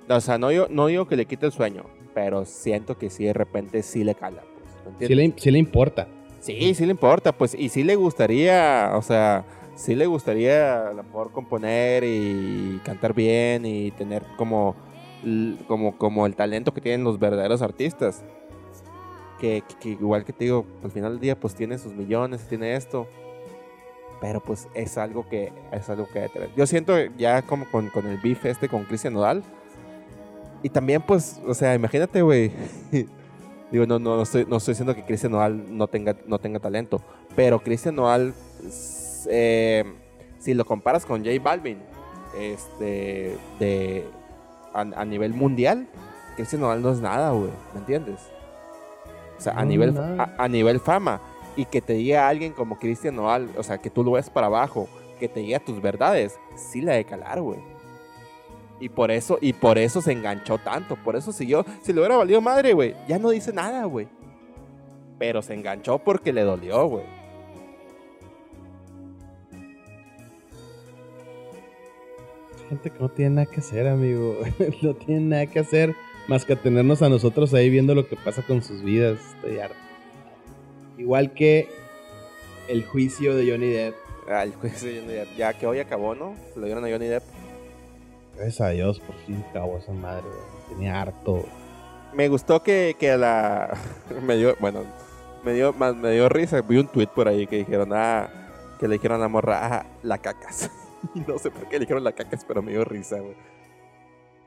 O 0.08 0.22
sea, 0.22 0.38
no, 0.38 0.52
yo, 0.52 0.68
no 0.70 0.88
digo 0.88 1.08
que 1.08 1.16
le 1.16 1.26
quite 1.26 1.48
el 1.48 1.52
sueño, 1.52 1.86
pero 2.14 2.46
siento 2.46 2.98
que 2.98 3.10
sí 3.10 3.26
de 3.26 3.34
repente 3.34 3.82
sí 3.82 4.04
le 4.04 4.16
cala. 4.16 4.44
Pues, 4.84 4.96
sí, 5.08 5.16
le, 5.16 5.34
sí 5.36 5.52
le 5.52 5.60
importa. 5.60 6.08
Sí, 6.40 6.76
sí 6.76 6.86
le 6.86 6.92
importa, 6.92 7.32
pues, 7.32 7.56
y 7.56 7.70
sí 7.70 7.84
le 7.84 7.96
gustaría, 7.96 8.92
o 8.94 9.02
sea, 9.02 9.46
sí 9.76 9.96
le 9.96 10.06
gustaría 10.06 10.90
a 10.90 10.94
lo 10.94 11.04
mejor 11.04 11.32
componer 11.32 12.04
y 12.04 12.80
cantar 12.84 13.16
bien 13.16 13.66
y 13.66 13.90
tener 13.92 14.24
como, 14.38 14.76
como, 15.68 15.98
como 15.98 16.28
el 16.28 16.36
talento 16.36 16.72
que 16.72 16.82
tienen 16.82 17.04
los 17.04 17.18
verdaderos 17.18 17.64
artistas 17.64 18.24
que, 19.40 19.64
igual 19.84 20.26
que 20.26 20.34
te 20.34 20.46
digo, 20.46 20.66
al 20.84 20.92
final 20.92 21.14
del 21.14 21.20
día 21.20 21.40
pues 21.40 21.56
tiene 21.56 21.78
sus 21.78 21.94
millones, 21.94 22.48
tiene 22.48 22.76
esto. 22.76 23.08
Pero 24.22 24.42
pues 24.42 24.68
es 24.74 24.98
algo 24.98 25.28
que 25.28 25.52
es 25.72 25.90
algo 25.90 26.08
que 26.12 26.30
yo 26.56 26.66
siento 26.66 26.98
ya 27.18 27.42
como 27.42 27.70
con, 27.70 27.92
el 28.08 28.18
beef 28.18 28.46
este 28.46 28.70
con 28.70 28.86
Cristian 28.86 29.14
Nodal. 29.14 29.44
Y 30.64 30.70
también 30.70 31.02
pues, 31.02 31.40
o 31.46 31.54
sea, 31.54 31.76
imagínate, 31.76 32.22
güey. 32.22 32.52
Digo, 33.72 33.86
no, 33.86 34.00
no, 34.00 34.16
no, 34.16 34.22
estoy, 34.22 34.46
no 34.48 34.58
estoy 34.58 34.74
diciendo 34.74 34.96
que 34.96 35.04
Cristian 35.04 35.32
Nodal 35.32 35.78
no 35.78 35.88
tenga, 35.88 36.16
no 36.28 36.40
tenga 36.40 36.60
talento. 36.60 37.02
Pero 37.36 37.60
Cristian 37.60 37.96
Nodal, 37.96 38.34
eh, 39.30 39.84
si 40.40 40.54
lo 40.54 40.66
comparas 40.66 41.06
con 41.06 41.26
J 41.26 41.42
Balvin, 41.44 41.80
este, 42.40 43.38
de, 43.60 44.06
a, 44.74 44.82
a 44.82 45.06
nivel 45.06 45.34
mundial, 45.34 45.88
Cristian 46.36 46.62
Nodal 46.62 46.82
no 46.82 46.92
es 46.92 47.02
nada, 47.02 47.32
güey. 47.32 47.52
¿Me 47.74 47.80
entiendes? 47.82 48.35
O 49.38 49.42
sea, 49.42 49.54
a, 49.54 49.66
nivel, 49.66 49.98
a, 49.98 50.48
nivel 50.48 50.80
fama. 50.80 51.22
Y 51.56 51.66
que 51.66 51.82
te 51.82 51.94
diga 51.94 52.28
alguien 52.28 52.52
como 52.52 52.78
Cristian 52.78 53.16
Noal, 53.16 53.50
o 53.58 53.64
sea, 53.64 53.78
que 53.78 53.90
tú 53.90 54.04
lo 54.04 54.12
ves 54.12 54.30
para 54.30 54.48
abajo, 54.48 54.90
que 55.20 55.30
te 55.30 55.40
diga 55.40 55.60
tus 55.60 55.82
verdades, 55.82 56.38
sí 56.56 56.82
la 56.82 56.94
de 56.94 57.06
calar, 57.06 57.42
güey. 57.42 57.60
Y 58.80 58.90
por 58.90 59.10
eso, 59.10 59.38
y 59.40 59.54
por 59.54 59.78
eso 59.78 60.02
se 60.02 60.12
enganchó 60.12 60.58
tanto. 60.58 60.98
Por 60.98 61.16
eso 61.16 61.32
siguió. 61.32 61.66
Si 61.82 61.94
le 61.94 62.00
hubiera 62.00 62.18
valido 62.18 62.42
madre, 62.42 62.74
güey, 62.74 62.94
ya 63.08 63.18
no 63.18 63.30
dice 63.30 63.54
nada, 63.54 63.86
güey. 63.86 64.08
Pero 65.18 65.42
se 65.42 65.54
enganchó 65.54 65.98
porque 66.00 66.34
le 66.34 66.42
dolió, 66.42 66.86
güey. 66.88 67.06
Gente 72.68 72.90
que 72.90 73.00
no 73.00 73.10
tiene 73.10 73.36
nada 73.36 73.46
que 73.46 73.62
hacer, 73.62 73.88
amigo. 73.88 74.40
no 74.82 74.94
tiene 74.94 75.22
nada 75.22 75.46
que 75.46 75.60
hacer 75.60 75.96
más 76.28 76.46
que 76.46 76.56
tenernos 76.56 77.02
a 77.02 77.10
nosotros 77.10 77.54
ahí 77.54 77.70
viendo 77.70 77.96
lo 77.96 78.08
que 78.08 78.16
pasa 78.16 78.42
con 78.42 78.64
sus 78.64 78.84
vidas. 78.84 79.20
Estoy 79.36 79.60
harto. 79.60 79.76
Igual 80.98 81.34
que 81.34 81.70
el 82.68 82.86
juicio 82.86 83.36
de 83.36 83.52
Johnny 83.52 83.70
Depp. 83.70 83.96
Ah, 84.30 84.44
el 84.44 84.54
juicio 84.56 84.90
de 84.90 85.00
Johnny 85.00 85.14
Depp. 85.14 85.36
Ya 85.38 85.54
que 85.54 85.68
hoy 85.68 85.80
acabó, 85.80 86.16
¿no? 86.16 86.36
Se 86.54 86.60
lo 86.60 86.66
dieron 86.66 86.86
a 86.86 86.90
Johnny 86.90 87.08
Depp. 87.08 87.24
Gracias 88.36 88.62
a 88.62 88.70
Dios, 88.70 89.00
por 89.00 89.16
fin 89.26 89.44
acabó 89.50 89.78
esa 89.78 89.94
madre, 89.94 90.26
Tenía 90.70 91.02
harto. 91.02 91.46
Me 92.14 92.28
gustó 92.28 92.64
que, 92.64 92.96
que 93.00 93.16
la. 93.18 93.78
me 94.24 94.36
dio. 94.36 94.56
Bueno, 94.60 94.84
me 95.44 95.54
dio, 95.54 95.74
me 95.74 96.12
dio 96.12 96.28
risa. 96.30 96.62
Vi 96.62 96.78
un 96.78 96.88
tweet 96.88 97.08
por 97.08 97.28
ahí 97.28 97.48
que 97.48 97.58
dijeron, 97.58 97.90
ah, 97.94 98.30
que 98.80 98.88
le 98.88 98.96
dijeron 98.96 99.22
a 99.22 99.28
morra, 99.28 99.60
ah, 99.66 99.86
la 100.02 100.18
cacas. 100.18 100.70
no 101.28 101.38
sé 101.38 101.52
por 101.52 101.68
qué 101.68 101.76
le 101.76 101.82
dijeron 101.82 102.04
la 102.04 102.14
cacas, 102.14 102.44
pero 102.46 102.62
me 102.62 102.72
dio 102.72 102.84
risa, 102.84 103.20
güey. 103.20 103.36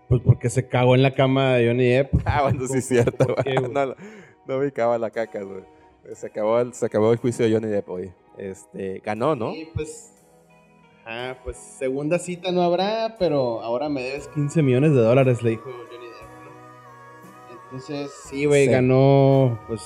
Pues 0.09 0.23
porque 0.23 0.49
se 0.49 0.67
cagó 0.67 0.95
en 0.95 1.03
la 1.03 1.15
cama 1.15 1.55
de 1.55 1.69
Johnny 1.69 1.87
Depp. 1.87 2.15
Ah, 2.25 2.43
bueno, 2.43 2.67
sí 2.67 2.79
es 2.79 2.89
cierto. 2.89 3.37
no, 3.71 3.95
no, 4.47 4.59
me 4.59 4.73
cagaba 4.73 4.99
la 4.99 5.11
caca, 5.11 5.43
güey. 5.43 5.63
Se 6.15 6.27
acabó, 6.27 6.59
el, 6.59 6.73
se 6.73 6.87
acabó 6.87 7.13
el 7.13 7.19
juicio 7.19 7.45
de 7.45 7.53
Johnny 7.53 7.69
Depp 7.69 7.89
hoy. 7.89 8.13
Este, 8.39 9.03
ganó, 9.05 9.37
¿no? 9.37 9.53
Sí, 9.53 9.69
pues. 9.75 10.15
Ah, 11.05 11.37
pues 11.43 11.57
segunda 11.57 12.19
cita 12.19 12.53
no 12.53 12.63
habrá, 12.63 13.17
pero 13.19 13.63
ahora 13.63 13.89
me 13.89 14.03
debes 14.03 14.29
15 14.29 14.63
millones 14.63 14.93
de 14.93 15.01
dólares, 15.01 15.43
le 15.43 15.51
dijo 15.51 15.65
Johnny 15.65 16.07
Depp. 16.07 16.29
¿no? 16.45 17.55
Entonces, 17.65 18.11
sí, 18.25 18.45
güey, 18.47 18.67
ganó. 18.67 19.59
Pues 19.69 19.83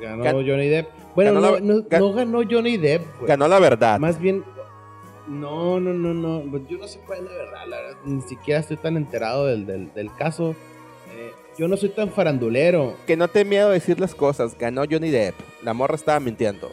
ganó 0.00 0.40
Johnny 0.40 0.68
Depp. 0.68 0.88
Bueno, 1.14 1.32
no, 1.32 1.60
no, 1.60 1.84
no, 1.90 2.12
ganó 2.12 2.40
Johnny 2.50 2.76
Depp, 2.76 3.02
güey. 3.18 3.28
Ganó 3.28 3.48
la 3.48 3.58
verdad. 3.58 3.98
Más 3.98 4.18
bien, 4.18 4.44
no, 5.28 5.80
no, 5.80 5.92
no, 5.92 6.14
no. 6.14 6.50
Pues 6.50 6.62
yo 6.68 6.78
no 6.78 6.88
sé 6.88 7.00
cuál 7.06 7.20
es 7.20 7.24
la 7.24 7.30
verdad, 7.30 7.66
la 7.68 7.76
verdad. 7.76 7.96
Ni 8.04 8.22
siquiera 8.22 8.60
estoy 8.60 8.76
tan 8.76 8.96
enterado 8.96 9.46
del, 9.46 9.66
del, 9.66 10.14
caso. 10.16 10.56
Eh, 11.14 11.32
yo 11.58 11.68
no 11.68 11.76
soy 11.76 11.90
tan 11.90 12.10
farandulero. 12.10 12.96
Que 13.06 13.16
no 13.16 13.28
te 13.28 13.44
miedo 13.44 13.70
decir 13.70 14.00
las 14.00 14.14
cosas. 14.14 14.56
Ganó 14.58 14.82
Johnny 14.90 15.10
Depp. 15.10 15.34
La 15.62 15.74
morra 15.74 15.94
estaba 15.94 16.18
mintiendo. 16.20 16.70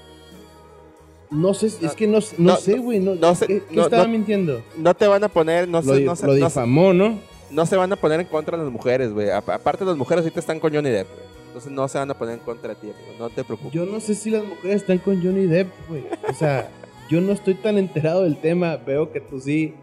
No 1.31 1.53
sé, 1.53 1.67
es 1.67 1.93
que 1.93 2.07
no, 2.07 2.19
no, 2.39 2.55
sé, 2.55 2.79
güey. 2.79 2.99
No, 2.99 3.13
¿Qué, 3.45 3.61
estaba 3.75 4.07
mintiendo? 4.07 4.63
No 4.75 4.95
te 4.95 5.05
van 5.05 5.23
a 5.23 5.27
poner, 5.29 5.67
no 5.67 5.83
sé, 5.83 6.01
no 6.01 6.15
Lo 6.23 6.33
difamó, 6.33 6.91
¿no? 6.91 7.19
No 7.51 7.65
se 7.67 7.75
van 7.75 7.91
a 7.91 7.95
poner 7.95 8.19
en 8.19 8.25
contra 8.25 8.57
de 8.57 8.63
las 8.63 8.73
mujeres, 8.73 9.13
güey. 9.13 9.29
Aparte, 9.29 9.85
las 9.85 9.95
mujeres 9.95 10.23
ahorita 10.23 10.39
están 10.39 10.59
con 10.59 10.73
Johnny 10.73 10.89
Depp, 10.89 11.07
Entonces 11.47 11.71
no 11.71 11.87
se 11.87 11.99
van 11.99 12.09
a 12.09 12.15
poner 12.15 12.39
en 12.39 12.39
contra 12.39 12.69
de 12.69 12.75
ti, 12.75 12.91
No 13.19 13.29
te 13.29 13.43
preocupes. 13.43 13.73
Yo 13.73 13.85
no 13.85 13.99
sé 13.99 14.15
si 14.15 14.31
las 14.31 14.43
mujeres 14.43 14.77
están 14.77 14.97
con 14.97 15.21
Johnny 15.23 15.45
Depp, 15.45 15.69
güey. 15.87 16.03
O 16.27 16.33
sea. 16.33 16.71
Yo 17.09 17.21
no 17.21 17.31
estoy 17.33 17.55
tan 17.55 17.77
enterado 17.77 18.23
del 18.23 18.37
tema, 18.37 18.77
veo 18.77 19.11
que 19.11 19.19
tú 19.19 19.39
sí. 19.39 19.73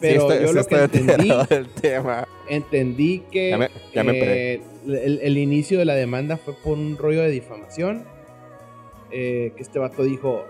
Pero 0.00 0.28
yo 0.40 0.52
lo 0.52 0.66
que 0.66 0.74
entendí, 0.82 1.30
del 1.48 1.68
tema. 1.68 2.26
entendí 2.48 3.22
que 3.30 4.60
el, 4.86 5.38
inicio 5.38 5.78
de 5.78 5.84
la 5.84 5.94
demanda 5.94 6.36
fue 6.36 6.54
por 6.54 6.76
un 6.76 6.96
rollo 6.96 7.22
de 7.22 7.30
difamación. 7.30 8.04
Eh, 9.12 9.52
que 9.56 9.62
este 9.62 9.78
vato 9.78 10.02
dijo, 10.02 10.44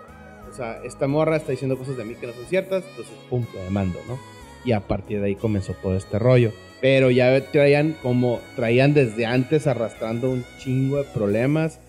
o 0.49 0.55
sea, 0.55 0.81
esta 0.85 1.07
morra 1.09 1.37
está 1.37 1.51
diciendo 1.51 1.77
cosas 1.77 1.97
de 1.97 2.05
mí 2.05 2.15
que 2.15 2.29
no 2.29 2.33
son 2.33 2.47
ciertas, 2.47 2.85
entonces 2.89 3.13
pum, 3.29 3.45
te 3.53 3.59
demando, 3.59 3.99
¿no? 4.09 4.19
Y 4.65 4.73
a 4.73 4.81
partir 4.81 5.21
de 5.21 5.27
ahí 5.27 5.35
comenzó 5.35 5.75
todo 5.75 5.97
este 5.97 6.19
rollo. 6.19 6.53
Pero 6.81 7.11
ya 7.11 7.51
traían 7.51 7.97
como, 8.03 8.41
traían 8.57 8.95
desde 8.95 9.27
antes 9.27 9.67
arrastrando 9.67 10.31
un 10.31 10.45
chingo 10.59 10.99
de 10.99 11.05
problemas 11.05 11.81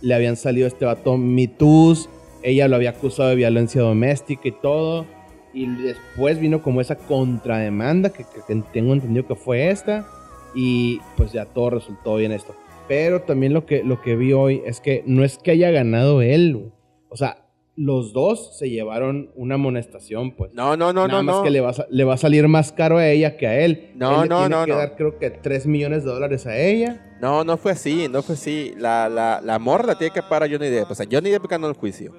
le 0.00 0.14
habían 0.14 0.36
salido 0.36 0.66
este 0.66 0.84
vato 0.84 1.16
mitus, 1.16 2.08
ella 2.42 2.68
lo 2.68 2.76
había 2.76 2.90
acusado 2.90 3.30
de 3.30 3.36
violencia 3.36 3.82
doméstica 3.82 4.48
y 4.48 4.52
todo. 4.52 5.06
Y 5.52 5.66
después 5.66 6.38
vino 6.38 6.62
como 6.62 6.80
esa 6.80 6.96
contrademanda 6.96 8.10
que, 8.10 8.24
tengo 8.72 8.92
entendido 8.92 9.26
que 9.26 9.34
fue 9.34 9.70
esta. 9.70 10.06
Y 10.54 11.00
pues 11.16 11.32
ya 11.32 11.44
todo 11.44 11.70
resultó 11.70 12.16
bien 12.16 12.32
esto. 12.32 12.54
Pero 12.88 13.22
también 13.22 13.52
lo 13.52 13.66
que, 13.66 13.84
lo 13.84 14.02
que 14.02 14.16
vi 14.16 14.32
hoy 14.32 14.62
es 14.66 14.80
que 14.80 15.02
no 15.06 15.24
es 15.24 15.38
que 15.38 15.52
haya 15.52 15.70
ganado 15.70 16.22
él, 16.22 16.72
O 17.08 17.16
sea, 17.16 17.50
los 17.76 18.12
dos 18.12 18.58
se 18.58 18.68
llevaron 18.68 19.30
una 19.34 19.54
amonestación, 19.54 20.32
pues. 20.32 20.52
No, 20.52 20.76
no, 20.76 20.92
no, 20.92 21.08
Nada 21.08 21.22
no. 21.22 21.32
más 21.32 21.42
que 21.42 21.50
le 21.50 21.60
va, 21.60 21.70
a, 21.70 21.86
le 21.88 22.04
va 22.04 22.14
a 22.14 22.18
salir 22.18 22.46
más 22.46 22.72
caro 22.72 22.98
a 22.98 23.08
ella 23.08 23.36
que 23.36 23.46
a 23.46 23.58
él. 23.60 23.92
No, 23.94 24.22
él 24.22 24.28
no, 24.28 24.40
tiene 24.40 24.56
no. 24.56 24.64
que 24.64 24.70
no. 24.72 24.76
dar 24.78 24.96
creo 24.96 25.18
que 25.18 25.30
3 25.30 25.66
millones 25.66 26.04
de 26.04 26.10
dólares 26.10 26.46
a 26.46 26.58
ella. 26.58 27.16
No, 27.20 27.42
no 27.42 27.56
fue 27.56 27.72
así, 27.72 28.06
no 28.10 28.22
fue 28.22 28.34
así. 28.34 28.74
La, 28.76 29.08
la, 29.08 29.40
la 29.42 29.58
morra 29.58 29.86
la 29.86 29.98
tiene 29.98 30.12
que 30.12 30.22
pagar 30.22 30.44
a 30.44 30.48
Johnny 30.48 30.68
Depp. 30.68 30.90
O 30.90 30.94
sea, 30.94 31.06
Johnny 31.10 31.30
Depp 31.30 31.46
ganó 31.46 31.68
el 31.68 31.74
juicio. 31.74 32.12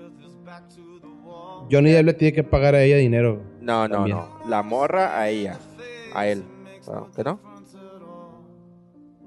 Johnny 1.72 1.92
Depp 1.92 2.06
le 2.06 2.14
tiene 2.14 2.34
que 2.34 2.44
pagar 2.44 2.76
a 2.76 2.84
ella 2.84 2.98
dinero. 2.98 3.42
No, 3.62 3.88
no, 3.88 3.96
También. 3.96 4.18
no. 4.18 4.40
La 4.50 4.62
morra 4.64 5.18
a 5.20 5.30
ella. 5.30 5.58
A 6.14 6.28
él. 6.28 6.44
Bueno, 6.86 7.10
¿Qué 7.16 7.24
no? 7.24 7.40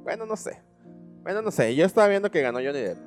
Bueno, 0.03 0.27
no 0.27 0.37
sé. 0.37 0.61
Bueno, 1.23 1.41
no 1.43 1.51
sé. 1.51 1.75
Yo 1.75 1.87
estaba 1.87 2.09
viendo 2.09 2.31
que 2.31 2.43
ganó 2.43 2.59
Johnny 2.59 2.81
Depp. 2.81 2.99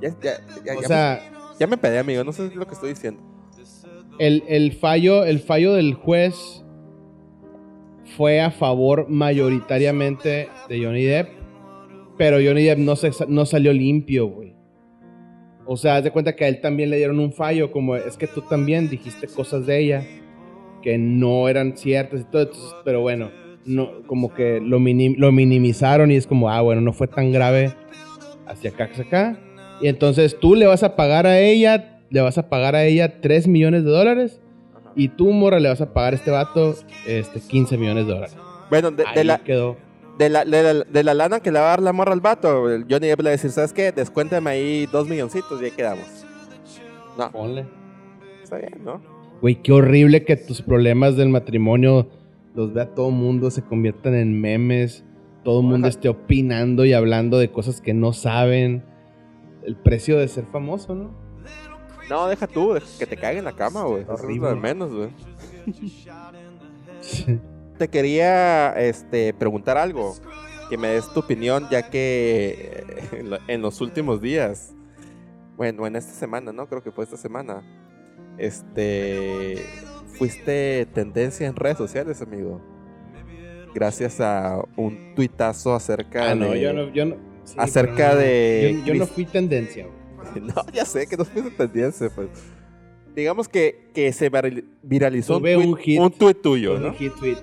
Ya, 0.00 0.10
ya, 0.22 0.36
ya, 0.64 0.72
O 0.76 0.82
ya 0.82 0.88
sea, 0.88 1.20
me, 1.32 1.58
ya 1.58 1.66
me 1.66 1.76
pedí, 1.76 1.96
amigo. 1.96 2.22
No 2.24 2.32
sé 2.32 2.50
lo 2.54 2.66
que 2.66 2.74
estoy 2.74 2.90
diciendo. 2.90 3.20
el, 4.18 4.44
el 4.48 4.72
fallo, 4.74 5.24
el 5.24 5.40
fallo 5.40 5.72
del 5.74 5.94
juez 5.94 6.64
fue 8.16 8.40
a 8.40 8.50
favor 8.52 9.08
mayoritariamente 9.08 10.48
de 10.68 10.84
Johnny 10.84 11.04
Depp, 11.04 11.30
pero 12.16 12.36
Johnny 12.36 12.62
Depp 12.64 12.78
no, 12.78 12.94
se, 12.94 13.10
no 13.26 13.44
salió 13.46 13.72
limpio, 13.72 14.26
güey. 14.28 14.53
O 15.66 15.76
sea, 15.76 15.96
haz 15.96 16.04
de 16.04 16.10
cuenta 16.10 16.36
que 16.36 16.44
a 16.44 16.48
él 16.48 16.60
también 16.60 16.90
le 16.90 16.96
dieron 16.98 17.18
un 17.18 17.32
fallo, 17.32 17.70
como 17.72 17.96
es 17.96 18.16
que 18.16 18.26
tú 18.26 18.42
también 18.42 18.88
dijiste 18.90 19.26
cosas 19.28 19.66
de 19.66 19.78
ella 19.80 20.04
que 20.82 20.98
no 20.98 21.48
eran 21.48 21.76
ciertas 21.76 22.20
y 22.20 22.24
todo, 22.24 22.42
entonces, 22.42 22.74
pero 22.84 23.00
bueno, 23.00 23.30
no, 23.64 24.02
como 24.06 24.34
que 24.34 24.60
lo, 24.60 24.78
minim- 24.78 25.16
lo 25.16 25.32
minimizaron 25.32 26.10
y 26.10 26.16
es 26.16 26.26
como, 26.26 26.50
ah, 26.50 26.60
bueno, 26.60 26.82
no 26.82 26.92
fue 26.92 27.06
tan 27.08 27.32
grave 27.32 27.72
hacia 28.46 28.70
acá, 28.70 28.90
hacia 28.92 29.04
acá. 29.04 29.38
Y 29.80 29.88
entonces 29.88 30.36
tú 30.38 30.54
le 30.54 30.66
vas 30.66 30.82
a 30.82 30.94
pagar 30.96 31.26
a 31.26 31.40
ella, 31.40 32.00
le 32.10 32.20
vas 32.20 32.36
a 32.36 32.50
pagar 32.50 32.74
a 32.74 32.84
ella 32.84 33.20
3 33.22 33.48
millones 33.48 33.84
de 33.84 33.90
dólares 33.90 34.40
Ajá. 34.74 34.92
y 34.94 35.08
tú, 35.08 35.32
Mora, 35.32 35.58
le 35.60 35.70
vas 35.70 35.80
a 35.80 35.94
pagar 35.94 36.12
a 36.12 36.16
este 36.16 36.30
vato 36.30 36.74
este, 37.06 37.40
15 37.40 37.78
millones 37.78 38.06
de 38.06 38.12
dólares. 38.12 38.36
Bueno, 38.68 38.90
de, 38.90 39.04
de 39.04 39.08
Ahí 39.08 39.24
la, 39.24 39.38
quedó. 39.38 39.76
De, 40.18 40.28
la, 40.28 40.44
de, 40.44 40.62
la, 40.74 40.84
de 40.84 41.02
la 41.04 41.14
lana 41.14 41.40
que 41.40 41.50
le 41.50 41.58
va 41.58 41.66
a 41.66 41.70
dar 41.70 41.82
la 41.82 41.92
morra 41.92 42.12
al 42.12 42.20
vato, 42.20 42.70
el 42.70 42.84
Johnny 42.88 43.08
Depp 43.08 43.20
le 43.20 43.24
va 43.24 43.28
a 43.30 43.32
decir, 43.32 43.50
¿sabes 43.50 43.72
qué? 43.72 43.92
Descuéntame 43.92 44.50
ahí 44.50 44.86
dos 44.86 45.08
milloncitos 45.08 45.60
y 45.60 45.66
ahí 45.66 45.70
quedamos. 45.70 46.06
No, 47.18 47.30
Ponle. 47.30 47.66
está 48.42 48.58
bien, 48.58 48.80
¿no? 48.84 49.00
Güey, 49.40 49.56
qué 49.62 49.72
horrible 49.72 50.24
que 50.24 50.36
tus 50.36 50.62
problemas 50.62 51.16
del 51.16 51.28
matrimonio 51.28 52.08
los 52.54 52.72
vea 52.72 52.94
todo 52.94 53.08
el 53.08 53.14
mundo, 53.14 53.50
se 53.50 53.62
conviertan 53.62 54.14
en 54.14 54.40
memes, 54.40 55.04
todo 55.42 55.60
el 55.60 55.66
mundo 55.66 55.88
esté 55.88 56.08
opinando 56.08 56.84
y 56.84 56.92
hablando 56.92 57.38
de 57.38 57.50
cosas 57.50 57.80
que 57.80 57.92
no 57.94 58.12
saben. 58.12 58.84
El 59.64 59.76
precio 59.76 60.18
de 60.18 60.28
ser 60.28 60.44
famoso, 60.46 60.94
¿no? 60.94 61.10
No, 62.08 62.28
deja 62.28 62.46
tú, 62.46 62.74
deja 62.74 62.86
que 62.98 63.06
te 63.06 63.16
caiga 63.16 63.38
en 63.38 63.44
la 63.46 63.52
cama, 63.52 63.84
güey. 63.84 64.02
Eso 64.02 64.14
es 64.14 64.22
lo 64.22 64.28
de 64.28 64.34
Horrible. 64.38 64.60
menos, 64.60 64.92
güey. 64.92 65.08
Te 67.78 67.88
quería 67.88 68.72
este, 68.80 69.34
preguntar 69.34 69.76
algo, 69.76 70.14
que 70.70 70.78
me 70.78 70.88
des 70.88 71.12
tu 71.12 71.20
opinión, 71.20 71.66
ya 71.70 71.90
que 71.90 72.84
eh, 72.86 73.18
en 73.18 73.30
lo- 73.30 73.38
en 73.48 73.62
los 73.62 73.80
últimos 73.80 74.20
días, 74.20 74.72
bueno, 75.56 75.86
en 75.86 75.96
esta 75.96 76.12
semana, 76.12 76.52
¿no? 76.52 76.68
Creo 76.68 76.82
que 76.82 76.90
fue 76.92 77.04
esta 77.04 77.16
semana, 77.16 77.62
este, 78.38 79.56
fuiste 80.16 80.86
tendencia 80.94 81.46
en 81.46 81.56
redes 81.56 81.78
sociales, 81.78 82.22
amigo. 82.22 82.60
Gracias 83.74 84.20
a 84.20 84.62
un 84.76 85.14
tuitazo 85.16 85.74
acerca 85.74 86.30
Ah, 86.30 86.34
no, 86.36 86.50
de... 86.52 86.60
yo 86.60 86.72
no, 86.72 86.92
yo 86.92 87.04
no. 87.06 87.16
sí, 87.42 87.54
acerca 87.58 88.10
no, 88.10 88.16
de 88.18 88.82
Yo, 88.86 88.92
yo 88.92 88.98
no 89.00 89.06
fui 89.06 89.24
tendencia. 89.26 89.86
No, 90.40 90.64
ya 90.72 90.84
sé 90.86 91.06
que 91.06 91.16
no 91.16 91.24
fuiste 91.24 91.50
tendencia, 91.50 92.08
pues. 92.14 92.28
Digamos 93.14 93.48
que, 93.48 93.88
que 93.94 94.12
se 94.12 94.30
viral- 94.30 94.64
viralizó 94.82 95.34
un 95.36 95.40
Tuve 95.42 95.54
tuit, 95.54 95.98
un 96.00 96.04
un 96.04 96.34
tuyo, 96.34 96.74
Un 96.74 96.82
¿no? 96.82 96.92
hit 96.94 97.12
tweet. 97.14 97.36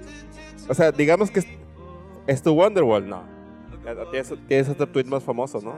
O 0.68 0.74
sea, 0.74 0.92
digamos 0.92 1.32
que 1.32 1.40
es, 1.40 1.48
es 2.28 2.42
tu 2.44 2.52
Wonderwall, 2.54 3.08
no. 3.08 3.24
Tienes, 4.12 4.34
tienes 4.48 4.70
otro 4.70 4.88
tweet 4.88 5.06
más 5.06 5.24
famoso, 5.24 5.60
¿no? 5.62 5.76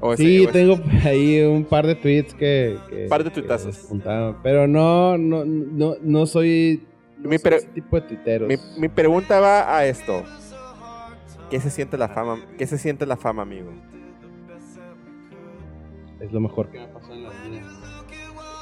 O 0.00 0.14
ese- 0.14 0.22
Sí, 0.22 0.46
o 0.46 0.50
tengo 0.50 0.76
ahí 1.04 1.40
un 1.42 1.64
par 1.64 1.86
de 1.86 1.94
tweets 1.94 2.34
que. 2.34 2.78
que 2.88 3.06
Par 3.08 3.24
de 3.24 3.30
tuitazos. 3.30 3.88
Pero 4.42 4.66
no, 4.66 5.18
no, 5.18 5.44
no, 5.44 5.96
no 6.00 6.26
soy. 6.26 6.82
no 7.18 7.28
Mi 7.28 7.38
soy 7.38 7.54
ese 7.54 7.66
tipo 7.68 7.96
de 8.00 8.02
tuiteros. 8.08 8.48
mi, 8.48 8.56
mi 8.78 8.88
pregunta 8.88 9.40
va 9.40 9.76
a 9.76 9.84
esto. 9.86 10.22
¿Qué 11.50 11.60
se 11.60 11.68
siente 11.70 11.98
la 11.98 12.08
fama? 12.08 12.38
¿Qué 12.56 12.66
se 12.66 12.78
siente 12.78 13.04
la 13.06 13.16
fama, 13.16 13.42
amigo? 13.42 13.72
Es 16.20 16.32
lo 16.32 16.40
mejor 16.40 16.68
que 16.70 16.78
me 16.80 16.88
pasó 16.88 17.12
en 17.12 17.22
la 17.24 17.30
vida. 17.30 17.62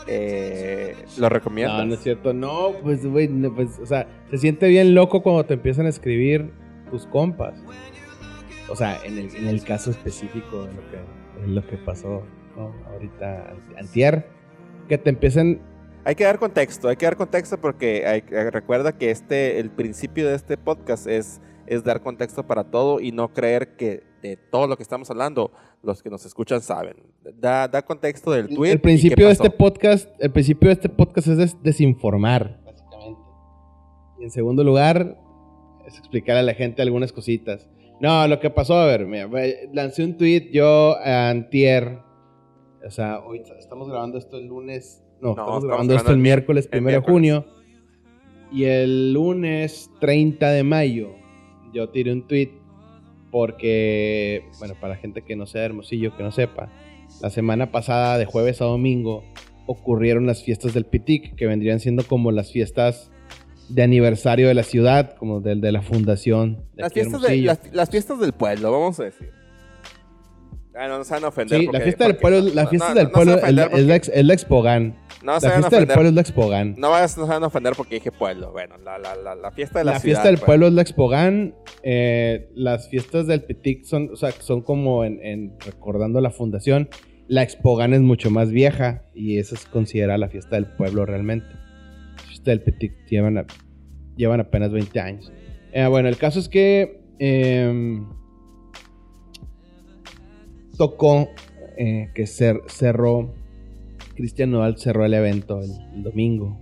Eh, 0.06 0.94
¿Lo 1.18 1.28
recomiendas? 1.28 1.78
No, 1.78 1.86
no 1.86 1.94
es 1.94 2.00
cierto. 2.00 2.32
No, 2.32 2.72
pues, 2.82 3.04
güey, 3.04 3.28
no, 3.28 3.54
pues, 3.54 3.78
o 3.78 3.86
sea, 3.86 4.06
se 4.30 4.38
siente 4.38 4.68
bien 4.68 4.94
loco 4.94 5.22
cuando 5.22 5.44
te 5.44 5.54
empiezan 5.54 5.86
a 5.86 5.90
escribir 5.90 6.50
tus 6.90 7.06
compas. 7.06 7.54
O 8.70 8.76
sea, 8.76 8.98
en 9.04 9.18
el, 9.18 9.34
en 9.36 9.46
el 9.48 9.62
caso 9.64 9.90
específico 9.90 10.64
de 10.64 10.72
lo 10.74 10.80
que, 10.90 11.40
de 11.42 11.48
lo 11.48 11.66
que 11.66 11.76
pasó, 11.76 12.22
¿no? 12.56 12.74
Ahorita, 12.92 13.54
antier, 13.78 14.26
que 14.88 14.98
te 14.98 15.10
empiezan... 15.10 15.60
Hay 16.04 16.14
que 16.14 16.24
dar 16.24 16.38
contexto, 16.38 16.88
hay 16.88 16.96
que 16.96 17.04
dar 17.04 17.16
contexto 17.16 17.60
porque 17.60 18.06
hay- 18.06 18.20
recuerda 18.50 18.92
que 18.96 19.10
este, 19.10 19.58
el 19.60 19.68
principio 19.70 20.26
de 20.28 20.36
este 20.36 20.56
podcast 20.56 21.06
es, 21.06 21.40
es 21.68 21.84
dar 21.84 22.00
contexto 22.02 22.46
para 22.46 22.64
todo 22.64 23.00
y 23.00 23.12
no 23.12 23.32
creer 23.32 23.76
que 23.76 24.02
de 24.22 24.36
todo 24.36 24.66
lo 24.66 24.76
que 24.76 24.82
estamos 24.82 25.10
hablando, 25.10 25.52
los 25.82 26.02
que 26.02 26.10
nos 26.10 26.24
escuchan 26.26 26.60
saben. 26.60 26.96
Da, 27.40 27.68
da 27.68 27.82
contexto 27.82 28.32
del 28.32 28.48
tweet. 28.48 28.72
El 28.72 28.80
principio 28.80 29.26
de 29.26 29.32
este 29.32 29.50
podcast, 29.50 30.08
el 30.18 30.30
principio 30.32 30.68
de 30.68 30.72
este 30.74 30.88
podcast 30.88 31.28
es 31.28 31.36
des- 31.36 31.62
desinformar, 31.62 32.60
básicamente. 32.64 33.20
Y 34.18 34.24
en 34.24 34.30
segundo 34.30 34.64
lugar, 34.64 35.20
es 35.86 35.96
explicar 35.98 36.36
a 36.36 36.42
la 36.42 36.54
gente 36.54 36.82
algunas 36.82 37.12
cositas. 37.12 37.68
No, 38.00 38.26
lo 38.28 38.40
que 38.40 38.50
pasó, 38.50 38.74
a 38.74 38.86
ver, 38.86 39.06
mira, 39.06 39.28
lancé 39.72 40.04
un 40.04 40.16
tweet 40.16 40.50
yo 40.52 40.96
antier. 41.04 41.98
O 42.86 42.90
sea, 42.90 43.20
hoy 43.20 43.42
estamos 43.58 43.88
grabando 43.88 44.18
esto 44.18 44.36
el 44.36 44.46
lunes. 44.46 45.02
No, 45.20 45.28
No, 45.28 45.30
estamos 45.32 45.48
estamos 45.48 45.64
grabando 45.64 45.94
esto 45.94 46.12
el 46.12 46.18
miércoles 46.18 46.68
1 46.72 46.88
de 46.90 46.98
junio. 47.00 47.44
Y 48.50 48.64
el 48.64 49.12
lunes 49.12 49.90
30 50.00 50.48
de 50.50 50.62
mayo 50.62 51.10
yo 51.72 51.88
tiré 51.90 52.12
un 52.12 52.26
tweet 52.26 52.50
porque, 53.30 54.44
bueno, 54.58 54.74
para 54.80 54.94
la 54.94 55.00
gente 55.00 55.22
que 55.22 55.36
no 55.36 55.46
sea 55.46 55.60
de 55.62 55.66
Hermosillo, 55.66 56.16
que 56.16 56.22
no 56.22 56.32
sepa, 56.32 56.70
la 57.20 57.30
semana 57.30 57.70
pasada, 57.70 58.18
de 58.18 58.24
jueves 58.24 58.60
a 58.60 58.64
domingo, 58.66 59.24
ocurrieron 59.66 60.26
las 60.26 60.42
fiestas 60.42 60.74
del 60.74 60.84
Pitic, 60.86 61.34
que 61.36 61.46
vendrían 61.46 61.80
siendo 61.80 62.04
como 62.04 62.32
las 62.32 62.52
fiestas 62.52 63.10
de 63.68 63.82
aniversario 63.82 64.48
de 64.48 64.54
la 64.54 64.62
ciudad, 64.62 65.14
como 65.16 65.40
del 65.40 65.60
de 65.60 65.72
la 65.72 65.82
fundación. 65.82 66.64
De 66.74 66.82
Las 66.82 66.92
fiestas, 66.92 67.20
de- 67.22 67.58
las 67.72 67.90
fiestas 67.90 68.18
del 68.18 68.32
pueblo, 68.32 68.72
vamos 68.72 68.98
a 69.00 69.04
decir. 69.04 69.30
Ah, 70.78 70.86
no, 70.88 70.98
no 70.98 71.04
se 71.04 71.14
van 71.14 71.24
a 71.24 71.28
ofender. 71.28 71.58
Sí, 71.60 71.66
porque- 71.66 71.78
la 71.78 71.84
fiesta 71.84 72.04
del 72.06 72.16
pueblo, 72.16 72.40
la 72.54 72.66
fiesta 72.68 72.88
no, 72.90 72.94
del 72.94 73.10
pueblo 73.10 73.34
es 73.36 73.52
la, 73.54 73.68
la 73.68 73.96
ex- 73.96 74.10
es 74.14 74.24
la 74.24 74.32
Expogan. 74.34 74.96
No 75.22 75.32
La 75.32 75.40
fiesta 75.40 75.76
del 75.76 75.86
pueblo 75.88 76.08
es 76.10 76.14
la 76.14 76.20
Expogan. 76.20 76.74
No 76.78 76.90
vas- 76.90 77.18
no 77.18 77.24
se 77.26 77.32
van 77.32 77.42
a 77.42 77.46
ofender 77.48 77.72
porque 77.76 77.96
dije 77.96 78.12
pueblo. 78.12 78.52
Bueno, 78.52 78.76
la, 78.78 78.98
la, 78.98 79.16
la, 79.16 79.34
la 79.34 79.50
fiesta 79.50 79.80
de 79.80 79.84
la, 79.86 79.92
La, 79.94 79.98
ciudad, 79.98 80.14
fiesta 80.22 80.28
del 80.28 80.36
pues. 80.36 80.46
pueblo 80.46 80.68
es 80.68 80.72
la 80.74 80.82
Expogan. 80.82 81.54
eh, 81.82 82.48
las 82.54 82.88
fiestas 82.88 83.26
del 83.26 83.42
Pitic 83.42 83.84
son, 83.84 84.10
o 84.12 84.16
sea, 84.16 84.30
son 84.30 84.62
como 84.62 85.04
en, 85.04 85.18
en 85.24 85.58
recordando 85.58 86.20
la 86.20 86.30
fundación. 86.30 86.88
La 87.26 87.42
Expogan 87.42 87.92
es 87.92 88.00
mucho 88.00 88.30
más 88.30 88.50
vieja 88.52 89.02
y 89.14 89.38
esa 89.38 89.56
es 89.56 89.66
considerada 89.66 90.16
la 90.18 90.28
fiesta 90.28 90.54
del 90.56 90.66
pueblo 90.66 91.04
realmente. 91.04 91.46
La 92.16 92.22
fiesta 92.22 92.50
del 92.52 92.62
Pitic 92.62 92.92
llevan, 93.10 93.38
a- 93.38 93.46
llevan 94.16 94.38
apenas 94.40 94.70
20 94.70 95.00
años. 95.00 95.32
Eh, 95.72 95.86
bueno, 95.88 96.08
el 96.08 96.16
caso 96.16 96.38
es 96.38 96.48
que 96.48 97.00
em, 97.18 98.06
tocó 100.78 101.28
eh, 101.76 102.08
que 102.14 102.22
cer- 102.24 102.62
cerró, 102.68 103.34
Cristian 104.14 104.50
Nodal 104.52 104.78
cerró 104.78 105.04
el 105.04 105.12
evento 105.14 105.60
el- 105.60 105.70
el 105.94 106.02
domingo 106.02 106.58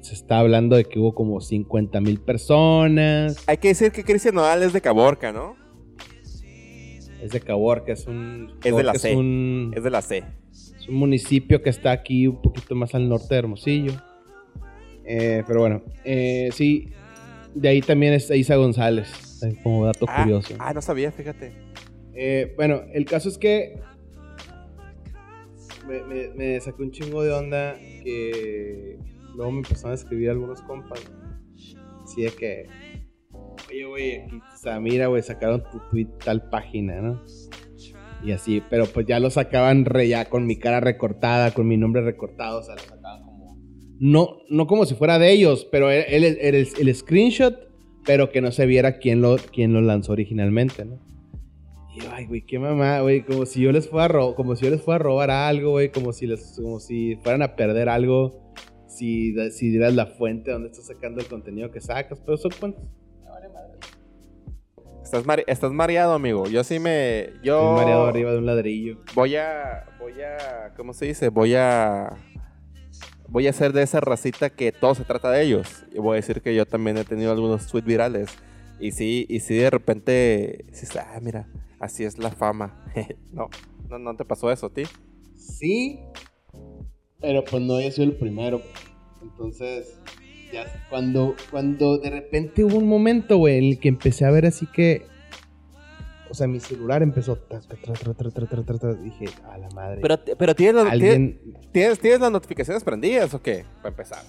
se 0.00 0.14
está 0.14 0.38
hablando 0.38 0.74
de 0.76 0.84
que 0.86 0.98
hubo 0.98 1.14
como 1.14 1.40
50 1.42 2.00
mil 2.00 2.18
personas. 2.18 3.44
Hay 3.46 3.58
que 3.58 3.68
decir 3.68 3.92
que 3.92 4.04
Cristian 4.04 4.36
Nodal 4.36 4.62
es 4.62 4.72
de 4.72 4.80
Caborca, 4.80 5.32
¿no? 5.32 5.54
Es 7.22 7.30
de 7.32 7.40
Caborca, 7.40 7.92
es 7.92 8.06
un. 8.06 8.52
Es 8.64 8.74
de 8.74 8.82
la 8.84 8.92
Caborca 8.92 8.98
C. 9.00 9.10
Es 9.10 9.16
un, 9.16 9.72
Es 9.76 9.82
de 9.82 9.90
la 9.90 10.00
C. 10.02 10.24
es 10.52 10.88
un 10.88 10.94
municipio 10.94 11.60
que 11.62 11.68
está 11.68 11.90
aquí 11.90 12.26
un 12.26 12.40
poquito 12.40 12.74
más 12.74 12.94
al 12.94 13.06
norte 13.08 13.26
de 13.34 13.38
Hermosillo. 13.38 13.92
Eh, 15.04 15.42
pero 15.46 15.60
bueno, 15.60 15.82
eh, 16.04 16.48
sí. 16.52 16.88
De 17.54 17.68
ahí 17.68 17.80
también 17.82 18.12
es 18.14 18.30
Isa 18.30 18.56
González, 18.56 19.42
eh, 19.42 19.56
como 19.62 19.84
dato 19.84 20.06
Ah, 20.08 20.22
curioso. 20.22 20.54
ah, 20.58 20.72
no 20.72 20.80
sabía, 20.80 21.10
fíjate. 21.10 21.52
Eh, 22.20 22.52
bueno, 22.56 22.82
el 22.92 23.04
caso 23.04 23.28
es 23.28 23.38
que 23.38 23.78
me, 26.34 26.60
sacó 26.60 26.82
un 26.82 26.90
chingo 26.90 27.22
de 27.22 27.30
onda 27.30 27.76
que 28.02 28.98
luego 29.36 29.52
me 29.52 29.58
empezaron 29.58 29.92
a 29.92 29.94
escribir 29.94 30.30
algunos 30.30 30.60
compas. 30.62 31.00
Así 32.02 32.22
de 32.22 32.30
que, 32.30 32.66
oye, 33.70 33.84
güey, 33.84 34.16
aquí, 34.22 34.40
mira, 34.80 35.06
güey, 35.06 35.22
sacaron 35.22 35.62
tu 35.70 35.78
tweet 35.92 36.08
tal 36.24 36.50
página, 36.50 37.00
¿no? 37.00 37.22
Y 38.24 38.32
así, 38.32 38.64
pero 38.68 38.86
pues 38.86 39.06
ya 39.06 39.20
lo 39.20 39.30
sacaban 39.30 39.84
re 39.84 40.08
ya 40.08 40.24
con 40.24 40.44
mi 40.44 40.58
cara 40.58 40.80
recortada, 40.80 41.54
con 41.54 41.68
mi 41.68 41.76
nombre 41.76 42.02
recortado, 42.02 42.58
o 42.58 42.62
sea, 42.64 42.74
lo 42.74 42.80
sacaban 42.80 43.22
como... 43.22 43.62
No, 44.00 44.38
no 44.50 44.66
como 44.66 44.86
si 44.86 44.96
fuera 44.96 45.20
de 45.20 45.30
ellos, 45.30 45.68
pero 45.70 45.88
era 45.88 46.02
el, 46.08 46.24
el, 46.24 46.94
screenshot, 46.96 47.68
pero 48.04 48.30
que 48.30 48.40
no 48.40 48.50
se 48.50 48.66
viera 48.66 48.98
quién 48.98 49.22
lo, 49.22 49.36
quién 49.36 49.72
lo 49.72 49.80
lanzó 49.80 50.14
originalmente, 50.14 50.84
¿no? 50.84 50.98
Yo, 51.98 52.10
ay, 52.12 52.26
güey, 52.26 52.42
qué 52.42 52.58
mamá, 52.58 53.00
güey, 53.00 53.24
como 53.24 53.46
si 53.46 53.60
yo 53.60 53.72
les 53.72 53.88
fuera 53.88 54.06
a 54.06 54.34
como 54.34 54.56
si 54.56 54.64
yo 54.64 54.70
les 54.70 54.82
fuera 54.82 54.96
a 54.96 54.98
robar 54.98 55.30
algo, 55.30 55.72
güey, 55.72 55.90
como 55.90 56.12
si 56.12 56.26
les, 56.26 56.58
como 56.60 56.80
si 56.80 57.16
fueran 57.16 57.42
a 57.42 57.56
perder 57.56 57.88
algo, 57.88 58.52
si, 58.86 59.34
si 59.50 59.70
dieras 59.70 59.94
la 59.94 60.06
fuente 60.06 60.50
donde 60.50 60.68
estás 60.68 60.86
sacando 60.86 61.20
el 61.20 61.26
contenido 61.26 61.70
que 61.70 61.80
sacas, 61.80 62.20
pero 62.20 62.36
son 62.36 62.52
cuentos 62.58 62.84
Estás, 65.10 65.24
estás 65.46 65.72
mareado, 65.72 66.12
amigo. 66.12 66.46
Yo 66.48 66.62
sí 66.64 66.78
me. 66.78 67.30
Yo. 67.42 67.58
Estoy 67.60 67.76
mareado 67.76 68.06
arriba 68.06 68.32
de 68.32 68.38
un 68.38 68.44
ladrillo. 68.44 68.98
Voy 69.14 69.36
a. 69.36 69.86
Voy 69.98 70.20
a. 70.20 70.74
¿Cómo 70.76 70.92
se 70.92 71.06
dice? 71.06 71.30
Voy 71.30 71.54
a. 71.54 72.10
Voy 73.26 73.46
a 73.46 73.52
ser 73.54 73.72
de 73.72 73.82
esa 73.82 74.00
racita 74.00 74.50
que 74.50 74.70
todo 74.70 74.94
se 74.94 75.04
trata 75.04 75.30
de 75.30 75.44
ellos. 75.44 75.86
Y 75.92 75.98
voy 75.98 76.12
a 76.12 76.16
decir 76.16 76.42
que 76.42 76.54
yo 76.54 76.66
también 76.66 76.98
he 76.98 77.04
tenido 77.04 77.32
algunos 77.32 77.66
tweets 77.68 77.86
virales. 77.86 78.28
Y 78.80 78.92
sí, 78.92 79.26
y 79.28 79.40
sí 79.40 79.54
de 79.54 79.70
repente. 79.70 80.64
ah, 80.98 81.18
mira, 81.20 81.48
así 81.80 82.04
es 82.04 82.18
la 82.18 82.30
fama. 82.30 82.84
no, 83.32 83.48
no, 83.88 83.98
no 83.98 84.16
te 84.16 84.24
pasó 84.24 84.50
eso 84.50 84.66
a 84.66 84.70
ti. 84.70 84.82
Sí, 85.36 86.00
pero 87.20 87.44
pues 87.44 87.62
no 87.62 87.78
he 87.78 87.90
sido 87.90 88.04
el 88.04 88.16
primero. 88.16 88.62
Entonces, 89.22 89.98
ya 90.52 90.64
cuando, 90.88 91.34
cuando 91.50 91.98
de 91.98 92.10
repente 92.10 92.64
hubo 92.64 92.78
un 92.78 92.88
momento, 92.88 93.38
güey, 93.38 93.58
en 93.58 93.64
el 93.64 93.78
que 93.78 93.88
empecé 93.88 94.24
a 94.24 94.30
ver 94.30 94.46
así 94.46 94.66
que. 94.66 95.06
O 96.30 96.34
sea, 96.34 96.46
mi 96.46 96.60
celular 96.60 97.02
empezó. 97.02 97.38
Dije, 99.02 99.26
a 99.50 99.58
la 99.58 99.68
madre. 99.70 100.00
Pero, 100.02 100.18
pero 100.38 100.54
¿tienes, 100.54 100.84
¿tienes, 101.72 101.98
¿tienes, 101.98 102.20
las 102.20 102.30
notificaciones 102.30 102.84
prendidas 102.84 103.32
o 103.32 103.42
qué? 103.42 103.64
Para 103.78 103.88
empezar. 103.88 104.22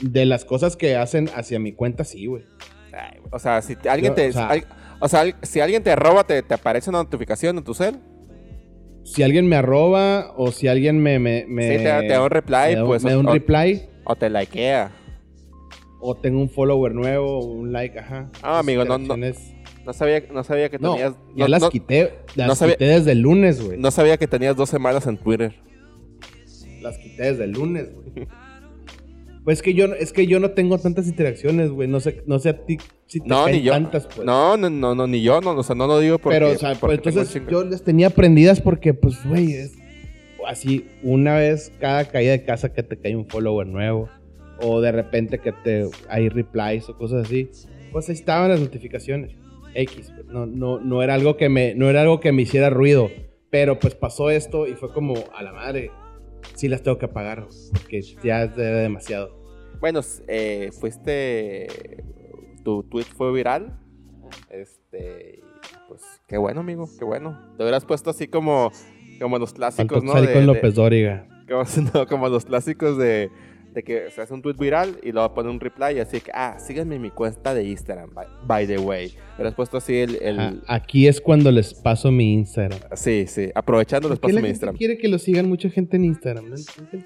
De 0.00 0.24
las 0.24 0.46
cosas 0.46 0.76
que 0.76 0.96
hacen 0.96 1.28
hacia 1.34 1.58
mi 1.58 1.74
cuenta, 1.74 2.04
sí, 2.04 2.24
güey. 2.24 2.44
O 3.30 3.38
sea, 3.38 3.62
si 3.62 3.76
alguien 3.88 4.14
te. 4.14 4.30
O 5.00 5.08
sea, 5.08 5.24
si 5.42 5.60
alguien 5.60 5.82
te 5.82 5.96
roba, 5.96 6.24
te, 6.24 6.42
te 6.42 6.54
aparece 6.54 6.90
una 6.90 7.02
notificación 7.02 7.56
en 7.56 7.64
tu 7.64 7.72
cel 7.74 7.98
si 9.04 9.22
alguien 9.22 9.48
me 9.48 9.56
arroba 9.56 10.32
o 10.36 10.52
si 10.52 10.68
alguien 10.68 11.02
me... 11.02 11.18
me, 11.18 11.44
me 11.48 11.62
sí, 11.62 11.82
te, 11.82 12.08
da 12.08 12.22
un 12.22 12.30
reply, 12.30 12.76
pues... 12.84 13.02
Me 13.04 13.10
da 13.10 13.18
un 13.18 13.26
reply. 13.26 13.88
O 14.04 14.14
te 14.14 14.30
likea. 14.30 14.92
O 16.00 16.16
tengo 16.16 16.40
un 16.40 16.48
follower 16.48 16.94
nuevo, 16.94 17.44
un 17.44 17.72
like, 17.72 17.98
ajá. 17.98 18.30
Ah, 18.42 18.60
amigo, 18.60 18.84
no, 18.84 18.98
no, 18.98 19.16
no, 19.16 19.92
sabía, 19.92 20.22
no 20.32 20.44
sabía 20.44 20.70
que 20.70 20.78
tenías... 20.78 21.12
No, 21.12 21.36
ya 21.36 21.48
las 21.48 21.68
quité, 21.68 22.20
las 22.34 22.58
quité 22.58 22.84
desde 22.84 23.12
el 23.12 23.20
lunes, 23.20 23.62
güey. 23.62 23.78
No 23.78 23.90
sabía 23.90 24.16
que 24.16 24.26
tenías 24.26 24.56
dos 24.56 24.68
semanas 24.68 25.06
en 25.06 25.18
Twitter. 25.18 25.54
Las 26.80 26.96
quité 26.98 27.24
desde 27.24 27.44
el 27.44 27.52
lunes, 27.52 27.92
güey. 27.92 28.26
Pues 29.44 29.62
que 29.62 29.72
yo, 29.74 29.86
es 29.86 30.12
que 30.12 30.26
yo 30.26 30.38
no 30.38 30.50
tengo 30.50 30.78
tantas 30.78 31.06
interacciones, 31.06 31.70
güey. 31.70 31.88
No 31.88 32.00
sé, 32.00 32.22
no 32.26 32.38
sé 32.38 32.50
a 32.50 32.64
ti 32.64 32.78
si 33.06 33.20
te 33.20 33.28
no, 33.28 33.48
ni 33.48 33.62
yo. 33.62 33.72
tantas, 33.72 34.06
pues. 34.06 34.26
No, 34.26 34.56
no, 34.56 34.68
no, 34.68 34.94
no, 34.94 35.06
ni 35.06 35.22
yo, 35.22 35.40
no, 35.40 35.52
o 35.52 35.62
sea, 35.62 35.74
no 35.74 35.86
lo 35.86 35.98
digo 35.98 36.18
porque. 36.18 36.38
Pero, 36.38 36.50
o 36.52 36.58
sea, 36.58 36.74
pues 36.74 36.98
entonces 36.98 37.42
yo 37.50 37.64
las 37.64 37.82
tenía 37.82 38.10
prendidas 38.10 38.60
porque, 38.60 38.92
pues, 38.92 39.24
güey, 39.26 39.52
es 39.54 39.72
así, 40.46 40.86
una 41.02 41.34
vez 41.34 41.72
cada 41.80 42.04
caída 42.06 42.32
de 42.32 42.44
casa 42.44 42.72
que 42.72 42.82
te 42.82 42.98
cae 42.98 43.16
un 43.16 43.26
follower 43.26 43.66
nuevo. 43.66 44.08
O 44.62 44.82
de 44.82 44.92
repente 44.92 45.38
que 45.38 45.52
te 45.52 45.88
hay 46.10 46.28
replies 46.28 46.88
o 46.90 46.98
cosas 46.98 47.26
así. 47.26 47.48
Pues 47.92 48.08
ahí 48.10 48.14
estaban 48.14 48.50
las 48.50 48.60
notificaciones. 48.60 49.32
X, 49.74 50.12
pues, 50.14 50.26
no, 50.26 50.44
no, 50.44 50.80
no 50.80 51.02
era 51.02 51.14
algo 51.14 51.38
que 51.38 51.48
me, 51.48 51.74
no 51.74 51.88
era 51.88 52.02
algo 52.02 52.20
que 52.20 52.32
me 52.32 52.42
hiciera 52.42 52.68
ruido. 52.68 53.10
Pero 53.48 53.78
pues 53.78 53.94
pasó 53.94 54.30
esto 54.30 54.68
y 54.68 54.74
fue 54.74 54.92
como, 54.92 55.14
a 55.34 55.42
la 55.42 55.52
madre 55.52 55.90
sí 56.54 56.68
las 56.68 56.82
tengo 56.82 56.98
que 56.98 57.06
apagar 57.06 57.46
porque 57.72 58.02
ya 58.22 58.44
es 58.44 58.56
demasiado. 58.56 59.40
Bueno, 59.80 60.00
eh, 60.28 60.70
fuiste. 60.78 62.04
Tu 62.64 62.82
tweet 62.84 63.04
fue 63.04 63.32
viral. 63.32 63.78
Este. 64.50 65.40
Pues 65.88 66.02
qué 66.26 66.38
bueno, 66.38 66.60
amigo, 66.60 66.88
qué 66.98 67.04
bueno. 67.04 67.38
Te 67.56 67.64
hubieras 67.64 67.84
puesto 67.84 68.10
así 68.10 68.28
como, 68.28 68.70
como 69.20 69.38
los 69.38 69.52
clásicos, 69.52 70.04
¿no? 70.04 70.20
De, 70.20 70.32
con 70.32 70.46
López 70.46 70.74
Dóriga. 70.74 71.26
Como, 71.48 71.64
no, 71.94 72.06
como 72.06 72.28
los 72.28 72.44
clásicos 72.44 72.96
de 72.96 73.30
de 73.72 73.82
que 73.82 74.10
se 74.10 74.20
hace 74.20 74.34
un 74.34 74.42
tweet 74.42 74.54
viral 74.54 74.98
y 75.02 75.12
luego 75.12 75.32
pone 75.34 75.50
un 75.50 75.60
reply 75.60 75.98
así 76.00 76.20
que, 76.20 76.30
ah, 76.34 76.58
síganme 76.58 76.96
en 76.96 77.02
mi 77.02 77.10
cuenta 77.10 77.54
de 77.54 77.64
Instagram, 77.64 78.10
by, 78.46 78.66
the 78.66 78.78
way. 78.78 79.14
Pero 79.36 79.48
has 79.48 79.54
puesto 79.54 79.76
así 79.76 79.96
el, 79.96 80.62
aquí 80.66 81.06
es 81.06 81.20
cuando 81.20 81.50
les 81.50 81.74
paso 81.74 82.10
mi 82.10 82.34
Instagram. 82.34 82.80
Sí, 82.94 83.26
sí, 83.26 83.50
aprovechando 83.54 84.08
les 84.08 84.18
paso 84.18 84.40
mi 84.40 84.48
Instagram. 84.48 84.76
quiere 84.76 84.98
que 84.98 85.08
lo 85.08 85.18
sigan 85.18 85.48
mucha 85.48 85.70
gente 85.70 85.96
en 85.96 86.04
Instagram? 86.06 86.46
No, 86.50 86.56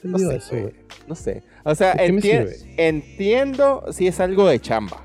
no 0.05 0.19
sé, 0.19 0.37
eso, 0.37 0.71
No 1.07 1.15
sé. 1.15 1.43
O 1.65 1.75
sea, 1.75 1.95
entiendo 2.77 3.85
si 3.91 4.07
es 4.07 4.21
algo 4.21 4.47
de 4.49 4.59
chamba. 4.61 5.05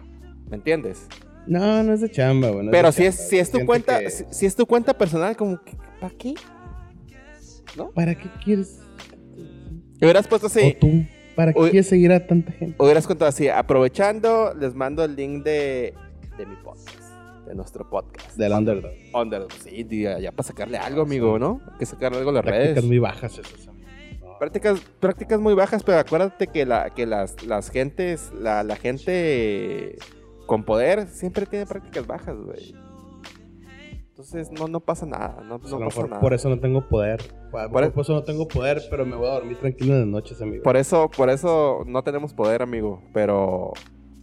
¿Me 0.49 0.56
entiendes? 0.56 1.07
No, 1.45 1.84
no 1.84 1.94
es 1.94 2.02
de 2.02 2.10
chamba, 2.10 2.52
bueno. 2.52 2.72
Pero 2.72 2.91
si, 2.91 3.06
es, 3.06 3.15
si 3.15 3.38
es 3.38 3.52
tu 3.52 3.65
cuenta, 3.65 3.99
si, 4.10 4.45
es 4.45 4.56
tu 4.56 4.65
cuenta 4.65 4.98
personal, 4.98 5.36
como 5.36 5.64
que, 5.64 5.73
¿para 5.99 6.14
qué? 6.15 6.34
¿No? 7.77 7.91
¿Para 7.91 8.15
qué 8.15 8.30
quieres? 8.44 8.80
hubieras 10.02 10.27
puesto 10.27 10.48
así. 10.48 10.76
¿O 10.76 10.80
tú? 10.80 11.06
¿Para 11.40 11.53
qué 11.53 11.60
quieres 11.61 11.88
seguir 11.88 12.11
a 12.11 12.28
tanta 12.28 12.52
gente? 12.52 12.76
Hubieras 12.84 13.07
contado 13.07 13.30
así, 13.30 13.48
aprovechando, 13.48 14.53
les 14.56 14.76
mando 14.76 15.06
el 15.06 15.16
link 15.16 15.41
de, 15.45 15.94
de 16.38 16.45
mi 16.45 16.57
podcast, 16.57 16.99
de 17.48 17.56
nuestro 17.56 17.90
podcast. 17.90 18.36
Del 18.36 18.52
Underdog. 18.52 18.91
Underdog, 19.14 19.53
sí, 19.53 19.88
ya 19.90 20.34
para 20.34 20.44
sacarle 20.44 20.78
algo, 20.78 21.03
amigo, 21.03 21.40
¿no? 21.40 21.61
Hay 21.72 21.78
que 21.78 21.86
sacarle 21.86 22.18
algo 22.18 22.32
a 22.32 22.34
las 22.34 22.44
redes. 22.44 22.64
Prácticas 22.64 22.84
muy 22.84 22.99
bajas 22.99 23.38
esas. 23.38 23.70
Prácticas, 24.38 24.82
prácticas 24.99 25.40
muy 25.40 25.53
bajas, 25.53 25.82
pero 25.82 25.99
acuérdate 25.99 26.48
que, 26.48 26.66
la, 26.66 26.90
que 26.90 27.06
las, 27.06 27.41
las 27.45 27.70
gentes, 27.70 28.34
la, 28.38 28.64
la 28.64 28.76
gente 28.76 29.95
con 30.45 30.66
poder 30.66 31.07
siempre 31.07 31.45
tiene 31.45 31.66
prácticas 31.66 32.06
bajas, 32.06 32.36
güey. 32.36 32.76
Entonces 34.20 34.52
no, 34.52 34.68
no 34.68 34.82
pasa 34.82 35.06
nada, 35.06 35.41
no, 35.46 35.60
no 35.60 35.80
pasa 35.80 36.06
nada. 36.06 36.20
Por 36.20 36.34
eso 36.34 36.50
no 36.50 36.60
tengo 36.60 36.86
poder. 36.90 37.22
Por, 37.52 37.86
e- 37.86 37.94
eso 37.96 38.14
no 38.14 38.22
tengo 38.22 38.50
poder, 38.50 38.82
pero 38.90 39.06
me 39.06 39.16
voy 39.16 39.30
a 39.30 39.36
dormir 39.36 39.58
tranquilo 39.58 39.94
en 39.94 40.00
las 40.02 40.10
noches, 40.10 40.41
amigo. 40.41 40.62
Por 40.62 40.76
eso, 40.76 41.10
por 41.16 41.30
eso 41.30 41.86
no 41.88 42.04
tenemos 42.04 42.34
poder, 42.34 42.62
amigo. 42.62 43.02
Pero 43.14 43.72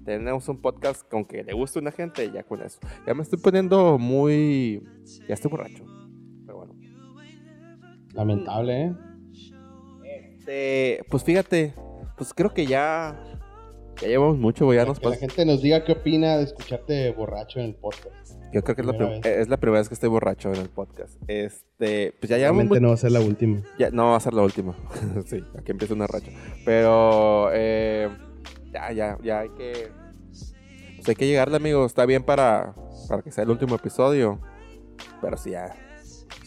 tenemos 0.05 0.47
un 0.51 0.60
podcast 0.60 1.09
con 1.09 1.24
que 1.24 1.43
le 1.43 1.55
gusta 1.55 1.78
a 1.78 1.81
una 1.81 1.93
gente 1.93 2.27
y 2.27 2.31
ya 2.31 2.43
con 2.43 2.60
eso. 2.60 2.78
Ya 3.06 3.14
me 3.14 3.23
estoy 3.23 3.39
poniendo 3.39 3.97
muy... 3.97 4.82
Ya 5.27 5.32
estoy 5.32 5.51
borracho. 5.51 5.82
Pero 6.44 6.59
bueno. 6.59 6.74
Lamentable, 8.12 8.82
¿eh? 8.82 8.94
Este, 10.05 11.06
pues 11.09 11.24
fíjate, 11.24 11.74
pues 12.18 12.35
creo 12.35 12.52
que 12.52 12.66
ya... 12.66 13.18
Ya 14.02 14.09
llevamos 14.09 14.36
mucho, 14.36 14.66
güey. 14.66 14.77
Ya 14.77 14.85
nos 14.85 15.01
que 15.01 15.09
la 15.09 15.16
gente 15.16 15.47
nos 15.47 15.62
diga 15.62 15.82
qué 15.85 15.93
opina 15.93 16.36
de 16.36 16.44
escucharte 16.44 17.12
borracho 17.12 17.60
en 17.60 17.64
el 17.64 17.77
podcast. 17.77 18.25
Yo 18.56 18.64
creo 18.64 18.74
que 18.74 18.80
es 19.38 19.48
la, 19.48 19.58
primera 19.58 19.80
vez 19.80 19.88
que 19.88 19.92
estoy 19.94 20.08
borracho 20.08 20.50
en 20.50 20.60
el 20.62 20.70
podcast. 20.70 21.12
Este, 21.28 22.14
pues 22.18 22.30
ya 22.30 22.38
llevamos. 22.38 22.64
no 22.80 22.88
va 22.88 22.94
a 22.94 22.96
ser 22.96 23.12
la 23.12 23.20
última. 23.20 23.60
Ya, 23.78 23.90
no 23.90 24.12
va 24.12 24.16
a 24.16 24.20
ser 24.20 24.32
la 24.32 24.40
última. 24.40 24.74
sí, 25.26 25.44
aquí 25.58 25.72
empieza 25.72 25.92
una 25.92 26.06
racha. 26.06 26.30
Pero 26.64 27.50
eh, 27.52 28.08
ya, 28.72 28.92
ya, 28.92 29.18
ya 29.22 29.40
hay 29.40 29.50
que. 29.50 29.90
Pues 30.96 31.06
hay 31.06 31.16
que 31.16 31.26
llegarle, 31.26 31.56
amigo. 31.58 31.84
Está 31.84 32.06
bien 32.06 32.22
para, 32.22 32.74
para 33.10 33.20
que 33.20 33.30
sea 33.30 33.44
el 33.44 33.50
último 33.50 33.74
episodio. 33.74 34.40
Pero 35.20 35.36
sí, 35.36 35.50
ya. 35.50 35.76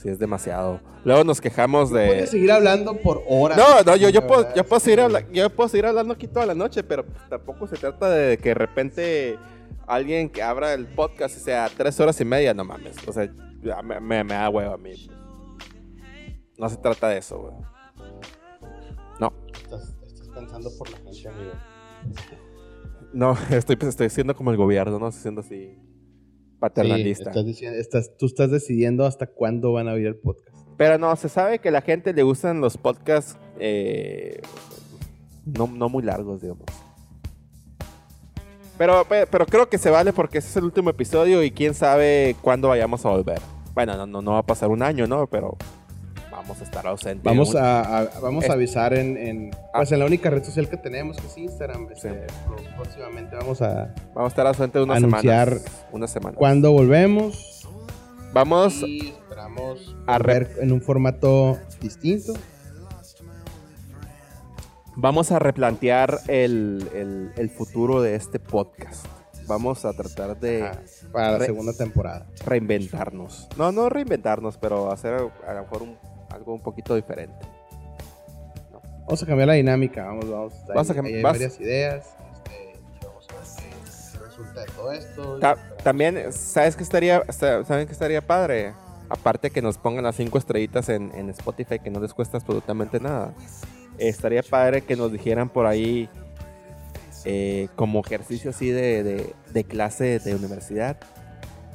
Sí, 0.02 0.08
es 0.08 0.18
demasiado. 0.18 0.80
Luego 1.04 1.26
nos 1.26 1.42
quejamos 1.42 1.92
de. 1.92 2.08
Puedes 2.08 2.30
seguir 2.30 2.52
hablando 2.54 2.96
por 3.02 3.22
horas. 3.28 3.58
No, 3.58 3.84
no, 3.84 3.98
yo, 3.98 4.08
yo, 4.08 4.26
puedo, 4.26 4.54
yo, 4.56 4.64
puedo 4.64 4.80
seguir 4.80 5.02
yo 5.34 5.50
puedo 5.50 5.68
seguir 5.68 5.88
hablando 5.88 6.14
aquí 6.14 6.26
toda 6.26 6.46
la 6.46 6.56
noche, 6.56 6.84
pero 6.84 7.04
tampoco 7.30 7.68
se 7.68 7.76
trata 7.76 8.10
de 8.10 8.38
que 8.38 8.50
de 8.50 8.56
repente 8.56 9.40
alguien 9.86 10.30
que 10.30 10.42
abra 10.42 10.74
el 10.74 10.88
podcast 10.88 11.36
y 11.36 11.42
sea 11.42 11.70
tres 11.76 12.00
horas 12.00 12.20
y 12.22 12.24
media, 12.24 12.54
no 12.54 12.64
mames. 12.64 12.96
O 13.06 13.12
sea, 13.12 13.30
me, 13.84 14.24
me, 14.24 14.34
da 14.34 14.50
huevo 14.50 14.74
a 14.74 14.78
mí. 14.78 15.10
No 16.58 16.70
se 16.70 16.78
trata 16.78 17.10
de 17.10 17.18
eso, 17.18 17.38
güey. 17.38 17.56
No. 19.20 19.34
Estás, 19.54 19.98
pensando 20.34 20.70
por 20.78 20.90
la 20.92 20.98
gente, 20.98 21.28
amigo. 21.28 21.52
No, 23.12 23.38
estoy, 23.50 23.78
estoy 23.82 24.10
siendo 24.10 24.34
como 24.34 24.52
el 24.52 24.58
gobierno, 24.58 24.98
¿no? 24.98 25.10
Estoy 25.10 25.24
siendo 25.24 25.42
así 25.42 25.78
paternalista. 26.60 27.32
estás 27.32 28.16
tú 28.18 28.26
estás 28.26 28.52
decidiendo 28.52 29.06
hasta 29.06 29.28
cuándo 29.28 29.74
van 29.74 29.88
a 29.88 29.92
abrir 29.92 30.08
el 30.08 30.16
podcast. 30.16 30.56
Pero 30.78 30.98
no, 30.98 31.16
se 31.16 31.30
sabe 31.30 31.60
que 31.60 31.70
a 31.70 31.72
la 31.72 31.82
gente 31.82 32.14
le 32.14 32.24
gustan 32.24 32.62
los 32.62 32.78
podcasts 32.78 33.38
eh, 33.60 34.42
no, 35.46 35.68
no 35.68 35.90
muy 35.90 36.04
largos, 36.04 36.42
digamos. 36.42 36.66
Pero, 38.78 39.06
pero 39.10 39.46
creo 39.46 39.68
que 39.68 39.78
se 39.78 39.90
vale 39.90 40.14
porque 40.14 40.38
ese 40.38 40.48
es 40.48 40.56
el 40.56 40.64
último 40.64 40.90
episodio 40.90 41.44
y 41.44 41.52
quién 41.52 41.74
sabe 41.74 42.38
cuándo 42.42 42.70
vayamos 42.70 43.06
a 43.06 43.10
volver. 43.10 43.42
Bueno, 43.74 43.98
no, 43.98 44.06
no, 44.06 44.22
no 44.22 44.32
va 44.34 44.40
a 44.40 44.46
pasar 44.46 44.70
un 44.70 44.82
año, 44.82 45.06
¿no? 45.06 45.28
Pero 45.28 45.58
vamos 46.50 46.62
a 46.62 46.64
estar 46.64 46.88
ausentes. 46.88 47.24
Vamos, 47.24 47.56
a, 47.56 48.10
vamos 48.24 48.50
a 48.50 48.54
avisar 48.54 48.96
en, 48.96 49.18
en, 49.18 49.52
ah. 49.54 49.78
pues 49.78 49.92
en 49.92 50.00
la 50.00 50.06
única 50.06 50.32
red 50.32 50.44
social 50.44 50.68
que 50.68 50.78
tenemos, 50.78 51.18
que 51.18 51.28
es 51.28 51.38
Instagram. 51.38 51.88
Este, 51.92 52.26
próximamente 52.76 53.36
vamos 53.36 53.62
a, 53.62 53.94
vamos 54.16 54.26
a 54.26 54.28
estar 54.30 54.48
ausentes 54.48 54.82
una 54.82 54.96
anunciar 54.96 55.60
una 55.92 56.08
semana. 56.08 56.36
Cuando 56.36 56.72
volvemos. 56.72 57.68
Vamos 58.34 58.82
y 58.82 59.10
esperamos 59.10 59.96
a 60.08 60.18
ver 60.20 60.58
en 60.60 60.72
un 60.72 60.82
formato 60.82 61.58
distinto. 61.82 62.34
Vamos 64.96 65.32
a 65.32 65.40
replantear 65.40 66.20
el, 66.28 67.32
el, 67.38 67.50
futuro 67.50 68.02
de 68.02 68.16
este 68.16 68.40
podcast. 68.40 69.06
Vamos 69.48 69.86
a 69.86 69.94
tratar 69.94 70.40
de... 70.40 70.70
para 71.12 71.40
la 71.40 71.46
segunda 71.46 71.74
temporada. 71.74 72.28
Reinventarnos. 72.46 73.48
No, 73.58 73.72
no 73.72 73.90
reinventarnos, 73.90 74.58
pero 74.58 74.92
hacer 74.92 75.14
a 75.48 75.54
lo 75.54 75.62
mejor 75.62 75.84
algo 76.30 76.54
un 76.54 76.62
poquito 76.62 76.96
diferente. 76.96 77.46
Vamos 79.02 79.24
a 79.24 79.26
cambiar 79.26 79.48
la 79.48 79.54
dinámica. 79.56 80.06
Vamos, 80.06 80.30
vamos. 80.30 80.54
Vas 80.74 80.90
a 80.90 80.94
cambiar 80.94 81.22
varias 81.24 81.60
ideas. 81.60 82.06
Este, 82.46 82.80
vamos 83.04 83.28
a 83.30 83.36
ver 83.36 83.72
qué 83.84 84.26
resulta 84.26 84.62
de 84.62 84.68
todo 84.68 84.92
esto. 84.92 85.40
también, 85.84 86.32
¿sabes 86.32 86.76
qué 86.76 86.84
estaría, 86.84 87.24
¿saben 87.32 87.88
qué 87.88 87.94
estaría 87.94 88.26
padre? 88.26 88.74
Aparte 89.10 89.50
que 89.50 89.62
nos 89.62 89.80
pongan 89.80 90.04
las 90.04 90.16
cinco 90.16 90.38
estrellitas 90.38 90.88
en, 90.90 91.12
en 91.16 91.32
Spotify 91.32 91.80
que 91.80 91.90
no 91.90 92.00
les 92.00 92.14
cuesta 92.14 92.38
absolutamente 92.38 93.00
nada 93.00 93.34
estaría 94.00 94.44
padre 94.44 94.82
que 94.82 94.96
nos 94.96 95.12
dijeran 95.12 95.50
por 95.50 95.66
ahí, 95.66 96.10
eh, 97.26 97.68
como 97.76 98.00
ejercicio 98.00 98.52
así 98.52 98.70
de, 98.70 99.34
clase 99.68 100.20
de 100.20 100.36
universidad, 100.36 100.98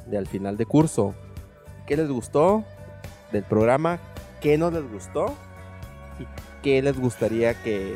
de 0.07 0.17
al 0.17 0.27
final 0.27 0.57
de 0.57 0.65
curso, 0.65 1.13
qué 1.85 1.95
les 1.95 2.09
gustó 2.09 2.63
del 3.31 3.43
programa, 3.43 3.99
qué 4.45 4.59
no 4.59 4.69
les 4.69 4.87
gustó 4.91 5.35
y 6.19 6.27
qué 6.61 6.79
les 6.83 6.99
gustaría 6.99 7.55
que, 7.55 7.95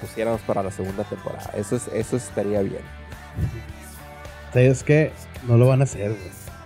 pusiéramos 0.00 0.40
para 0.40 0.62
la 0.62 0.70
segunda 0.70 1.04
temporada. 1.04 1.50
Eso, 1.54 1.76
es, 1.76 1.86
eso 1.88 2.16
estaría 2.16 2.62
bien. 2.62 2.80
Es 4.54 4.82
que 4.82 5.12
no 5.46 5.58
lo 5.58 5.68
van 5.68 5.82
a 5.82 5.84
hacer, 5.84 6.16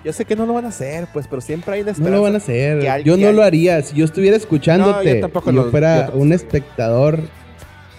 Yo 0.05 0.13
sé 0.13 0.25
que 0.25 0.37
no 0.37 0.47
lo 0.47 0.55
van 0.55 0.67
a 0.67 0.69
hacer, 0.69 1.09
pues, 1.13 1.27
pero 1.27 1.43
siempre 1.43 1.75
hay 1.75 1.83
la 1.83 1.91
esperanza. 1.91 2.11
No 2.11 2.17
lo 2.19 2.23
van 2.23 2.35
a 2.35 2.37
hacer. 2.37 3.03
yo 3.03 3.17
no 3.17 3.33
lo 3.33 3.43
haría. 3.43 3.83
Si 3.83 3.97
yo 3.97 4.05
estuviera 4.05 4.37
escuchándote 4.37 5.19
y 5.19 5.53
yo 5.53 5.71
fuera 5.73 6.11
un 6.15 6.33
espectador, 6.33 7.19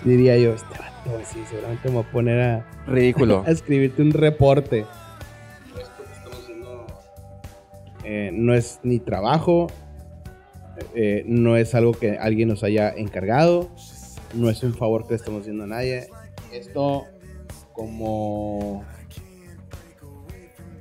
diría 0.05 0.37
yo, 0.37 0.53
este 0.53 0.79
vato, 0.79 1.19
sí, 1.29 1.43
seguramente 1.49 1.89
me 1.89 1.95
voy 1.95 2.05
a 2.05 2.11
poner 2.13 2.41
a... 2.41 2.65
Ridículo. 2.87 3.43
a 3.45 3.51
escribirte 3.51 4.01
un 4.01 4.13
reporte. 4.13 4.85
Eh, 8.05 8.29
no 8.31 8.53
es 8.53 8.79
ni 8.83 8.99
trabajo, 8.99 9.67
eh, 10.93 11.23
no 11.27 11.57
es 11.57 11.75
algo 11.75 11.93
que 11.93 12.17
alguien 12.17 12.49
nos 12.49 12.63
haya 12.63 12.89
encargado, 12.89 13.69
no 14.33 14.49
es 14.49 14.63
un 14.63 14.73
favor 14.73 15.03
que 15.03 15.11
le 15.11 15.15
estamos 15.17 15.41
haciendo 15.41 15.63
a 15.63 15.67
nadie. 15.67 16.07
Esto, 16.51 17.05
como 17.73 18.83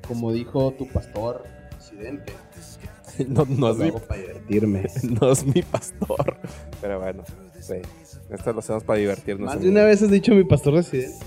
como 0.06 0.32
dijo 0.32 0.72
tu 0.72 0.86
pastor 0.88 1.44
presidente. 1.70 2.32
No, 3.28 3.46
no 3.48 3.70
es 3.70 3.76
mi, 3.76 3.92
para 3.92 4.20
divertirme. 4.20 4.86
No 5.20 5.30
es 5.30 5.46
mi 5.46 5.62
pastor. 5.62 6.36
Pero 6.80 6.98
bueno, 6.98 7.22
sí. 7.60 7.76
Esto 8.28 8.52
lo 8.52 8.58
hacemos 8.58 8.82
para 8.82 8.98
divertirnos. 8.98 9.54
Más 9.54 9.62
de 9.62 9.68
una 9.68 9.84
vez 9.84 10.02
has 10.02 10.10
dicho 10.10 10.32
mi 10.34 10.42
pastor 10.42 10.74
residente. 10.74 11.24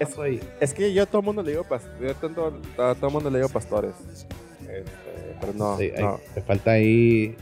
Es, 0.00 0.16
es 0.60 0.74
que 0.74 0.92
yo 0.92 1.04
a 1.04 1.06
todo 1.06 1.20
el 1.20 1.24
mundo 1.24 1.44
le 1.44 1.52
digo 1.52 1.64
a 1.70 2.94
todo 2.96 3.10
mundo 3.10 3.30
le 3.30 3.38
digo 3.38 3.48
pastores. 3.48 3.92
Este, 4.62 4.84
pero 5.40 5.52
no, 5.52 5.78
no. 5.78 6.20
te 6.34 6.42
falta 6.42 6.72
ahí 6.72 7.36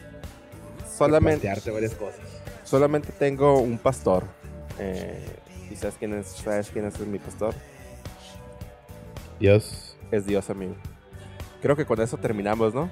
solamente 0.87 1.49
varias 1.49 1.95
cosas. 1.95 2.21
Solamente 2.65 3.13
tengo 3.13 3.59
un 3.61 3.79
pastor. 3.79 4.25
Eh, 4.79 5.25
¿Y 5.71 5.77
sabes 5.77 5.97
quién 5.99 6.15
es, 6.15 6.27
sabes 6.27 6.71
quién 6.71 6.87
es 6.87 6.99
mi 7.01 7.19
pastor? 7.19 7.55
Dios 9.39 9.97
es 10.11 10.27
Dios, 10.27 10.51
amigo. 10.51 10.75
Creo 11.61 11.77
que 11.77 11.85
con 11.85 12.01
eso 12.01 12.17
terminamos, 12.17 12.75
¿no? 12.75 12.91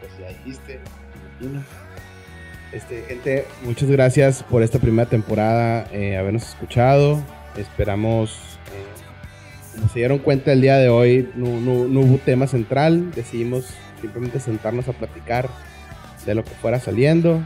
Pues 0.00 0.12
ya 0.18 0.28
dijiste. 0.28 0.80
Este, 2.72 3.02
gente, 3.02 3.46
muchas 3.64 3.90
gracias 3.90 4.42
por 4.44 4.62
esta 4.62 4.78
primera 4.78 5.08
temporada, 5.08 5.86
eh, 5.92 6.16
habernos 6.16 6.48
escuchado. 6.48 7.22
Esperamos, 7.56 8.51
como 9.74 9.88
se 9.88 10.00
dieron 10.00 10.18
cuenta 10.18 10.52
el 10.52 10.60
día 10.60 10.76
de 10.76 10.88
hoy, 10.88 11.28
no, 11.34 11.48
hubo 11.48 12.18
tema 12.18 12.46
central. 12.46 13.10
Decidimos 13.12 13.66
simplemente 14.00 14.40
sentarnos 14.40 14.88
a 14.88 14.92
platicar 14.92 15.48
de 16.26 16.34
lo 16.34 16.44
que 16.44 16.50
fuera 16.50 16.78
saliendo. 16.78 17.40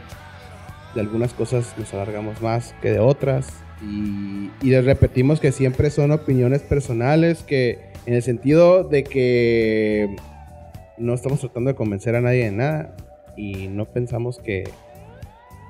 De 0.94 1.00
algunas 1.00 1.34
cosas 1.34 1.74
nos 1.78 1.92
alargamos 1.94 2.40
más 2.42 2.74
que 2.82 2.90
de 2.90 2.98
otras. 2.98 3.48
Y, 3.82 4.50
les 4.62 4.84
repetimos 4.84 5.40
que 5.40 5.52
siempre 5.52 5.90
son 5.90 6.10
opiniones 6.10 6.62
personales, 6.62 7.42
que 7.42 7.92
en 8.06 8.14
el 8.14 8.22
sentido 8.22 8.84
de 8.84 9.04
que 9.04 10.16
no 10.98 11.14
estamos 11.14 11.40
tratando 11.40 11.70
de 11.70 11.76
convencer 11.76 12.16
a 12.16 12.20
nadie 12.20 12.44
de 12.44 12.52
nada 12.52 12.96
y 13.36 13.68
no 13.68 13.84
pensamos 13.84 14.38
que 14.38 14.64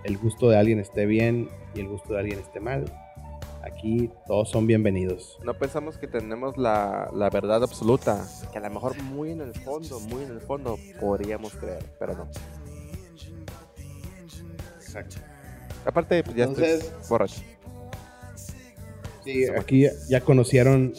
el 0.04 0.18
gusto 0.18 0.48
de 0.48 0.56
alguien 0.56 0.78
esté 0.78 1.04
bien 1.04 1.48
y 1.74 1.80
el 1.80 1.88
gusto 1.88 2.14
de 2.14 2.20
alguien 2.20 2.38
esté 2.38 2.60
mal. 2.60 2.84
Aquí 3.66 4.10
todos 4.28 4.48
son 4.48 4.64
bienvenidos. 4.68 5.38
No 5.44 5.52
pensamos 5.54 5.98
que 5.98 6.06
tenemos 6.06 6.56
la, 6.56 7.10
la 7.12 7.30
verdad 7.30 7.64
absoluta, 7.64 8.24
que 8.52 8.58
a 8.58 8.60
lo 8.60 8.70
mejor 8.70 8.96
muy 9.02 9.32
en 9.32 9.40
el 9.40 9.52
fondo, 9.54 9.98
muy 9.98 10.22
en 10.22 10.30
el 10.30 10.40
fondo 10.40 10.78
podríamos 11.00 11.52
creer, 11.54 11.84
pero 11.98 12.14
no. 12.14 12.28
Exacto. 14.76 15.16
Aparte, 15.84 16.22
pues 16.22 16.36
ya 16.36 16.44
Entonces, 16.44 16.84
estoy 16.84 17.08
borracho. 17.08 17.40
Sí, 19.24 19.46
aquí 19.48 19.86
ya 20.08 20.20
conocieron 20.20 20.92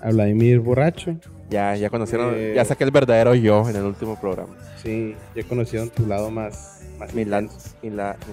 a, 0.00 0.10
Vladimir 0.12 0.60
Borracho. 0.60 1.16
Ya, 1.50 1.74
ya 1.74 1.90
conocieron, 1.90 2.34
eh, 2.36 2.52
ya 2.54 2.64
saqué 2.64 2.84
el 2.84 2.92
verdadero 2.92 3.34
yo 3.34 3.68
en 3.68 3.74
el 3.74 3.82
último 3.82 4.20
programa. 4.20 4.56
Sí, 4.80 5.16
ya 5.34 5.42
conocieron 5.42 5.90
tu 5.90 6.06
lado 6.06 6.30
más, 6.30 6.82
más 6.98 7.12
mi, 7.12 7.24
lado, 7.24 7.48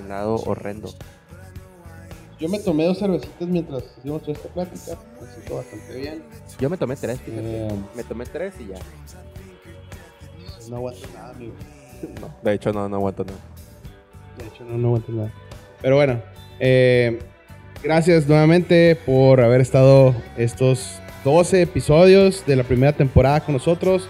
lado 0.08 0.36
horrendo. 0.36 0.94
Yo 2.44 2.50
me 2.50 2.60
tomé 2.60 2.84
dos 2.84 3.00
cervecitas 3.00 3.48
mientras 3.48 3.86
hicimos 3.98 4.22
toda 4.22 4.34
esta 4.34 4.50
plática, 4.50 4.98
me 5.22 5.28
siento 5.34 5.56
bastante 5.56 5.96
bien. 5.98 6.24
Yo 6.60 6.70
me 6.70 6.76
tomé 6.76 6.98
tres, 6.98 7.22
fíjate. 7.22 7.42
Eh, 7.42 7.72
me 7.96 8.04
tomé 8.04 8.26
tres 8.26 8.54
y 8.60 8.68
ya. 8.68 8.80
No 10.70 10.76
aguanto 10.76 11.08
nada, 11.14 11.30
amigo. 11.30 11.54
No, 12.20 12.36
de 12.44 12.54
hecho 12.54 12.74
no, 12.74 12.90
no 12.90 12.98
aguanto 12.98 13.24
nada. 13.24 13.40
De 14.38 14.46
hecho 14.46 14.66
no, 14.66 14.78
no 14.78 14.88
aguanto 14.90 15.14
nada. 15.14 15.32
Pero 15.82 15.96
bueno, 15.96 16.22
eh, 16.60 17.18
gracias 17.82 18.28
nuevamente 18.28 18.98
por 19.06 19.40
haber 19.40 19.62
estado 19.62 20.14
estos 20.36 21.00
12 21.24 21.62
episodios 21.62 22.46
de 22.46 22.58
la 22.58 22.66
primera 22.66 22.92
temporada 22.92 23.40
con 23.40 23.54
nosotros. 23.54 24.10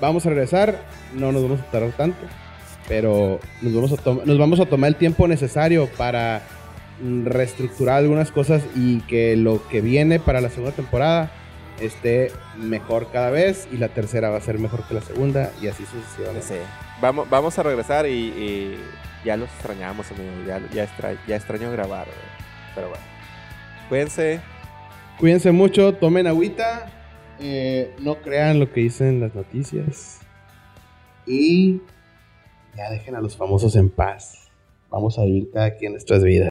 Vamos 0.00 0.24
a 0.24 0.28
regresar, 0.28 0.84
no 1.16 1.32
nos 1.32 1.42
vamos 1.42 1.58
a 1.58 1.70
tardar 1.72 1.90
tanto, 1.96 2.20
pero 2.86 3.40
nos 3.60 3.74
vamos 3.74 3.92
a, 3.92 4.24
nos 4.24 4.38
vamos 4.38 4.60
a 4.60 4.66
tomar 4.66 4.86
el 4.86 4.94
tiempo 4.94 5.26
necesario 5.26 5.88
para 5.98 6.42
reestructurar 7.24 7.98
algunas 7.98 8.30
cosas 8.30 8.62
y 8.74 9.00
que 9.02 9.36
lo 9.36 9.66
que 9.68 9.80
viene 9.80 10.20
para 10.20 10.40
la 10.40 10.50
segunda 10.50 10.74
temporada 10.74 11.30
esté 11.80 12.30
mejor 12.56 13.10
cada 13.10 13.30
vez 13.30 13.66
y 13.72 13.78
la 13.78 13.88
tercera 13.88 14.30
va 14.30 14.36
a 14.36 14.40
ser 14.40 14.58
mejor 14.58 14.84
que 14.84 14.94
la 14.94 15.00
segunda 15.00 15.52
y 15.60 15.68
así 15.68 15.84
sucesivamente. 15.84 16.60
Vamos, 17.00 17.28
vamos 17.30 17.58
a 17.58 17.62
regresar 17.62 18.06
y, 18.06 18.76
ya 19.24 19.36
los 19.36 19.48
extrañamos, 19.50 20.06
Ya, 20.46 20.60
ya, 21.26 21.36
extraño 21.36 21.70
grabar. 21.72 22.06
Pero 22.74 22.88
bueno. 22.88 23.04
Cuídense. 23.88 24.40
Cuídense 25.18 25.52
mucho, 25.52 25.94
tomen 25.94 26.26
agüita. 26.26 26.90
Eh, 27.38 27.94
no 28.00 28.16
crean 28.16 28.60
lo 28.60 28.70
que 28.70 28.80
dicen 28.82 29.20
las 29.20 29.34
noticias. 29.34 30.20
Y 31.26 31.80
ya 32.76 32.90
dejen 32.90 33.14
a 33.14 33.20
los 33.20 33.36
famosos 33.36 33.76
en 33.76 33.90
paz 33.90 34.39
vamos 34.90 35.18
a 35.18 35.24
vivir 35.24 35.50
cada 35.50 35.76
quien 35.76 35.92
nuestras 35.92 36.22
vidas. 36.22 36.50